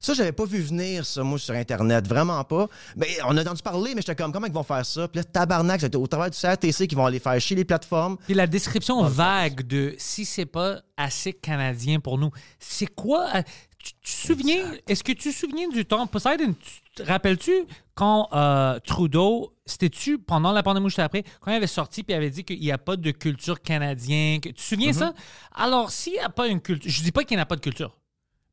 Ça, 0.00 0.14
j'avais 0.14 0.30
pas 0.30 0.44
vu 0.44 0.60
venir, 0.60 1.04
ça, 1.04 1.24
moi, 1.24 1.40
sur 1.40 1.54
Internet. 1.56 2.06
Vraiment 2.06 2.44
pas. 2.44 2.68
Mais 2.96 3.08
on 3.26 3.36
a 3.36 3.40
entendu 3.40 3.62
parler, 3.62 3.96
mais 3.96 4.00
j'étais 4.00 4.14
comme, 4.14 4.30
comment 4.32 4.46
ils 4.46 4.52
vont 4.52 4.62
faire 4.62 4.86
ça? 4.86 5.08
Puis 5.08 5.18
là, 5.18 5.24
tabarnak, 5.24 5.80
c'était 5.80 5.96
au 5.96 6.06
travers 6.06 6.30
du 6.30 6.38
CRTC 6.38 6.86
qui 6.86 6.94
vont 6.94 7.04
aller 7.06 7.18
faire 7.18 7.40
chier 7.40 7.56
les 7.56 7.64
plateformes. 7.64 8.16
Puis 8.24 8.34
la 8.34 8.46
description 8.46 9.02
vague 9.02 9.66
de 9.66 9.96
si 9.98 10.24
c'est 10.24 10.46
pas 10.46 10.82
assez 10.96 11.32
canadien 11.32 11.98
pour 11.98 12.16
nous, 12.16 12.30
c'est 12.60 12.86
quoi 12.86 13.26
euh, 13.34 13.42
Tu 13.82 13.92
tu 13.92 14.00
te 14.02 14.26
souviens 14.26 14.74
Est-ce 14.88 15.04
que 15.04 15.12
tu 15.12 15.30
te 15.30 15.34
souviens 15.34 15.68
du 15.68 15.84
temps 15.84 16.06
Poseidon 16.06 16.52
tu 16.54 16.80
te 16.94 17.02
Rappelles-tu 17.02 17.52
quand 17.94 18.28
euh, 18.32 18.78
Trudeau 18.80 19.54
c'était-tu 19.66 20.18
pendant 20.18 20.50
la 20.52 20.62
pandémie 20.62 20.86
ou 20.86 20.88
juste 20.88 20.98
après 20.98 21.22
quand 21.40 21.50
il 21.52 21.54
avait 21.54 21.66
sorti 21.66 22.02
puis 22.02 22.12
il 22.12 22.16
avait 22.16 22.30
dit 22.30 22.42
qu'il 22.44 22.58
n'y 22.58 22.72
a 22.72 22.78
pas 22.78 22.96
de 22.96 23.10
culture 23.12 23.60
canadienne 23.62 24.40
que- 24.40 24.48
Tu 24.48 24.54
te 24.54 24.60
souviens 24.60 24.92
ça? 24.92 25.14
Alors 25.54 25.90
s'il 25.90 26.14
n'y 26.14 26.18
a 26.18 26.28
pas 26.28 26.48
une 26.48 26.60
culture, 26.60 26.90
je 26.90 27.02
dis 27.02 27.12
pas 27.12 27.22
qu'il 27.24 27.36
n'y 27.36 27.40
a 27.40 27.46
pas 27.46 27.56
de 27.56 27.60
culture, 27.60 27.96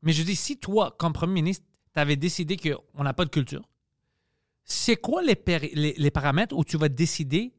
mais 0.02 0.12
je 0.12 0.22
dis 0.22 0.36
si 0.36 0.58
toi 0.58 0.94
comme 0.98 1.12
premier 1.12 1.34
ministre 1.34 1.64
tu 1.94 2.00
avais 2.00 2.16
décidé 2.16 2.56
qu'on 2.56 3.02
n'a 3.02 3.14
pas 3.14 3.24
de 3.24 3.30
culture, 3.30 3.62
c'est 4.64 4.96
quoi 4.96 5.22
les, 5.22 5.34
péri- 5.34 5.72
les, 5.74 5.94
les 5.96 6.10
paramètres 6.10 6.54
où 6.56 6.64
tu 6.64 6.76
vas 6.76 6.88
décider 6.88 7.52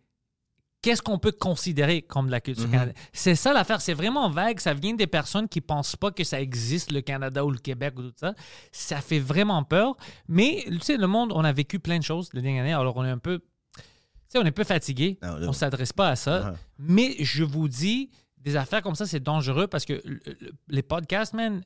qu'est-ce 0.82 1.02
qu'on 1.02 1.20
peut 1.20 1.32
considérer 1.32 2.02
comme 2.02 2.28
de 2.28 2.32
la 2.32 2.40
culture 2.42 2.70
canadienne? 2.72 2.96
C'est 3.14 3.36
ça 3.36 3.52
l'affaire, 3.54 3.82
c'est 3.82 3.94
vraiment 3.94 4.30
vague. 4.30 4.60
Ça 4.60 4.74
vient 4.74 4.94
des 4.94 5.08
personnes 5.08 5.48
qui 5.50 5.60
pensent 5.62 5.96
pas 5.96 6.12
que 6.12 6.24
ça 6.24 6.40
existe, 6.42 6.92
le 6.92 7.02
Canada 7.02 7.44
ou 7.46 7.52
le 7.52 7.58
Québec 7.60 7.94
ou 7.98 8.04
tout 8.04 8.14
ça. 8.16 8.34
Ça 8.72 9.02
fait 9.02 9.20
vraiment 9.20 9.64
peur. 9.64 9.96
Mais, 10.28 10.64
tu 10.70 10.80
sais, 10.82 10.98
le 10.98 11.08
monde, 11.08 11.32
on 11.34 11.44
a 11.44 11.52
vécu 11.52 11.80
plein 11.80 11.98
de 12.00 12.04
choses 12.04 12.30
les 12.34 12.42
dernières 12.42 12.64
années, 12.64 12.74
alors 12.74 12.96
on 12.96 13.04
est 13.06 13.10
un 13.10 13.18
peu. 13.18 13.40
Tu 13.40 13.82
sais, 14.30 14.38
on 14.40 14.44
est 14.44 14.50
un 14.50 14.52
peu 14.52 14.64
fatigué. 14.66 15.18
Non, 15.22 15.36
là- 15.38 15.48
on 15.50 15.54
s'adresse 15.54 15.94
pas 15.94 16.10
à 16.10 16.16
ça. 16.16 16.54
Mais 16.78 17.16
je 17.20 17.44
vous 17.44 17.68
dis, 17.68 18.10
des 18.38 18.56
affaires 18.56 18.82
comme 18.82 18.96
ça, 18.96 19.06
c'est 19.06 19.20
dangereux 19.24 19.68
parce 19.68 19.84
que 19.86 19.94
le- 20.06 20.20
le- 20.26 20.52
les 20.70 20.84
podcasts, 20.84 21.34
man, 21.34 21.64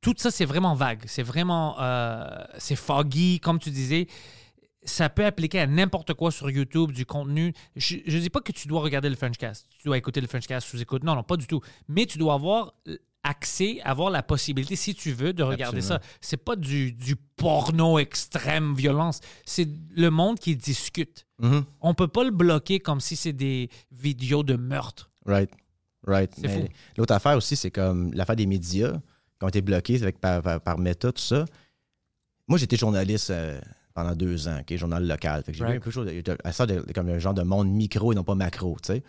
tout 0.00 0.14
ça, 0.18 0.30
c'est 0.30 0.44
vraiment 0.44 0.74
vague. 0.74 1.02
C'est 1.06 1.22
vraiment. 1.22 1.76
euh, 1.80 2.26
c'est 2.58 2.76
foggy, 2.76 3.40
comme 3.40 3.58
tu 3.58 3.70
disais. 3.70 4.06
Ça 4.84 5.08
peut 5.08 5.24
appliquer 5.24 5.60
à 5.60 5.66
n'importe 5.66 6.14
quoi 6.14 6.30
sur 6.30 6.50
YouTube, 6.50 6.92
du 6.92 7.06
contenu. 7.06 7.52
Je 7.76 7.96
ne 7.96 8.20
dis 8.20 8.30
pas 8.30 8.40
que 8.40 8.52
tu 8.52 8.68
dois 8.68 8.80
regarder 8.80 9.08
le 9.08 9.16
Frenchcast. 9.16 9.66
Tu 9.78 9.86
dois 9.86 9.96
écouter 9.96 10.20
le 10.20 10.26
Frenchcast 10.26 10.68
sous 10.68 10.80
écoute. 10.80 11.04
Non, 11.04 11.14
non, 11.14 11.22
pas 11.22 11.36
du 11.36 11.46
tout. 11.46 11.60
Mais 11.88 12.06
tu 12.06 12.18
dois 12.18 12.34
avoir 12.34 12.74
accès, 13.22 13.80
avoir 13.82 14.10
la 14.10 14.22
possibilité, 14.22 14.76
si 14.76 14.94
tu 14.94 15.12
veux, 15.12 15.32
de 15.32 15.42
regarder 15.42 15.78
Absolument. 15.78 16.02
ça. 16.02 16.16
C'est 16.20 16.36
pas 16.36 16.56
du, 16.56 16.92
du 16.92 17.16
porno 17.16 17.98
extrême 17.98 18.74
violence. 18.74 19.20
C'est 19.46 19.68
le 19.96 20.10
monde 20.10 20.38
qui 20.38 20.54
discute. 20.54 21.26
Mhm. 21.40 21.64
On 21.80 21.94
peut 21.94 22.08
pas 22.08 22.22
le 22.22 22.30
bloquer 22.30 22.80
comme 22.80 23.00
si 23.00 23.16
c'est 23.16 23.32
des 23.32 23.70
vidéos 23.90 24.42
de 24.42 24.56
meurtre. 24.56 25.10
Right. 25.24 25.50
Right. 26.06 26.30
L'autre 26.98 27.14
affaire 27.14 27.36
aussi, 27.36 27.56
c'est 27.56 27.70
comme 27.70 28.12
l'affaire 28.12 28.36
des 28.36 28.44
médias 28.44 28.92
qui 28.92 29.44
ont 29.44 29.48
été 29.48 29.62
bloqués 29.62 30.02
avec, 30.02 30.20
par, 30.20 30.42
par, 30.42 30.60
par 30.60 30.78
Meta, 30.78 31.10
tout 31.10 31.22
ça. 31.22 31.46
Moi, 32.46 32.58
j'étais 32.58 32.76
journaliste 32.76 33.30
euh, 33.30 33.58
pendant 33.94 34.14
deux 34.14 34.48
ans, 34.48 34.58
OK, 34.60 34.76
journal 34.76 35.06
local. 35.06 35.42
Fait 35.44 35.52
que 35.52 35.58
j'ai 35.58 35.64
Right. 35.64 35.74
vu 35.76 35.80
peu 35.80 35.90
chose 35.90 36.06
de- 36.06 36.36
à 36.42 36.52
ça 36.52 36.66
de- 36.66 36.84
comme 36.94 37.08
un 37.08 37.18
genre 37.18 37.32
de 37.34 37.42
monde 37.42 37.68
micro 37.68 38.12
et 38.12 38.14
non 38.14 38.24
pas 38.24 38.34
macro, 38.34 38.76
tu 38.82 38.92
sais. 38.92 39.02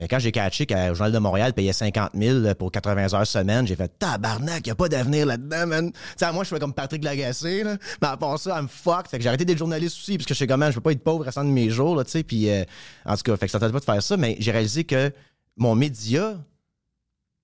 Mais 0.00 0.06
quand 0.06 0.20
j'ai 0.20 0.30
catché 0.30 0.64
qu'au 0.64 0.94
Journal 0.94 1.10
de 1.10 1.18
Montréal 1.18 1.52
payait 1.54 1.72
50 1.72 2.12
000 2.14 2.54
pour 2.54 2.70
80 2.70 3.14
heures 3.14 3.26
semaine, 3.26 3.66
j'ai 3.66 3.74
fait 3.74 3.90
tabarnak, 3.98 4.64
y 4.64 4.70
a 4.70 4.76
pas 4.76 4.88
d'avenir 4.88 5.26
là-dedans, 5.26 5.66
man. 5.66 5.90
Tu 5.92 5.98
sais, 6.16 6.30
moi, 6.32 6.44
je 6.44 6.50
fais 6.50 6.60
comme 6.60 6.72
Patrick 6.72 7.02
Lagacé, 7.02 7.64
là. 7.64 7.76
Mais 8.00 8.06
à 8.06 8.16
part 8.16 8.38
ça, 8.38 8.60
I'm 8.60 8.68
fucked. 8.68 9.08
Fait 9.08 9.16
que 9.16 9.24
j'ai 9.24 9.28
arrêté 9.28 9.44
d'être 9.44 9.58
journaliste 9.58 9.96
aussi, 9.96 10.16
parce 10.16 10.26
que 10.26 10.34
je 10.34 10.38
sais 10.38 10.46
comment, 10.46 10.70
je 10.70 10.76
peux 10.76 10.82
pas 10.82 10.92
être 10.92 11.02
pauvre 11.02 11.24
restant 11.24 11.42
de 11.42 11.50
mes 11.50 11.68
jours, 11.70 11.96
là, 11.96 12.04
tu 12.04 12.12
sais. 12.12 12.22
Puis, 12.22 12.48
euh, 12.48 12.62
en 13.06 13.16
tout 13.16 13.22
cas, 13.24 13.36
fait 13.36 13.46
que 13.46 13.50
ça 13.52 13.58
tentait 13.58 13.72
pas 13.72 13.80
de 13.80 13.84
faire 13.84 14.00
ça, 14.02 14.16
mais 14.16 14.36
j'ai 14.38 14.52
réalisé 14.52 14.84
que 14.84 15.10
mon 15.56 15.74
média, 15.74 16.36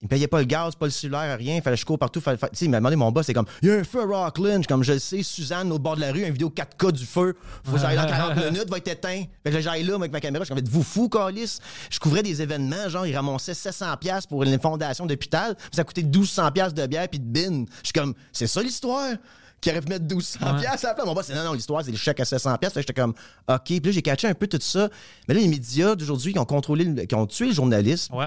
il 0.05 0.07
me 0.07 0.09
payait 0.11 0.29
pas 0.29 0.39
le 0.41 0.45
gaz, 0.45 0.75
pas 0.75 0.85
le 0.85 0.91
cellulaire, 0.91 1.39
rien. 1.39 1.63
Fallait 1.63 1.77
que 1.77 1.81
je 1.81 1.87
cours 1.87 1.99
partout. 1.99 2.21
Fallait, 2.21 2.39
il 2.61 2.69
m'a 2.69 2.77
demandé 2.77 2.95
mon 2.95 3.11
boss, 3.11 3.25
c'est 3.25 3.33
comme, 3.33 3.47
il 3.63 3.69
y 3.69 3.73
a 3.73 3.77
un 3.77 3.85
feu 3.85 4.03
à 4.03 4.05
Rockland. 4.27 4.67
Comme 4.67 4.83
je 4.85 4.93
le 4.93 4.99
sais, 4.99 5.23
Suzanne, 5.23 5.73
au 5.73 5.79
bord 5.79 5.97
de 5.97 6.03
la 6.03 6.13
rue, 6.13 6.21
une 6.27 6.33
vidéo 6.33 6.51
4K 6.55 6.93
du 6.93 7.07
feu. 7.07 7.35
Faut 7.65 7.73
que 7.73 7.79
j'aille 7.79 7.97
dans 7.97 8.05
40 8.07 8.37
minutes, 8.53 8.69
va 8.71 8.77
être 8.77 8.89
éteint. 8.89 9.23
Fait 9.43 9.51
que 9.51 9.55
là, 9.55 9.61
j'aille 9.63 9.83
là, 9.83 9.93
moi, 9.93 10.01
avec 10.01 10.13
ma 10.13 10.21
caméra. 10.21 10.45
Je 10.45 10.53
suis 10.53 10.55
comme, 10.63 10.71
vous 10.71 10.83
fou, 10.83 11.09
Calis? 11.09 11.59
Je 11.91 11.99
couvrais 11.99 12.23
des 12.23 12.43
événements, 12.43 12.89
genre, 12.91 13.07
ils 13.07 13.17
ramassaient 13.17 13.53
700$ 13.53 13.97
piastres 13.97 14.29
pour 14.29 14.43
une 14.43 14.61
fondation 14.61 15.07
d'hôpital. 15.07 15.57
Ça 15.73 15.85
coûtait 15.85 16.03
1200$ 16.03 16.53
piastres 16.53 16.75
de 16.75 16.87
bière 16.87 17.09
puis 17.09 17.19
de 17.19 17.25
bin. 17.25 17.65
Je 17.83 17.87
suis 17.87 17.93
comme, 17.95 18.13
c'est 18.31 18.47
ça 18.47 18.61
l'histoire? 18.63 19.15
Qui 19.61 19.71
aurait 19.71 19.81
pu 19.81 19.89
mettre 19.89 20.05
1200$ 20.05 20.61
piastres 20.61 20.85
à 20.85 20.89
la 20.89 20.95
place? 20.95 21.07
Mon 21.07 21.15
boss, 21.15 21.25
c'est 21.27 21.35
non, 21.35 21.45
non, 21.45 21.55
l'histoire, 21.55 21.83
c'est 21.83 21.91
les 21.91 21.97
chèques 21.97 22.21
à 22.21 22.25
700$. 22.25 22.59
piastres. 22.59 22.75
Fait 22.75 22.81
que 22.85 22.89
j'étais 22.89 23.01
comme, 23.01 23.15
OK. 23.49 23.63
Puis 23.65 23.81
là, 23.81 23.91
j'ai 23.93 24.03
catché 24.03 24.29
un 24.29 24.35
peu 24.35 24.47
tout 24.47 24.59
ça. 24.61 24.91
Mais 25.27 25.33
là, 25.33 25.41
les 25.41 25.49
médias 25.49 25.95
d'aujourd'hui 25.95 26.35
qui 26.35 26.39
ont 26.39 26.45
contrôlé, 26.45 26.85
le- 26.85 27.05
qui 27.07 27.15
ont 27.15 27.27
tué 27.27 27.47
le 27.47 27.55
journalisme. 27.55 28.15
Ouais. 28.15 28.27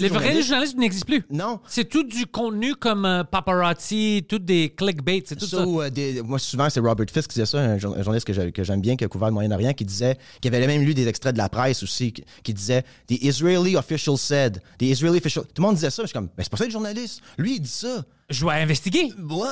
Les 0.00 0.08
le 0.08 0.14
vrais 0.14 0.42
journalistes 0.42 0.76
n'existent 0.76 1.06
plus. 1.06 1.24
Non. 1.30 1.60
C'est 1.68 1.84
tout 1.88 2.02
du 2.02 2.26
contenu 2.26 2.74
comme 2.74 3.04
euh, 3.04 3.22
paparazzi, 3.22 4.24
tout 4.28 4.38
des 4.40 4.70
clickbait, 4.70 5.22
c'est 5.24 5.36
tout 5.36 5.46
Ça, 5.46 5.58
euh, 5.58 5.90
des- 5.90 6.22
moi, 6.22 6.38
souvent, 6.40 6.68
c'est 6.68 6.80
Robert 6.80 7.06
Fisk 7.12 7.30
qui 7.30 7.34
disait 7.34 7.46
ça, 7.46 7.58
un, 7.60 7.78
jour- 7.78 7.94
un 7.96 8.02
journaliste 8.02 8.26
que 8.26 8.32
j'ai- 8.32 8.50
que 8.50 8.64
j'aime 8.64 8.80
bien, 8.80 8.96
qui 8.96 9.04
a 9.04 9.08
couvert 9.08 9.28
le 9.28 9.34
Moyen-Orient, 9.34 9.72
qui 9.74 9.84
disait, 9.84 10.18
qui 10.40 10.48
avait 10.48 10.66
même 10.66 10.82
lu 10.82 10.92
des 10.94 11.06
extraits 11.06 11.34
de 11.34 11.38
la 11.38 11.48
presse 11.48 11.82
aussi, 11.84 12.12
qui, 12.12 12.24
qui 12.42 12.52
disait 12.54 12.82
The 13.06 13.22
Israeli 13.22 13.76
official 13.76 14.16
said. 14.18 14.60
The 14.78 14.82
Israeli 14.82 15.18
official. 15.18 15.44
Tout 15.44 15.62
le 15.62 15.66
monde 15.66 15.74
disait 15.76 15.90
ça, 15.90 16.02
mais 16.02 16.06
je 16.06 16.08
suis 16.08 16.14
comme, 16.14 16.30
mais 16.36 16.42
c'est 16.44 16.50
pas 16.50 16.56
ça 16.56 16.64
le 16.64 16.70
journaliste. 16.70 17.20
Lui, 17.38 17.56
il 17.56 17.60
dit 17.60 17.68
ça. 17.68 18.04
Je 18.28 18.40
dois 18.40 18.54
investiguer. 18.54 19.12
Ouais. 19.30 19.46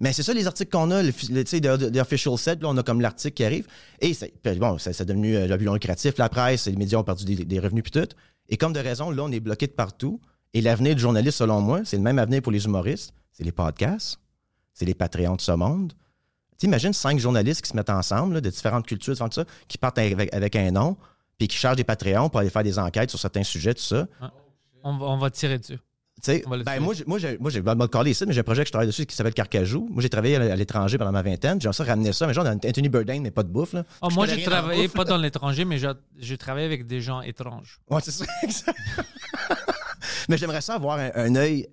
Mais 0.00 0.12
c'est 0.12 0.24
ça 0.24 0.34
les 0.34 0.48
articles 0.48 0.70
qu'on 0.72 0.90
a, 0.90 1.00
le, 1.02 1.12
fi- 1.12 1.30
le- 1.30 1.44
tu 1.44 1.50
sais, 1.50 1.60
de 1.60 2.00
official 2.00 2.36
said, 2.36 2.58
puis 2.58 2.64
là, 2.66 2.70
on 2.70 2.76
a 2.76 2.82
comme 2.82 3.00
l'article 3.00 3.34
qui 3.34 3.44
arrive. 3.44 3.66
Et 4.00 4.16
bon, 4.58 4.78
ça, 4.78 4.92
c'est 4.92 5.04
devenu 5.04 5.36
euh, 5.36 5.46
le 5.46 5.56
plus 5.56 5.70
lucratif, 5.72 6.14
la 6.18 6.28
presse, 6.28 6.66
les 6.66 6.74
médias 6.74 6.98
ont 6.98 7.04
perdu 7.04 7.24
des, 7.24 7.44
des 7.44 7.60
revenus 7.60 7.84
puis 7.84 7.92
tout. 7.92 8.08
Et 8.48 8.56
comme 8.56 8.72
de 8.72 8.80
raison, 8.80 9.10
là, 9.10 9.22
on 9.24 9.32
est 9.32 9.40
bloqué 9.40 9.66
de 9.66 9.72
partout. 9.72 10.20
Et 10.54 10.60
l'avenir 10.60 10.94
du 10.94 11.00
journaliste, 11.00 11.38
selon 11.38 11.60
moi, 11.60 11.82
c'est 11.84 11.96
le 11.96 12.02
même 12.02 12.18
avenir 12.18 12.42
pour 12.42 12.52
les 12.52 12.64
humoristes. 12.64 13.12
C'est 13.32 13.44
les 13.44 13.52
podcasts, 13.52 14.18
c'est 14.72 14.84
les 14.84 14.94
Patreons 14.94 15.36
de 15.36 15.40
ce 15.40 15.52
monde. 15.52 15.92
Tu 16.58 16.66
imagines 16.66 16.92
cinq 16.92 17.18
journalistes 17.18 17.62
qui 17.62 17.68
se 17.68 17.76
mettent 17.76 17.90
ensemble, 17.90 18.40
de 18.40 18.48
différentes 18.48 18.86
cultures, 18.86 19.14
qui 19.68 19.76
partent 19.76 19.98
avec, 19.98 20.56
un 20.56 20.70
nom, 20.70 20.96
puis 21.36 21.48
qui 21.48 21.56
chargent 21.56 21.76
des 21.76 21.84
Patreons 21.84 22.30
pour 22.30 22.40
aller 22.40 22.48
faire 22.48 22.62
des 22.62 22.78
enquêtes 22.78 23.10
sur 23.10 23.18
certains 23.18 23.42
sujets, 23.42 23.74
tout 23.74 23.82
ça. 23.82 24.06
On 24.82 25.18
va 25.18 25.30
tirer 25.30 25.58
dessus. 25.58 25.78
Ben 26.26 26.80
moi, 26.80 26.94
j'ai- 26.94 27.04
moi, 27.06 27.18
j'ai, 27.18 27.38
moi, 27.38 27.50
j'ai, 27.50 27.60
ben, 27.60 27.74
me 27.74 27.86
caler 27.86 28.12
ici, 28.12 28.24
mais 28.26 28.32
j'ai 28.32 28.40
un 28.40 28.44
projet 28.44 28.62
que 28.62 28.68
je 28.68 28.72
travaille 28.72 28.86
dessus 28.86 29.04
qui 29.06 29.14
s'appelle 29.14 29.34
Carcajou. 29.34 29.86
Moi, 29.90 30.02
j'ai 30.02 30.08
travaillé 30.08 30.36
à, 30.36 30.56
l'étranger 30.56 30.96
pendant 30.98 31.12
ma 31.12 31.22
vingtaine. 31.22 31.60
J'ai 31.60 31.70
ça 31.72 31.84
ramener 31.84 32.12
ça, 32.12 32.26
mais 32.26 32.34
genre 32.34 32.46
Anthony 32.46 32.88
Bourdain, 32.88 33.20
mais 33.20 33.30
pas 33.30 33.42
de 33.42 33.48
bouffe, 33.48 33.74
là. 33.74 33.84
Ah, 34.00 34.08
moi, 34.10 34.26
j'ai 34.26 34.42
travaillé 34.42 34.88
pas 34.88 35.04
dans 35.04 35.18
l'étranger, 35.18 35.64
mais 35.64 35.78
j'ai 36.18 36.38
travaillé 36.38 36.66
avec 36.66 36.86
des 36.86 37.00
gens 37.00 37.20
étranges. 37.20 37.78
Ouais, 37.90 38.00
c'est 38.02 38.10
ça, 38.12 38.24
exact. 38.42 38.78
mais 40.28 40.38
j'aimerais 40.38 40.62
ça 40.62 40.74
avoir 40.74 40.98
un, 40.98 41.10
un 41.14 41.34
œil. 41.36 41.68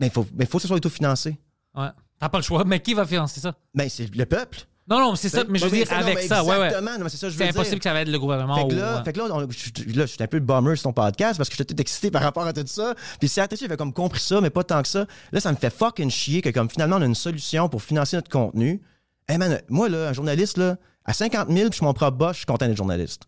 Mais 0.00 0.06
il 0.06 0.10
faut, 0.10 0.26
mais 0.34 0.46
faut 0.46 0.58
que 0.58 0.62
ce 0.62 0.68
soit 0.68 0.76
autofinancé. 0.76 1.36
Ouais. 1.74 1.88
T'as 2.18 2.28
pas 2.28 2.38
le 2.38 2.44
choix. 2.44 2.64
Mais 2.64 2.80
qui 2.80 2.94
va 2.94 3.06
financer 3.06 3.40
ça? 3.40 3.54
Mais 3.74 3.88
c'est 3.88 4.12
le 4.14 4.26
peuple. 4.26 4.60
Non, 4.88 4.98
non, 5.00 5.14
c'est 5.16 5.28
ça. 5.28 5.44
Mais 5.48 5.58
je 5.58 5.64
veux 5.66 5.70
Ouais, 5.70 5.78
dire, 5.78 5.86
c'est- 5.88 5.94
avec 5.94 6.18
ça, 6.20 6.42
ouais, 6.42 6.50
ouais. 6.56 6.66
Exactement, 6.66 6.98
non, 6.98 7.04
mais 7.04 7.10
c'est 7.10 7.16
ça 7.18 7.28
je 7.28 7.34
veux 7.34 7.38
C'est 7.44 7.50
dire. 7.52 7.60
impossible 7.60 7.78
que 7.78 7.84
ça 7.84 7.92
va 7.92 8.00
être 8.00 8.08
le 8.08 8.18
gouvernement. 8.18 8.56
Fait 8.56 8.68
que 8.68 8.74
là, 8.80 8.96
ouais. 8.98 9.04
fait 9.04 9.12
que 9.12 9.18
là, 9.18 9.24
on- 9.30 9.50
je, 9.50 10.06
suis 10.06 10.22
un 10.22 10.26
peu 10.26 10.40
bummer 10.40 10.76
sur 10.76 10.84
ton 10.84 10.92
podcast 10.94 11.36
parce 11.36 11.48
que 11.50 11.56
j'étais 11.56 11.74
tout 11.74 11.80
excité 11.80 12.10
par 12.10 12.22
rapport 12.22 12.46
à 12.46 12.52
tout 12.52 12.64
ça. 12.66 12.94
Puis 13.20 13.28
si 13.28 13.40
j'avais 13.60 13.76
comme 13.76 13.92
compris 13.92 14.20
ça, 14.20 14.40
mais 14.40 14.50
pas 14.50 14.64
tant 14.64 14.80
que 14.82 14.88
ça, 14.88 15.06
là, 15.32 15.40
ça 15.40 15.52
me 15.52 15.56
fait 15.56 15.70
fucking 15.70 16.10
chier 16.10 16.40
que 16.40 16.48
comme 16.50 16.70
finalement 16.70 16.96
on 16.96 17.02
a 17.02 17.06
une 17.06 17.14
solution 17.14 17.68
pour 17.68 17.82
financer 17.82 18.16
notre 18.16 18.30
contenu. 18.30 18.80
Hey 19.28 19.36
man, 19.36 19.60
moi, 19.68 19.90
là, 19.90 20.08
un 20.08 20.12
journaliste, 20.14 20.56
là, 20.56 20.76
à 21.04 21.12
50 21.12 21.48
000, 21.48 21.54
puis 21.54 21.64
je 21.72 21.74
suis 21.76 21.84
mon 21.84 21.92
propre 21.92 22.16
boss, 22.16 22.32
je 22.32 22.36
suis 22.38 22.46
content 22.46 22.66
d'être 22.66 22.76
journaliste. 22.76 23.24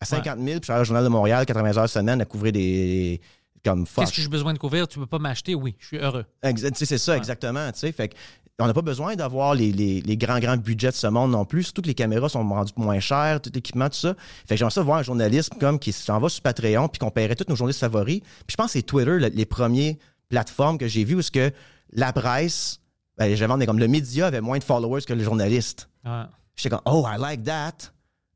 À 0.00 0.04
50 0.04 0.38
000, 0.40 0.44
puis 0.60 0.66
je 0.68 0.72
suis 0.72 0.80
au 0.80 0.84
Journal 0.84 1.04
de 1.04 1.08
Montréal, 1.08 1.46
80 1.46 1.78
heures 1.78 1.88
semaine 1.88 2.20
à 2.20 2.24
couvrir 2.24 2.52
des. 2.52 3.20
Comme. 3.64 3.86
Qu'est-ce 3.86 4.12
que 4.12 4.20
j'ai 4.20 4.28
besoin 4.28 4.52
de 4.52 4.58
couvrir? 4.58 4.88
Tu 4.88 4.98
peux 4.98 5.06
pas 5.06 5.20
m'acheter? 5.20 5.54
Oui, 5.54 5.76
je 5.78 5.86
suis 5.86 5.96
heureux. 5.98 6.24
Exa- 6.42 6.70
tu 6.72 6.78
sais, 6.78 6.84
c'est 6.86 6.98
ça, 6.98 7.16
exactement. 7.16 7.70
tu 7.70 7.78
sais. 7.78 7.92
Fait 7.92 8.08
que, 8.08 8.14
on 8.62 8.66
n'a 8.66 8.74
pas 8.74 8.82
besoin 8.82 9.14
d'avoir 9.16 9.54
les, 9.54 9.72
les- 9.72 10.00
les 10.00 10.16
grands, 10.16 10.38
grands 10.38 10.56
budgets 10.56 10.90
de 10.90 10.94
ce 10.96 11.06
monde 11.06 11.30
non 11.32 11.44
plus. 11.44 11.64
Surtout 11.64 11.82
que 11.82 11.86
les 11.88 11.94
caméras 11.94 12.28
sont 12.28 12.46
rendues 12.48 12.72
moins 12.76 13.00
chères, 13.00 13.40
tout 13.40 13.50
l'équipement, 13.54 13.88
tout 13.88 13.96
ça. 13.98 14.14
Fait 14.46 14.54
que 14.54 14.56
j'aimerais 14.58 14.70
ça 14.74 14.82
voir 14.82 14.98
un 14.98 15.02
journaliste 15.02 15.52
comme 15.60 15.78
qui 15.78 15.92
s'en 15.92 16.18
va 16.18 16.28
sur 16.28 16.42
Patreon 16.42 16.88
puis 16.88 16.98
qu'on 16.98 17.10
paierait 17.10 17.34
tous 17.34 17.48
nos 17.48 17.56
journalistes 17.56 17.80
favoris. 17.80 18.20
Puis 18.20 18.52
je 18.52 18.56
pense 18.56 18.66
que 18.66 18.72
c'est 18.72 18.82
Twitter, 18.82 19.18
le- 19.18 19.28
les 19.28 19.46
premiers 19.46 19.98
plateformes 20.28 20.78
que 20.78 20.86
j'ai 20.88 21.04
vues 21.04 21.16
où 21.16 21.22
ce 21.22 21.30
que 21.30 21.50
la 21.92 22.12
presse, 22.12 22.78
ben, 23.18 23.34
j'avais 23.36 23.66
comme 23.66 23.78
le 23.78 23.88
média 23.88 24.26
avait 24.26 24.40
moins 24.40 24.58
de 24.58 24.64
followers 24.64 25.02
que 25.02 25.12
le 25.12 25.22
journaliste. 25.22 25.88
Ouais. 26.04 26.22
J'étais 26.56 26.70
comme, 26.70 26.80
oh, 26.86 27.04
I 27.06 27.18
like 27.20 27.42
that. 27.44 27.72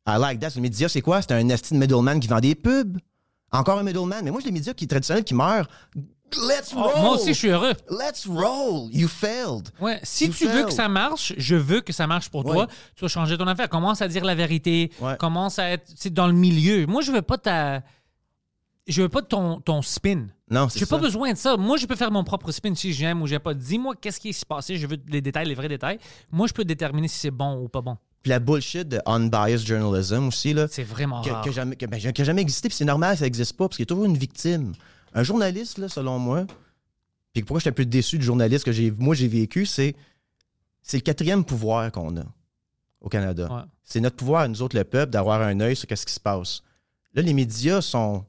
I 0.09 0.19
like 0.21 0.41
that. 0.41 0.51
Le 0.57 0.61
média, 0.63 0.89
c'est 0.89 1.01
quoi? 1.03 1.23
C'est 1.23 1.33
un 1.33 1.49
esti 1.49 1.75
de 1.75 1.79
middleman 1.79 2.21
qui 2.21 2.29
vend 2.29 2.41
des 2.41 2.55
pubs. 2.55 2.99
Encore 3.53 3.79
un 3.79 3.83
middleman. 3.83 4.25
Mais 4.25 4.31
moi, 4.31 4.41
j'ai 4.41 4.47
les 4.49 4.53
médias 4.53 4.75
qui 4.75 4.87
traditionnels 4.87 5.25
qui 5.25 5.35
meurent. 5.35 5.69
Let's 6.35 6.73
Oh, 6.75 6.83
roll! 6.83 7.01
moi 7.01 7.11
aussi, 7.15 7.29
je 7.29 7.39
suis 7.39 7.49
heureux. 7.49 7.73
Let's 7.91 8.27
roll! 8.27 8.89
You 8.93 9.09
failed! 9.09 9.71
Ouais. 9.81 10.01
Si 10.03 10.27
You 10.27 10.33
tu 10.33 10.47
veux 10.49 10.65
que 10.65 10.73
ça 10.73 10.89
marche, 10.89 11.33
je 11.37 11.55
veux 11.57 11.81
que 11.81 11.93
ça 11.93 12.07
marche 12.07 12.29
pour 12.29 12.45
toi. 12.45 12.67
Tu 12.95 13.03
vas 13.03 13.09
changer 13.09 13.39
ton 13.39 13.47
affaire. 13.47 13.69
Commence 13.69 14.03
à 14.03 14.09
dire 14.09 14.25
la 14.25 14.35
vérité. 14.35 14.91
Ouais. 15.01 15.17
Commence 15.19 15.59
à 15.59 15.71
être 15.71 16.09
dans 16.09 16.27
le 16.27 16.33
milieu. 16.33 16.87
Moi, 16.87 17.03
je 17.03 17.13
veux 17.13 17.23
pas 17.23 17.39
ta. 17.39 17.83
je 18.87 19.03
veux 19.03 19.09
pas 19.09 19.23
ton, 19.23 19.61
ton 19.61 19.83
spin. 19.83 20.27
Non, 20.51 20.69
c'est 20.69 20.79
J'ai 20.81 20.85
ça. 20.85 20.97
pas 20.97 21.03
besoin 21.03 21.33
de 21.33 21.39
ça. 21.39 21.57
Moi, 21.57 21.77
je 21.77 21.87
peux 21.87 21.97
faire 21.97 22.11
mon 22.11 22.23
propre 22.25 22.51
spin 22.53 22.75
si 22.75 22.93
j'aime 22.93 23.23
ou 23.23 23.27
j'aime 23.27 23.41
pas. 23.41 23.55
Dis-moi 23.55 23.95
qu'est-ce 24.01 24.21
qui 24.21 24.33
s'est 24.33 24.45
passé. 24.47 24.77
Je 24.77 24.87
veux 24.87 24.99
les 25.09 25.21
détails, 25.21 25.47
les 25.49 25.55
vrais 25.55 25.69
détails. 25.69 25.99
Moi, 26.31 26.47
je 26.49 26.53
peux 26.53 26.65
déterminer 26.65 27.09
si 27.09 27.19
c'est 27.19 27.31
bon 27.31 27.63
ou 27.63 27.69
pas 27.69 27.81
bon. 27.81 27.97
Puis 28.23 28.31
la 28.31 28.39
bullshit 28.41 28.89
de 28.89 29.01
unbiased 29.07 29.67
journalism 29.67 30.27
aussi, 30.29 30.53
là, 30.53 30.67
C'est 30.69 30.83
vraiment 30.83 31.23
que, 31.23 31.31
rare. 31.31 31.45
que 31.45 31.53
jamais, 31.53 31.77
que, 31.77 31.87
ben, 31.87 31.99
qui 32.01 32.23
a 32.23 32.25
jamais 32.25 32.43
existé, 32.43 32.69
puis 32.69 32.77
c'est 32.77 32.85
normal, 32.85 33.17
ça 33.17 33.25
n'existe 33.25 33.57
pas, 33.57 33.69
parce 33.69 33.77
qu'il 33.77 33.85
y 33.85 33.87
a 33.87 33.93
toujours 33.95 34.05
une 34.05 34.17
victime. 34.19 34.73
Un 35.17 35.23
journaliste, 35.23 35.79
là, 35.79 35.89
selon 35.89 36.19
moi, 36.19 36.47
puis 37.33 37.43
pourquoi 37.43 37.59
je 37.59 37.63
suis 37.63 37.71
un 37.71 37.73
peu 37.73 37.85
déçu 37.85 38.19
du 38.19 38.25
journaliste 38.25 38.65
que 38.65 38.73
j'ai, 38.73 38.91
moi 38.91 39.15
j'ai 39.15 39.29
vécu, 39.29 39.67
c'est 39.67 39.97
c'est 40.83 40.99
le 40.99 41.03
quatrième 41.03 41.45
pouvoir 41.45 41.91
qu'on 41.91 42.17
a 42.17 42.25
au 43.01 43.09
Canada. 43.09 43.53
Ouais. 43.53 43.63
C'est 43.83 44.01
notre 44.01 44.17
pouvoir, 44.17 44.49
nous 44.49 44.63
autres, 44.63 44.77
le 44.77 44.85
peuple, 44.85 45.11
d'avoir 45.11 45.41
un 45.43 45.59
œil 45.61 45.75
sur 45.75 45.89
ce 45.91 46.07
qui 46.07 46.13
se 46.13 46.21
passe. 46.21 46.63
Là, 47.15 47.23
les 47.23 47.33
médias 47.33 47.81
sont. 47.81 48.25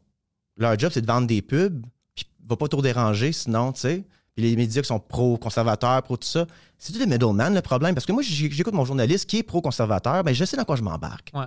Leur 0.56 0.80
job, 0.80 0.92
c'est 0.94 1.02
de 1.02 1.08
vendre 1.08 1.28
des 1.28 1.42
pubs, 1.42 1.86
puis 2.16 2.26
va 2.48 2.56
pas 2.56 2.68
trop 2.68 2.82
déranger, 2.82 3.32
sinon, 3.32 3.74
tu 3.74 3.82
sais. 3.82 4.04
Puis 4.34 4.44
les 4.44 4.56
médias 4.56 4.82
qui 4.82 4.88
sont 4.88 5.00
pro-conservateurs, 5.00 6.02
pro 6.04 6.18
tout 6.18 6.28
ça, 6.28 6.48
c'est 6.78 6.94
tout 6.94 7.00
le 7.00 7.06
middleman 7.06 7.54
le 7.54 7.62
problème. 7.62 7.96
Parce 7.96 8.06
que 8.06 8.12
moi, 8.12 8.24
j'écoute 8.24 8.74
mon 8.74 8.86
journaliste 8.86 9.30
qui 9.30 9.40
est 9.40 9.44
pro-conservateur, 9.44 10.24
ben 10.24 10.34
je 10.34 10.46
sais 10.46 10.56
dans 10.56 10.66
quoi 10.66 10.78
je 10.78 10.84
m'embarque. 10.84 11.32
Ouais. 11.34 11.46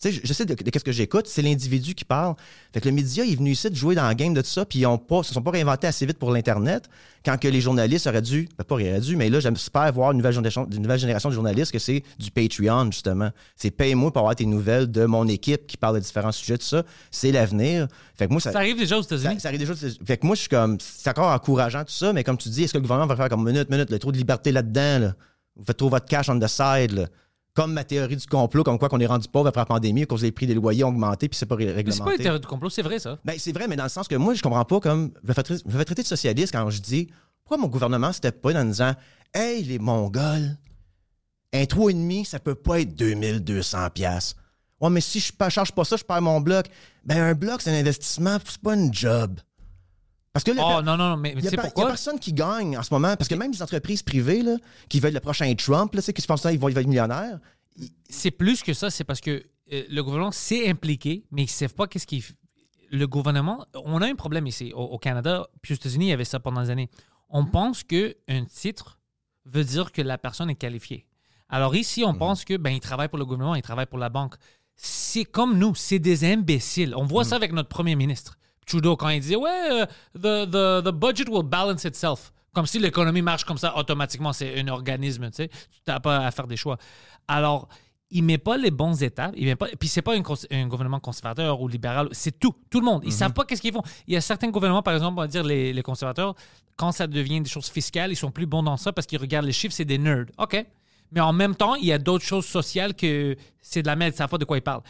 Tu 0.00 0.12
sais, 0.12 0.20
je, 0.22 0.32
sais 0.32 0.44
de, 0.44 0.54
de 0.54 0.70
qu'est-ce 0.70 0.84
que 0.84 0.92
j'écoute, 0.92 1.26
c'est 1.26 1.42
l'individu 1.42 1.92
qui 1.92 2.04
parle. 2.04 2.36
Fait 2.72 2.80
que 2.80 2.88
le 2.88 2.94
média 2.94 3.24
il 3.24 3.32
est 3.32 3.36
venu 3.36 3.50
ici 3.50 3.68
de 3.68 3.74
jouer 3.74 3.96
dans 3.96 4.06
la 4.06 4.14
game 4.14 4.32
de 4.32 4.40
tout 4.40 4.46
ça, 4.46 4.64
puis 4.64 4.78
ils 4.78 4.86
ont 4.86 4.96
pas, 4.96 5.24
se 5.24 5.34
sont 5.34 5.42
pas 5.42 5.50
réinventés 5.50 5.88
assez 5.88 6.06
vite 6.06 6.18
pour 6.18 6.30
l'Internet, 6.30 6.88
quand 7.24 7.36
que 7.36 7.48
les 7.48 7.60
journalistes 7.60 8.06
auraient 8.06 8.22
dû, 8.22 8.48
ben 8.56 8.62
pas 8.62 8.76
auraient 8.76 9.00
dû, 9.00 9.16
mais 9.16 9.28
là, 9.28 9.40
j'espère 9.40 9.92
voir 9.92 10.12
une 10.12 10.18
nouvelle 10.18 10.34
génération, 10.34 10.68
une 10.70 10.82
nouvelle 10.82 11.00
génération 11.00 11.30
de 11.30 11.34
journalistes 11.34 11.72
que 11.72 11.80
c'est 11.80 12.04
du 12.16 12.30
Patreon, 12.30 12.92
justement. 12.92 13.30
C'est 13.56 13.72
paye-moi 13.72 14.12
pour 14.12 14.20
avoir 14.20 14.36
tes 14.36 14.46
nouvelles 14.46 14.88
de 14.88 15.04
mon 15.04 15.26
équipe 15.26 15.66
qui 15.66 15.76
parle 15.76 15.96
de 15.96 16.00
différents 16.00 16.30
sujets, 16.30 16.58
tout 16.58 16.66
ça. 16.66 16.84
C'est 17.10 17.32
l'avenir. 17.32 17.88
Fait 18.16 18.28
que 18.28 18.32
moi, 18.32 18.40
ça, 18.40 18.52
Ça 18.52 18.58
arrive 18.58 18.78
déjà 18.78 18.98
aux 18.98 19.02
ça, 19.02 19.16
États-Unis? 19.16 19.40
ça 19.40 19.48
arrive 19.48 19.58
déjà. 19.58 19.74
Fait 20.06 20.16
que 20.16 20.24
moi, 20.26 20.36
je 20.36 20.42
suis 20.42 20.48
comme. 20.48 20.78
C'est 20.80 21.10
encore 21.10 21.32
encourageant 21.32 21.82
tout 21.82 21.90
ça, 21.92 22.12
mais 22.12 22.22
comme 22.22 22.38
tu 22.38 22.48
dis, 22.50 22.62
est-ce 22.62 22.72
que 22.72 22.78
le 22.78 22.82
gouvernement 22.82 23.08
va 23.08 23.16
faire 23.16 23.28
comme 23.28 23.44
minute, 23.44 23.68
minute, 23.68 23.90
le 23.90 23.98
trop 23.98 24.12
de 24.12 24.16
liberté 24.16 24.52
là-dedans, 24.52 25.00
là? 25.00 25.14
Vous 25.56 25.64
faites 25.64 25.76
trop 25.76 25.88
votre 25.88 26.06
cash 26.06 26.28
on 26.28 26.38
the 26.38 26.46
side, 26.46 26.92
là. 26.92 27.06
Comme 27.54 27.72
ma 27.72 27.82
théorie 27.82 28.16
du 28.16 28.26
complot, 28.26 28.62
comme 28.62 28.78
quoi 28.78 28.88
qu'on 28.88 29.00
est 29.00 29.06
rendu 29.06 29.26
pauvre 29.28 29.48
après 29.48 29.60
la 29.62 29.66
pandémie, 29.66 30.02
à 30.02 30.06
cause 30.06 30.20
des 30.20 30.30
prix 30.30 30.46
des 30.46 30.54
loyers 30.54 30.84
ont 30.84 30.88
augmenté, 30.88 31.28
puis 31.28 31.36
c'est 31.36 31.46
pas 31.46 31.56
ré- 31.56 31.64
Mais 31.64 31.70
c'est 31.72 31.82
pas 31.82 32.04
réglementé. 32.04 32.12
une 32.16 32.22
théorie 32.22 32.40
du 32.40 32.46
complot, 32.46 32.70
c'est 32.70 32.82
vrai 32.82 32.98
ça. 33.00 33.18
Ben, 33.24 33.34
c'est 33.38 33.52
vrai, 33.52 33.66
mais 33.66 33.74
dans 33.76 33.82
le 33.84 33.88
sens 33.88 34.06
que 34.06 34.14
moi, 34.14 34.34
je 34.34 34.42
comprends 34.42 34.64
pas 34.64 34.78
comme. 34.80 35.10
Je 35.24 35.28
me 35.28 35.34
fais 35.34 35.42
traiter, 35.42 35.62
je 35.66 35.72
me 35.72 35.78
fais 35.78 35.84
traiter 35.84 36.02
de 36.02 36.06
socialiste 36.06 36.52
quand 36.52 36.70
je 36.70 36.80
dis 36.80 37.08
pourquoi 37.42 37.56
mon 37.58 37.66
gouvernement 37.68 38.12
c'était 38.12 38.30
pas 38.32 38.54
en 38.54 38.64
disant 38.64 38.94
Hey, 39.34 39.64
les 39.64 39.78
Mongols, 39.80 40.56
un 41.52 41.62
3,5, 41.64 42.24
ça 42.26 42.38
peut 42.38 42.54
pas 42.54 42.80
être 42.80 42.94
2200$. 42.94 43.90
piastres. 43.90 44.36
Ouais, 44.80 44.90
mais 44.90 45.00
si 45.00 45.18
je 45.18 45.32
ne 45.40 45.48
charge 45.48 45.72
pas 45.72 45.84
ça, 45.84 45.96
je 45.96 46.04
perds 46.04 46.22
mon 46.22 46.40
bloc. 46.40 46.66
Ben, 47.04 47.18
un 47.20 47.34
bloc, 47.34 47.60
c'est 47.62 47.70
un 47.76 47.80
investissement, 47.80 48.38
c'est 48.46 48.60
pas 48.62 48.74
une 48.74 48.94
job. 48.94 49.40
Parce 50.44 50.56
que 50.56 50.62
Oh 50.78 50.82
non, 50.82 50.96
non, 50.96 51.16
mais 51.16 51.30
il 51.30 51.36
tu 51.36 51.42
n'y 51.42 51.48
sais 51.50 51.56
il 51.56 51.56
y 51.80 51.82
a 51.82 51.86
personne 51.86 52.18
qui 52.18 52.32
gagne 52.32 52.76
en 52.78 52.82
ce 52.82 52.92
moment. 52.92 53.16
Parce 53.16 53.28
que 53.28 53.34
même 53.34 53.52
les 53.52 53.62
entreprises 53.62 54.02
privées 54.02 54.42
là, 54.42 54.56
qui 54.88 55.00
veulent 55.00 55.14
le 55.14 55.20
prochain 55.20 55.52
Trump, 55.54 55.94
là, 55.94 56.02
qui 56.02 56.20
se 56.22 56.26
pensent 56.26 56.42
qu'ils 56.42 56.58
vont, 56.58 56.68
ils 56.68 56.74
vont 56.74 56.80
être 56.80 56.86
millionnaires, 56.86 57.38
C'est 58.08 58.30
plus 58.30 58.62
que 58.62 58.72
ça, 58.74 58.90
c'est 58.90 59.04
parce 59.04 59.20
que 59.20 59.44
euh, 59.72 59.84
le 59.90 60.02
gouvernement 60.02 60.32
s'est 60.32 60.68
impliqué, 60.68 61.24
mais 61.30 61.42
ils 61.42 61.46
ne 61.46 61.50
savent 61.50 61.74
pas 61.74 61.86
qu'est-ce 61.86 62.06
qu'il. 62.06 62.20
f- 62.20 62.32
Le 62.90 63.06
gouvernement, 63.06 63.66
on 63.74 64.00
a 64.00 64.06
un 64.06 64.14
problème 64.14 64.46
ici 64.46 64.72
au, 64.74 64.82
au 64.82 64.98
Canada, 64.98 65.46
puis 65.62 65.74
aux 65.74 65.76
États-Unis, 65.76 66.06
il 66.06 66.08
y 66.08 66.12
avait 66.12 66.24
ça 66.24 66.40
pendant 66.40 66.62
des 66.62 66.70
années. 66.70 66.88
On 67.28 67.44
pense 67.44 67.82
qu'un 67.84 68.44
titre 68.50 68.98
veut 69.44 69.64
dire 69.64 69.92
que 69.92 70.00
la 70.02 70.16
personne 70.18 70.48
est 70.50 70.54
qualifiée. 70.54 71.04
Alors 71.50 71.74
ici, 71.76 72.02
on 72.04 72.14
pense 72.14 72.44
que 72.44 72.56
ben 72.56 72.70
il 72.70 72.80
travaille 72.80 73.08
pour 73.08 73.18
le 73.18 73.24
gouvernement, 73.26 73.54
il 73.54 73.62
travaille 73.62 73.86
pour 73.86 73.98
la 73.98 74.08
banque. 74.08 74.34
C'est 74.76 75.24
comme 75.24 75.58
nous, 75.58 75.74
c'est 75.74 75.98
des 75.98 76.24
imbéciles. 76.24 76.94
On 76.96 77.04
voit 77.04 77.24
ça 77.24 77.36
avec 77.36 77.52
notre 77.52 77.68
premier 77.68 77.96
ministre. 77.96 78.38
Trudeau, 78.68 78.96
quand 78.96 79.08
il 79.08 79.20
disait 79.20 79.36
Ouais, 79.36 79.50
euh, 79.70 79.86
the, 80.14 80.48
the, 80.50 80.84
the 80.84 80.92
budget 80.92 81.28
will 81.28 81.42
balance 81.42 81.84
itself. 81.84 82.32
Comme 82.52 82.66
si 82.66 82.78
l'économie 82.78 83.22
marche 83.22 83.44
comme 83.44 83.58
ça 83.58 83.76
automatiquement, 83.76 84.32
c'est 84.32 84.58
un 84.60 84.68
organisme, 84.68 85.30
tu 85.30 85.36
sais. 85.36 85.48
Tu 85.48 85.80
n'as 85.86 86.00
pas 86.00 86.26
à 86.26 86.30
faire 86.30 86.46
des 86.46 86.56
choix. 86.56 86.76
Alors, 87.26 87.68
il 88.10 88.22
met 88.22 88.38
pas 88.38 88.56
les 88.56 88.70
bons 88.70 89.02
étapes. 89.02 89.34
Il 89.36 89.44
met 89.44 89.56
pas, 89.56 89.66
puis 89.78 89.88
c'est 89.88 90.02
pas 90.02 90.14
un, 90.14 90.66
gouvernement 90.66 91.00
conservateur 91.00 91.60
ou 91.60 91.68
libéral, 91.68 92.08
c'est 92.12 92.38
tout, 92.38 92.54
tout 92.70 92.80
le 92.80 92.86
monde. 92.86 93.02
Ils 93.04 93.12
savent 93.12 93.32
pas 93.32 93.44
qu'est-ce 93.44 93.60
qu'ils 93.60 93.72
font. 93.72 93.82
Il 94.06 94.14
y 94.14 94.16
a 94.16 94.20
certains 94.20 94.48
gouvernements, 94.48 94.82
par 94.82 94.94
exemple, 94.94 95.18
on 95.18 95.22
va 95.22 95.26
dire 95.26 95.44
les, 95.44 95.72
les 95.72 95.82
conservateurs, 95.82 96.34
quand 96.76 96.92
ça 96.92 97.06
devient 97.06 97.40
des 97.40 97.50
choses 97.50 97.68
fiscales, 97.68 98.10
ils 98.10 98.16
sont 98.16 98.30
plus 98.30 98.46
bons 98.46 98.62
dans 98.62 98.76
ça 98.76 98.92
parce 98.92 99.06
qu'ils 99.06 99.20
regardent 99.20 99.46
les 99.46 99.52
chiffres, 99.52 99.74
c'est 99.74 99.84
des 99.84 99.98
nerds. 99.98 100.26
OK. 100.38 100.64
Mais 101.12 101.20
en 101.20 101.32
même 101.32 101.54
temps, 101.54 101.74
il 101.74 101.86
y 101.86 101.92
a 101.92 101.98
d'autres 101.98 102.24
choses 102.24 102.46
sociales 102.46 102.94
que 102.94 103.36
c'est 103.60 103.82
de 103.82 103.86
la 103.86 103.96
merde, 103.96 104.14
ils 104.14 104.16
savent 104.16 104.28
pas 104.28 104.38
de 104.38 104.44
quoi 104.44 104.58
ils 104.58 104.62
parlent. 104.62 104.82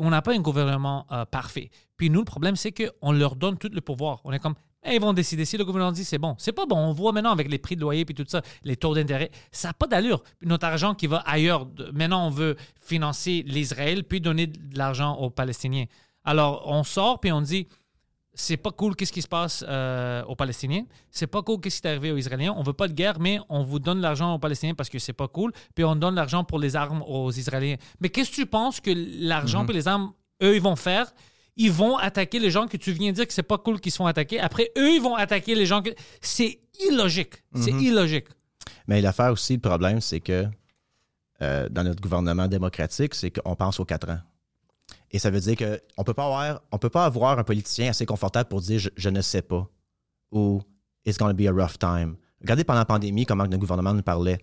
On 0.00 0.10
n'a 0.10 0.22
pas 0.22 0.34
un 0.34 0.40
gouvernement 0.40 1.06
euh, 1.12 1.24
parfait. 1.24 1.70
Puis 1.96 2.10
nous, 2.10 2.20
le 2.20 2.24
problème, 2.24 2.56
c'est 2.56 2.72
qu'on 2.72 3.12
leur 3.12 3.36
donne 3.36 3.58
tout 3.58 3.70
le 3.72 3.80
pouvoir. 3.80 4.20
On 4.24 4.32
est 4.32 4.38
comme, 4.38 4.54
ils 4.90 5.00
vont 5.00 5.12
décider. 5.12 5.44
Si 5.44 5.56
le 5.56 5.64
gouvernement 5.64 5.92
dit 5.92 6.04
c'est 6.04 6.18
bon, 6.18 6.34
c'est 6.38 6.52
pas 6.52 6.66
bon. 6.66 6.76
On 6.76 6.92
voit 6.92 7.12
maintenant 7.12 7.30
avec 7.30 7.48
les 7.48 7.58
prix 7.58 7.76
de 7.76 7.80
loyer 7.80 8.04
puis 8.04 8.14
tout 8.14 8.24
ça, 8.26 8.42
les 8.64 8.76
taux 8.76 8.94
d'intérêt, 8.94 9.30
ça 9.52 9.68
n'a 9.68 9.74
pas 9.74 9.86
d'allure. 9.86 10.22
Notre 10.42 10.66
argent 10.66 10.94
qui 10.94 11.06
va 11.06 11.18
ailleurs. 11.18 11.68
Maintenant, 11.92 12.26
on 12.26 12.30
veut 12.30 12.56
financer 12.80 13.44
l'Israël 13.46 14.04
puis 14.04 14.20
donner 14.20 14.48
de 14.48 14.76
l'argent 14.76 15.14
aux 15.16 15.30
Palestiniens. 15.30 15.84
Alors, 16.24 16.64
on 16.66 16.82
sort 16.84 17.20
puis 17.20 17.32
on 17.32 17.40
dit 17.40 17.68
c'est 18.34 18.56
pas 18.56 18.70
cool 18.70 18.96
qu'est-ce 18.96 19.12
qui 19.12 19.22
se 19.22 19.28
passe 19.28 19.64
euh, 19.68 20.24
aux 20.24 20.36
Palestiniens, 20.36 20.84
c'est 21.10 21.26
pas 21.26 21.42
cool 21.42 21.60
qu'est-ce 21.60 21.80
qui 21.80 21.86
est 21.86 21.90
arrivé 21.90 22.12
aux 22.12 22.16
Israéliens, 22.16 22.54
on 22.56 22.62
veut 22.62 22.72
pas 22.72 22.88
de 22.88 22.94
guerre, 22.94 23.20
mais 23.20 23.38
on 23.48 23.62
vous 23.62 23.78
donne 23.78 24.00
l'argent 24.00 24.34
aux 24.34 24.38
Palestiniens 24.38 24.74
parce 24.74 24.88
que 24.88 24.98
c'est 24.98 25.12
pas 25.12 25.28
cool, 25.28 25.52
puis 25.74 25.84
on 25.84 25.96
donne 25.96 26.14
l'argent 26.14 26.44
pour 26.44 26.58
les 26.58 26.76
armes 26.76 27.02
aux 27.06 27.30
Israéliens. 27.30 27.76
Mais 28.00 28.08
qu'est-ce 28.08 28.30
que 28.30 28.36
tu 28.36 28.46
penses 28.46 28.80
que 28.80 28.90
l'argent 28.94 29.66
et 29.66 29.72
les 29.72 29.86
armes, 29.88 30.12
eux, 30.42 30.54
ils 30.56 30.62
vont 30.62 30.76
faire? 30.76 31.12
Ils 31.56 31.70
vont 31.70 31.98
attaquer 31.98 32.38
les 32.38 32.50
gens 32.50 32.66
que 32.66 32.78
tu 32.78 32.92
viens 32.92 33.10
de 33.10 33.16
dire 33.16 33.26
que 33.26 33.32
c'est 33.34 33.42
pas 33.42 33.58
cool 33.58 33.78
qu'ils 33.78 33.92
se 33.92 33.98
font 33.98 34.06
attaquer. 34.06 34.40
Après, 34.40 34.70
eux, 34.78 34.94
ils 34.94 35.02
vont 35.02 35.16
attaquer 35.16 35.54
les 35.54 35.66
gens 35.66 35.82
que... 35.82 35.90
C'est 36.22 36.60
illogique. 36.88 37.42
C'est 37.54 37.72
illogique. 37.72 38.26
Mais 38.86 39.02
l'affaire 39.02 39.32
aussi, 39.32 39.54
le 39.54 39.60
problème, 39.60 40.00
c'est 40.00 40.20
que 40.20 40.46
euh, 41.42 41.68
dans 41.68 41.84
notre 41.84 42.00
gouvernement 42.00 42.48
démocratique, 42.48 43.14
c'est 43.14 43.30
qu'on 43.30 43.54
pense 43.54 43.78
aux 43.80 43.84
quatre 43.84 44.08
ans. 44.08 44.20
Et 45.12 45.18
ça 45.18 45.30
veut 45.30 45.40
dire 45.40 45.56
qu'on 45.56 46.04
peut 46.04 46.14
pas 46.14 46.24
avoir, 46.24 46.62
on 46.72 46.78
peut 46.78 46.88
pas 46.90 47.04
avoir 47.04 47.38
un 47.38 47.44
politicien 47.44 47.90
assez 47.90 48.06
confortable 48.06 48.48
pour 48.48 48.60
dire 48.62 48.78
je, 48.78 48.88
je 48.96 49.08
ne 49.10 49.20
sais 49.20 49.42
pas 49.42 49.68
ou 50.30 50.62
it's 51.04 51.18
going 51.18 51.28
to 51.30 51.36
be 51.36 51.46
a 51.46 51.52
rough 51.52 51.78
time. 51.78 52.16
Regardez 52.40 52.64
pendant 52.64 52.78
la 52.80 52.84
pandémie 52.86 53.26
comment 53.26 53.44
notre 53.44 53.58
gouvernement 53.58 53.92
nous 53.92 54.02
parlait. 54.02 54.38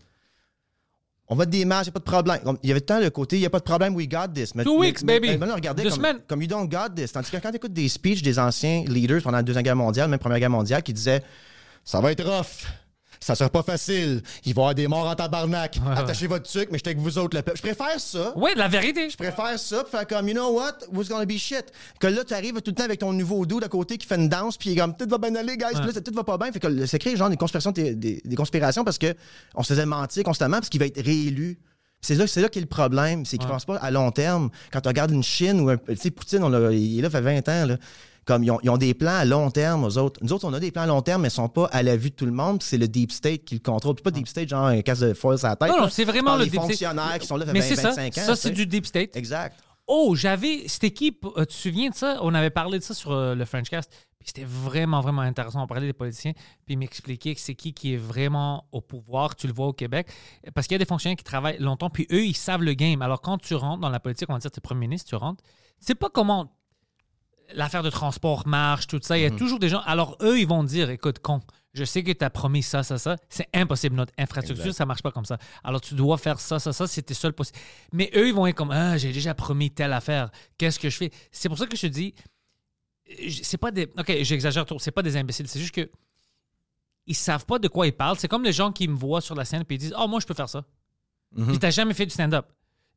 On 1.28 1.36
va 1.36 1.46
des 1.46 1.64
matchs, 1.66 1.88
il 1.88 1.90
n'y 1.90 1.90
a 1.90 1.94
pas 1.94 2.00
de 2.00 2.04
problème. 2.24 2.58
Il 2.64 2.70
y 2.70 2.72
avait 2.72 2.82
tant 2.82 3.00
le 3.00 3.10
côté, 3.12 3.38
il 3.38 3.40
n'y 3.42 3.46
a 3.46 3.50
pas 3.52 3.60
de 3.60 3.64
problème, 3.64 3.96
we 3.96 4.08
got 4.08 4.28
this. 4.34 4.56
Mais- 4.56 4.64
Two 4.64 4.80
weeks, 4.80 5.04
mais- 5.04 5.20
baby. 5.20 5.38
mais 5.38 5.52
regardez 5.52 5.84
Deux 5.84 5.90
comme, 5.90 5.98
semaines. 5.98 6.20
comme 6.28 6.42
you 6.42 6.48
don't 6.48 6.68
got 6.68 6.90
this. 6.96 7.12
Tandis 7.12 7.30
que 7.30 7.38
quand 7.38 7.52
tu 7.52 7.58
écoutes 7.58 7.74
des 7.74 7.88
speeches 7.88 8.22
des 8.24 8.40
anciens 8.40 8.84
leaders 8.88 9.22
pendant 9.22 9.38
la 9.38 9.44
Deuxième 9.44 9.64
Guerre 9.64 9.76
mondiale, 9.76 10.10
même 10.10 10.20
Première 10.20 10.40
Guerre 10.40 10.50
mondiale, 10.50 10.82
qui 10.82 10.94
disaient 10.94 11.22
Ça 11.84 12.02
va 12.02 12.12
être 12.12 12.24
rough. 12.24 12.66
Ça 13.20 13.36
sera 13.36 13.50
pas 13.50 13.64
facile. 13.64 14.22
Il 14.46 14.54
va 14.54 14.62
y 14.62 14.64
avoir 14.64 14.76
des 14.76 14.88
morts 14.88 15.08
en 15.08 15.16
tabarnak. 15.16 15.78
Attachez 15.96 16.28
votre 16.28 16.50
truc, 16.50 16.70
mais 16.72 16.78
je 16.78 16.84
suis 16.84 16.90
avec 16.96 17.00
vous 17.00 17.18
autres, 17.18 17.36
le 17.36 17.44
peuple. 17.44 17.58
Je 17.58 17.62
préfère 17.64 18.00
ça. 18.00 18.32
Oui, 18.36 18.52
la 18.56 18.68
vérité. 18.68 19.10
Je 19.10 19.18
préfère 19.18 19.60
ça, 19.60 19.80
pour 19.82 19.90
faire 19.90 20.08
comme, 20.08 20.28
you 20.30 20.34
know 20.34 20.52
what, 20.54 20.74
what's 20.94 21.10
gonna 21.10 21.26
be 21.26 21.38
shit? 21.38 21.66
Que 22.00 22.08
là, 22.08 22.24
tu 22.24 22.34
arrives 22.34 22.62
tout 22.62 22.72
le 22.72 22.76
temps 22.76 22.86
avec 22.86 23.00
ton 23.00 23.12
nouveau 23.12 23.46
dos 23.46 23.60
d'à 23.60 23.68
côté 23.68 23.98
qui 23.98 24.08
fait 24.08 24.16
une 24.16 24.30
danse, 24.30 24.58
puis 24.58 24.70
il 24.70 24.74
est 24.78 24.82
comme, 24.82 24.96
tout 24.96 25.08
va 25.10 25.18
bien 25.18 25.36
aller, 25.36 25.58
guys, 25.58 25.66
puis 25.74 25.86
là, 25.94 26.02
tout 26.02 26.14
va 26.14 26.24
pas 26.24 26.38
bien. 26.38 26.52
Fait 26.52 26.60
que 26.60 26.86
c'est 26.86 27.00
créé 27.00 27.16
genre 27.18 27.30
des 27.30 27.38
conspirations, 27.38 27.72
des, 27.72 28.22
conspirations 28.38 28.84
parce 28.86 28.98
que 28.98 29.14
on 29.54 29.64
se 29.64 29.74
faisait 29.74 29.86
mentir 29.86 30.24
constamment 30.24 30.58
parce 30.58 30.70
qu'il 30.70 30.80
va 30.80 30.86
être 30.86 31.04
réélu. 31.04 31.60
C'est 32.02 32.16
là, 32.16 32.26
c'est 32.28 32.42
là 32.42 32.48
qu'est 32.48 32.62
le 32.62 32.66
problème, 32.66 33.26
c'est 33.26 33.38
qu'ils 33.38 33.46
Ouais. 33.48 33.52
pensent 33.52 33.66
pas 33.66 33.76
à 33.76 33.92
long 33.92 34.10
terme. 34.12 34.50
Quand 34.72 34.80
tu 34.80 34.88
regardes 34.88 35.12
une 35.12 35.24
Chine 35.24 35.60
ou 35.60 35.70
un, 35.70 35.76
tu 35.76 35.98
sais, 35.98 36.12
Poutine, 36.12 36.42
on 36.44 36.70
il 36.72 37.00
est 37.00 37.02
là, 37.02 37.10
fait 37.10 37.20
20 37.20 37.50
ans, 37.50 37.66
là. 37.66 37.76
Comme 38.30 38.44
ils 38.44 38.52
ont, 38.52 38.60
ils 38.62 38.70
ont 38.70 38.78
des 38.78 38.94
plans 38.94 39.16
à 39.16 39.26
long 39.26 39.50
terme, 39.50 39.84
aux 39.84 39.98
autres. 39.98 40.20
Nous 40.22 40.32
autres, 40.34 40.48
on 40.48 40.54
a 40.54 40.60
des 40.60 40.70
plans 40.70 40.84
à 40.84 40.86
long 40.86 41.02
terme, 41.02 41.24
mais 41.24 41.30
ils 41.30 41.32
sont 41.32 41.50
pas 41.50 41.66
à 41.72 41.82
la 41.82 41.98
vue 41.98 42.12
de 42.12 42.16
tout 42.16 42.28
le 42.28 42.32
monde. 42.32 42.62
C'est 42.62 42.78
le 42.78 42.88
deep 42.88 43.12
state 43.12 43.44
qui 43.44 43.56
le 43.56 43.60
contrôle. 43.60 43.96
Puis 43.96 44.04
pas 44.04 44.12
deep 44.12 44.28
state, 44.28 44.50
genre 44.50 44.68
un 44.68 44.84
casse 44.84 45.00
de 45.00 45.16
foil 45.16 45.40
sur 45.40 45.48
la 45.48 45.56
tête. 45.56 45.70
Non, 45.70 45.90
c'est 45.90 46.04
vraiment 46.04 46.36
le 46.36 46.44
deep 46.44 46.54
state. 46.54 46.68
fonctionnaires 46.68 47.18
qui 47.18 47.26
sont 47.26 47.38
là, 47.38 47.46
20, 47.46 47.60
c'est 47.60 47.76
ça. 47.76 47.90
25 47.90 48.18
ans. 48.20 48.22
Ça, 48.28 48.36
c'est 48.36 48.52
du 48.52 48.68
deep 48.68 48.86
state. 48.86 49.16
Exact. 49.16 49.58
Oh, 49.88 50.14
j'avais. 50.14 50.68
C'était 50.68 50.92
qui 50.92 51.18
euh, 51.24 51.40
Tu 51.40 51.48
te 51.48 51.54
souviens 51.54 51.90
de 51.90 51.96
ça? 51.96 52.20
On 52.22 52.36
avait 52.36 52.52
parlé 52.52 52.78
de 52.78 52.84
ça 52.84 52.94
sur 52.94 53.14
euh, 53.14 53.34
le 53.34 53.46
Frenchcast. 53.46 53.92
Puis 54.20 54.28
c'était 54.28 54.46
vraiment, 54.46 55.02
vraiment 55.02 55.24
intéressant. 55.24 55.64
On 55.64 55.66
parlait 55.66 55.88
des 55.88 55.94
politiciens. 55.94 56.34
Puis 56.34 56.76
ils 56.76 56.78
m'expliquaient 56.78 57.34
que 57.34 57.42
c'est 57.42 57.56
qui 57.56 57.74
qui 57.74 57.96
est 57.96 57.98
vraiment 57.98 58.66
au 58.72 58.82
pouvoir. 58.82 59.36
Tu 59.36 59.48
le 59.48 59.54
vois 59.54 59.66
au 59.66 59.74
Québec. 59.74 60.08
Parce 60.54 60.68
qu'il 60.68 60.76
y 60.76 60.78
a 60.78 60.78
des 60.78 60.86
fonctionnaires 60.86 61.18
qui 61.18 61.24
travaillent 61.24 61.58
longtemps. 61.58 61.90
Puis 61.90 62.06
eux, 62.12 62.24
ils 62.24 62.36
savent 62.36 62.62
le 62.62 62.74
game. 62.74 63.02
Alors 63.02 63.22
quand 63.22 63.40
tu 63.40 63.56
rentres 63.56 63.82
dans 63.82 63.90
la 63.90 64.00
politique, 64.00 64.30
on 64.30 64.34
va 64.34 64.40
dire, 64.40 64.52
tu 64.52 64.60
es 64.60 64.62
premier 64.62 64.82
ministre, 64.82 65.10
tu 65.10 65.16
rentres. 65.16 65.44
Tu 65.80 65.88
sais 65.88 65.96
pas 65.96 66.10
comment 66.10 66.52
l'affaire 67.54 67.84
de 67.84 67.90
transport 67.90 68.48
marche, 68.48 68.88
tout 68.88 69.00
ça. 69.02 69.18
Il 69.18 69.24
y 69.24 69.28
Mhm. 69.30 69.36
a 69.36 69.38
toujours 69.38 69.60
des 69.60 69.70
gens. 69.70 69.82
Alors 69.82 70.18
eux, 70.22 70.40
ils 70.40 70.48
vont 70.48 70.64
dire 70.64 70.90
écoute, 70.90 71.20
con. 71.20 71.40
Je 71.74 71.84
sais 71.86 72.04
que 72.04 72.12
tu 72.12 72.26
as 72.26 72.30
promis 72.32 72.64
ça, 72.64 72.82
ça, 72.82 72.98
ça. 72.98 73.16
C'est 73.30 73.48
impossible. 73.54 73.96
Notre 73.96 74.12
infrastructure, 74.18 74.66
Exact. 74.66 74.78
ça 74.78 74.86
marche 74.88 75.04
pas 75.04 75.12
comme 75.12 75.26
ça. 75.26 75.38
Alors, 75.64 75.80
tu 75.80 75.94
dois 75.94 76.18
faire 76.18 76.40
ça, 76.40 76.58
ça, 76.58 76.74
ça. 76.74 76.88
C'était 76.88 77.14
seul 77.14 77.32
possible. 77.34 77.60
Mais 77.94 78.10
eux, 78.16 78.28
ils 78.28 78.34
vont 78.34 78.48
être 78.48 78.56
comme 78.56 78.72
Ah, 78.72 78.98
j'ai 78.98 79.12
déjà 79.14 79.36
promis 79.36 79.70
telle 79.70 79.94
affaire. 79.94 80.32
Qu'est-ce 80.58 80.80
que 80.80 80.90
je 80.90 80.98
fais? 80.98 81.12
C'est 81.32 81.48
pour 81.48 81.60
ça 81.60 81.68
que 81.68 81.76
je 81.78 81.82
te 81.84 81.88
dis 81.88 82.16
c'est 83.44 83.58
pas 83.58 83.72
des. 83.72 83.84
Ok, 83.98 84.12
j'exagère 84.22 84.66
trop. 84.66 84.80
C'est 84.80 84.92
pas 84.92 85.02
des 85.04 85.16
imbéciles. 85.18 85.48
C'est 85.48 85.60
juste 85.60 85.74
que 85.76 85.90
ils 87.06 87.16
savent 87.16 87.46
pas 87.46 87.60
de 87.60 87.68
quoi 87.68 87.88
ils 87.88 87.92
parlent. 87.94 88.18
C'est 88.20 88.28
comme 88.28 88.44
les 88.44 88.52
gens 88.54 88.72
qui 88.72 88.88
me 88.88 88.96
voient 88.96 89.22
sur 89.22 89.36
la 89.36 89.46
scène 89.46 89.64
et 89.68 89.74
ils 89.74 89.78
disent 89.78 89.96
Oh, 89.98 90.08
moi, 90.08 90.20
je 90.20 90.26
peux 90.28 90.34
faire 90.36 90.50
ça. 90.50 90.64
Mhm. 91.36 91.48
Puis 91.48 91.60
t'as 91.60 91.72
jamais 91.72 91.94
fait 91.94 92.06
du 92.06 92.12
stand-up. 92.14 92.48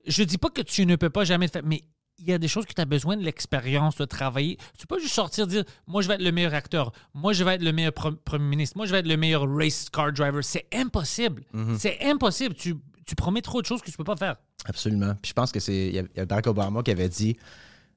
Je 0.07 0.23
dis 0.23 0.39
pas 0.39 0.49
que 0.51 0.63
tu 0.63 0.85
ne 0.87 0.97
peux 0.97 1.11
pas 1.11 1.25
jamais 1.25 1.47
le 1.47 1.51
faire, 1.53 1.63
mais 1.65 1.83
il 2.25 2.31
y 2.31 2.33
a 2.33 2.39
des 2.39 2.49
choses 2.49 2.65
que 2.67 2.73
tu 2.73 2.81
as 2.81 2.85
besoin 2.85 3.17
de 3.17 3.23
l'expérience, 3.25 3.97
de 3.97 4.05
travailler. 4.05 4.57
Tu 4.79 4.87
peux 4.87 4.97
pas 4.97 5.01
juste 5.03 5.15
sortir 5.15 5.47
dire 5.47 5.65
Moi, 5.87 6.03
je 6.03 6.09
vais 6.09 6.15
être 6.15 6.23
le 6.23 6.33
meilleur 6.33 6.55
acteur. 6.55 6.93
Moi, 7.15 7.33
je 7.33 7.43
vais 7.45 7.55
être 7.57 7.63
le 7.63 7.73
meilleur 7.73 7.93
pre- 7.93 8.15
premier 8.17 8.45
ministre. 8.47 8.77
Moi, 8.77 8.87
je 8.87 8.93
vais 8.93 8.99
être 9.01 9.09
le 9.09 9.17
meilleur 9.17 9.45
race 9.49 9.89
car 9.91 10.13
driver. 10.13 10.43
C'est 10.45 10.67
impossible. 10.73 11.43
Mhm. 11.53 11.77
C'est 11.79 11.99
impossible. 12.05 12.55
Tu, 12.55 12.77
tu 13.05 13.15
promets 13.17 13.43
trop 13.43 13.61
de 13.61 13.67
choses 13.67 13.83
que 13.83 13.91
tu 13.91 13.97
peux 13.97 14.05
pas 14.05 14.17
faire. 14.17 14.37
Absolument. 14.67 15.15
Puis 15.21 15.31
je 15.31 15.33
pense 15.35 15.51
que 15.53 15.59
c'est. 15.61 15.89
Il 15.89 15.95
y 15.95 15.99
a- 15.99 16.03
il 16.03 16.17
y 16.17 16.21
a 16.21 16.25
Barack 16.27 16.47
Obama 16.47 16.83
qui 16.83 16.91
avait 16.93 17.09
dit. 17.09 17.37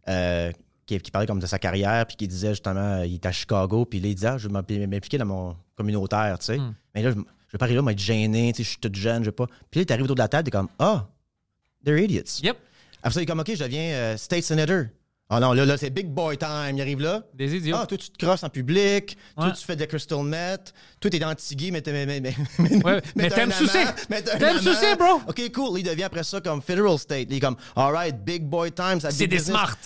euh, 0.07 0.51
qui, 0.85 0.99
qui 0.99 1.09
parlait 1.09 1.25
comme 1.27 1.39
de 1.39 1.47
sa 1.47 1.57
carrière, 1.57 2.05
puis 2.05 2.15
qui 2.15 2.27
disait 2.27 2.49
justement, 2.51 2.79
euh, 2.99 3.05
il 3.07 3.15
était 3.15 3.27
à 3.27 3.31
Chicago, 3.31 3.85
puis 3.85 3.99
là, 3.99 4.07
il 4.07 4.13
disait, 4.13 4.27
ah, 4.27 4.37
je 4.37 4.47
vais 4.47 4.53
m'im- 4.53 4.87
m'impliquer 4.87 5.17
dans 5.17 5.25
mon 5.25 5.55
communautaire, 5.75 6.37
tu 6.37 6.45
sais. 6.45 6.57
Hmm. 6.59 6.75
Mais 6.93 7.01
là, 7.01 7.09
je, 7.09 7.15
je 7.15 7.21
vais 7.53 7.57
pas 7.57 7.65
arriver 7.65 7.77
là, 7.77 7.81
m'être 7.81 7.97
gêné, 7.97 8.51
tu 8.53 8.57
sais, 8.57 8.63
je 8.63 8.69
suis 8.69 8.77
toute 8.77 8.93
jeune, 8.95 9.23
je 9.23 9.29
vais 9.29 9.35
pas. 9.35 9.47
Puis 9.71 9.79
là, 9.79 9.85
t'arrives 9.85 10.03
autour 10.03 10.15
de 10.15 10.21
la 10.21 10.27
table, 10.27 10.43
t'es 10.43 10.51
comme, 10.51 10.69
ah, 10.77 11.07
they're 11.83 11.97
idiots. 11.97 12.39
Yep. 12.43 12.57
Après 13.05 13.13
ça, 13.13 13.19
il 13.19 13.23
est 13.23 13.27
comme, 13.27 13.39
OK, 13.39 13.51
je 13.53 13.63
deviens 13.63 13.91
euh, 13.93 14.17
state 14.17 14.43
senator. 14.43 14.85
Ah 15.29 15.39
non, 15.39 15.53
là, 15.53 15.63
là 15.63 15.77
c'est 15.77 15.91
big 15.91 16.07
boy 16.07 16.37
time. 16.39 16.71
Il 16.75 16.81
arrive 16.81 17.01
là. 17.01 17.21
Des 17.35 17.55
idiots. 17.55 17.77
Ah, 17.79 17.85
toi, 17.85 17.97
tu 17.99 18.09
te 18.09 18.17
crosses 18.25 18.43
en 18.43 18.49
public. 18.49 19.15
Toi, 19.35 19.45
Ouais. 19.47 19.53
tu 19.53 19.63
fais 19.63 19.75
de 19.75 19.85
crystal 19.85 20.23
meth. 20.23 20.73
Toi, 20.99 21.11
t'es 21.11 21.23
anti-gay, 21.23 21.69
mais 21.69 21.81
t'es. 21.81 21.91
Mais, 21.91 22.05
mais, 22.05 22.19
mais, 22.59 22.83
Ouais, 22.83 23.01
mais 23.15 23.29
t'aimes 23.29 23.51
un 23.51 24.37
T'aimes 24.37 24.57
sucer, 24.59 24.95
bro. 24.97 25.21
OK, 25.27 25.51
cool. 25.53 25.79
Il 25.79 25.83
devient 25.83 26.03
après 26.03 26.23
ça 26.23 26.41
comme 26.41 26.63
federal 26.63 26.97
state. 26.97 27.27
Il 27.29 27.35
est 27.37 27.39
comme, 27.39 27.57
all 27.75 27.91
right, 27.93 28.23
big 28.23 28.43
boy 28.43 28.71
time. 28.71 28.99
ça 28.99 29.11
C'est 29.11 29.27
des 29.27 29.37
smart. 29.39 29.77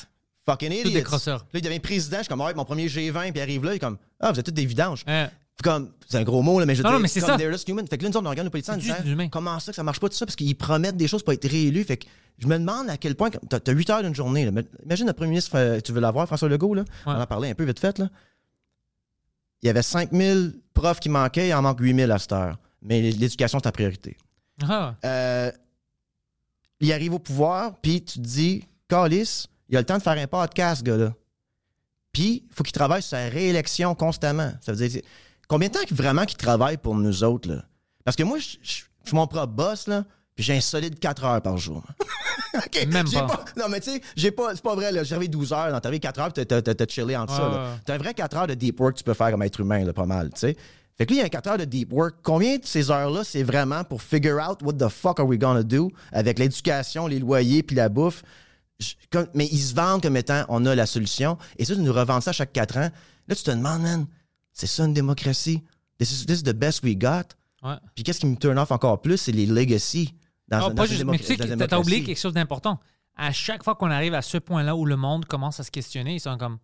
Fucking 0.45 0.71
idiots. 0.71 0.91
des 0.91 1.03
crosseurs. 1.03 1.39
Là, 1.53 1.59
il 1.59 1.61
devient 1.61 1.79
président. 1.79 2.17
Je 2.19 2.23
suis 2.23 2.29
comme, 2.29 2.39
all 2.39 2.45
right, 2.47 2.57
mon 2.57 2.65
premier 2.65 2.87
G20, 2.87 3.31
puis 3.31 3.31
il 3.35 3.41
arrive 3.41 3.65
là. 3.65 3.73
Il 3.73 3.75
est 3.75 3.79
comme, 3.79 3.97
ah, 4.21 4.31
vous 4.31 4.39
êtes 4.39 4.45
tous 4.45 4.51
des 4.51 4.65
vidanges. 4.65 5.03
Puis 5.05 5.69
comme, 5.69 5.91
c'est 6.07 6.17
un 6.17 6.23
gros 6.23 6.41
mot, 6.41 6.57
là, 6.59 6.65
mais 6.65 6.73
je 6.73 6.81
Non, 6.83 6.89
non, 6.89 6.95
dire, 6.95 7.01
mais 7.01 7.07
c'est 7.09 7.19
ça. 7.19 7.35
they're 7.37 7.51
just 7.51 7.67
human. 7.67 7.85
Fait 7.85 7.97
que 7.97 8.03
là, 8.05 8.09
nous 8.09 8.17
on 8.17 8.29
regarde 8.29 8.45
nos 8.45 8.49
politiciens 8.49 8.75
en 8.75 8.77
disant, 8.77 8.95
comment 9.29 9.59
ça 9.59 9.73
que 9.73 9.75
ça 9.75 9.83
marche 9.83 9.99
pas 9.99 10.07
tout 10.07 10.15
ça? 10.15 10.25
Parce 10.25 10.37
qu'ils 10.37 10.55
promettent 10.55 10.95
des 10.95 11.07
choses 11.09 11.21
pour 11.21 11.33
être 11.33 11.47
réélus. 11.49 11.83
Fait 11.83 11.97
que 11.97 12.05
je 12.39 12.47
me 12.47 12.57
demande 12.57 12.89
à 12.89 12.97
quel 12.97 13.15
point, 13.15 13.29
t'as 13.29 13.59
as 13.65 13.71
8 13.71 13.89
heures 13.89 14.03
d'une 14.03 14.15
journée. 14.15 14.49
là. 14.49 14.61
Imagine 14.85 15.07
le 15.07 15.13
premier 15.13 15.31
ministre, 15.31 15.57
euh, 15.57 15.79
tu 15.81 15.91
veux 15.91 15.99
l'avoir, 15.99 16.25
François 16.27 16.49
Legault, 16.49 16.73
là. 16.73 16.85
On 17.05 17.11
en 17.11 17.19
a 17.19 17.27
parlé 17.27 17.49
un 17.49 17.53
peu 17.53 17.65
vite 17.65 17.79
fait, 17.79 17.99
là. 17.99 18.09
Il 19.61 19.67
y 19.67 19.69
avait 19.69 19.81
5000 19.81 20.55
profs 20.73 20.99
qui 21.01 21.09
manquaient, 21.09 21.49
il 21.49 21.53
en 21.53 21.61
manque 21.61 21.79
8000 21.81 22.11
à 22.11 22.17
cette 22.17 22.31
heure. 22.31 22.57
Mais 22.81 23.01
l'éducation, 23.01 23.59
c'est 23.59 23.63
ta 23.63 23.73
priorité. 23.73 24.15
Ah. 24.67 24.95
Euh, 25.03 25.51
il 26.79 26.93
arrive 26.93 27.13
au 27.13 27.19
pouvoir, 27.19 27.75
puis 27.81 28.01
tu 28.01 28.19
te 28.19 28.23
dis, 28.25 28.63
Calis, 28.87 29.47
il 29.67 29.75
a 29.75 29.81
le 29.81 29.85
temps 29.85 29.97
de 29.97 30.03
faire 30.03 30.17
un 30.17 30.27
podcast, 30.27 30.79
ce 30.79 30.83
gars-là. 30.85 31.13
Puis, 32.13 32.45
il 32.49 32.53
faut 32.53 32.63
qu'il 32.63 32.73
travaille 32.73 33.01
sur 33.01 33.11
sa 33.11 33.27
réélection 33.27 33.93
constamment. 33.95 34.51
Ça 34.61 34.71
veut 34.71 34.87
dire, 34.87 35.01
combien 35.47 35.67
de 35.67 35.73
temps 35.73 35.79
vraiment 35.91 36.25
qu'il 36.25 36.37
travaille 36.37 36.77
pour 36.77 36.95
nous 36.95 37.23
autres, 37.23 37.49
là? 37.49 37.63
Parce 38.05 38.15
que 38.15 38.23
moi, 38.23 38.39
je 38.39 38.57
suis 38.63 38.85
mon 39.11 39.27
propre 39.27 39.53
boss, 39.53 39.87
là, 39.87 40.05
puis 40.39 40.45
j'ai 40.45 40.55
un 40.55 40.61
solide 40.61 40.97
4 40.99 41.25
heures 41.25 41.41
par 41.41 41.57
jour. 41.57 41.83
OK, 42.55 42.87
Même 42.87 43.05
pas. 43.27 43.43
Non, 43.57 43.65
mais 43.69 43.81
tu 43.81 43.91
sais, 43.91 44.01
j'ai 44.15 44.31
pas, 44.31 44.55
c'est 44.55 44.63
pas 44.63 44.73
vrai, 44.73 44.89
là. 44.89 45.03
J'ai 45.03 45.15
arrivé 45.15 45.27
12 45.27 45.51
heures, 45.51 45.69
dans 45.69 45.81
ta 45.81 45.91
vie 45.91 45.99
4 45.99 46.17
heures, 46.21 46.31
puis 46.31 46.45
t'as- 46.45 46.61
t'as 46.61 46.73
t'as 46.73 46.87
chillé 46.87 47.17
entre 47.17 47.35
ça, 47.35 47.41
là. 47.49 47.77
T'as 47.85 47.95
un 47.95 47.97
vrai 47.97 48.13
4 48.13 48.37
heures 48.37 48.47
de 48.47 48.53
deep 48.53 48.79
work 48.79 48.93
que 48.93 48.99
tu 48.99 49.03
peux 49.03 49.13
faire 49.13 49.31
comme 49.31 49.41
être 49.43 49.59
humain, 49.59 49.83
là, 49.83 49.91
pas 49.91 50.05
mal, 50.05 50.29
tu 50.29 50.39
sais. 50.39 50.55
Fait 50.97 51.05
que 51.05 51.09
lui, 51.11 51.17
il 51.17 51.19
y 51.19 51.23
a 51.23 51.25
un 51.25 51.29
4 51.29 51.47
heures 51.49 51.57
de 51.57 51.65
deep 51.65 51.91
work. 51.91 52.15
Combien 52.23 52.55
de 52.55 52.65
ces 52.65 52.89
heures-là, 52.89 53.25
c'est 53.25 53.43
vraiment 53.43 53.83
pour 53.83 54.01
figure 54.01 54.37
out 54.49 54.61
what 54.63 54.73
the 54.75 54.87
fuck 54.87 55.19
are 55.19 55.27
we 55.27 55.37
gonna 55.37 55.61
do 55.63 55.91
avec 56.13 56.39
l'éducation, 56.39 57.05
les 57.07 57.19
loyers, 57.19 57.61
puis 57.61 57.75
la 57.75 57.89
bouffe? 57.89 58.23
Je- 58.79 58.93
comme- 59.11 59.27
mais 59.33 59.45
ils 59.51 59.59
se 59.59 59.75
vendent 59.75 60.01
comme 60.01 60.15
étant 60.15 60.45
on 60.47 60.65
a 60.65 60.73
la 60.73 60.85
solution. 60.85 61.37
Et 61.57 61.65
ça, 61.65 61.73
ils 61.73 61.83
nous 61.83 61.91
revendent 61.91 62.23
ça 62.23 62.31
chaque 62.31 62.53
4 62.53 62.77
ans. 62.77 62.89
Là, 63.27 63.35
tu 63.35 63.43
te 63.43 63.51
demandes, 63.51 63.81
man, 63.81 64.05
c'est 64.53 64.67
ça 64.67 64.85
une 64.85 64.93
démocratie? 64.93 65.61
This 65.99 66.11
is, 66.13 66.25
this 66.25 66.39
is 66.39 66.43
the 66.43 66.53
best 66.53 66.81
we 66.81 66.95
got? 66.97 67.23
Ouais. 67.61 67.75
Puis 67.93 68.05
qu'est-ce 68.05 68.21
qui 68.21 68.25
me 68.25 68.37
turn 68.37 68.57
off 68.57 68.71
encore 68.71 69.01
plus, 69.01 69.17
c'est 69.17 69.33
les 69.33 69.45
legacy. 69.45 70.13
Dans, 70.49 70.57
Ah, 70.57 70.59
dans 70.69 70.75
pas 70.75 70.85
juste- 70.85 71.03
mais 71.05 71.17
tu 71.17 71.23
sais, 71.25 71.37
t'as- 71.37 71.67
t'as 71.67 71.77
oublié 71.79 72.03
quelque 72.03 72.19
chose 72.19 72.33
d'important. 72.33 72.79
À 73.15 73.31
chaque 73.31 73.63
fois 73.63 73.75
qu'on 73.75 73.91
arrive 73.91 74.13
à 74.13 74.21
ce 74.21 74.37
point-là 74.37 74.75
où 74.75 74.85
le 74.85 74.95
monde 74.95 75.25
commence 75.25 75.59
à 75.59 75.63
se 75.63 75.71
questionner, 75.71 76.15
ils 76.15 76.19
sont 76.19 76.37
comme 76.37 76.57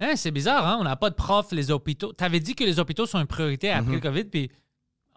Hein, 0.00 0.12
c'est 0.14 0.30
bizarre, 0.30 0.64
hein? 0.64 0.76
on 0.80 0.84
n'a 0.84 0.94
pas 0.94 1.10
de 1.10 1.16
profs, 1.16 1.50
les 1.50 1.72
hôpitaux. 1.72 2.12
Tu 2.16 2.22
avais 2.22 2.38
dit 2.38 2.54
que 2.54 2.62
les 2.62 2.78
hôpitaux 2.78 3.04
sont 3.06 3.18
une 3.18 3.26
priorité 3.26 3.70
après 3.70 3.88
Mhm. 3.88 3.94
le 3.94 4.00
COVID, 4.00 4.24
puis 4.26 4.48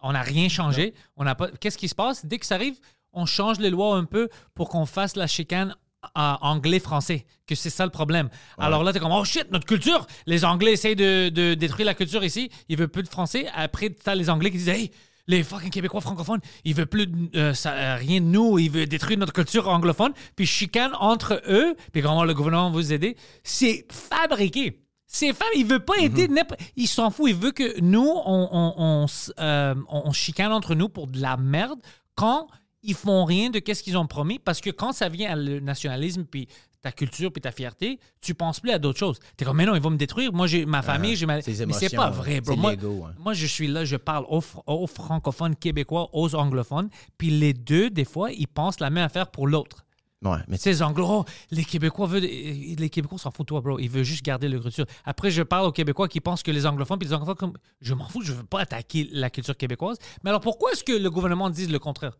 on 0.00 0.12
n'a 0.12 0.22
rien 0.22 0.48
changé. 0.48 0.92
On 1.16 1.22
n'a 1.22 1.36
pas. 1.36 1.48
Qu'est-ce 1.60 1.78
qui 1.78 1.86
se 1.88 1.94
passe? 1.94 2.26
Dès 2.26 2.38
que 2.38 2.46
ça 2.46 2.56
arrive, 2.56 2.80
on 3.12 3.24
change 3.24 3.60
les 3.60 3.70
lois 3.70 3.96
un 3.96 4.04
peu 4.04 4.28
pour 4.56 4.68
qu'on 4.68 4.84
fasse 4.86 5.14
la 5.14 5.28
chicane 5.28 5.76
anglais-français, 6.16 7.26
que 7.46 7.54
c'est 7.54 7.70
ça 7.70 7.84
le 7.84 7.90
problème. 7.92 8.28
Alors 8.58 8.82
là, 8.82 8.92
tu 8.92 8.98
es 8.98 9.00
comme, 9.00 9.12
oh 9.12 9.24
shit, 9.24 9.50
notre 9.52 9.66
culture! 9.66 10.06
Les 10.26 10.44
Anglais 10.44 10.72
essayent 10.72 10.96
de, 10.96 11.28
de 11.28 11.54
détruire 11.54 11.86
la 11.86 11.94
culture 11.94 12.24
ici, 12.24 12.50
ils 12.68 12.76
veulent 12.76 12.88
plus 12.88 13.02
de 13.04 13.08
français. 13.08 13.46
Après, 13.54 13.90
tu 13.90 14.10
as 14.10 14.14
les 14.14 14.28
Anglais 14.30 14.50
qui 14.50 14.58
disent, 14.58 14.68
hey, 14.68 14.90
les 15.26 15.42
fucking 15.42 15.70
Québécois 15.70 16.00
francophones, 16.00 16.40
ils 16.64 16.74
veulent 16.74 16.86
plus 16.86 17.06
euh, 17.36 17.54
ça- 17.54 17.72
euh, 17.74 17.96
rien 17.96 18.20
de 18.20 18.26
nous, 18.26 18.58
ils 18.58 18.70
veulent 18.70 18.86
détruire 18.88 19.18
notre 19.18 19.32
culture 19.32 19.68
anglophone, 19.68 20.12
puis 20.36 20.46
chicane 20.46 20.92
entre 20.98 21.40
eux, 21.48 21.74
puis 21.92 22.02
comment 22.02 22.24
le 22.24 22.34
gouvernement 22.34 22.70
va 22.70 22.76
vous 22.76 22.92
aider. 22.92 23.16
C'est 23.44 23.86
fabriqué. 23.90 24.78
C'est 25.06 25.32
fab... 25.34 25.46
Il 25.54 25.66
veut 25.66 25.78
pas 25.80 25.94
aider 25.98 26.26
n'importe- 26.26 26.60
Il 26.74 26.88
s'en 26.88 27.10
fout. 27.10 27.28
Il 27.28 27.36
veut 27.36 27.50
que 27.52 27.78
nous, 27.80 28.00
on, 28.24 28.48
on, 28.50 28.74
on 28.78 29.04
s- 29.04 29.30
euh, 29.38 29.74
on 29.88 30.10
chicane 30.12 30.52
entre 30.52 30.74
nous 30.74 30.88
pour 30.88 31.06
de 31.06 31.20
la 31.20 31.36
merde 31.36 31.78
quand 32.14 32.46
ils 32.82 32.94
font 32.94 33.24
rien 33.26 33.50
de 33.50 33.58
qu'est-ce 33.58 33.82
qu'ils 33.82 33.98
ont 33.98 34.06
promis. 34.06 34.38
Parce 34.38 34.60
que 34.62 34.70
quand 34.70 34.92
ça 34.92 35.08
vient 35.10 35.32
à 35.32 35.36
le 35.36 35.60
nationalisme, 35.60 36.24
puis 36.24 36.48
ta 36.82 36.92
culture, 36.92 37.32
puis 37.32 37.40
ta 37.40 37.52
fierté, 37.52 37.98
tu 38.20 38.34
penses 38.34 38.60
plus 38.60 38.72
à 38.72 38.78
d'autres 38.78 38.98
choses. 38.98 39.18
T'es 39.36 39.44
comme, 39.44 39.56
mais 39.56 39.64
non, 39.64 39.74
ils 39.74 39.80
vont 39.80 39.90
me 39.90 39.96
détruire. 39.96 40.32
Moi, 40.32 40.46
j'ai 40.48 40.66
ma 40.66 40.82
famille, 40.82 41.16
j'ai 41.16 41.26
ma... 41.26 41.36
Mais 41.36 41.42
c'est 41.72 41.94
pas 41.94 42.10
vrai, 42.10 42.40
bro. 42.40 42.56
Moi, 42.56 42.72
hein. 42.72 43.14
moi, 43.18 43.32
je 43.34 43.46
suis 43.46 43.68
là, 43.68 43.84
je 43.84 43.96
parle 43.96 44.26
aux, 44.28 44.40
fr- 44.40 44.62
aux 44.66 44.86
francophones 44.86 45.56
québécois, 45.56 46.10
aux 46.12 46.34
anglophones, 46.34 46.90
puis 47.16 47.30
les 47.30 47.54
deux, 47.54 47.88
des 47.88 48.04
fois, 48.04 48.32
ils 48.32 48.48
pensent 48.48 48.80
la 48.80 48.90
même 48.90 49.04
affaire 49.04 49.30
pour 49.30 49.46
l'autre. 49.46 49.84
Ouais, 50.24 50.38
mais 50.46 50.56
Tu 50.56 50.62
sais, 50.62 50.70
les 50.70 50.82
Anglo, 50.82 51.04
oh, 51.08 51.24
les 51.50 51.64
Québécois 51.64 52.06
veulent. 52.06 52.22
Les 52.22 52.90
Québécois 52.90 53.18
s'en 53.18 53.32
foutent, 53.32 53.48
toi, 53.48 53.60
bro. 53.60 53.80
Ils 53.80 53.90
veulent 53.90 54.04
juste 54.04 54.24
garder 54.24 54.48
leur 54.48 54.62
culture. 54.62 54.86
Après, 55.04 55.32
je 55.32 55.42
parle 55.42 55.66
aux 55.66 55.72
Québécois 55.72 56.06
qui 56.06 56.20
pensent 56.20 56.44
que 56.44 56.52
les 56.52 56.64
anglophones, 56.64 56.98
puis 56.98 57.08
les 57.08 57.14
anglophones, 57.14 57.34
comme. 57.34 57.52
Je 57.80 57.92
m'en 57.92 58.08
fous, 58.08 58.22
je 58.22 58.32
veux 58.32 58.44
pas 58.44 58.60
attaquer 58.60 59.08
la 59.10 59.30
culture 59.30 59.56
québécoise. 59.56 59.98
Mais 60.22 60.30
alors, 60.30 60.40
pourquoi 60.40 60.70
est-ce 60.72 60.84
que 60.84 60.92
le 60.92 61.10
gouvernement 61.10 61.50
dise 61.50 61.72
le 61.72 61.80
contraire? 61.80 62.16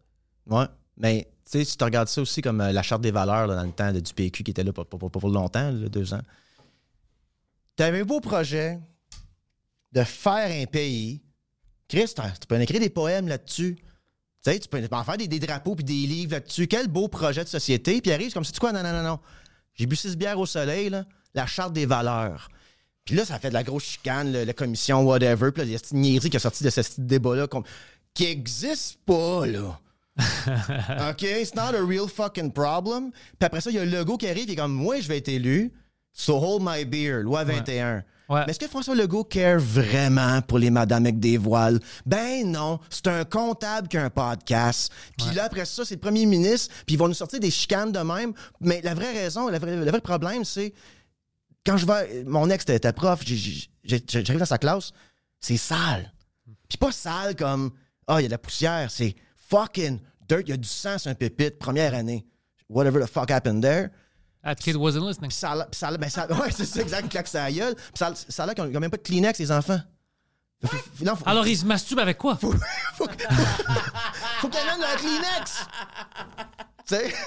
Ouais. 0.48 0.66
Mais 0.96 1.28
tu 1.50 1.64
sais, 1.64 1.76
tu 1.76 1.84
regardes 1.84 2.08
ça 2.08 2.20
aussi 2.22 2.42
comme 2.42 2.60
euh, 2.60 2.72
la 2.72 2.82
charte 2.82 3.02
des 3.02 3.10
valeurs 3.10 3.48
dans 3.48 3.62
le 3.64 3.72
temps 3.72 3.92
du 3.92 4.14
PQ 4.14 4.44
qui 4.44 4.50
était 4.50 4.64
là 4.64 4.72
pour, 4.72 4.86
pour- 4.86 5.10
pour- 5.10 5.28
longtemps, 5.30 5.72
deux 5.72 6.14
ans. 6.14 6.20
Tu 7.76 7.82
avais 7.82 8.00
un 8.00 8.04
beau 8.04 8.20
projet 8.20 8.78
de 9.92 10.04
faire 10.04 10.50
un 10.62 10.66
pays. 10.66 11.22
Chris, 11.88 12.06
tu 12.14 12.46
peux 12.46 12.56
en 12.56 12.60
écrire 12.60 12.80
des 12.80 12.90
poèmes 12.90 13.28
là-dessus. 13.28 13.76
Tu 14.44 14.58
tu 14.60 14.68
peux 14.68 14.82
en 14.90 15.04
faire 15.04 15.16
des, 15.16 15.28
des 15.28 15.38
drapeaux 15.38 15.74
puis 15.74 15.84
des 15.84 15.92
livres 15.92 16.32
là-dessus. 16.32 16.66
Quel 16.66 16.88
beau 16.88 17.08
projet 17.08 17.44
de 17.44 17.48
société. 17.48 18.00
Puis 18.00 18.10
arrive 18.12 18.32
comme, 18.32 18.44
c'est 18.44 18.58
quoi? 18.58 18.72
Non, 18.72 18.82
non, 18.82 18.92
non, 18.92 19.02
non. 19.02 19.20
J'ai 19.74 19.86
bu 19.86 19.94
six 19.96 20.16
bières 20.16 20.38
au 20.38 20.46
soleil, 20.46 20.90
là. 20.90 21.04
La 21.34 21.46
charte 21.46 21.72
des 21.72 21.86
valeurs. 21.86 22.48
Puis 23.04 23.14
là, 23.14 23.24
ça 23.24 23.38
fait 23.38 23.48
de 23.48 23.54
la 23.54 23.62
grosse 23.62 23.84
chicane, 23.84 24.32
la 24.32 24.52
commission, 24.52 25.02
whatever. 25.02 25.50
Puis 25.52 25.62
là, 25.62 25.64
il 25.66 25.72
y 25.72 25.74
a 25.74 25.78
cette 25.78 26.30
qui 26.30 26.36
est 26.36 26.38
sortie 26.38 26.64
de 26.64 26.70
ce 26.70 26.80
débat-là 26.98 27.46
qui 28.14 28.24
existe 28.24 28.98
pas, 29.06 29.46
là. 29.46 29.78
OK? 30.18 31.22
It's 31.22 31.54
not 31.54 31.74
a 31.74 31.82
real 31.82 32.08
fucking 32.08 32.52
problem. 32.52 33.10
Puis 33.38 33.46
après 33.46 33.60
ça, 33.60 33.70
il 33.70 33.76
y 33.76 33.78
a 33.78 33.84
Legault 33.84 34.16
qui 34.18 34.28
arrive 34.28 34.50
et 34.50 34.56
comme, 34.56 34.72
moi, 34.72 35.00
je 35.00 35.08
vais 35.08 35.18
être 35.18 35.28
élu. 35.28 35.72
So 36.12 36.34
hold 36.38 36.62
my 36.62 36.84
beer, 36.84 37.22
loi 37.22 37.44
21. 37.44 38.04
Ouais. 38.28 38.44
Mais 38.46 38.50
est-ce 38.50 38.58
que 38.58 38.68
François 38.68 38.94
Legault 38.94 39.24
care 39.24 39.58
vraiment 39.58 40.40
pour 40.42 40.58
les 40.58 40.70
madames 40.70 41.04
avec 41.04 41.18
des 41.18 41.38
voiles? 41.38 41.80
Ben 42.06 42.50
non, 42.50 42.78
c'est 42.90 43.06
un 43.08 43.24
comptable 43.24 43.88
qui 43.88 43.96
a 43.96 44.04
un 44.04 44.10
podcast. 44.10 44.92
Puis 45.16 45.34
là, 45.34 45.44
après 45.44 45.64
ça, 45.64 45.84
c'est 45.84 45.94
le 45.94 46.00
premier 46.00 46.26
ministre, 46.26 46.72
puis 46.86 46.94
ils 46.94 46.98
vont 46.98 47.08
nous 47.08 47.14
sortir 47.14 47.40
des 47.40 47.50
chicanes 47.50 47.92
de 47.92 47.98
même. 48.00 48.32
Mais 48.60 48.80
la 48.82 48.94
vraie 48.94 49.12
raison, 49.12 49.48
la 49.48 49.58
vraie- 49.58 49.76
le 49.76 49.90
vrai 49.90 50.00
problème, 50.00 50.44
c'est 50.44 50.72
quand 51.64 51.76
je 51.78 51.86
vais. 51.86 52.24
Mon 52.24 52.48
ex 52.50 52.64
était 52.68 52.92
prof, 52.92 53.20
j'arrive 53.84 54.38
dans 54.38 54.44
sa 54.44 54.58
classe, 54.58 54.92
c'est 55.40 55.56
sale. 55.56 56.12
Puis 56.68 56.78
pas 56.78 56.92
sale 56.92 57.36
comme 57.36 57.70
Ah, 58.06 58.20
il 58.20 58.22
y 58.22 58.26
a 58.26 58.28
de 58.28 58.32
la 58.32 58.38
poussière, 58.38 58.90
c'est 58.90 59.14
fucking 59.56 60.00
dirt, 60.28 60.42
il 60.46 60.50
y 60.50 60.52
a 60.52 60.56
du 60.56 60.68
sang 60.68 60.98
sur 60.98 61.10
un 61.10 61.14
pépite, 61.14 61.58
première 61.58 61.94
année. 61.94 62.24
Whatever 62.68 63.00
the 63.04 63.06
fuck 63.06 63.30
happened 63.30 63.62
there. 63.62 63.90
That 64.42 64.56
kid 64.56 64.76
wasn't 64.76 65.06
listening. 65.06 65.28
Puis 65.30 65.36
ça 65.38 65.66
puis 65.70 65.78
ça 65.78 65.96
ben 65.96 66.08
ça- 66.08 66.26
ouais, 66.40 66.50
c'est 66.50 66.64
ça, 66.64 66.80
exact, 66.80 67.08
claque 67.10 67.28
sa 67.28 67.50
gueule. 67.52 67.74
Puis 67.74 67.84
ça, 67.94 68.08
a- 68.08 68.14
ça 68.14 68.42
a 68.42 68.46
l'air 68.46 68.54
qu'ils 68.54 68.64
n'ont 68.64 68.80
même 68.80 68.90
pas 68.90 68.96
de 68.96 69.02
Kleenex, 69.02 69.38
les 69.38 69.52
enfants. 69.52 69.80
Faut- 70.64 70.76
faut- 70.76 71.04
non, 71.04 71.16
faut- 71.16 71.28
Alors, 71.28 71.46
ils 71.46 71.58
se 71.58 71.64
masturbent 71.66 72.00
avec 72.00 72.18
quoi? 72.18 72.36
faut, 72.36 72.52
faut 72.94 73.06
qu'il 73.06 74.58
amène 74.60 74.84
un 74.84 74.96
Kleenex. 74.96 75.66
tu 76.86 76.94
sais? 76.96 77.12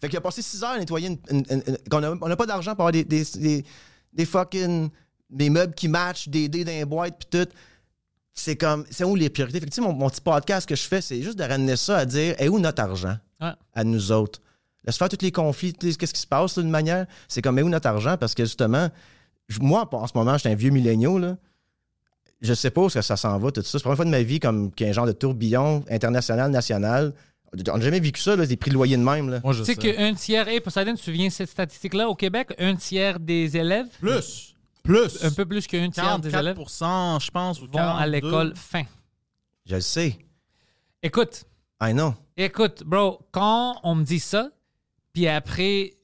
fait 0.00 0.08
qu'il 0.08 0.16
a 0.18 0.20
passé 0.20 0.42
6 0.42 0.62
heures 0.62 0.70
à 0.72 0.78
nettoyer 0.78 1.08
une. 1.08 1.18
une- 1.30 1.46
une- 1.50 1.62
une- 1.66 1.78
qu'on 1.90 2.02
a- 2.02 2.10
on 2.20 2.28
n'a 2.28 2.36
pas 2.36 2.46
d'argent 2.46 2.72
pour 2.74 2.82
avoir 2.86 2.92
des, 2.92 3.04
des, 3.04 3.24
des, 3.36 3.64
des 4.12 4.26
fucking. 4.26 4.90
des 5.28 5.50
meubles 5.50 5.74
qui 5.74 5.88
matchent, 5.88 6.28
des 6.28 6.48
dés 6.48 6.64
dans 6.64 6.70
les 6.72 6.84
boîtes, 6.84 7.18
puis 7.18 7.28
tout. 7.44 7.50
C'est 8.38 8.54
comme. 8.56 8.84
C'est 8.90 9.02
où 9.02 9.16
les 9.16 9.30
priorités? 9.30 9.58
Fait 9.58 9.66
que, 9.66 9.70
tu 9.70 9.76
sais, 9.76 9.80
mon, 9.80 9.92
mon 9.94 10.08
petit 10.10 10.20
podcast 10.20 10.68
que 10.68 10.76
je 10.76 10.82
fais, 10.82 11.00
c'est 11.00 11.22
juste 11.22 11.38
de 11.38 11.42
ramener 11.42 11.74
ça 11.76 11.96
à 11.96 12.04
dire, 12.04 12.34
est 12.38 12.48
où 12.48 12.60
notre 12.60 12.82
argent? 12.82 13.16
Ouais. 13.40 13.50
à 13.74 13.82
nous 13.84 14.12
autres? 14.12 14.40
Laisse 14.86 14.96
faire 14.96 15.08
tous 15.08 15.20
les 15.20 15.32
conflits, 15.32 15.72
qu'est-ce 15.74 16.14
qui 16.14 16.20
se 16.20 16.26
passe 16.26 16.58
d'une 16.58 16.70
manière? 16.70 17.06
C'est 17.28 17.42
comme, 17.42 17.56
mais 17.56 17.62
où 17.62 17.68
notre 17.68 17.88
argent? 17.88 18.16
Parce 18.16 18.34
que 18.34 18.44
justement, 18.44 18.88
moi, 19.60 19.88
en 19.90 20.06
ce 20.06 20.12
moment, 20.14 20.34
je 20.34 20.38
suis 20.40 20.48
un 20.48 20.54
vieux 20.54 20.70
milléniaux, 20.70 21.18
là. 21.18 21.36
Je 22.42 22.52
sais 22.54 22.70
pas 22.70 22.82
où 22.82 22.86
est-ce 22.86 22.94
que 22.94 23.02
ça 23.02 23.16
s'en 23.16 23.36
va, 23.38 23.50
tout 23.50 23.62
ça. 23.62 23.70
C'est 23.72 23.78
la 23.78 23.80
première 23.80 23.96
fois 23.96 24.04
de 24.04 24.10
ma 24.10 24.22
vie 24.22 24.38
comme 24.38 24.70
qu'il 24.70 24.84
y 24.84 24.88
a 24.88 24.90
un 24.90 24.94
genre 24.94 25.06
de 25.06 25.12
tourbillon 25.12 25.84
international, 25.90 26.50
national. 26.50 27.14
On 27.52 27.78
n'a 27.78 27.84
jamais 27.84 28.00
vécu 28.00 28.20
ça, 28.20 28.36
là, 28.36 28.46
des 28.46 28.56
prix 28.56 28.70
de 28.70 28.74
loyer 28.74 28.96
de 28.96 29.02
même. 29.02 29.30
Là. 29.30 29.40
Moi, 29.42 29.54
je 29.54 29.64
Tu 29.64 29.74
sais 29.74 29.76
qu'un 29.76 30.14
tiers, 30.14 30.46
hey, 30.46 30.60
Poseidon, 30.60 30.92
tu 30.92 30.98
te 30.98 31.04
souviens 31.04 31.28
de 31.28 31.32
cette 31.32 31.48
statistique-là 31.48 32.08
au 32.08 32.14
Québec? 32.14 32.54
Un 32.58 32.76
tiers 32.76 33.18
des 33.18 33.56
élèves, 33.56 33.86
Plus. 34.00 34.54
Plus. 34.86 35.24
un 35.24 35.30
peu 35.30 35.44
plus 35.44 35.66
qu'un 35.66 35.90
tiers 35.90 36.18
des 36.18 36.34
élèves, 36.34 36.56
44%, 36.58 37.24
je 37.24 37.30
pense. 37.30 37.60
ou 37.60 37.66
vont 37.66 37.78
à 37.78 38.04
42. 38.04 38.10
l'école 38.10 38.56
fin. 38.56 38.84
Je 39.64 39.74
le 39.74 39.80
sais. 39.80 40.18
Écoute, 41.02 41.44
I 41.82 41.92
know. 41.92 42.14
Écoute, 42.36 42.82
bro, 42.84 43.20
quand 43.32 43.80
on 43.82 43.94
me 43.94 44.04
dit 44.04 44.20
ça, 44.20 44.50
puis 45.12 45.28
après, 45.28 45.94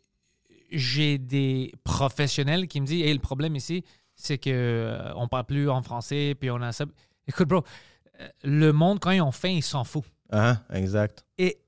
j'ai 0.71 1.19
des 1.19 1.73
professionnels 1.85 2.67
qui 2.67 2.81
me 2.81 2.87
disent, 2.87 3.03
hey, 3.03 3.13
le 3.13 3.21
problème 3.21 3.57
ici, 3.57 3.85
c'est 4.15 4.39
que 4.39 4.51
euh, 4.51 5.15
on 5.17 5.29
parle 5.29 5.45
plus 5.45 5.69
en 5.71 5.83
français, 5.83 6.35
puis 6.39 6.51
on 6.51 6.61
a 6.63 6.73
ça. 6.73 6.85
Écoute, 7.27 7.49
bro, 7.49 7.65
euh, 8.21 8.29
le 8.45 8.73
monde, 8.73 8.99
quand 9.01 9.11
ils 9.11 9.21
ont 9.21 9.33
faim, 9.33 9.49
ils 9.49 9.63
s'en 9.63 9.85
foutent. 9.85 10.05
Hein, 10.31 10.59
exact. 10.73 11.25
Et 11.39 11.59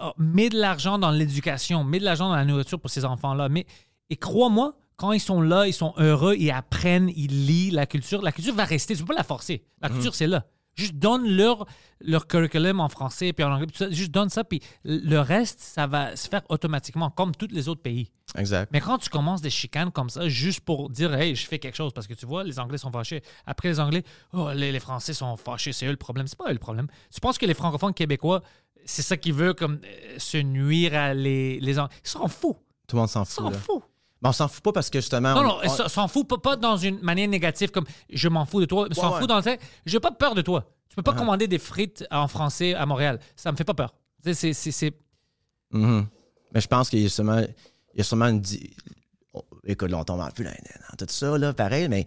oh, 0.00 0.12
mets 0.18 0.48
de 0.48 0.58
l'argent 0.58 0.98
dans 0.98 1.10
l'éducation, 1.10 1.84
mets 1.84 1.98
de 1.98 2.04
l'argent 2.04 2.28
dans 2.28 2.36
la 2.36 2.44
nourriture 2.44 2.80
pour 2.80 2.90
ces 2.90 3.04
enfants-là. 3.04 3.48
Mais, 3.48 3.66
et 4.10 4.16
crois-moi, 4.16 4.74
quand 4.96 5.12
ils 5.12 5.20
sont 5.20 5.40
là, 5.40 5.66
ils 5.66 5.72
sont 5.72 5.94
heureux, 5.98 6.34
ils 6.38 6.50
apprennent, 6.50 7.10
ils 7.16 7.46
lisent 7.46 7.72
la 7.72 7.86
culture. 7.86 8.22
La 8.22 8.32
culture 8.32 8.54
va 8.54 8.64
rester. 8.64 8.94
Tu 8.94 9.00
peux 9.02 9.08
pas 9.08 9.14
la 9.14 9.24
forcer. 9.24 9.64
La 9.80 9.88
culture, 9.88 10.14
c'est 10.14 10.26
là. 10.26 10.44
Juste 10.76 10.94
donne 10.96 11.28
leur, 11.28 11.66
leur 12.00 12.26
curriculum 12.26 12.80
en 12.80 12.88
français 12.88 13.32
puis 13.32 13.44
en 13.44 13.52
anglais. 13.52 13.66
puis 13.68 13.76
ça. 13.76 13.88
Juste 13.90 14.10
donne 14.10 14.28
ça, 14.28 14.42
puis 14.42 14.60
le 14.84 15.18
reste, 15.18 15.60
ça 15.60 15.86
va 15.86 16.16
se 16.16 16.28
faire 16.28 16.42
automatiquement, 16.48 17.10
comme 17.10 17.32
tous 17.36 17.46
les 17.52 17.68
autres 17.68 17.80
pays. 17.82 18.10
Exact. 18.36 18.70
Mais 18.72 18.80
quand 18.80 18.98
tu 18.98 19.08
commences 19.08 19.40
des 19.40 19.50
chicanes 19.50 19.92
comme 19.92 20.10
ça, 20.10 20.28
juste 20.28 20.60
pour 20.62 20.90
dire, 20.90 21.14
hey, 21.14 21.36
je 21.36 21.46
fais 21.46 21.60
quelque 21.60 21.76
chose, 21.76 21.92
parce 21.92 22.08
que 22.08 22.14
tu 22.14 22.26
vois, 22.26 22.42
les 22.42 22.58
Anglais 22.58 22.78
sont 22.78 22.90
fâchés. 22.90 23.22
Après, 23.46 23.68
les 23.68 23.78
Anglais, 23.78 24.02
oh, 24.32 24.50
les, 24.52 24.72
les 24.72 24.80
Français 24.80 25.12
sont 25.12 25.36
fâchés, 25.36 25.72
c'est 25.72 25.86
eux 25.86 25.90
le 25.92 25.96
problème. 25.96 26.26
C'est 26.26 26.38
pas 26.38 26.48
eux 26.50 26.54
le 26.54 26.58
problème. 26.58 26.88
Tu 27.12 27.20
penses 27.20 27.38
que 27.38 27.46
les 27.46 27.54
francophones 27.54 27.94
québécois, 27.94 28.42
c'est 28.84 29.02
ça 29.02 29.16
qui 29.16 29.30
veut 29.30 29.54
comme 29.54 29.78
euh, 29.84 30.18
se 30.18 30.38
nuire 30.38 30.94
à 30.94 31.14
les, 31.14 31.60
les 31.60 31.78
Anglais? 31.78 31.94
Ils 32.04 32.08
s'en 32.08 32.26
foutent. 32.26 32.56
Tout 32.88 32.96
le 32.96 33.00
monde 33.02 33.08
s'en 33.08 33.22
Ils 33.22 33.26
fout. 33.26 33.34
s'en 33.36 33.50
là. 33.50 33.56
Mais 34.24 34.30
on 34.30 34.32
s'en 34.32 34.48
fout 34.48 34.64
pas 34.64 34.72
parce 34.72 34.90
que 34.90 34.98
justement. 35.00 35.34
Non, 35.34 35.40
on- 35.40 35.42
non, 35.44 35.58
on- 35.84 35.88
s'en 35.88 36.08
foutent 36.08 36.28
pas, 36.28 36.38
pas 36.38 36.56
dans 36.56 36.76
une 36.78 36.98
manière 37.00 37.28
négative 37.28 37.70
comme 37.70 37.84
je 38.10 38.28
m'en 38.28 38.46
fous 38.46 38.60
de 38.60 38.64
toi. 38.66 38.88
S'en 38.92 39.12
ouais. 39.12 39.20
foutent 39.20 39.28
dans 39.28 39.36
le 39.36 39.42
fait, 39.42 39.60
j'ai 39.84 40.00
pas 40.00 40.10
peur 40.10 40.34
de 40.34 40.40
toi. 40.42 40.68
Tu 40.88 40.96
peux 40.96 41.02
pas 41.02 41.12
commander 41.12 41.46
des 41.46 41.58
frites 41.58 42.04
en 42.10 42.26
français 42.28 42.72
à 42.74 42.86
Montréal. 42.86 43.18
Ça 43.36 43.52
me 43.52 43.56
fait 43.56 43.64
pas 43.64 43.74
peur. 43.74 43.94
C'est, 44.32 44.94
Mhm. 45.72 46.06
Mais 46.54 46.60
je 46.60 46.68
pense 46.68 46.88
qu'il 46.88 47.00
y 47.00 47.06
a 47.06 47.08
sûrement, 47.08 47.40
il 47.40 47.98
y 47.98 48.00
a 48.00 48.04
sûrement 48.04 48.26
une. 48.28 48.42
écoute, 49.66 49.90
là, 49.90 49.98
on 49.98 50.04
tombe 50.04 50.20
un 50.20 50.30
peu 50.30 50.44
dans, 50.44 50.50
tout 50.96 51.06
ça, 51.08 51.36
là, 51.36 51.52
pareil, 51.52 51.88
mais 51.88 52.06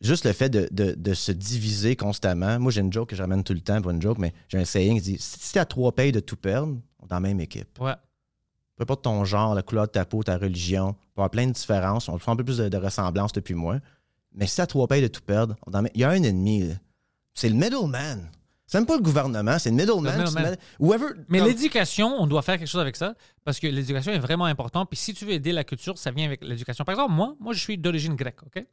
juste 0.00 0.24
le 0.24 0.32
fait 0.32 0.48
de, 0.48 0.68
de- 0.72 0.94
de 0.94 1.14
se 1.14 1.30
diviser 1.32 1.94
constamment. 1.96 2.58
Moi, 2.58 2.72
j'ai 2.72 2.80
une 2.80 2.92
joke 2.92 3.10
que 3.10 3.16
je 3.16 3.20
ramène 3.22 3.44
tout 3.44 3.52
le 3.52 3.60
temps, 3.60 3.80
pas 3.82 3.90
une 3.92 4.00
joke, 4.02 4.18
mais 4.18 4.32
j'ai 4.48 4.58
un 4.58 4.64
saying 4.64 4.96
qui 4.96 5.02
dit 5.12 5.16
si 5.20 5.52
tu 5.52 5.58
as 5.58 5.66
trois 5.66 5.92
payes 5.92 6.12
de 6.12 6.20
tout 6.20 6.36
perdre, 6.36 6.78
on 7.00 7.04
est 7.04 7.08
dans 7.08 7.16
la 7.16 7.20
même 7.20 7.40
équipe. 7.40 7.78
Ouais. 7.80 7.92
Peu 8.78 8.84
importe 8.84 9.02
ton 9.02 9.24
genre, 9.24 9.54
la 9.56 9.62
couleur 9.62 9.86
de 9.86 9.90
ta 9.90 10.04
peau, 10.04 10.22
ta 10.22 10.38
religion, 10.38 10.90
on 10.90 10.92
peut 10.92 10.98
avoir 11.16 11.30
plein 11.30 11.48
de 11.48 11.52
différences, 11.52 12.08
on 12.08 12.16
faire 12.18 12.32
un 12.32 12.36
peu 12.36 12.44
plus 12.44 12.58
de, 12.58 12.68
de 12.68 12.76
ressemblance 12.76 13.32
depuis 13.32 13.54
moi. 13.54 13.80
Mais 14.32 14.46
si 14.46 14.60
as 14.60 14.68
trois 14.68 14.86
payes 14.86 15.02
de 15.02 15.08
tout 15.08 15.20
perdre, 15.20 15.56
il 15.94 16.00
y 16.00 16.04
a 16.04 16.10
un 16.10 16.22
ennemi, 16.22 16.70
c'est 17.34 17.48
le 17.48 17.56
middleman. 17.56 18.30
C'est 18.66 18.78
même 18.78 18.86
pas 18.86 18.96
le 18.96 19.02
gouvernement, 19.02 19.58
c'est 19.58 19.70
le 19.70 19.76
middleman. 19.76 20.20
Le 20.20 20.56
Whoever, 20.78 21.06
Mais 21.28 21.40
l'éducation, 21.40 22.14
on 22.20 22.26
doit 22.26 22.42
faire 22.42 22.56
quelque 22.58 22.68
chose 22.68 22.80
avec 22.80 22.94
ça 22.94 23.14
parce 23.42 23.58
que 23.58 23.66
l'éducation 23.66 24.12
est 24.12 24.18
vraiment 24.18 24.44
importante. 24.44 24.90
Puis 24.90 24.98
si 24.98 25.12
tu 25.12 25.24
veux 25.24 25.32
aider 25.32 25.50
la 25.50 25.64
culture, 25.64 25.98
ça 25.98 26.12
vient 26.12 26.26
avec 26.26 26.44
l'éducation. 26.44 26.84
Par 26.84 26.92
exemple, 26.92 27.14
moi, 27.14 27.34
moi, 27.40 27.54
je 27.54 27.60
suis 27.60 27.78
d'origine 27.78 28.14
grecque, 28.14 28.42
OK? 28.44 28.64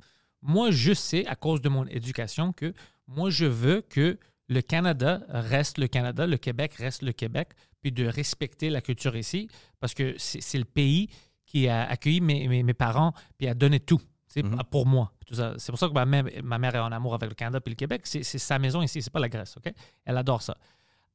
Moi, 0.41 0.69
je 0.69 0.93
sais, 0.93 1.25
à 1.25 1.35
cause 1.35 1.61
de 1.61 1.69
mon 1.69 1.87
éducation, 1.87 2.53
que 2.53 2.73
moi, 3.07 3.31
je 3.31 3.45
veux 3.45 3.81
que 3.81 4.19
le 4.49 4.61
Canada 4.61 5.21
reste 5.29 5.77
le 5.79 5.87
Canada, 5.87 6.27
le 6.27 6.37
Québec 6.37 6.73
reste 6.75 7.01
le 7.01 7.13
Québec, 7.13 7.49
puis 7.85 7.91
de 7.91 8.07
respecter 8.07 8.71
la 8.71 8.81
culture 8.81 9.15
ici 9.15 9.47
parce 9.79 9.93
que 9.93 10.15
c'est 10.17 10.57
le 10.57 10.65
pays 10.65 11.07
qui 11.45 11.67
a 11.67 11.87
accueilli 11.87 12.19
mes, 12.19 12.47
mes, 12.47 12.63
mes 12.63 12.73
parents 12.73 13.13
puis 13.37 13.47
a 13.47 13.53
donné 13.53 13.79
tout. 13.79 14.01
sais, 14.25 14.41
Pour 14.71 14.87
moi. 14.87 15.11
C'est 15.29 15.67
pour 15.67 15.77
ça 15.77 15.87
que 15.87 15.93
ma 15.93 16.03
mère, 16.03 16.25
ma 16.43 16.57
mère 16.57 16.73
est 16.73 16.79
en 16.79 16.91
amour 16.91 17.13
avec 17.13 17.29
le 17.29 17.35
Canada 17.35 17.61
puis 17.61 17.73
le 17.73 17.75
Québec. 17.75 18.01
C'est 18.05 18.23
c'est 18.23 18.39
sa 18.39 18.57
maison 18.57 18.81
ici, 18.81 19.03
c'est 19.03 19.13
pas 19.13 19.19
la 19.19 19.29
Grèce. 19.29 19.55
OK? 19.57 19.71
Elle 20.03 20.17
adore 20.17 20.41
ça. 20.41 20.57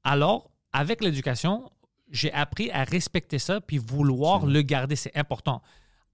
Alors, 0.04 0.52
avec 0.72 1.02
l'éducation, 1.02 1.72
j'ai 2.08 2.32
appris 2.32 2.70
à 2.70 2.84
respecter 2.84 3.40
ça 3.40 3.60
puis 3.60 3.78
vouloir 3.78 4.46
le 4.46 4.62
garder. 4.62 4.94
C'est 4.94 5.16
important. 5.16 5.62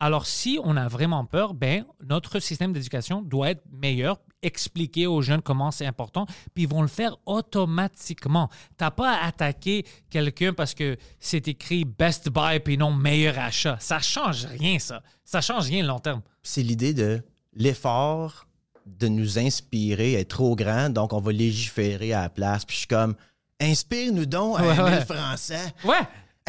Alors, 0.01 0.25
si 0.25 0.59
on 0.65 0.75
a 0.79 0.89
vraiment 0.89 1.27
peur, 1.27 1.53
ben, 1.53 1.85
notre 2.03 2.41
système 2.41 2.73
d'éducation 2.73 3.21
doit 3.21 3.51
être 3.51 3.63
meilleur, 3.71 4.21
expliquer 4.47 5.07
aux 5.07 5.20
jeunes 5.22 5.42
comment 5.42 5.70
c'est 5.70 5.86
important, 5.86 6.26
puis 6.55 6.64
ils 6.64 6.68
vont 6.68 6.82
le 6.82 6.88
faire 6.88 7.16
automatiquement. 7.26 8.49
T'as 8.76 8.90
pas 8.90 9.16
à 9.18 9.26
attaquer 9.26 9.84
quelqu'un 10.11 10.53
parce 10.53 10.74
que 10.74 10.97
c'est 11.20 11.49
écrit 11.49 11.84
Best 11.84 12.28
Buy 12.30 12.61
puis 12.61 12.78
non 12.78 12.92
meilleur 12.92 13.38
achat. 13.38 13.76
Ça 13.80 13.99
change 13.99 14.47
rien, 14.47 14.78
ça. 14.78 15.03
Ça 15.24 15.40
change 15.40 15.66
rien 15.66 15.84
long 15.84 15.99
terme. 15.99 16.22
c'est 16.42 16.62
l'idée 16.62 16.94
de 16.94 17.22
l'effort 17.55 18.47
de 18.86 19.09
nous 19.09 19.38
inspirer 19.38 20.12
est 20.12 20.30
trop 20.30 20.55
grand, 20.55 20.90
donc 20.90 21.12
on 21.12 21.20
va 21.20 21.32
légiférer 21.32 22.12
à 22.12 22.22
la 22.22 22.28
place. 22.28 22.64
Puis 22.64 22.74
je 22.74 22.78
suis 22.80 22.86
comme, 22.88 23.14
inspire-nous 23.61 24.26
donc 24.26 24.61
à 24.61 24.84
Ouais, 24.84 25.05
français. 25.05 25.74
Ouais! 25.84 25.94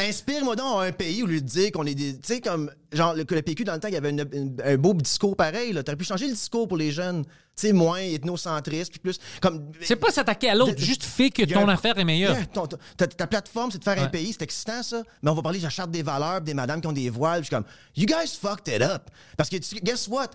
Inspire-moi 0.00 0.54
donc 0.54 0.80
à 0.80 0.84
un 0.84 0.92
pays 0.92 1.24
où 1.24 1.26
lui 1.26 1.42
dire 1.42 1.72
qu'on 1.72 1.84
est 1.84 1.94
des. 1.96 2.14
Tu 2.20 2.34
sais, 2.34 2.40
comme, 2.40 2.70
genre, 2.92 3.14
le, 3.14 3.24
que 3.24 3.34
le 3.34 3.42
PQ, 3.42 3.64
dans 3.64 3.72
le 3.74 3.80
temps, 3.80 3.88
il 3.88 3.94
y 3.94 3.96
avait 3.96 4.10
une- 4.10 4.28
une- 4.32 4.56
un 4.64 4.76
beau 4.76 4.94
discours 4.94 5.34
pareil. 5.36 5.72
Tu 5.72 5.78
aurais 5.80 5.96
pu 5.96 6.04
changer 6.04 6.26
le 6.26 6.34
discours 6.34 6.68
pour 6.68 6.76
les 6.76 6.92
jeunes. 6.92 7.24
Sais, 7.58 7.72
moins 7.72 7.98
ethnocentriste, 7.98 8.90
puis 8.92 9.00
plus. 9.00 9.18
Comme, 9.40 9.72
C'est 9.82 9.96
pas 9.96 10.10
s'attaquer 10.12 10.50
à 10.50 10.54
l'autre, 10.54 10.78
juste 10.78 11.02
fais 11.02 11.30
que 11.30 11.42
ton 11.42 11.68
un- 11.68 11.72
affaire 11.72 11.98
est 11.98 12.04
meilleure. 12.04 12.36
Ton- 12.52 12.66
ton- 12.68 12.78
ta, 12.96 13.06
ta 13.08 13.26
plateforme, 13.26 13.72
c'est 13.72 13.78
de 13.78 13.84
faire 13.84 14.00
un 14.00 14.06
pays, 14.06 14.32
c'est 14.32 14.42
excitant 14.42 14.82
ça. 14.82 15.02
Mais 15.22 15.30
on 15.30 15.34
va 15.34 15.42
parler 15.42 15.58
de 15.58 15.64
la 15.64 15.70
charte 15.70 15.90
des 15.90 16.02
valeurs, 16.04 16.40
des 16.40 16.54
madames 16.54 16.80
qui 16.80 16.86
ont 16.86 16.92
des 16.92 17.10
voiles. 17.10 17.40
Puis 17.40 17.50
je 17.50 17.56
suis 17.56 17.64
comme, 17.64 17.72
you 17.96 18.06
guys 18.06 18.28
fucked 18.40 18.68
it 18.72 18.80
up. 18.82 19.10
Parce 19.36 19.48
que, 19.50 19.56
guess 19.82 20.06
what? 20.06 20.28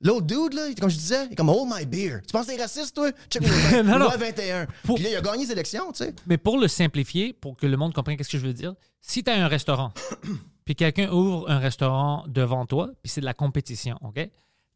L'autre 0.00 0.26
dude, 0.26 0.54
là, 0.54 0.62
comme 0.80 0.88
je 0.90 0.96
disais, 0.96 1.26
il 1.26 1.32
est 1.32 1.36
comme, 1.36 1.48
hold 1.50 1.70
my 1.72 1.84
beer. 1.86 2.20
Tu 2.26 2.32
penses 2.32 2.46
que 2.46 2.52
t'es 2.56 2.60
raciste, 2.62 2.94
toi? 2.96 3.10
Check 3.30 3.42
Non, 3.84 3.84
non. 3.84 3.98
loi 3.98 4.16
21. 4.16 4.66
Pour- 4.84 4.94
Puis 4.96 5.04
là, 5.04 5.10
il 5.10 5.16
a 5.16 5.20
gagné 5.20 5.44
les 5.44 5.52
élections, 5.52 5.92
tu 5.92 6.04
sais. 6.04 6.14
Mais 6.26 6.38
pour 6.38 6.58
le 6.58 6.66
simplifier, 6.68 7.32
pour 7.34 7.56
que 7.56 7.66
le 7.66 7.76
monde 7.76 7.92
comprenne 7.94 8.16
qu'est-ce 8.16 8.30
que 8.30 8.38
je 8.38 8.46
veux 8.46 8.52
dire, 8.54 8.74
si 9.00 9.22
tu 9.22 9.30
as 9.30 9.34
un 9.34 9.46
restaurant, 9.46 9.92
puis 10.64 10.74
quelqu'un 10.74 11.10
ouvre 11.10 11.48
un 11.50 11.58
restaurant 11.58 12.24
devant 12.28 12.66
toi, 12.66 12.88
puis 13.02 13.12
c'est 13.12 13.20
de 13.20 13.26
la 13.26 13.34
compétition, 13.34 13.96
OK? 14.02 14.28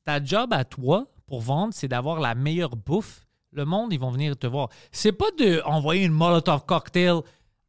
Ta 0.05 0.23
job 0.23 0.53
à 0.53 0.65
toi 0.65 1.09
pour 1.27 1.41
vendre, 1.41 1.72
c'est 1.74 1.89
d'avoir 1.89 2.20
la 2.20 2.35
meilleure 2.35 2.77
bouffe. 2.77 3.22
Le 3.53 3.64
monde, 3.64 3.93
ils 3.93 4.01
vont 4.01 4.11
venir 4.11 4.37
te 4.37 4.47
voir. 4.47 4.68
C'est 4.93 5.12
pas 5.12 5.27
d'envoyer 5.39 6.05
une 6.05 6.12
Molotov 6.12 6.64
cocktail 6.66 7.20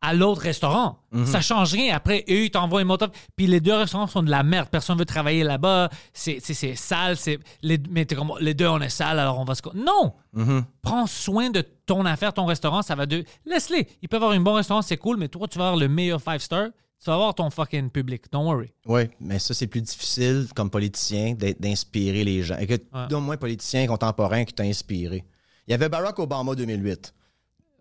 à 0.01 0.13
l'autre 0.13 0.41
restaurant. 0.41 0.99
Ça 1.25 1.39
change 1.41 1.71
rien. 1.73 1.95
Après, 1.95 2.23
eux, 2.29 2.43
ils 2.45 2.51
t'envoient 2.51 2.81
une 2.81 2.87
Molotov. 2.87 3.09
Puis 3.35 3.47
les 3.47 3.59
deux 3.61 3.73
restaurants 3.73 4.05
sont 4.07 4.21
de 4.21 4.29
la 4.29 4.43
merde. 4.43 4.67
Personne 4.69 4.97
veut 4.97 5.05
travailler 5.05 5.43
là-bas. 5.43 5.89
C'est 6.13 6.39
sale. 6.75 7.15
c'est- 7.17 7.39
Les, 7.61 7.79
mais 7.89 8.05
comme, 8.05 8.33
les 8.39 8.53
deux, 8.53 8.67
on 8.67 8.79
est 8.81 8.89
sale, 8.89 9.17
alors 9.19 9.39
on 9.39 9.45
va 9.45 9.55
se... 9.55 9.61
Non! 9.75 10.13
Prends 10.81 11.07
soin 11.07 11.49
de 11.49 11.61
ton 11.85 12.05
affaire, 12.05 12.33
ton 12.33 12.45
restaurant, 12.45 12.81
ça 12.81 12.95
va 12.95 13.05
de. 13.05 13.23
Laisse-les. 13.45 13.87
Ils 14.01 14.09
peuvent 14.09 14.21
avoir 14.21 14.37
un 14.37 14.41
bon 14.41 14.53
restaurant, 14.53 14.81
c'est 14.81 14.97
cool, 14.97 15.17
mais 15.17 15.29
toi, 15.29 15.47
tu 15.47 15.57
vas 15.57 15.67
avoir 15.69 15.79
le 15.79 15.87
meilleur 15.87 16.21
five 16.21 16.39
star. 16.39 16.67
Tu 17.03 17.09
vas 17.09 17.13
avoir 17.13 17.35
ton 17.35 17.49
fucking 17.49 17.89
public. 17.91 18.23
Don't 18.31 18.45
worry. 18.45 18.71
Oui, 18.85 19.03
mais 19.19 19.37
ça, 19.39 19.53
c'est 19.53 19.67
plus 19.67 19.81
difficile 19.81 20.47
comme 20.55 20.69
politicien 20.69 21.35
d'inspirer 21.59 22.23
les 22.23 22.41
gens. 22.43 22.57
Écoute, 22.57 22.83
Ouais. 22.93 23.07
donne-moi 23.07 23.35
un 23.35 23.37
politicien 23.37 23.85
contemporain 23.87 24.43
qui 24.45 24.53
t'a 24.53 24.63
inspiré. 24.63 25.23
Il 25.67 25.71
y 25.71 25.73
avait 25.73 25.89
Barack 25.89 26.17
Obama 26.19 26.55
2008. 26.55 27.13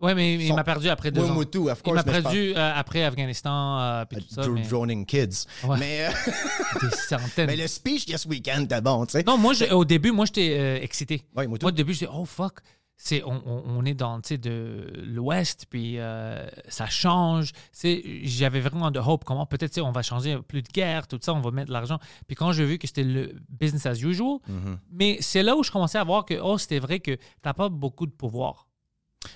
Ouais, 0.03 0.14
mais 0.14 0.35
il 0.35 0.55
m'a 0.55 0.62
perdu 0.62 0.91
après 0.91 1.11
deux 1.11 1.23
Oui, 1.23 1.31
ans. 1.31 1.35
moi 1.35 1.47
tout, 1.47 1.71
of 1.71 1.79
il 1.79 1.83
course, 1.83 1.97
m'a 2.05 2.12
mais 2.12 2.19
je 2.19 2.23
perdu 2.23 2.53
euh, 2.55 2.73
après 2.75 3.03
Afghanistan, 3.05 3.81
euh, 3.81 4.05
puis 4.05 4.23
tout 4.23 4.35
ça. 4.35 4.47
Mais 4.47 4.61
Droning 4.61 5.07
Kids. 5.07 5.47
Ouais. 5.64 5.79
Mais, 5.79 6.07
euh, 6.07 6.11
des 6.83 6.95
centaines. 6.95 7.47
mais 7.47 7.57
le 7.57 7.67
speech 7.67 8.07
Yes 8.07 8.26
Weekend 8.26 8.64
était 8.64 8.83
bon, 8.83 9.07
tu 9.07 9.13
sais. 9.13 9.22
Non, 9.26 9.38
moi, 9.38 9.55
je- 9.55 9.64
au 9.72 9.87
début, 9.87 10.11
moi, 10.13 10.26
j'étais 10.26 10.55
euh, 10.59 10.79
excité. 10.83 11.22
Ouais, 11.34 11.47
moi 11.47 11.57
au 11.63 11.71
début, 11.71 11.95
je 11.95 12.01
disais, 12.01 12.11
oh 12.13 12.26
fuck, 12.26 12.59
c'est, 12.97 13.23
on, 13.25 13.43
on- 13.47 13.85
est 13.85 13.95
dans, 13.95 14.21
tu 14.21 14.39
de 14.39 14.91
l'Ouest, 15.05 15.67
puis 15.68 15.99
euh, 15.99 16.47
ça 16.68 16.87
change. 16.87 17.53
Tu 17.79 18.21
J'avais 18.27 18.61
vraiment 18.61 18.91
de 18.91 18.99
hope, 18.99 19.25
comment 19.25 19.47
peut-être, 19.47 19.73
tu 19.75 19.81
on 19.81 19.93
va 19.93 20.03
changer, 20.03 20.39
plus 20.43 20.63
de 20.63 20.68
guerre, 20.68 21.07
tout 21.07 21.18
ça, 21.21 21.35
on 21.35 21.41
va 21.41 21.51
mettre 21.51 21.68
de 21.68 21.73
l'argent. 21.73 21.99
Puis 22.27 22.35
quand 22.37 22.53
j'ai 22.53 22.64
vu 22.64 22.79
que 22.79 22.87
c'était 22.87 23.05
le 23.05 23.35
business 23.49 23.87
as 23.87 24.01
usual, 24.03 24.39
Mm-hmm. 24.49 24.77
mais 24.93 25.18
c'est 25.21 25.43
là 25.43 25.57
où 25.57 25.63
je 25.63 25.71
commençais 25.71 25.99
à 25.99 26.05
voir 26.05 26.25
que, 26.25 26.35
oh, 26.43 26.59
c'était 26.59 26.79
vrai 26.79 27.01
que 27.01 27.17
t'as 27.43 27.53
pas 27.55 27.68
beaucoup 27.68 28.07
de 28.07 28.13
pouvoir. 28.13 28.66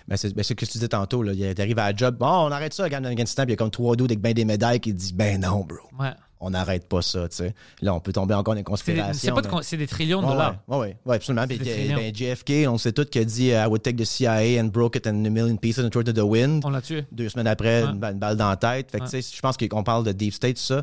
Ben, 0.09 0.17
c'est 0.17 0.35
ben, 0.35 0.43
ce 0.43 0.55
que 0.55 0.65
tu 0.65 0.73
disais 0.73 0.89
tantôt. 0.89 1.23
Là. 1.23 1.33
Il 1.33 1.61
arrive 1.61 1.79
à 1.79 1.91
la 1.93 1.97
job. 1.97 2.17
Bon, 2.19 2.27
on 2.27 2.51
arrête 2.51 2.75
ça, 2.75 2.85
regarde 2.85 3.07
Afghanistan, 3.07 3.43
puis 3.45 3.51
il 3.51 3.55
y 3.55 3.55
a 3.55 3.57
comme 3.57 3.71
trois 3.71 3.97
dudes 3.97 4.11
avec 4.11 4.21
ben 4.21 4.33
des 4.33 4.45
médailles 4.45 4.81
qui 4.81 4.93
disent 4.93 5.15
Ben 5.15 5.41
non, 5.41 5.61
bro. 5.65 5.79
Ouais. 5.99 6.11
On 6.43 6.49
n'arrête 6.49 6.89
pas 6.89 7.03
ça, 7.03 7.29
tu 7.29 7.37
sais. 7.37 7.55
Là, 7.83 7.93
on 7.93 8.01
peut 8.01 8.15
tomber 8.15 8.33
encore 8.33 8.55
dans 8.55 8.61
des- 8.61 8.65
conspirations. 8.65 9.13
c'est 9.61 9.73
mais- 9.77 9.79
des 9.79 9.87
trillions 9.87 10.23
de 10.23 10.27
dollars. 10.27 10.57
ouais, 10.69 10.77
ouais, 10.79 10.97
ouais, 11.05 11.17
absolument. 11.17 11.47
Puis, 11.47 11.61
euh, 11.67 11.95
ben, 11.95 12.15
JFK, 12.15 12.67
on 12.67 12.79
sait 12.79 12.93
tous 12.93 13.05
qu'il 13.05 13.21
a 13.21 13.25
dit 13.27 13.53
euh, 13.53 13.65
I 13.65 13.67
would 13.67 13.83
take 13.83 13.97
the 13.97 14.07
CIA 14.07 14.59
and 14.59 14.69
broke 14.69 14.97
it 14.97 15.07
in 15.07 15.23
a 15.27 15.29
million 15.29 15.55
pieces 15.59 15.81
and 15.85 15.91
throw 15.91 16.01
it 16.01 16.07
to 16.07 16.13
the 16.15 16.25
wind. 16.25 16.65
On 16.65 16.71
l'a 16.71 16.81
tué. 16.81 17.05
Deux 17.13 17.29
semaines 17.29 17.47
après, 17.47 17.83
Ouais. 17.83 17.91
une, 17.91 17.99
balle, 17.99 18.15
une 18.15 18.19
balle 18.21 18.37
dans 18.39 18.49
la 18.49 18.57
tête. 18.57 18.91
Fait 18.91 19.01
que, 19.01 19.05
tu 19.05 19.21
sais, 19.21 19.37
je 19.37 19.41
pense 19.43 19.59
qu'on 19.59 19.83
parle 19.85 20.03
de 20.05 20.13
deep 20.13 20.33
state, 20.33 20.57
tout 20.57 20.63
ça. 20.63 20.83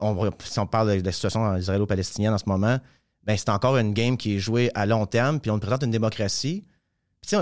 On, 0.00 0.30
si 0.44 0.58
on 0.60 0.66
parle 0.68 0.98
de 1.00 1.04
la 1.04 1.10
situation 1.12 1.56
israélo-palestinienne 1.56 2.34
en 2.34 2.38
ce 2.38 2.44
moment, 2.46 2.78
ben, 3.24 3.36
c'est 3.36 3.48
encore 3.50 3.76
une 3.78 3.94
game 3.94 4.16
qui 4.16 4.36
est 4.36 4.38
jouée 4.38 4.70
à 4.74 4.86
long 4.86 5.06
terme, 5.06 5.40
puis 5.40 5.50
on 5.50 5.58
présente 5.58 5.82
une 5.82 5.90
démocratie. 5.90 6.64
Puis, 7.26 7.36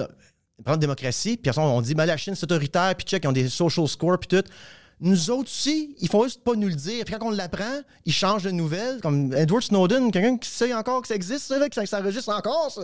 de 0.66 0.76
démocratie, 0.76 1.36
puis 1.36 1.50
après, 1.50 1.62
on 1.62 1.80
dit, 1.80 1.94
ben, 1.94 2.06
la 2.06 2.16
Chine, 2.16 2.34
c'est 2.34 2.44
autoritaire, 2.44 2.94
puis 2.94 3.06
check, 3.06 3.24
ils 3.24 3.28
ont 3.28 3.32
des 3.32 3.48
social 3.48 3.86
scores, 3.88 4.18
puis 4.18 4.28
tout. 4.28 4.44
Nous 5.02 5.30
autres 5.30 5.48
aussi, 5.50 5.96
ils 5.98 6.08
font 6.08 6.24
juste 6.24 6.44
pas 6.44 6.54
nous 6.54 6.68
le 6.68 6.74
dire. 6.74 7.04
Puis 7.06 7.14
quand 7.14 7.26
on 7.26 7.30
l'apprend, 7.30 7.80
ils 8.04 8.12
changent 8.12 8.42
de 8.42 8.50
nouvelles. 8.50 9.00
Comme 9.00 9.32
Edward 9.32 9.62
Snowden, 9.62 10.10
quelqu'un 10.10 10.36
qui 10.36 10.50
sait 10.50 10.74
encore 10.74 11.00
que 11.00 11.08
ça 11.08 11.14
existe, 11.14 11.46
ça, 11.46 11.58
là, 11.58 11.70
que 11.70 11.74
ça 11.74 11.86
s'enregistre 11.86 12.30
encore, 12.30 12.70
ça. 12.70 12.82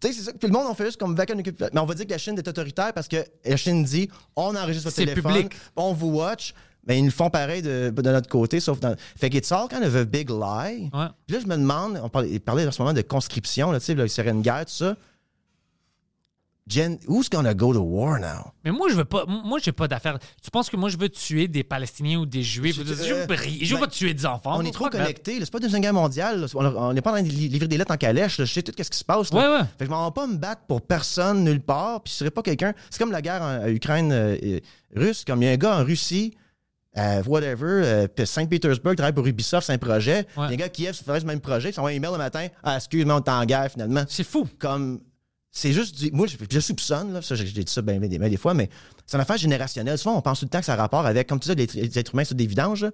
Tu 0.00 0.08
sais, 0.08 0.14
c'est 0.14 0.22
ça. 0.22 0.32
Puis 0.32 0.48
le 0.48 0.54
monde, 0.54 0.66
on 0.70 0.74
fait 0.74 0.86
juste 0.86 0.98
comme 0.98 1.14
vacances 1.14 1.36
Mais 1.60 1.80
on 1.80 1.84
va 1.84 1.94
dire 1.94 2.06
que 2.06 2.12
la 2.12 2.18
Chine 2.18 2.38
est 2.38 2.48
autoritaire 2.48 2.94
parce 2.94 3.08
que 3.08 3.18
la 3.44 3.56
Chine 3.58 3.84
dit, 3.84 4.08
on 4.36 4.56
enregistre 4.56 4.88
votre 4.88 4.96
téléphone, 4.96 5.34
public. 5.34 5.52
on 5.76 5.92
vous 5.92 6.08
watch. 6.08 6.54
Ben, 6.82 6.94
ils 6.94 7.04
le 7.04 7.10
font 7.10 7.28
pareil 7.28 7.60
de, 7.60 7.92
de 7.94 8.10
notre 8.10 8.28
côté, 8.30 8.58
sauf 8.58 8.80
dans. 8.80 8.96
Fait 9.18 9.28
que 9.28 9.36
it's 9.36 9.52
all 9.52 9.68
kind 9.68 9.84
of 9.84 9.94
a 9.94 10.04
big 10.06 10.30
lie. 10.30 10.88
Ouais. 10.94 11.08
Puis 11.26 11.36
là, 11.36 11.42
je 11.42 11.46
me 11.46 11.56
demande, 11.56 12.00
on 12.02 12.08
parlait, 12.08 12.30
il 12.30 12.40
parlait 12.40 12.66
en 12.66 12.72
ce 12.72 12.80
moment 12.80 12.94
de 12.94 13.02
conscription, 13.02 13.70
là, 13.70 13.80
tu 13.80 13.86
sais, 13.86 13.94
là, 13.94 14.04
il 14.04 14.08
serait 14.08 14.30
une 14.30 14.40
guerre, 14.40 14.64
tout 14.64 14.72
ça. 14.72 14.96
Jen, 16.70 16.98
who's 17.08 17.28
gonna 17.28 17.52
go 17.52 17.72
to 17.74 17.80
war 17.80 18.20
now? 18.20 18.52
Mais 18.64 18.70
moi, 18.70 18.88
je 18.90 18.94
veux 18.94 19.04
pas. 19.04 19.24
Moi, 19.26 19.58
j'ai 19.60 19.72
pas 19.72 19.88
d'affaires. 19.88 20.18
Tu 20.42 20.50
penses 20.52 20.70
que 20.70 20.76
moi, 20.76 20.88
je 20.88 20.96
veux 20.96 21.08
tuer 21.08 21.48
des 21.48 21.64
Palestiniens 21.64 22.18
ou 22.20 22.26
des 22.26 22.44
Juifs? 22.44 22.76
Je- 22.76 22.82
veux, 22.82 23.22
euh, 23.22 23.26
pas- 23.26 23.34
je 23.34 23.74
veux 23.74 23.74
ben, 23.74 23.80
pas 23.80 23.86
tuer 23.88 24.14
des 24.14 24.24
enfants. 24.24 24.56
on 24.56 24.62
est 24.64 24.70
trop 24.70 24.88
connectés. 24.88 25.36
C'est 25.40 25.50
pas 25.50 25.58
une 25.58 25.62
deuxième 25.64 25.82
guerre 25.82 25.92
mondiale. 25.94 26.40
là. 26.42 26.46
On 26.54 26.92
n'est 26.92 27.00
pas 27.02 27.10
en 27.10 27.14
train 27.14 27.22
de 27.24 27.28
li- 27.28 27.48
livrer 27.48 27.66
des 27.66 27.76
lettres 27.76 27.92
en 27.92 27.96
calèche. 27.96 28.38
là. 28.38 28.44
Je 28.44 28.52
sais 28.52 28.62
tout 28.62 28.72
ce 28.80 28.88
qui 28.88 28.98
se 28.98 29.04
passe. 29.04 29.32
là. 29.32 29.40
Ouais, 29.40 29.56
ouais. 29.58 29.64
Fait 29.78 29.78
que 29.80 29.84
je 29.86 29.90
m'en 29.90 30.06
vais 30.06 30.14
pas 30.14 30.26
me 30.28 30.36
battre 30.36 30.62
pour 30.68 30.80
personne 30.82 31.42
nulle 31.42 31.60
part. 31.60 32.02
Puis 32.02 32.12
je 32.12 32.18
serais 32.18 32.30
pas 32.30 32.42
quelqu'un. 32.42 32.72
C'est 32.88 32.98
comme 32.98 33.10
la 33.12 33.20
guerre 33.22 33.42
en, 33.42 33.64
en 33.64 33.68
Ukraine 33.68 34.12
euh, 34.12 34.60
russe. 34.94 35.24
Comme 35.26 35.42
il 35.42 35.46
y 35.46 35.48
a 35.48 35.52
un 35.52 35.56
gars 35.56 35.78
en 35.80 35.84
Russie, 35.84 36.36
euh, 36.98 37.22
whatever, 37.26 37.82
euh, 37.84 38.06
Saint-Pétersbourg 38.24 38.94
travaille 38.94 39.12
pour 39.12 39.26
Ubisoft, 39.26 39.66
c'est 39.66 39.72
un 39.72 39.78
projet. 39.78 40.22
Puis 40.24 40.34
Il 40.36 40.40
y 40.42 40.44
a 40.44 40.46
un 40.52 40.56
gars 40.56 40.68
qui 40.68 40.82
Kiev 40.84 40.94
fait 41.04 41.20
ce 41.20 41.24
même 41.26 41.40
projet. 41.40 41.62
Puis 41.68 41.70
il 41.70 41.74
s'envoie 41.74 41.90
un 41.90 41.94
email 41.94 42.12
le 42.12 42.18
matin. 42.18 42.46
Ah, 42.62 42.76
excuse-moi, 42.76 43.16
on 43.16 43.20
est 43.24 43.28
en 43.28 43.44
guerre 43.44 43.70
finalement. 43.72 44.04
C'est 44.08 44.24
fou. 44.24 44.46
comme 44.58 45.00
c'est 45.52 45.72
juste 45.72 45.98
du, 45.98 46.10
moi 46.12 46.26
je, 46.26 46.36
je 46.48 46.60
soupçonne 46.60 47.12
là, 47.12 47.22
ça 47.22 47.34
j'ai 47.34 47.44
dit 47.44 47.64
ça 47.66 47.82
bien 47.82 47.98
bien 47.98 48.08
des, 48.08 48.18
bien 48.18 48.28
des 48.28 48.36
fois 48.36 48.54
mais 48.54 48.68
c'est 49.06 49.16
une 49.16 49.20
affaire 49.22 49.36
générationnelle 49.36 49.98
souvent 49.98 50.16
on 50.16 50.22
pense 50.22 50.38
tout 50.40 50.44
le 50.46 50.50
temps 50.50 50.60
que 50.60 50.64
ça 50.66 50.74
a 50.74 50.76
rapport 50.76 51.04
avec 51.06 51.28
comme 51.28 51.40
tu 51.40 51.48
dis 51.54 51.66
les, 51.74 51.82
les 51.88 51.98
êtres 51.98 52.14
humains 52.14 52.24
sont 52.24 52.36
des 52.36 52.46
vidanges 52.46 52.82
là. 52.84 52.90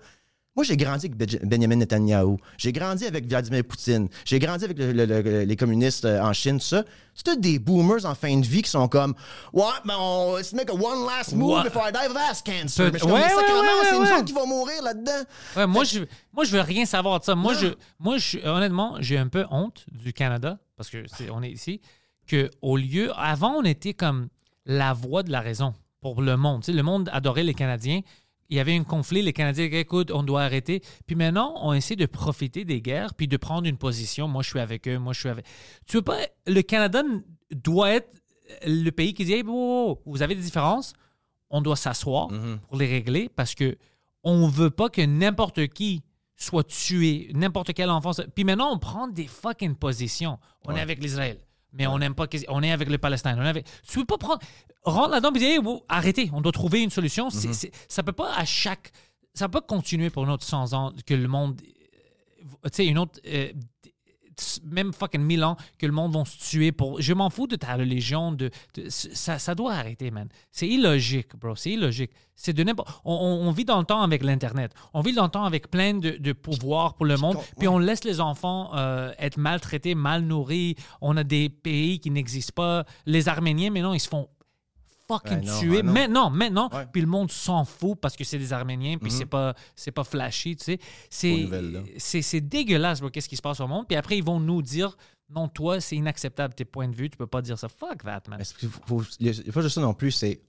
moi 0.55 0.65
j'ai 0.65 0.75
grandi 0.79 1.05
avec 1.07 1.17
Benj- 1.19 1.39
Benjamin 1.45 1.77
Netanyahu 1.77 2.39
j'ai 2.57 2.73
grandi 2.73 3.05
avec 3.05 3.27
Vladimir 3.29 3.63
Poutine 3.63 4.09
j'ai 4.25 4.39
grandi 4.39 4.65
avec 4.65 4.79
le- 4.79 4.93
le- 4.93 5.05
le- 5.05 5.43
les 5.45 5.57
communistes 5.57 6.07
euh, 6.07 6.23
en 6.23 6.33
Chine 6.33 6.59
tout 6.59 6.65
ça 6.65 6.85
c'est 7.15 7.25
tous 7.25 7.37
des 7.37 7.59
boomers 7.59 8.07
en 8.07 8.15
fin 8.15 8.35
de 8.39 8.47
vie 8.47 8.63
qui 8.63 8.71
sont 8.71 8.89
comme 8.89 9.15
ouais 9.53 9.65
ben 9.85 9.97
on 9.99 10.37
let's 10.39 10.55
make 10.55 10.71
a 10.71 10.75
one 10.75 11.05
last 11.07 11.35
move 11.35 11.59
Ouais. 11.59 11.65
before 11.65 11.87
I 11.87 11.93
die 11.93 12.07
of 12.11 12.17
ass 12.17 12.41
cancer 12.43 12.91
Mais 12.91 12.99
je 12.99 13.05
ouais, 13.05 13.11
mais 13.13 13.19
ouais, 13.19 13.23
ouais, 13.25 13.45
c'est 13.91 13.97
ouais. 13.99 14.13
autres 14.15 14.25
qui 14.25 14.33
vont 14.33 14.47
mourir 14.47 14.83
là-dedans 14.83 15.13
Ouais, 15.59 15.67
moi, 15.67 15.85
je, 15.85 16.01
moi, 16.33 16.45
je 16.45 16.53
veux 16.53 16.61
rien 16.63 16.87
savoir 16.87 17.21
de 17.21 17.25
ça. 17.27 17.35
Moi, 17.35 17.53
Non. 17.55 17.61
je, 17.61 17.67
moi 17.99 18.17
je, 18.19 18.39
honnêtement, 18.47 18.97
j'ai 19.01 19.17
un 19.19 19.29
peu 19.29 19.45
honte 19.51 19.85
du 19.93 20.13
Canada, 20.15 20.59
parce 20.77 20.89
que 20.91 21.05
c'est, 21.07 21.31
on 21.31 21.43
est 21.43 21.51
ici, 21.51 21.81
que 22.27 22.51
au 22.63 22.77
lieu. 22.77 23.13
Avant, 23.17 23.55
on 23.55 23.63
était 23.63 23.95
comme 23.95 24.29
la 24.65 24.93
voix 24.93 25.23
de 25.23 25.31
la 25.31 25.41
raison 25.41 25.75
pour 26.01 26.23
le 26.23 26.37
monde. 26.37 26.63
Tu 26.63 26.67
sais, 26.67 26.73
le 26.73 26.83
monde 26.83 27.09
adorait 27.13 27.45
les 27.45 27.55
Canadiens. 27.55 28.01
Il 28.49 28.57
y 28.57 28.61
avait 28.61 28.77
un 28.77 28.85
conflit, 28.85 29.23
les 29.23 29.33
Canadiens 29.33 29.67
disaient 29.67 29.81
écoute, 29.81 30.13
on 30.13 30.23
doit 30.23 30.43
arrêter. 30.43 30.81
Puis 31.07 31.17
maintenant, 31.17 31.55
on 31.63 31.73
essaie 31.73 31.97
de 31.97 32.07
profiter 32.07 32.65
des 32.65 32.81
guerres 32.81 33.15
puis 33.15 33.27
de 33.27 33.37
prendre 33.37 33.67
une 33.67 33.77
position. 33.77 34.29
Moi, 34.29 34.43
je 34.43 34.51
suis 34.51 34.61
avec 34.61 34.87
eux, 34.87 34.99
moi, 34.99 35.13
je 35.13 35.21
suis 35.21 35.29
avec. 35.29 35.45
Tu 35.87 35.97
veux 35.97 36.03
pas. 36.03 36.19
Le 36.47 36.63
Canada 36.63 37.03
doit 37.51 37.91
être 37.91 38.09
le 38.65 38.91
pays 38.91 39.15
qui 39.15 39.25
dit 39.25 39.33
hey, 39.33 39.43
vous 39.43 40.23
avez 40.23 40.35
des 40.35 40.43
différences, 40.43 40.93
on 41.51 41.61
doit 41.61 41.77
s'asseoir 41.77 42.29
pour 42.69 42.77
les 42.77 42.87
régler 42.87 43.29
parce 43.29 43.55
que 43.55 43.77
on 44.23 44.49
veut 44.49 44.71
pas 44.71 44.89
que 44.89 45.03
n'importe 45.03 45.69
qui 45.69 46.03
soit 46.37 46.65
tué, 46.65 47.31
n'importe 47.35 47.73
quel 47.73 47.91
enfant. 47.91 48.11
Puis 48.35 48.45
maintenant, 48.45 48.73
on 48.73 48.79
prend 48.79 49.09
des 49.09 49.27
fucking 49.27 49.75
positions. 49.75 50.39
On 50.65 50.77
est 50.77 50.81
avec 50.81 51.03
l'Israël, 51.03 51.39
mais 51.77 51.87
on 51.87 51.99
n'aime 51.99 52.15
pas. 52.15 52.27
On 52.49 52.63
est 52.63 52.73
avec 52.73 52.89
le 52.89 52.99
Palestine. 52.99 53.37
On 53.39 53.45
est 53.45 53.49
avec... 53.49 53.67
Tu 53.87 53.99
peux 54.01 54.05
pas 54.05 54.19
prendre. 54.19 54.41
Rentre 54.83 55.11
là-dedans 55.11 55.33
et 55.35 55.39
dire, 55.39 55.49
Hey, 55.51 55.59
wow, 55.59 55.85
arrêtez, 55.89 56.31
on 56.33 56.41
doit 56.41 56.53
trouver 56.53 56.83
une 56.83 56.91
solution. 56.91 57.29
C'est- 57.31 57.53
c'est- 57.53 57.73
ça 57.89 58.03
peut 58.03 58.13
pas 58.13 58.33
à 58.35 58.45
chaque. 58.45 58.93
Ça 59.35 59.49
peut 59.49 59.61
pas 59.61 59.67
continuer 59.67 60.11
pour 60.11 60.25
une 60.25 60.31
autre 60.31 60.45
100 60.45 60.73
ans 60.73 60.93
que 61.05 61.15
le 61.15 61.29
monde. 61.29 61.61
euh, 61.61 62.69
Tu 62.69 62.71
sais, 62.73 62.87
une 62.87 62.99
autre. 62.99 63.21
euh, 63.27 63.53
même 64.65 64.93
fucking 64.93 65.21
mille 65.23 65.45
ans 65.45 65.57
que 65.79 65.87
le 65.87 65.93
monde 65.93 66.13
va 66.15 66.25
se 66.25 66.39
tuer 66.39 66.73
pour. 66.73 67.01
Je 67.01 67.13
m'en 67.15 67.31
fous 67.31 67.47
de 67.47 67.57
ta 67.57 67.75
religion. 67.75 68.33
De, 68.33 68.51
de- 68.75 68.89
ça, 68.89 69.39
ça 69.39 69.55
doit 69.55 69.73
arrêter, 69.75 70.11
man. 70.11 70.29
C'est 70.53 70.69
illogique, 70.69 71.37
bro. 71.37 71.55
C'est 71.57 71.71
illogique. 71.71 72.11
C'est 72.35 72.53
de. 72.53 72.65
On, 73.05 73.13
on- 73.15 73.49
on 73.49 73.51
vit 73.51 73.65
dans 73.65 73.79
le 73.79 73.85
temps 73.87 74.03
avec 74.03 74.23
l'Internet. 74.23 74.73
On 74.93 75.01
vit 75.01 75.13
dans 75.15 75.25
le 75.25 75.31
temps 75.31 75.45
avec 75.45 75.71
plein 75.71 75.95
de, 75.95 76.11
de 76.19 76.33
pouvoirs 76.33 76.95
pour 76.95 77.07
le 77.07 77.17
monde. 77.17 77.37
Puis 77.59 77.69
on 77.69 77.79
laisse 77.79 78.05
les 78.05 78.21
enfants 78.21 78.71
euh, 78.75 79.13
être 79.19 79.39
maltraités, 79.39 79.95
mal 79.95 80.23
nourris. 80.23 80.77
On 81.01 81.17
a 81.17 81.25
des 81.25 81.49
pays 81.49 81.99
qui 82.01 82.11
n'existent 82.11 82.53
pas. 82.55 82.85
Les 83.07 83.29
Arméniens, 83.29 83.71
maintenant, 83.71 83.93
ils 83.95 84.01
se 84.01 84.09
font 84.09 84.29
fucking 85.09 85.45
non, 85.45 85.59
tuer. 85.59 85.83
non. 85.83 85.93
maintenant, 85.93 86.31
maintenant. 86.31 86.71
Ouais. 86.73 86.87
Puis 86.93 87.01
le 87.01 87.07
monde 87.07 87.31
s'en 87.31 87.65
fout 87.65 87.99
parce 88.01 88.17
que 88.17 88.25
c'est 88.25 88.39
des 88.39 88.53
Arméniens. 88.53 88.99
Puis 88.99 89.11
c'est 89.11 89.27
pas 89.27 89.55
c'est 89.75 89.93
pas 89.93 90.05
flashy, 90.05 90.57
tu 90.57 90.79
sais. 91.11 91.97
C'est 91.99 92.41
dégueulasse, 92.41 93.01
qu'est-ce 93.13 93.29
qui 93.29 93.37
se 93.37 93.43
passe 93.43 93.61
au 93.61 93.67
monde. 93.67 93.87
Puis 93.87 93.97
après, 93.97 94.19
ils 94.19 94.25
vont 94.25 94.41
nous 94.41 94.63
dire, 94.63 94.97
non, 95.31 95.49
toi, 95.49 95.81
c'est 95.81 95.97
inacceptable 95.97 96.55
tes 96.55 96.65
points 96.65 96.89
de 96.89 96.95
vue. 96.95 97.11
Tu 97.11 97.17
peux 97.17 97.27
pas 97.27 97.43
dire 97.43 97.59
ça. 97.59 97.69
Fuck 97.69 98.05
that, 98.05 98.23
man. 98.29 98.41
Faut, 98.45 98.69
faut, 98.87 99.03
il 99.21 99.53
faut 99.53 99.63
juste 99.63 99.75
ça 99.75 99.81
non 99.81 99.95
plus 99.95 100.11
c'est 100.11 100.41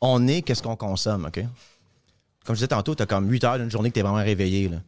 on 0.00 0.28
est 0.28 0.42
qu'est-ce 0.42 0.62
qu'on 0.62 0.76
consomme, 0.76 1.26
OK? 1.26 1.40
Comme 2.44 2.54
je 2.54 2.58
disais 2.58 2.68
tantôt, 2.68 2.94
tu 2.94 3.02
as 3.02 3.06
comme 3.06 3.30
8 3.30 3.44
heures 3.44 3.58
d'une 3.58 3.70
journée 3.70 3.88
que 3.88 3.94
tu 3.94 4.00
es 4.00 4.02
vraiment 4.02 4.22
réveillé. 4.22 4.68
Là, 4.68 4.78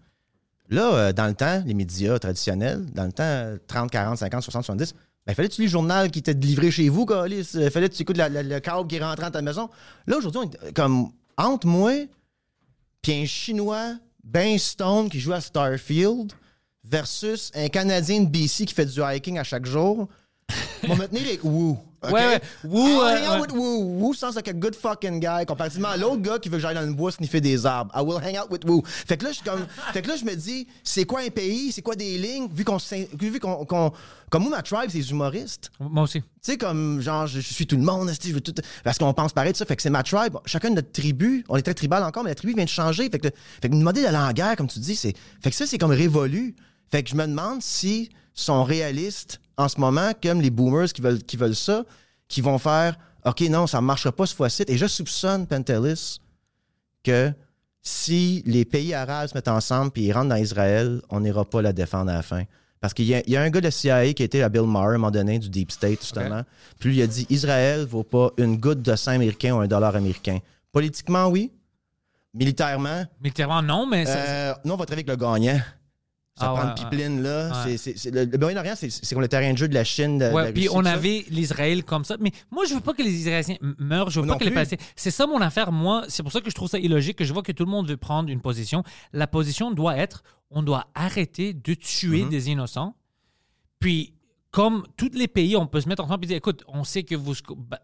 là 0.68 0.94
euh, 0.94 1.12
dans 1.12 1.26
le 1.26 1.34
temps, 1.34 1.62
les 1.64 1.74
médias 1.74 2.18
traditionnels, 2.18 2.84
dans 2.92 3.04
le 3.04 3.12
temps, 3.12 3.24
euh, 3.24 3.56
30, 3.66 3.90
40, 3.90 4.18
50, 4.18 4.42
60, 4.42 4.64
70, 4.64 4.94
ben, 5.26 5.34
fallait 5.34 5.48
que 5.48 5.54
tu 5.54 5.62
lis 5.62 5.66
le 5.66 5.72
journal 5.72 6.10
qui 6.10 6.20
était 6.20 6.34
livré 6.34 6.70
chez 6.70 6.88
vous, 6.88 7.04
câlisse. 7.04 7.56
Euh, 7.56 7.68
fallait 7.70 7.88
que 7.88 7.94
tu 7.94 8.02
écoutes 8.02 8.16
le 8.18 8.58
câble 8.60 8.86
qui 8.86 8.98
rentré 9.00 9.24
dans 9.24 9.30
ta 9.30 9.42
maison? 9.42 9.68
Là, 10.06 10.18
aujourd'hui, 10.18 10.40
on 10.44 10.66
est 10.68 10.72
comme 10.72 11.10
entre 11.36 11.66
moi 11.66 12.06
puis 13.02 13.22
un 13.22 13.24
Chinois, 13.24 13.94
Ben 14.24 14.58
Stone, 14.58 15.08
qui 15.08 15.20
joue 15.20 15.32
à 15.32 15.40
Starfield, 15.40 16.32
versus 16.82 17.52
un 17.54 17.68
Canadien 17.68 18.22
de 18.22 18.28
BC 18.28 18.64
qui 18.64 18.74
fait 18.74 18.86
du 18.86 19.00
hiking 19.00 19.38
à 19.38 19.44
chaque 19.44 19.66
jour. 19.66 20.08
On 20.88 20.94
va 20.94 21.02
me 21.04 21.08
tenir 21.08 21.22
avec 21.26 21.44
Woo. 21.44 21.78
OK? 22.02 22.12
Ouais, 22.12 22.26
ouais. 22.26 22.40
Woo, 22.64 22.86
I'll 22.86 23.00
euh, 23.00 23.16
hang 23.16 23.28
out 23.28 23.40
with 23.40 23.52
Woo. 23.52 23.98
Woo 23.98 24.14
sounds 24.14 24.36
like 24.36 24.48
a 24.48 24.52
good 24.52 24.74
fucking 24.74 25.20
guy. 25.20 25.44
Comparativement 25.46 25.88
à 25.88 25.96
l'autre 25.96 26.22
gars 26.22 26.38
qui 26.38 26.48
veut 26.48 26.56
que 26.56 26.62
j'aille 26.62 26.74
dans 26.74 26.82
le 26.82 26.92
bois 26.92 27.10
sniffer 27.10 27.40
des 27.40 27.66
arbres. 27.66 27.90
I 27.94 28.02
will 28.02 28.18
hang 28.22 28.38
out 28.38 28.50
with 28.50 28.64
Woo. 28.64 28.82
Fait 28.84 29.16
que 29.16 29.24
là, 29.24 29.32
je, 29.32 29.42
comme, 29.42 29.66
fait 29.92 30.02
que 30.02 30.08
là, 30.08 30.16
je 30.16 30.24
me 30.24 30.34
dis, 30.34 30.66
c'est 30.84 31.04
quoi 31.04 31.20
un 31.20 31.28
pays? 31.28 31.72
C'est 31.72 31.82
quoi 31.82 31.96
des 31.96 32.18
lignes? 32.18 32.48
Vu 32.52 32.64
qu'on. 32.64 32.78
Vu 33.18 33.40
qu'on, 33.40 33.92
comme 34.28 34.42
moi, 34.42 34.50
ma 34.50 34.62
tribe, 34.62 34.90
c'est 34.90 34.98
les 34.98 35.10
humoristes. 35.10 35.70
Moi 35.80 36.04
aussi. 36.04 36.20
Tu 36.20 36.28
sais, 36.42 36.56
comme, 36.56 37.00
genre, 37.00 37.26
je, 37.26 37.40
je 37.40 37.54
suis 37.54 37.66
tout 37.66 37.76
le 37.76 37.82
monde, 37.82 38.10
je 38.22 38.32
veux 38.32 38.40
tout. 38.40 38.54
Parce 38.84 38.98
qu'on 38.98 39.12
pense 39.12 39.32
pareil 39.32 39.52
de 39.52 39.56
ça. 39.56 39.64
Fait 39.64 39.76
que 39.76 39.82
c'est 39.82 39.90
ma 39.90 40.02
tribe. 40.02 40.36
Chacun 40.44 40.70
de 40.70 40.76
notre 40.76 40.92
tribu, 40.92 41.44
on 41.48 41.56
est 41.56 41.62
très 41.62 41.74
tribal 41.74 42.02
encore, 42.04 42.22
mais 42.22 42.30
la 42.30 42.34
tribu 42.34 42.54
vient 42.54 42.64
de 42.64 42.68
changer. 42.68 43.08
Fait 43.10 43.18
que, 43.18 43.28
fait 43.60 43.68
que 43.68 43.72
nous 43.72 43.80
demander 43.80 44.02
d'aller 44.02 44.16
en 44.18 44.32
guerre, 44.32 44.56
comme 44.56 44.68
tu 44.68 44.78
dis, 44.78 44.96
c'est. 44.96 45.14
Fait 45.42 45.50
que 45.50 45.56
ça, 45.56 45.66
c'est 45.66 45.78
comme 45.78 45.90
révolu. 45.90 46.54
Fait 46.90 47.02
que 47.02 47.10
je 47.10 47.16
me 47.16 47.26
demande 47.26 47.62
si 47.62 48.10
sont 48.34 48.62
réalistes 48.62 49.40
en 49.56 49.68
ce 49.68 49.80
moment, 49.80 50.10
comme 50.22 50.40
les 50.40 50.50
boomers 50.50 50.92
qui 50.92 51.00
veulent, 51.00 51.22
qui 51.22 51.36
veulent 51.36 51.54
ça, 51.56 51.84
qui 52.28 52.40
vont 52.40 52.58
faire 52.58 52.98
OK, 53.24 53.40
non, 53.42 53.66
ça 53.66 53.80
ne 53.80 53.86
marchera 53.86 54.12
pas 54.12 54.26
cette 54.26 54.36
fois-ci. 54.36 54.64
Et 54.68 54.76
je 54.78 54.86
soupçonne, 54.86 55.46
Pentelis, 55.46 56.20
que 57.02 57.32
si 57.82 58.42
les 58.46 58.64
pays 58.64 58.94
arabes 58.94 59.28
se 59.28 59.34
mettent 59.34 59.48
ensemble 59.48 59.90
puis 59.90 60.02
ils 60.04 60.12
rentrent 60.12 60.28
dans 60.28 60.36
Israël, 60.36 61.00
on 61.10 61.20
n'ira 61.20 61.44
pas 61.44 61.62
la 61.62 61.72
défendre 61.72 62.10
à 62.10 62.14
la 62.14 62.22
fin. 62.22 62.44
Parce 62.80 62.92
qu'il 62.94 63.06
y, 63.06 63.14
a- 63.14 63.22
il 63.26 63.32
y 63.32 63.36
a 63.36 63.42
un 63.42 63.50
gars 63.50 63.60
de 63.60 63.70
CIA 63.70 64.12
qui 64.12 64.22
était 64.22 64.42
à 64.42 64.48
Bill 64.48 64.62
Maher 64.62 64.86
à 64.86 64.90
un 64.90 64.92
moment 64.98 65.10
donné, 65.10 65.38
du 65.38 65.48
Deep 65.48 65.72
State, 65.72 66.00
justement. 66.02 66.42
Puis 66.78 66.90
lui, 66.90 66.96
il 66.98 67.02
a 67.02 67.06
dit 67.06 67.26
Israël 67.30 67.84
vaut 67.86 68.02
pas 68.04 68.30
une 68.38 68.58
goutte 68.58 68.82
de 68.82 68.94
sang 68.94 69.12
américain 69.12 69.54
ou 69.54 69.58
un 69.60 69.66
dollar 69.66 69.96
américain. 69.96 70.38
Politiquement, 70.70 71.26
oui. 71.28 71.52
Militairement, 72.34 73.04
Militairement, 73.20 73.62
non, 73.62 73.86
mais 73.86 74.04
ça- 74.04 74.12
euh, 74.18 74.54
nous, 74.64 74.74
on 74.74 74.76
va 74.76 74.84
travailler 74.84 75.08
avec 75.08 75.20
le 75.20 75.26
gagnant. 75.26 75.58
Ça 76.38 76.50
Ah 76.50 76.54
prend 76.54 76.62
ouais, 76.64 76.68
une 76.68 76.74
pipeline, 76.74 77.22
là. 77.22 77.48
ouais. 77.48 77.54
C'est- 77.64 77.76
c'est- 77.78 77.96
c'est- 77.98 78.10
le, 78.10 78.24
le 78.24 78.36
Moyen-Orient, 78.38 78.74
c'est 78.76 78.90
c'est 78.90 79.14
comme 79.14 79.22
le 79.22 79.28
terrain 79.28 79.50
de 79.52 79.56
jeu 79.56 79.68
de 79.68 79.74
la 79.74 79.84
Chine. 79.84 80.18
De, 80.18 80.28
de 80.28 80.32
Ouais, 80.34 80.44
la 80.44 80.52
puis 80.52 80.68
Russie, 80.68 80.76
on 80.78 80.82
ça. 80.84 80.92
avait 80.92 81.24
l'Israël 81.30 81.82
comme 81.82 82.04
ça. 82.04 82.16
Mais 82.20 82.30
moi, 82.50 82.64
je 82.68 82.74
veux 82.74 82.80
pas 82.80 82.92
que 82.92 83.02
les 83.02 83.10
Israéliens 83.12 83.56
meurent. 83.78 84.10
Je 84.10 84.20
veux 84.20 84.26
pas 84.26 84.34
non 84.34 84.38
que 84.38 84.44
les. 84.44 84.50
Palestiniens. 84.50 84.84
C'est 84.96 85.10
ça 85.10 85.26
mon 85.26 85.40
affaire. 85.40 85.72
Moi, 85.72 86.04
c'est 86.08 86.22
pour 86.22 86.30
ça 86.32 86.42
que 86.42 86.50
je 86.50 86.54
trouve 86.54 86.68
ça 86.68 86.78
illogique, 86.78 87.16
que 87.16 87.24
je 87.24 87.32
vois 87.32 87.42
que 87.42 87.52
tout 87.52 87.64
le 87.64 87.70
monde 87.70 87.88
veut 87.88 87.96
prendre 87.96 88.28
une 88.28 88.42
position. 88.42 88.82
La 89.14 89.26
position 89.26 89.70
doit 89.70 89.96
être 89.96 90.22
on 90.50 90.62
doit 90.62 90.86
arrêter 90.94 91.54
de 91.54 91.72
tuer 91.74 92.22
Mhm. 92.24 92.28
des 92.28 92.50
innocents. 92.50 92.94
Puis, 93.80 94.14
comme 94.50 94.84
tous 94.96 95.10
les 95.14 95.28
pays, 95.28 95.56
on 95.56 95.66
peut 95.66 95.80
se 95.80 95.88
mettre 95.88 96.04
ensemble 96.04 96.24
et 96.24 96.28
dire 96.28 96.36
écoute, 96.36 96.64
on 96.68 96.84
sait 96.84 97.02
que 97.02 97.14
vous. 97.14 97.34
bah, 97.56 97.80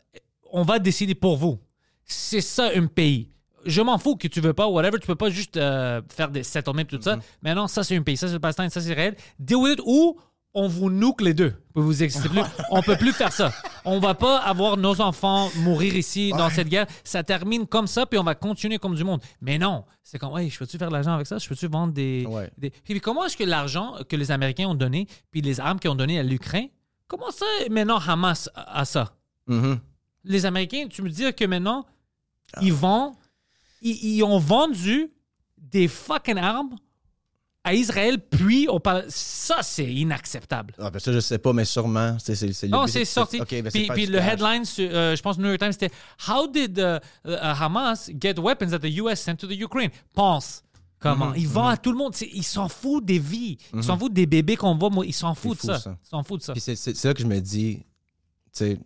on 0.53 0.63
va 0.63 0.79
décider 0.79 1.15
pour 1.15 1.37
vous. 1.39 1.59
C'est 2.05 2.41
ça 2.43 2.71
un 2.75 2.87
pays. 2.87 3.31
Je 3.65 3.81
m'en 3.83 3.99
fous 3.99 4.17
que 4.17 4.29
tu 4.29 4.41
veux 4.41 4.53
pas, 4.55 4.67
whatever, 4.67 4.99
tu 4.99 5.07
peux 5.07 5.15
pas 5.15 5.31
juste 5.31 5.57
euh, 5.57 6.01
faire 6.09 6.31
des 6.31 6.43
settlements 6.43 6.85
tout 6.85 7.01
ça. 7.01 7.19
Mais 7.43 7.55
non, 7.55 7.67
ça 7.69 7.85
c'est 7.85 7.97
un 7.97 8.03
pays, 8.03 8.17
ça 8.17 8.27
c'est 8.27 8.35
le 8.35 8.41
Palestine, 8.41 8.69
ça 8.71 8.81
c'est 8.81 8.91
Israël. 8.91 9.17
Deal 9.39 9.57
with 9.57 9.75
it 9.75 9.81
ou 9.85 10.19
on 10.55 10.69
vous 10.69 10.91
nuque 10.91 11.23
les 11.23 11.33
deux. 11.33 11.55
Vous 11.75 11.83
vous 11.83 12.03
existez 12.03 12.29
plus. 12.29 12.43
on 12.71 12.83
peut 12.83 12.97
plus 12.97 13.13
faire 13.13 13.33
ça. 13.33 13.51
On 13.87 13.99
va 14.01 14.15
pas 14.15 14.37
avoir 14.39 14.77
nos 14.77 15.01
enfants 15.01 15.49
mourir 15.57 15.97
ici 15.97 16.31
dans 16.37 16.51
cette 16.51 16.69
guerre. 16.69 16.87
Ça 17.05 17.23
termine 17.23 17.67
comme 17.67 17.87
ça, 17.87 18.05
puis 18.05 18.19
on 18.19 18.23
va 18.23 18.35
continuer 18.35 18.79
comme 18.79 18.95
du 18.95 19.03
monde. 19.03 19.23
Mais 19.41 19.57
non, 19.59 19.85
c'est 20.03 20.19
comme, 20.19 20.33
ouais, 20.35 20.51
je 20.51 20.59
peux-tu 20.59 20.77
faire 20.77 20.89
de 20.89 20.93
l'argent 20.93 21.15
avec 21.15 21.27
ça? 21.27 21.39
Je 21.39 21.49
peux-tu 21.49 21.69
vendre 21.69 21.95
des. 21.95 22.27
Ouais. 22.29 22.51
des- 22.59 22.69
Puis 22.71 23.01
comment 23.01 23.25
est-ce 23.25 23.37
que 23.39 23.45
l'argent 23.45 23.95
que 24.09 24.15
les 24.17 24.31
Américains 24.31 24.67
ont 24.69 24.75
donné, 24.75 25.07
puis 25.31 25.41
les 25.41 25.59
armes 25.59 25.79
qu'ils 25.79 25.91
ont 25.91 25.95
donné 25.95 26.19
à 26.19 26.23
l'Ukraine, 26.23 26.69
comment 27.09 27.31
ça 27.31 27.47
maintenant 27.71 27.99
Hamas 28.07 28.51
a 28.55 28.81
a 28.81 28.85
ça? 28.85 29.15
Mhm. 29.47 29.79
Les 30.25 30.45
Américains, 30.45 30.87
tu 30.91 31.01
me 31.03 31.09
dis 31.09 31.25
que 31.33 31.45
maintenant, 31.47 31.87
Ah. 32.55 32.61
ils 32.63 32.73
vendent, 32.75 33.15
ils, 33.83 34.17
ils 34.17 34.23
ont 34.23 34.39
vendu 34.39 35.11
des 35.57 35.89
fucking 35.89 36.39
armes 36.39 36.77
à 37.65 37.75
Israël, 37.75 38.19
puis 38.19 38.67
on 38.69 38.81
parle. 38.81 39.05
Ça, 39.09 39.63
c'est 39.63 39.87
inacceptable. 39.87 40.75
Ah, 40.79 40.91
ben 40.91 40.99
ça, 40.99 41.13
je 41.13 41.21
sais 41.21 41.39
pas, 41.39 41.53
mais 41.53 41.65
sûrement. 41.65 42.17
C'est, 42.19 42.35
c'est, 42.35 42.69
Non, 42.69 42.87
c'est 42.87 43.05
sorti. 43.05 43.41
OK, 43.41 43.51
ben 43.51 43.71
puis 43.71 44.07
le 44.07 44.19
cash. 44.19 44.33
headline, 44.33 44.65
sur, 44.65 44.89
euh, 44.93 45.15
je 45.15 45.23
pense, 45.23 45.39
New 45.39 45.47
York 45.47 45.61
Times, 45.61 45.73
c'était 45.73 45.93
How 46.29 46.49
did 46.49 46.77
uh, 46.79 46.99
uh, 47.29 47.37
Hamas 47.41 48.11
get 48.21 48.35
weapons 48.39 48.71
that 48.71 48.81
the 48.81 48.99
US 48.99 49.21
sent 49.21 49.37
to 49.37 49.47
the 49.47 49.59
Ukraine? 49.59 49.91
Pense. 50.13 50.63
Comment? 50.99 51.31
Mhm, 51.31 51.37
ils 51.37 51.49
vendent 51.49 51.73
à 51.73 51.77
tout 51.77 51.93
le 51.93 51.99
monde. 51.99 52.15
Ils 52.33 52.45
s'en 52.45 52.69
foutent 52.69 53.05
des 53.05 53.19
vies. 53.19 53.59
Ils 53.75 53.83
s'en 53.83 53.99
foutent 53.99 54.13
des 54.13 54.27
bébés 54.27 54.57
qu'on 54.57 54.77
voit. 54.77 54.91
Ils 55.05 55.13
s'en 55.13 55.35
foutent 55.35 55.59
fou, 55.59 55.67
de 55.67 55.73
ça. 55.73 55.79
ça. 55.79 55.97
Ils 56.05 56.09
s'en 56.09 56.23
foutent 56.23 56.41
de 56.41 56.45
ça. 56.45 56.53
Puis 56.53 56.61
c'est, 56.61 56.77
c'est, 56.77 56.95
c'est 56.95 57.09
là 57.09 57.15
que 57.15 57.23
je 57.23 57.27
me 57.27 57.41
dis, 57.41 57.77
tu 57.77 57.85
sais, 58.53 58.79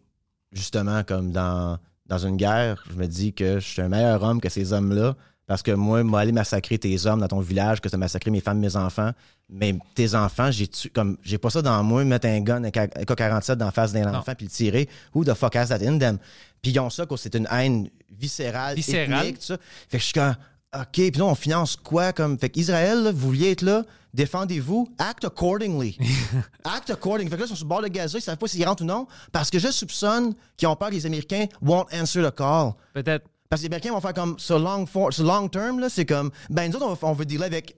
justement, 0.52 1.02
comme 1.02 1.30
dans, 1.30 1.78
dans 2.08 2.18
une 2.18 2.36
guerre, 2.36 2.82
je 2.90 2.94
me 2.96 3.06
dis 3.06 3.32
que 3.32 3.58
je 3.60 3.66
suis 3.66 3.82
un 3.82 3.88
meilleur 3.88 4.22
homme 4.22 4.40
que 4.40 4.48
ces 4.48 4.72
hommes-là. 4.72 5.16
Parce 5.46 5.62
que 5.62 5.70
moi, 5.70 6.02
moi, 6.02 6.20
aller 6.20 6.32
massacrer 6.32 6.76
tes 6.76 7.06
hommes 7.06 7.20
dans 7.20 7.28
ton 7.28 7.38
village, 7.38 7.80
que 7.80 7.88
tu 7.88 7.94
as 7.94 7.98
massacré 7.98 8.32
mes 8.32 8.40
femmes, 8.40 8.58
mes 8.58 8.74
enfants. 8.74 9.12
Mais 9.48 9.78
tes 9.94 10.16
enfants, 10.16 10.50
j'ai 10.50 10.68
comme 10.92 11.16
j'ai 11.22 11.38
pas 11.38 11.50
ça 11.50 11.62
dans 11.62 11.80
moi, 11.84 12.04
mettre 12.04 12.26
un 12.26 12.40
gun, 12.40 12.64
un 12.64 12.70
K- 12.70 12.90
un 12.96 13.02
K-47 13.04 13.54
dans 13.54 13.66
la 13.66 13.70
face 13.70 13.92
d'un 13.92 14.12
enfant 14.12 14.34
puis 14.34 14.46
le 14.46 14.50
tirer. 14.50 14.88
Who 15.14 15.24
the 15.24 15.34
fuck 15.34 15.54
has 15.54 15.68
that 15.68 15.84
in 15.86 15.98
them? 15.98 16.18
Puis 16.62 16.72
ils 16.72 16.80
ont 16.80 16.90
ça, 16.90 17.06
c'est 17.16 17.36
une 17.36 17.46
haine 17.48 17.88
viscérale, 18.10 18.74
Viscérale? 18.74 19.20
ethnique, 19.26 19.38
tout 19.38 19.46
ça. 19.46 19.56
Fait 19.88 19.98
que 19.98 20.00
je 20.00 20.04
suis 20.06 20.14
comme, 20.14 20.34
OK, 20.80 20.92
puis 20.92 21.10
là, 21.12 21.24
on 21.24 21.34
finance 21.34 21.76
quoi? 21.76 22.12
Comme... 22.12 22.38
Fait 22.38 22.50
qu'Israël, 22.50 23.02
là, 23.02 23.12
vous 23.12 23.28
vouliez 23.28 23.52
être 23.52 23.62
là, 23.62 23.82
défendez-vous, 24.12 24.88
act 24.98 25.24
accordingly. 25.24 25.98
act 26.64 26.90
accordingly. 26.90 27.30
Fait 27.30 27.36
que 27.36 27.40
là, 27.40 27.46
ils 27.46 27.48
sont 27.48 27.54
sur 27.54 27.64
le 27.64 27.68
bord 27.68 27.82
de 27.82 27.88
Gaza, 27.88 28.18
ils 28.18 28.22
savent 28.22 28.36
pas 28.36 28.48
s'ils 28.48 28.66
rentrent 28.66 28.82
ou 28.82 28.86
non, 28.86 29.06
parce 29.32 29.50
que 29.50 29.58
je 29.58 29.70
soupçonne 29.70 30.34
qu'ils 30.56 30.68
ont 30.68 30.76
peur 30.76 30.90
que 30.90 30.94
les 30.94 31.06
Américains 31.06 31.46
won't 31.62 31.86
answer 31.92 32.22
the 32.22 32.34
call. 32.34 32.72
Peut-être. 32.92 33.26
Parce 33.48 33.62
que 33.62 33.66
les 33.66 33.68
Américains 33.68 33.92
vont 33.92 34.00
faire 34.00 34.14
comme, 34.14 34.38
ce 34.38 34.54
long, 34.54 34.86
for, 34.86 35.12
ce 35.12 35.22
long 35.22 35.48
term, 35.48 35.78
là, 35.78 35.88
c'est 35.88 36.06
comme, 36.06 36.30
ben, 36.50 36.70
nous 36.70 36.76
autres, 36.76 36.98
on, 37.02 37.12
veut 37.12 37.24
dealer 37.24 37.44
avec 37.44 37.76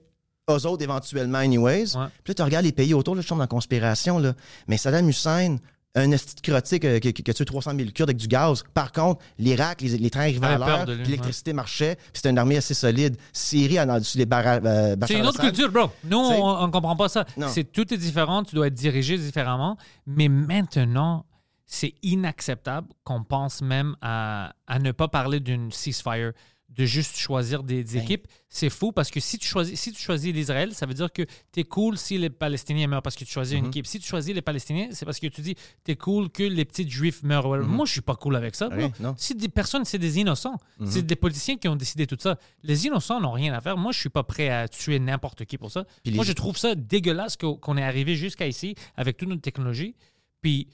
eux 0.49 0.65
autres 0.65 0.83
éventuellement, 0.83 1.37
anyways. 1.37 1.89
Puis 2.23 2.29
là, 2.29 2.33
tu 2.33 2.41
regardes 2.41 2.65
les 2.65 2.71
pays 2.71 2.93
autour, 2.93 3.15
là, 3.15 3.21
je 3.21 3.27
tombe 3.27 3.37
dans 3.37 3.43
la 3.43 3.47
conspiration, 3.47 4.17
là. 4.17 4.33
Mais 4.67 4.77
Saddam 4.77 5.07
Hussein, 5.07 5.57
un 5.95 6.11
esti 6.11 6.41
crotté 6.41 6.79
qui, 6.79 7.13
qui, 7.13 7.23
qui 7.23 7.31
a 7.31 7.33
tué 7.33 7.45
300 7.45 7.71
000 7.75 7.89
Kurdes 7.93 8.09
avec 8.09 8.17
du 8.17 8.27
gaz. 8.27 8.63
Par 8.73 8.91
contre, 8.91 9.21
l'Irak, 9.39 9.81
les, 9.81 9.97
les 9.97 10.09
trains 10.09 10.21
arrivaient 10.21 10.45
à 10.45 10.57
l'heure, 10.57 10.85
l'électricité 11.05 11.51
marchait, 11.53 11.95
puis 11.95 12.05
c'était 12.13 12.29
une 12.29 12.37
armée 12.37 12.57
assez 12.57 12.73
solide. 12.75 13.17
Syrie, 13.33 13.79
a 13.79 13.85
dans, 13.85 14.01
sur 14.03 14.19
les 14.19 14.25
barrages. 14.25 14.61
euh, 14.65 14.95
C'est 15.07 15.15
une 15.19 15.25
autre 15.25 15.41
culture, 15.41 15.71
bro. 15.71 15.89
Nous, 16.03 16.17
on 16.17 16.67
ne 16.67 16.71
comprend 16.71 16.95
pas 16.95 17.09
ça. 17.09 17.25
C'est 17.49 17.71
tout 17.71 17.91
est 17.93 17.97
différent. 17.97 18.43
Tu 18.43 18.55
dois 18.55 18.67
être 18.67 18.73
dirigé 18.75 19.17
différemment. 19.17 19.77
Mais 20.05 20.27
maintenant, 20.29 21.25
c'est 21.65 21.93
inacceptable 22.03 22.87
qu'on 23.03 23.23
pense 23.23 23.61
même 23.61 23.95
à, 24.01 24.53
à 24.67 24.79
ne 24.79 24.91
pas 24.91 25.07
parler 25.07 25.39
d'une 25.39 25.71
ceasefire, 25.71 26.33
de 26.69 26.85
juste 26.85 27.17
choisir 27.17 27.63
des, 27.63 27.83
Ben. 27.83 27.91
des 27.91 27.97
équipes. 27.97 28.27
C'est 28.47 28.69
fou 28.69 28.91
parce 28.91 29.09
que 29.11 29.19
si 29.19 29.37
tu 29.37 29.47
choisis, 29.47 29.77
si 29.79 29.91
tu 29.91 30.01
choisis 30.01 30.33
l'Israël, 30.33 30.73
ça 30.73 30.85
veut 30.85 30.93
dire 30.93 31.11
que 31.11 31.23
tu 31.51 31.59
es 31.59 31.63
cool 31.63 31.97
si 31.97 32.17
les 32.17 32.29
Palestiniens 32.29 32.87
meurent 32.87 33.01
parce 33.01 33.15
que 33.15 33.23
tu 33.25 33.31
choisis 33.31 33.57
une 33.57 33.65
Mm-hmm. 33.65 33.67
équipe. 33.69 33.87
Si 33.87 33.99
tu 33.99 34.07
choisis 34.07 34.33
les 34.33 34.41
Palestiniens, 34.41 34.87
c'est 34.91 35.03
parce 35.05 35.19
que 35.19 35.27
tu 35.27 35.41
dis 35.41 35.55
tu 35.83 35.91
es 35.91 35.95
cool 35.95 36.29
que 36.29 36.43
les 36.43 36.65
petits 36.65 36.87
juifs 36.89 37.21
meurent. 37.23 37.57
Moi, 37.65 37.85
je 37.85 37.91
suis 37.91 38.01
pas 38.01 38.15
coul 38.15 38.35
avec 38.35 38.55
ça. 38.55 38.69
Mm-hmm. 38.69 38.91
non. 39.01 39.15
Si 39.17 39.35
des 39.35 39.49
personnes, 39.49 39.83
c'est 39.85 39.97
des 39.97 40.19
innocents. 40.19 40.57
C'est 40.85 41.05
des 41.05 41.15
politiciens 41.15 41.57
qui 41.57 41.67
ont 41.67 41.75
décidé 41.75 42.05
tout 42.07 42.17
ça. 42.19 42.37
Les 42.63 42.85
innocents 42.85 43.19
n'ont 43.19 43.31
rien 43.33 43.53
à 43.53 43.61
faire. 43.61 43.75
Moi, 43.77 43.91
je 43.91 43.99
suis 43.99 44.09
pas 44.09 44.23
prêt 44.23 44.49
à 44.49 44.67
tuer 44.67 44.99
n'importe 44.99 45.45
qui 45.45 45.57
pour 45.57 45.71
ça. 45.71 45.85
Puis 46.03 46.13
Moi, 46.13 46.23
les- 46.23 46.29
je 46.29 46.33
trouve 46.33 46.57
ça 46.57 46.75
dégueulasse 46.75 47.35
qu'o- 47.35 47.57
qu'on 47.57 47.77
est 47.77 47.83
arrivé 47.83 48.15
jusqu'à 48.15 48.47
ici 48.47 48.75
avec 48.95 49.17
toute 49.17 49.27
notre 49.29 49.41
technologie. 49.41 49.95
Puis 50.41 50.67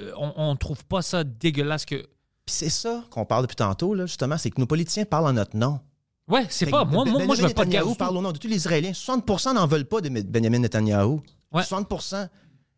euh, 0.00 0.12
on, 0.18 0.32
on 0.36 0.56
trouve 0.56 0.84
pas 0.84 1.02
ça 1.02 1.24
dégueulasse 1.24 1.84
que. 1.86 2.06
Puis 2.46 2.54
c'est 2.54 2.70
ça 2.70 3.04
qu'on 3.10 3.24
parle 3.24 3.42
depuis 3.42 3.56
tantôt, 3.56 3.94
là, 3.94 4.06
justement, 4.06 4.36
c'est 4.36 4.50
que 4.50 4.60
nos 4.60 4.66
politiciens 4.66 5.04
parlent 5.04 5.26
en 5.26 5.32
notre 5.32 5.56
nom. 5.56 5.80
Ouais, 6.28 6.46
c'est 6.48 6.66
pas. 6.66 6.84
Moi, 6.84 7.04
moi, 7.04 7.24
moi, 7.24 7.36
je 7.36 7.42
veux 7.42 7.48
pas 7.52 7.64
de. 7.64 7.70
Netanyahou 7.70 7.94
parle 7.94 8.16
au 8.16 8.22
nom 8.22 8.32
de 8.32 8.38
tous 8.38 8.48
les 8.48 8.56
Israéliens. 8.56 8.92
60% 8.92 9.54
n'en 9.54 9.66
veulent 9.66 9.84
pas 9.86 10.00
de 10.00 10.08
Benjamin 10.08 10.58
Netanyahou. 10.58 11.22
Ouais. 11.52 11.62
60 11.62 11.86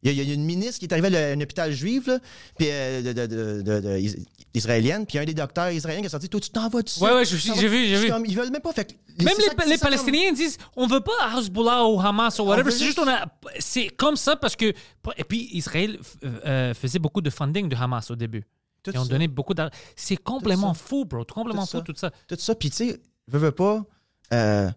il 0.02 0.12
y, 0.12 0.20
a, 0.20 0.22
il 0.22 0.28
y 0.28 0.30
a 0.30 0.34
une 0.34 0.44
ministre 0.44 0.78
qui 0.78 0.84
est 0.84 0.92
arrivée 0.92 1.16
à 1.16 1.30
un 1.30 1.40
hôpital 1.40 1.72
juif, 1.72 2.06
là, 2.06 2.18
puis, 2.56 2.68
euh, 2.70 3.02
de, 3.02 3.26
de- 3.26 3.80
de- 3.80 4.16
israélienne, 4.54 5.04
puis 5.06 5.18
un 5.18 5.24
des 5.24 5.34
docteurs 5.34 5.70
israéliens 5.70 6.00
qui 6.02 6.06
a 6.06 6.10
sorti 6.10 6.28
Toi, 6.28 6.40
tu 6.40 6.50
t'en 6.50 6.68
vas 6.68 6.82
dessus. 6.82 7.02
Ouais, 7.02 7.12
ouais, 7.12 7.24
j'ai 7.24 7.36
vu, 7.68 7.86
j'ai 7.86 7.96
vu. 7.96 8.12
ils 8.26 8.36
veulent 8.36 8.50
même 8.50 8.60
pas. 8.62 8.72
Fait 8.72 8.96
Même 9.18 9.34
les, 9.38 9.76
ça- 9.78 9.84
Palestiniens 9.86 10.32
disent 10.32 10.58
on 10.76 10.86
veut 10.86 11.00
pas 11.00 11.12
Hezbollah 11.38 11.86
ou 11.86 12.00
Hamas 12.00 12.38
ou 12.38 12.44
whatever. 12.44 12.70
C'est 12.70 12.84
juste 12.84 12.98
on 12.98 13.08
a. 13.08 13.26
C'est 13.58 13.88
comme 13.88 14.16
ça 14.16 14.36
parce 14.36 14.54
que. 14.54 14.72
Et 15.16 15.24
puis 15.24 15.48
Israël 15.52 15.98
euh, 16.24 16.74
faisait 16.74 16.98
beaucoup 16.98 17.20
de 17.20 17.30
funding 17.30 17.68
de 17.68 17.74
Hamas 17.76 18.10
au 18.10 18.16
début. 18.16 18.44
Tout 18.86 18.96
Ils 18.96 19.00
ont 19.00 19.04
ça. 19.04 19.10
donné 19.10 19.28
beaucoup 19.28 19.54
d'argent. 19.54 19.72
C'est 19.94 20.16
complètement 20.16 20.74
fou, 20.74 21.04
bro. 21.04 21.24
Complètement 21.24 21.62
Tout 21.66 21.70
fou, 21.72 21.78
ça. 21.78 21.82
tout 21.82 21.94
ça. 21.96 22.10
Tout 22.28 22.36
ça. 22.38 22.54
Puis, 22.54 22.70
tu 22.70 22.76
sais, 22.76 23.00
veux, 23.28 23.38
veux 23.38 23.52
pas. 23.52 23.84
euh, 24.32 24.70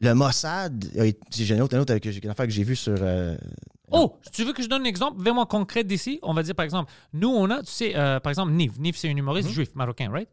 le 0.00 0.14
Mossad, 0.14 0.84
euh, 0.96 1.12
j'ai 1.30 1.54
une 1.54 1.60
autre, 1.60 1.74
une 1.74 1.80
autre 1.82 1.96
que 1.98 2.10
j'ai- 2.10 2.22
une 2.24 2.30
affaire 2.30 2.46
que 2.46 2.52
j'ai 2.52 2.64
vue 2.64 2.76
sur. 2.76 2.94
euh, 3.00 3.36
Oh, 3.92 4.16
tu 4.32 4.44
veux 4.44 4.52
que 4.52 4.62
je 4.62 4.68
donne 4.68 4.82
un 4.82 4.84
exemple? 4.86 5.20
Vraiment 5.20 5.44
concret 5.46 5.82
d'ici? 5.84 6.18
On 6.22 6.32
va 6.32 6.42
dire, 6.42 6.54
par 6.54 6.64
exemple, 6.64 6.90
nous, 7.12 7.28
on 7.28 7.50
a, 7.50 7.60
tu 7.62 7.72
sais, 7.72 7.96
euh, 7.96 8.20
par 8.20 8.30
exemple, 8.30 8.52
Niv. 8.52 8.80
Niv, 8.80 8.96
c'est 8.96 9.08
un 9.10 9.16
humoriste 9.16 9.48
Mhm. 9.48 9.54
juif 9.54 9.74
marocain, 9.74 10.10
right? 10.10 10.28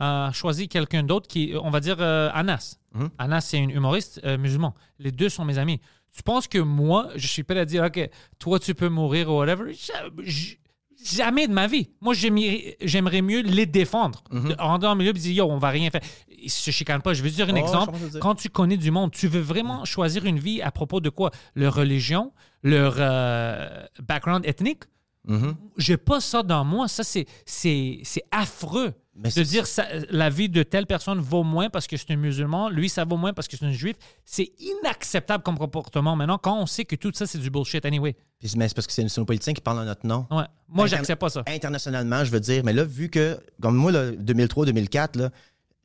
Euh, 0.00 0.32
choisi 0.32 0.66
quelqu'un 0.66 1.02
d'autre 1.02 1.28
qui, 1.28 1.52
on 1.62 1.70
va 1.70 1.78
dire, 1.80 1.96
euh, 2.00 2.30
Anas. 2.32 2.78
Mhm. 2.94 3.10
Anas, 3.18 3.42
c'est 3.42 3.58
un 3.58 3.68
humoriste 3.68 4.20
euh, 4.24 4.38
musulman. 4.38 4.74
Les 4.98 5.12
deux 5.12 5.28
sont 5.28 5.44
mes 5.44 5.58
amis. 5.58 5.78
Tu 6.16 6.22
penses 6.22 6.48
que 6.48 6.58
moi, 6.58 7.10
je 7.16 7.26
suis 7.26 7.42
prêt 7.44 7.58
à 7.60 7.64
dire, 7.64 7.84
OK, 7.84 8.10
toi, 8.38 8.58
tu 8.58 8.74
peux 8.74 8.88
mourir 8.88 9.28
ou 9.30 9.38
whatever? 9.38 9.72
Ja- 9.74 10.08
j- 10.24 10.58
Jamais 11.04 11.46
de 11.48 11.52
ma 11.52 11.66
vie. 11.66 11.88
Moi, 12.00 12.14
j'aimerais 12.14 12.76
j'aimerais 12.80 13.22
mieux 13.22 13.40
les 13.42 13.66
défendre. 13.66 14.22
De- 14.30 14.54
Rentrer 14.58 14.88
en 14.88 14.94
milieu 14.96 15.10
et 15.10 15.14
dire, 15.14 15.32
yo, 15.32 15.44
on 15.50 15.58
va 15.58 15.68
rien 15.70 15.90
faire. 15.90 16.00
Ils 16.44 16.50
se 16.50 16.70
chicanent 16.70 17.02
pas. 17.02 17.14
Je 17.14 17.22
vais 17.22 17.30
te 17.30 17.34
dire 17.36 17.48
un 17.48 17.54
Oh, 17.54 17.56
exemple. 17.56 17.96
dire. 18.10 18.20
Quand 18.20 18.34
tu 18.34 18.48
connais 18.48 18.76
du 18.76 18.90
monde, 18.90 19.10
tu 19.12 19.28
veux 19.28 19.40
vraiment 19.40 19.84
choisir 19.84 20.24
une 20.24 20.38
vie 20.38 20.60
à 20.62 20.70
propos 20.70 21.00
de 21.00 21.08
quoi? 21.08 21.30
Leur 21.54 21.74
religion, 21.74 22.32
leur 22.62 22.94
euh, 22.98 23.84
background 24.02 24.44
ethnique? 24.46 24.82
Mhm. 25.26 25.54
J'ai 25.76 25.96
pas 25.96 26.20
ça 26.20 26.42
dans 26.42 26.64
moi. 26.64 26.88
Ça, 26.88 27.04
c'est, 27.04 27.26
c'est, 27.46 28.00
c'est 28.04 28.24
affreux. 28.30 28.92
Mais 29.14 29.30
de 29.30 29.42
dire 29.42 29.66
ça, 29.66 29.86
la 30.10 30.30
vie 30.30 30.48
de 30.48 30.62
telle 30.62 30.86
personne 30.86 31.20
vaut 31.20 31.42
moins 31.42 31.68
parce 31.68 31.86
que 31.86 31.98
c'est 31.98 32.10
un 32.12 32.16
musulman, 32.16 32.70
lui, 32.70 32.88
ça 32.88 33.04
vaut 33.04 33.18
moins 33.18 33.34
parce 33.34 33.46
que 33.46 33.58
c'est 33.58 33.66
un 33.66 33.72
juif. 33.72 33.96
C'est 34.24 34.52
inacceptable 34.58 35.42
comme 35.42 35.58
comportement 35.58 36.16
maintenant 36.16 36.38
quand 36.38 36.58
on 36.58 36.64
sait 36.64 36.86
que 36.86 36.96
tout 36.96 37.12
ça, 37.14 37.26
c'est 37.26 37.38
du 37.38 37.50
bullshit 37.50 37.84
anyway. 37.84 38.16
Puis, 38.38 38.54
mais 38.56 38.68
c'est 38.68 38.74
parce 38.74 38.86
que 38.86 38.92
c'est 38.92 39.06
nos 39.18 39.24
politiciens 39.26 39.52
qui 39.52 39.60
parlent 39.60 39.80
en 39.80 39.84
notre 39.84 40.06
nom. 40.06 40.26
Ouais. 40.30 40.44
Moi, 40.68 40.86
j'accepte 40.86 41.20
pas 41.20 41.28
ça. 41.28 41.42
Internationalement, 41.46 42.24
je 42.24 42.30
veux 42.30 42.40
dire. 42.40 42.64
Mais 42.64 42.72
là, 42.72 42.84
vu 42.84 43.10
que, 43.10 43.38
comme 43.60 43.76
moi, 43.76 43.92
là, 43.92 44.10
2003-2004, 44.12 45.18
là, 45.18 45.30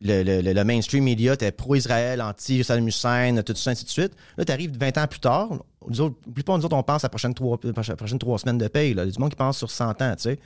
le, 0.02 0.22
le- 0.24 0.41
le- 0.41 0.53
le 0.53 0.64
mainstream 0.64 1.03
media 1.03 1.34
était 1.34 1.52
pro-Israël, 1.52 2.22
anti-Saddam 2.22 2.88
Hussein, 2.88 3.41
tout 3.45 3.56
ça, 3.56 3.72
ainsi 3.72 3.84
de 3.86 3.90
suite. 3.90 4.14
Là, 4.38 4.45
tu 4.45 4.52
arrives 4.52 4.78
20 4.78 4.98
ans 4.99 5.07
plus 5.07 5.19
tard. 5.19 5.49
Nous 5.88 6.02
autres, 6.02 6.15
la 6.28 6.34
plupart 6.34 6.56
de 6.57 6.61
nous 6.61 6.65
autres, 6.65 6.76
on 6.76 6.84
pense 6.84 7.03
à 7.03 7.07
la 7.07 7.10
prochaine 7.10 7.34
trois, 7.34 7.57
prochaine 7.57 8.19
trois 8.19 8.38
semaines 8.38 8.57
de 8.57 8.68
paye. 8.68 8.94
Là. 8.94 9.03
Il 9.03 9.07
y 9.07 9.10
a 9.10 9.11
du 9.14 9.19
monde 9.19 9.32
qui 9.32 9.36
pense 9.36 9.57
sur 9.57 9.72
100 9.72 10.02
ans, 10.02 10.15
tu 10.15 10.24
sais. 10.24 10.40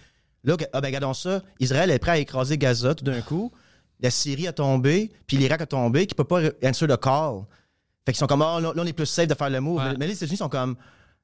Là, 0.43 0.55
ah 0.73 0.81
ben, 0.81 0.87
regardons 0.87 1.13
ça. 1.13 1.41
Israël 1.59 1.91
est 1.91 1.99
prêt 1.99 2.11
à 2.11 2.17
écraser 2.17 2.57
Gaza 2.57 2.95
tout 2.95 3.03
d'un 3.03 3.21
coup. 3.21 3.51
La 3.99 4.09
Syrie 4.09 4.47
a 4.47 4.53
tombé, 4.53 5.11
puis 5.27 5.37
l'Irak 5.37 5.61
a 5.61 5.65
tombé, 5.67 6.07
qui 6.07 6.15
ne 6.15 6.17
peut 6.17 6.23
pas 6.23 6.41
answer 6.67 6.87
the 6.87 6.97
call. 6.99 7.41
Fait 8.05 8.13
qu'ils 8.13 8.15
sont 8.15 8.25
comme, 8.27 8.41
ah, 8.41 8.59
là, 8.59 8.71
là, 8.73 8.81
on 8.81 8.85
est 8.87 8.93
plus 8.93 9.05
safe 9.05 9.27
de 9.27 9.35
faire 9.35 9.49
le 9.51 9.59
move. 9.61 9.77
Ouais. 9.77 9.91
Mais, 9.91 9.97
mais 9.99 10.07
les 10.07 10.13
États-Unis 10.13 10.37
sont 10.37 10.49
comme, 10.49 10.75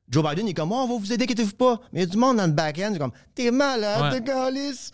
Joe 0.09 0.23
Biden, 0.23 0.47
il 0.47 0.51
est 0.51 0.53
comme, 0.53 0.71
oh, 0.71 0.75
on 0.75 0.87
va 0.87 0.97
vous 0.97 1.11
aider, 1.13 1.23
inquiétez-vous 1.25 1.55
pas. 1.55 1.81
Mais 1.91 1.99
il 2.01 2.03
y 2.03 2.07
a 2.07 2.09
du 2.09 2.17
monde 2.17 2.37
dans 2.37 2.45
le 2.45 2.51
back-end, 2.53 2.91
c'est 2.93 2.99
comme, 2.99 3.11
t'es 3.35 3.51
malade, 3.51 4.13
Ouais. 4.13 4.23
calice. 4.23 4.91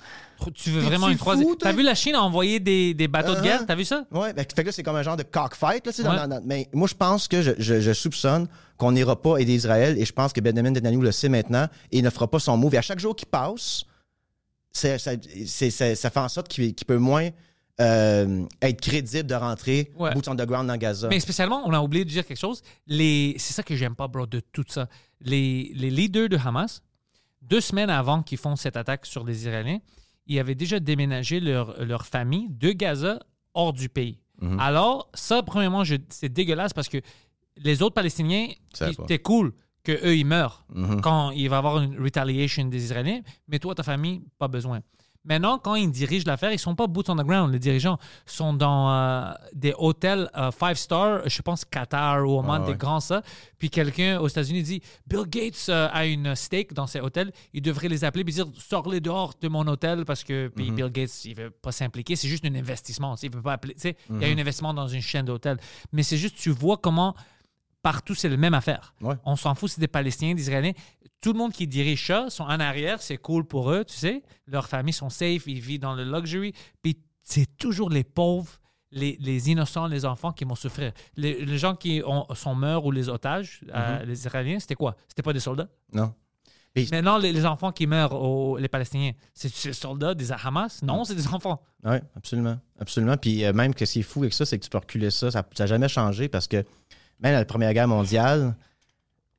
Tu 0.56 0.72
veux 0.72 0.82
vraiment 0.82 1.08
une 1.08 1.18
toi? 1.18 1.36
T'as 1.60 1.72
vu 1.72 1.84
la 1.84 1.96
Chine 1.96 2.16
envoyer 2.18 2.60
des, 2.60 2.94
des 2.94 3.08
bateaux 3.08 3.34
de 3.34 3.40
Uh-huh. 3.40 3.44
guerre? 3.44 3.66
T'as 3.66 3.76
vu 3.76 3.86
ça? 3.86 4.04
Ouais, 4.12 4.34
ben, 4.34 4.44
fait 4.44 4.62
que 4.64 4.68
là, 4.68 4.72
c'est 4.74 4.84
comme 4.84 4.96
un 4.98 5.04
genre 5.04 5.16
de 5.16 5.24
cockfight. 5.24 5.86
Là, 5.86 5.94
dans- 6.04 6.16
dans- 6.16 6.28
dans- 6.28 6.42
mais 6.44 6.68
moi, 6.74 6.88
je 6.88 6.96
pense 6.96 7.28
que 7.30 7.42
je, 7.42 7.52
je- 7.60 7.80
je 7.80 7.94
soupçonne 7.94 8.48
qu'on 8.78 8.92
n'ira 8.92 9.16
pas 9.22 9.38
aider 9.38 9.54
Israël 9.56 9.96
et 9.98 10.04
je 10.04 10.12
pense 10.12 10.34
que 10.34 10.42
Benjamin 10.42 10.72
Netanyahu 10.72 11.02
le 11.02 11.12
sait 11.14 11.30
maintenant 11.30 11.68
et 11.92 12.00
il 12.00 12.04
ne 12.04 12.10
fera 12.10 12.28
pas 12.30 12.40
son 12.40 12.58
move. 12.58 12.74
Et 12.74 12.78
à 12.78 12.82
chaque 12.82 13.00
jour 13.00 13.16
qui 13.16 13.26
passe, 13.26 13.84
ça, 14.74 14.98
ça 14.98 16.10
fait 16.10 16.20
en 16.20 16.28
sorte 16.30 16.48
qu'il 16.50 16.74
qu'il 16.74 16.88
peut 16.88 16.98
moins 16.98 17.30
euh, 17.82 18.46
être 18.62 18.82
crédible 18.82 19.28
de 19.28 19.36
rentrer 19.36 19.92
Ouais. 19.98 20.14
boots 20.14 20.28
on 20.28 20.36
the 20.36 20.46
ground 20.46 20.68
dans 20.68 20.78
Gaza. 20.78 21.08
Mais 21.10 21.20
spécialement, 21.20 21.62
on 21.66 21.74
a 21.74 21.80
oublié 21.82 22.06
de 22.06 22.10
dire 22.10 22.26
quelque 22.26 22.38
chose. 22.40 22.62
Les... 22.88 23.36
C'est 23.40 23.54
ça 23.54 23.64
que 23.64 23.76
j'aime 23.76 23.96
pas, 23.96 24.08
bro, 24.08 24.26
de 24.28 24.40
tout 24.40 24.64
ça. 24.68 24.88
Les, 25.22 25.72
les 25.74 25.90
leaders 25.90 26.30
de 26.30 26.38
Hamas, 26.38 26.82
deux 27.42 27.62
semaines 27.62 27.90
avant 27.90 28.22
qu'ils 28.22 28.38
font 28.38 28.56
cette 28.56 28.78
attaque 28.78 29.06
sur 29.06 29.24
les 29.24 29.40
Israéliens, 29.42 29.80
ils 30.28 30.40
avaient 30.40 30.56
déjà 30.56 30.80
déménagé 30.80 31.40
leur, 31.40 31.84
leur 31.84 32.06
famille 32.06 32.48
de 32.50 32.72
Gaza 32.72 33.20
hors 33.54 33.74
du 33.74 33.90
pays. 33.90 34.20
Mhm. 34.42 34.60
Alors, 34.60 35.10
ça, 35.14 35.42
premièrement, 35.44 35.84
je- 35.84 35.96
c'est 36.10 36.30
dégueulasse 36.30 36.74
parce 36.74 36.90
que 36.90 36.98
les 37.58 37.82
autres 37.82 37.96
Palestiniens, 37.96 38.48
c'était 38.74 39.20
cool 39.20 39.54
qu'eux, 39.84 40.16
ils 40.16 40.26
meurent 40.26 40.66
Mhm. 40.74 41.02
quand 41.02 41.32
il 41.32 41.50
va 41.50 41.58
y 41.58 41.60
avoir 41.60 41.82
une 41.82 42.00
retaliation 42.02 42.66
des 42.66 42.84
Israéliens, 42.84 43.22
mais 43.48 43.60
toi, 43.60 43.76
ta 43.76 43.84
famille, 43.84 44.22
pas 44.38 44.48
besoin. 44.48 44.80
Maintenant, 45.26 45.58
quand 45.58 45.76
ils 45.76 45.90
dirigent 45.90 46.26
l'affaire, 46.28 46.52
ils 46.52 46.60
sont 46.60 46.76
pas 46.76 46.86
boots 46.88 47.08
on 47.10 47.16
the 47.16 47.26
ground. 47.26 47.54
Les 47.54 47.60
dirigeants 47.60 47.98
sont 48.26 48.54
dans 48.54 48.92
euh, 48.92 49.32
des 49.54 49.74
hôtels 49.78 50.30
euh, 50.36 50.52
five 50.52 50.76
star, 50.76 51.22
je 51.30 51.42
pense 51.42 51.64
Qatar 51.64 52.28
ou 52.28 52.40
Oman, 52.40 52.62
Ah, 52.62 52.66
des 52.66 52.72
ouais. 52.74 52.78
grands 52.78 53.00
ça. 53.00 53.22
Puis 53.58 53.70
quelqu'un 53.70 54.20
aux 54.20 54.28
États-Unis 54.28 54.64
dit 54.64 54.82
Bill 55.08 55.24
Gates 55.28 55.68
euh, 55.70 55.88
a 55.94 56.06
une 56.06 56.36
stake 56.36 56.74
dans 56.74 56.88
ces 56.88 57.00
hôtels. 57.00 57.32
Il 57.54 57.62
devrait 57.62 57.88
les 57.88 58.04
appeler 58.04 58.22
et 58.22 58.26
dire 58.32 58.48
sors-les 58.58 59.00
dehors 59.00 59.34
de 59.40 59.48
mon 59.48 59.66
hôtel 59.68 60.04
parce 60.04 60.26
que 60.26 60.50
puis 60.54 60.72
Mhm. 60.72 60.76
Bill 60.76 60.90
Gates 60.90 61.24
il 61.24 61.36
veut 61.36 61.52
pas 61.52 61.72
s'impliquer. 61.72 62.18
C'est 62.18 62.28
juste 62.28 62.44
un 62.46 62.54
investissement. 62.56 63.16
Il 63.24 63.32
veut 63.34 63.42
pas 63.42 63.54
appeler. 63.54 63.76
Il 63.82 63.96
Mhm. 64.16 64.22
y 64.22 64.26
a 64.26 64.28
un 64.28 64.38
investissement 64.38 64.74
dans 64.74 64.88
une 64.90 65.02
chaîne 65.02 65.26
d'hôtels. 65.26 65.58
Mais 65.94 66.04
c'est 66.04 66.18
juste 66.18 66.36
tu 66.36 66.50
vois 66.50 66.76
comment 66.76 67.16
partout 67.84 68.16
c'est 68.16 68.30
la 68.30 68.38
même 68.38 68.56
affaire. 68.56 68.96
Ouais. 69.02 69.14
On 69.26 69.36
s'en 69.36 69.54
fout 69.54 69.70
si 69.70 69.76
c'est 69.76 69.82
des 69.82 69.88
Palestiniens, 69.88 70.34
des 70.34 70.42
Israéliens. 70.42 70.72
Tout 71.22 71.34
le 71.34 71.38
monde 71.38 71.52
qui 71.54 71.68
dirige 71.68 72.08
ça 72.08 72.30
sont 72.30 72.44
en 72.44 72.60
arrière, 72.60 73.02
c'est 73.02 73.18
cool 73.18 73.46
pour 73.46 73.70
eux, 73.72 73.86
tu 73.86 73.94
sais. 73.96 74.24
Leurs 74.48 74.68
familles 74.68 74.94
sont 74.94 75.10
safe, 75.12 75.44
ils 75.46 75.60
vivent 75.62 75.80
dans 75.82 75.94
le 75.94 76.04
luxury. 76.04 76.54
Puis 76.82 76.98
c'est 77.22 77.58
toujours 77.58 77.90
les 77.90 78.04
pauvres, 78.04 78.52
les, 78.92 79.18
les 79.22 79.50
innocents, 79.50 79.88
les 79.88 80.04
enfants 80.06 80.32
qui 80.34 80.44
vont 80.44 80.56
souffrir. 80.56 80.92
Les, 81.16 81.46
les 81.46 81.58
gens 81.58 81.76
qui 81.76 82.02
ont, 82.06 82.26
sont 82.34 82.56
morts 82.56 82.86
ou 82.86 82.92
les 82.92 83.08
otages, 83.10 83.62
euh, 83.74 84.04
les 84.04 84.20
Israéliens, 84.20 84.60
c'était 84.60 84.76
quoi? 84.76 84.96
C'était 85.08 85.22
pas 85.24 85.34
des 85.34 85.40
soldats? 85.40 85.68
Non. 85.94 86.14
Puis- 86.74 86.90
Maintenant, 86.92 87.18
les, 87.20 87.32
les 87.32 87.46
enfants 87.46 87.72
qui 87.72 87.86
meurent, 87.88 88.14
aux- 88.20 88.58
les 88.58 88.68
Palestiniens, 88.68 89.12
c'est 89.34 89.48
des 89.68 89.74
soldats 89.74 90.14
des 90.16 90.32
Hamas? 90.32 90.82
Non, 90.82 91.04
c'est 91.06 91.14
des 91.16 91.28
enfants. 91.28 91.62
Oui, 91.84 91.98
absolument. 92.16 92.58
Absolument. 92.80 93.16
Puis 93.16 93.46
euh, 93.46 93.54
même 93.54 93.74
que 93.76 93.86
ce 93.86 93.94
qui 93.94 94.00
est 94.00 94.04
fou 94.04 94.22
avec 94.22 94.34
ça, 94.34 94.46
c'est 94.46 94.58
que 94.58 94.64
tu 94.64 94.70
peux 94.72 94.80
reculer 94.80 95.12
ça. 95.12 95.30
Ça 95.32 95.46
n'a 95.60 95.66
jamais 95.68 95.88
changé 95.88 96.28
parce 96.28 96.48
que 96.48 96.66
même 97.24 97.36
à 97.36 97.40
la 97.40 97.46
Première 97.46 97.74
Guerre 97.74 97.88
mondiale, 97.88 98.56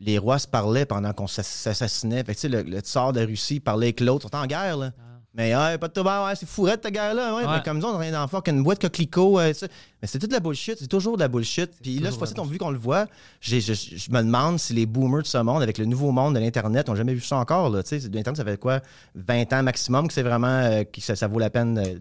les 0.01 0.19
rois 0.19 0.39
se 0.39 0.48
parlaient 0.48 0.86
pendant 0.86 1.12
qu'on 1.12 1.27
s'ass- 1.27 1.47
s'assassinait. 1.47 2.24
Fait 2.24 2.35
que, 2.35 2.47
le, 2.48 2.62
le 2.62 2.81
tsar 2.81 3.12
de 3.12 3.20
Russie 3.24 3.61
parlait 3.61 3.86
avec 3.86 4.01
l'autre. 4.01 4.28
On 4.32 4.36
en 4.39 4.47
guerre, 4.47 4.77
là. 4.77 4.93
Mais 5.36 5.52
ouais, 5.56 5.78
pas 5.78 5.89
de 5.89 5.93
tabac, 5.93 6.27
ouais, 6.27 6.36
c'est 6.36 6.47
fourrette 6.48 6.82
ta 6.82 6.93
guerre-là. 6.93 7.35
Ouais, 7.35 7.44
Ouais. 7.44 7.56
Mais 7.56 7.62
comme 7.65 7.81
nous, 7.81 7.86
on 7.89 7.98
rien 7.98 8.12
dans 8.12 8.28
fucking 8.28 8.62
boîte 8.62 8.81
coquelicot. 8.81 9.40
euh, 9.40 9.52
mais 10.01 10.06
c'est 10.06 10.20
toute 10.20 10.31
de 10.31 10.35
la 10.35 10.39
bullshit. 10.40 10.78
C'est 10.78 10.86
toujours 10.86 11.16
de 11.16 11.23
la 11.23 11.27
bullshit. 11.28 11.73
Puis 11.82 11.98
là, 11.98 12.11
cette 12.11 12.19
fois-ci, 12.19 12.35
vu 12.48 12.56
qu'on 12.56 12.70
le 12.70 12.78
voit, 12.78 13.06
je, 13.40 13.59
je 13.59 14.11
me 14.12 14.23
demande 14.23 14.61
si 14.61 14.74
les 14.74 14.86
boomers 14.86 15.23
de 15.23 15.27
ce 15.27 15.39
monde, 15.39 15.61
avec 15.61 15.78
le 15.78 15.86
nouveau 15.86 16.12
monde 16.12 16.36
de 16.36 16.39
l'Internet, 16.40 16.86
n'ont 16.86 16.94
jamais 16.94 17.15
vu 17.15 17.20
ça 17.20 17.36
encore. 17.39 17.69
L'Internet, 17.69 18.36
ça 18.36 18.44
fait 18.44 18.61
quoi 18.61 18.81
20 19.16 19.52
ans 19.55 19.62
maximum 19.65 20.06
que 20.06 20.15
c'est 20.15 20.23
vraiment 20.23 20.47
euh, 20.47 20.85
que 20.85 21.01
ça, 21.01 21.16
ça 21.16 21.27
vaut 21.27 21.40
la 21.40 21.51
peine 21.51 21.78
euh, 21.78 21.98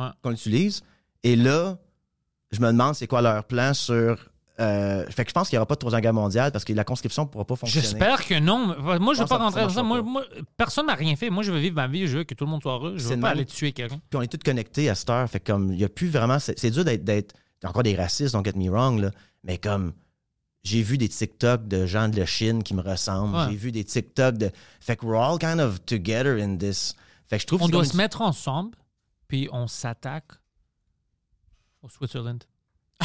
Ouais. 0.00 0.10
qu'on 0.22 0.30
l'utilise. 0.30 0.82
Et 1.24 1.34
là, 1.34 1.78
je 2.52 2.60
me 2.60 2.68
demande 2.68 2.94
c'est 2.94 3.08
quoi 3.08 3.20
leur 3.20 3.42
plan 3.44 3.74
sur. 3.74 4.28
Euh, 4.58 5.04
fait 5.10 5.24
que 5.24 5.30
je 5.30 5.34
pense 5.34 5.48
qu'il 5.48 5.56
n'y 5.56 5.58
aura 5.58 5.66
pas 5.66 5.74
de 5.74 5.80
troisième 5.80 6.00
guerre 6.00 6.14
mondiale 6.14 6.50
parce 6.50 6.64
que 6.64 6.72
la 6.72 6.84
conscription 6.84 7.24
ne 7.24 7.28
pourra 7.28 7.44
pas 7.44 7.56
fonctionner. 7.56 7.82
J'espère 7.86 8.24
que 8.24 8.38
non. 8.38 8.74
Moi, 8.78 9.14
je 9.14 9.18
ne 9.18 9.24
veux 9.24 9.28
pas 9.28 9.36
rentrer 9.36 9.62
dans 9.62 9.68
ça. 9.68 9.82
Moi, 9.82 10.02
personne 10.56 10.86
n'a 10.86 10.94
rien 10.94 11.14
fait. 11.16 11.28
Moi, 11.28 11.42
je 11.42 11.52
veux 11.52 11.58
vivre 11.58 11.76
ma 11.76 11.86
vie. 11.86 12.06
Je 12.06 12.18
veux 12.18 12.24
que 12.24 12.34
tout 12.34 12.44
le 12.44 12.50
monde 12.50 12.62
soit 12.62 12.72
heureux. 12.72 12.94
Je 12.96 13.08
veux 13.08 13.20
pas 13.20 13.30
aller 13.30 13.44
tuer 13.44 13.72
quelqu'un. 13.72 14.00
Puis 14.08 14.16
on 14.16 14.22
est 14.22 14.28
tous 14.28 14.42
connectés 14.42 14.88
à 14.88 14.94
cette 14.94 15.10
heure. 15.10 15.28
Fait 15.28 15.40
que 15.40 15.52
comme 15.52 15.72
il 15.72 15.78
y 15.78 15.84
a 15.84 15.88
plus 15.88 16.08
vraiment. 16.08 16.38
C'est 16.38 16.70
dur 16.70 16.84
d'être. 16.84 17.34
encore 17.64 17.82
des 17.82 17.96
racistes, 17.96 18.32
don't 18.32 18.44
get 18.44 18.54
me 18.56 18.70
wrong, 18.70 19.00
là. 19.00 19.10
Mais 19.44 19.58
comme 19.58 19.92
j'ai 20.64 20.82
vu 20.82 20.98
des 20.98 21.08
TikTok 21.08 21.68
de 21.68 21.86
gens 21.86 22.08
de 22.08 22.18
la 22.18 22.26
Chine 22.26 22.62
qui 22.62 22.74
me 22.74 22.82
ressemblent. 22.82 23.36
Ouais. 23.36 23.46
J'ai 23.50 23.56
vu 23.56 23.72
des 23.72 23.84
TikTok 23.84 24.36
de. 24.36 24.50
Fait 24.80 24.96
que 24.96 25.04
we're 25.04 25.20
all 25.20 25.38
kind 25.38 25.60
of 25.60 25.84
together 25.84 26.38
in 26.42 26.56
this. 26.56 26.94
Fait 27.28 27.36
que 27.36 27.42
je 27.42 27.46
trouve 27.46 27.62
On 27.62 27.66
que 27.66 27.72
c'est 27.72 27.72
doit 27.72 27.84
se 27.84 27.96
mettre 27.96 28.20
ensemble, 28.22 28.76
puis 29.28 29.48
on 29.52 29.68
s'attaque 29.68 30.32
au 31.82 31.88
Switzerland. 31.88 32.42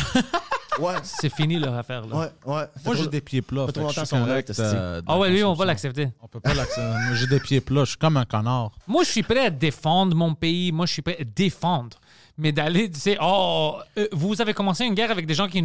Ouais, 0.80 0.93
C'est 1.03 1.30
fini 1.34 1.60
leur 1.60 1.76
affaire. 1.76 2.06
Là. 2.07 2.15
ouais, 2.15 2.31
ouais. 2.45 2.64
Moi, 2.85 2.95
j'ai 2.95 3.07
des 3.07 3.22
pieds 3.22 3.41
plats. 3.41 3.65
fait 3.68 3.73
que 3.73 3.88
je 3.89 3.93
suis 3.99 4.06
son 4.07 4.26
correct, 4.26 4.53
euh, 4.57 5.02
Ah 5.06 5.19
ouais, 5.19 5.30
lui, 5.30 5.43
on 5.43 5.53
va 5.53 5.65
l'accepter. 5.65 6.10
On 6.22 6.27
peut 6.27 6.39
pas 6.39 6.53
l'accepter. 6.53 6.81
Moi, 6.81 7.14
j'ai 7.15 7.27
des 7.27 7.39
pieds 7.39 7.61
plats. 7.61 7.84
Je 7.84 7.89
suis 7.91 7.98
comme 7.98 8.18
un 8.18 8.26
connard. 8.26 8.72
Moi, 8.88 9.03
je 9.03 9.10
suis 9.10 9.23
prêt 9.23 9.45
à 9.45 9.49
défendre 9.49 10.15
mon 10.15 10.34
pays. 10.34 10.72
Moi, 10.72 10.85
je 10.85 10.93
suis 10.93 11.02
prêt 11.02 11.18
à 11.19 11.23
défendre. 11.23 11.98
Mais 12.38 12.52
d'aller, 12.52 12.89
tu 12.89 12.99
sais, 12.99 13.18
oh, 13.22 13.77
euh, 13.98 14.07
vous 14.14 14.41
avez 14.41 14.53
commencé 14.53 14.85
une 14.85 14.93
guerre 14.93 15.11
avec 15.11 15.26
des 15.26 15.34
gens 15.34 15.48
qui. 15.48 15.64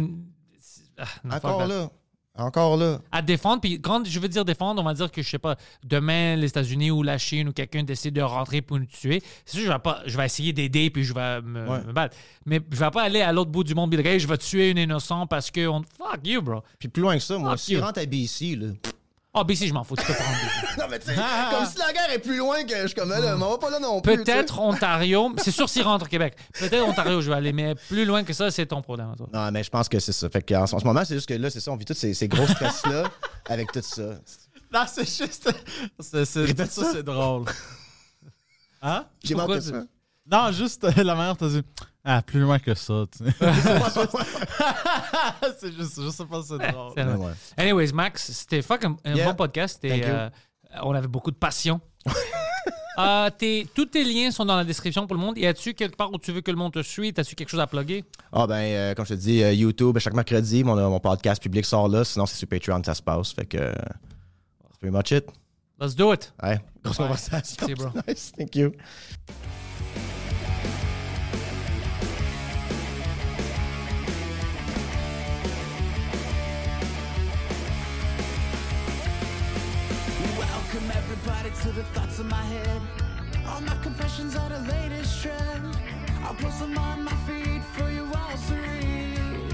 Ah, 0.97 1.05
non, 1.23 1.35
Encore 1.35 1.65
là. 1.67 1.89
Encore 2.37 2.77
là. 2.77 2.99
à 3.11 3.21
défendre. 3.21 3.61
Puis 3.61 3.81
quand 3.81 4.05
je 4.07 4.19
veux 4.19 4.27
dire 4.27 4.45
défendre, 4.45 4.81
on 4.81 4.85
va 4.85 4.93
dire 4.93 5.11
que, 5.11 5.21
je 5.21 5.29
sais 5.29 5.39
pas, 5.39 5.55
demain, 5.83 6.35
les 6.35 6.47
États-Unis 6.47 6.91
ou 6.91 7.03
la 7.03 7.17
Chine 7.17 7.49
ou 7.49 7.51
quelqu'un 7.53 7.83
décide 7.83 8.13
de 8.13 8.21
rentrer 8.21 8.61
pour 8.61 8.79
nous 8.79 8.85
tuer. 8.85 9.21
C'est 9.45 9.57
sûr, 9.57 9.67
je 9.67 9.71
vais, 9.73 9.79
pas, 9.79 10.01
je 10.05 10.15
vais 10.17 10.25
essayer 10.25 10.53
d'aider 10.53 10.89
puis 10.89 11.03
je 11.03 11.13
vais 11.13 11.41
me, 11.41 11.67
Ouais. 11.67 11.83
me 11.85 11.91
battre. 11.93 12.15
Mais 12.45 12.61
je 12.71 12.77
vais 12.77 12.91
pas 12.91 13.03
aller 13.03 13.21
à 13.21 13.31
l'autre 13.33 13.51
bout 13.51 13.63
du 13.63 13.73
monde 13.75 13.93
et 13.93 14.19
je 14.19 14.27
vais 14.27 14.37
tuer 14.37 14.71
un 14.71 14.77
innocent 14.77 15.27
parce 15.27 15.51
que. 15.51 15.67
On... 15.67 15.81
Fuck 15.97 16.25
you, 16.25 16.41
bro. 16.41 16.61
Puis 16.79 16.87
plus 16.89 17.01
loin 17.01 17.15
que 17.17 17.23
ça, 17.23 17.37
moi, 17.37 17.57
s'il 17.57 17.77
you. 17.77 17.81
rentre 17.83 17.99
à 17.99 18.05
BC, 18.05 18.55
là. 18.55 18.67
Ah, 19.39 19.43
ben 19.43 19.55
si, 19.55 19.67
je 19.67 19.73
m'en 19.73 19.83
fous. 19.83 19.95
Tu 19.95 20.03
peux 20.05 20.13
prendre. 20.13 20.37
Non, 20.79 20.85
mais 20.89 20.99
tu 20.99 21.07
sais, 21.07 21.15
comme 21.15 21.65
si 21.65 21.77
la 21.79 21.91
guerre 21.91 22.11
est 22.13 22.19
plus 22.19 22.37
loin 22.37 22.63
que 22.63 22.75
je 22.81 22.87
suis 22.87 22.95
comme 22.95 23.09
là, 23.09 23.19
mais 23.35 23.43
on 23.43 23.49
va 23.51 23.57
pas 23.57 23.69
là 23.71 23.79
non 23.79 23.99
plus. 24.01 24.15
Peut-être 24.17 24.59
Ontario. 24.59 25.33
C'est 25.43 25.51
sûr 25.51 25.67
s'il 25.67 25.81
rentre 25.83 26.05
au 26.05 26.07
Québec. 26.07 26.35
Peut-être 26.59 26.83
Ontario, 26.87 27.19
je 27.21 27.29
vais 27.29 27.35
aller. 27.35 27.51
Mais 27.53 27.73
plus 27.75 28.05
loin 28.05 28.23
que 28.23 28.33
ça, 28.33 28.51
c'est 28.51 28.65
ton 28.67 28.81
problème. 28.81 29.13
toi. 29.17 29.27
Non, 29.33 29.51
mais 29.51 29.63
je 29.63 29.69
pense 29.69 29.89
que 29.89 29.99
c'est 29.99 30.11
ça. 30.11 30.29
Fait 30.29 30.41
qu'en 30.41 30.63
en 30.63 30.67
ce 30.67 30.85
moment, 30.85 31.03
c'est 31.03 31.15
juste 31.15 31.27
que 31.27 31.33
là, 31.33 31.49
c'est 31.49 31.59
ça, 31.59 31.71
on 31.71 31.75
vit 31.77 31.85
tous 31.85 31.93
ces, 31.95 32.13
ces 32.13 32.27
gros 32.27 32.45
stress-là 32.47 33.03
avec 33.49 33.71
tout 33.71 33.81
ça. 33.81 34.03
Non, 34.73 34.83
c'est 34.87 35.05
juste. 35.07 35.49
C'est, 35.99 36.25
ça, 36.25 36.45
c'est 36.93 37.03
drôle. 37.03 37.45
Hein? 38.81 39.05
J'ai 39.23 39.35
manqué 39.35 39.55
tu- 39.59 39.69
ça. 39.69 39.83
Non, 40.29 40.51
juste 40.51 40.83
euh, 40.83 40.91
la 41.03 41.15
manière 41.15 41.37
t'as 41.37 41.47
dit. 41.47 41.63
Ah, 42.09 42.21
plus 42.21 42.39
loin 42.39 42.57
que 42.57 42.73
ça, 42.73 43.03
tu 43.11 43.25
sais. 43.25 43.31
c'est 45.59 45.73
juste, 45.73 46.01
je 46.01 46.09
sais 46.09 46.25
pas, 46.25 46.41
c'est 46.41 46.57
drôle. 46.57 46.93
C'est 46.95 47.03
Ouais, 47.03 47.13
vrai. 47.13 47.25
ouais. 47.27 47.33
Anyways, 47.57 47.91
Max, 47.93 48.31
c'était 48.31 48.61
fucking 48.61 48.95
un 49.03 49.13
Yeah. 49.15 49.25
bon 49.29 49.35
podcast. 49.35 49.83
Et, 49.83 50.03
euh, 50.05 50.29
on 50.83 50.93
avait 50.93 51.07
beaucoup 51.09 51.31
de 51.31 51.35
passion. 51.37 51.79
Euh, 52.99 53.29
tes- 53.29 53.67
tous 53.75 53.85
tes 53.85 54.03
liens 54.03 54.31
sont 54.31 54.43
dans 54.43 54.55
la 54.55 54.63
description 54.63 55.05
pour 55.05 55.15
le 55.15 55.21
monde. 55.21 55.37
Y 55.37 55.45
a-tu 55.45 55.75
quelque 55.75 55.95
part 55.95 56.11
où 56.11 56.17
tu 56.17 56.31
veux 56.31 56.41
que 56.41 56.49
le 56.49 56.57
monde 56.57 56.73
te 56.73 56.81
suive? 56.81 57.13
As-tu 57.17 57.35
quelque 57.35 57.49
chose 57.49 57.59
à 57.59 57.67
plugger? 57.67 58.03
Ah, 58.31 58.47
ben, 58.47 58.55
euh, 58.55 58.95
comme 58.95 59.05
je 59.05 59.13
te 59.13 59.19
dis, 59.19 59.43
euh, 59.43 59.53
YouTube, 59.53 59.99
chaque 59.99 60.15
mercredi, 60.15 60.63
mon, 60.63 60.75
mon 60.89 60.99
podcast 60.99 61.39
public 61.39 61.63
sort 61.63 61.87
là. 61.89 62.03
Sinon, 62.03 62.25
c'est 62.25 62.37
sur 62.37 62.47
Patreon, 62.47 62.81
ça 62.83 62.95
se 62.95 63.03
passe. 63.03 63.33
Fait 63.33 63.45
que. 63.45 63.57
that's 63.59 64.77
pretty 64.79 64.91
much 64.95 65.11
it. 65.11 65.29
Let's 65.79 65.95
do 65.95 66.11
it. 66.11 66.33
Ouais, 66.41 66.59
grosse 66.83 66.97
Ouais. 66.97 67.05
conversation. 67.05 67.67
Merci, 67.67 67.73
bro. 67.75 67.91
Nice, 68.07 68.31
thank 68.35 68.55
you. 68.55 68.71
To 81.67 81.73
the 81.73 81.83
thoughts 81.83 82.19
in 82.19 82.27
my 82.29 82.43
head. 82.43 82.81
All 83.45 83.59
my 83.61 83.75
confessions 83.83 84.35
are 84.37 84.49
the 84.49 84.59
latest 84.71 85.21
trend. 85.21 85.77
I'll 86.23 86.33
post 86.35 86.59
them 86.59 86.77
on 86.77 87.03
my 87.03 87.11
feed 87.27 87.61
for 87.75 87.89
you 87.91 88.05
all 88.05 88.37
to 88.47 88.53
read. 88.53 89.51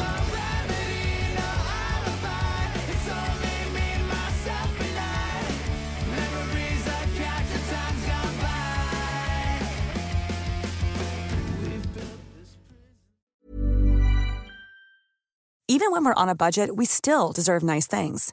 No 0.00 0.10
remedy, 0.36 1.34
no 1.40 1.50
alibi. 1.86 2.62
It's 2.92 3.08
only 3.20 3.58
me, 3.74 3.88
myself, 4.14 4.80
and 4.86 4.98
I. 4.98 5.42
Memories 6.14 6.84
gone 8.06 8.34
by. 8.44 9.66
We've 11.62 11.88
built 11.94 12.20
this 12.38 12.50
Even 15.66 15.90
when 15.90 16.04
we're 16.04 16.14
on 16.14 16.28
a 16.28 16.36
budget, 16.36 16.76
we 16.76 16.84
still 16.84 17.32
deserve 17.32 17.64
nice 17.64 17.88
things. 17.88 18.32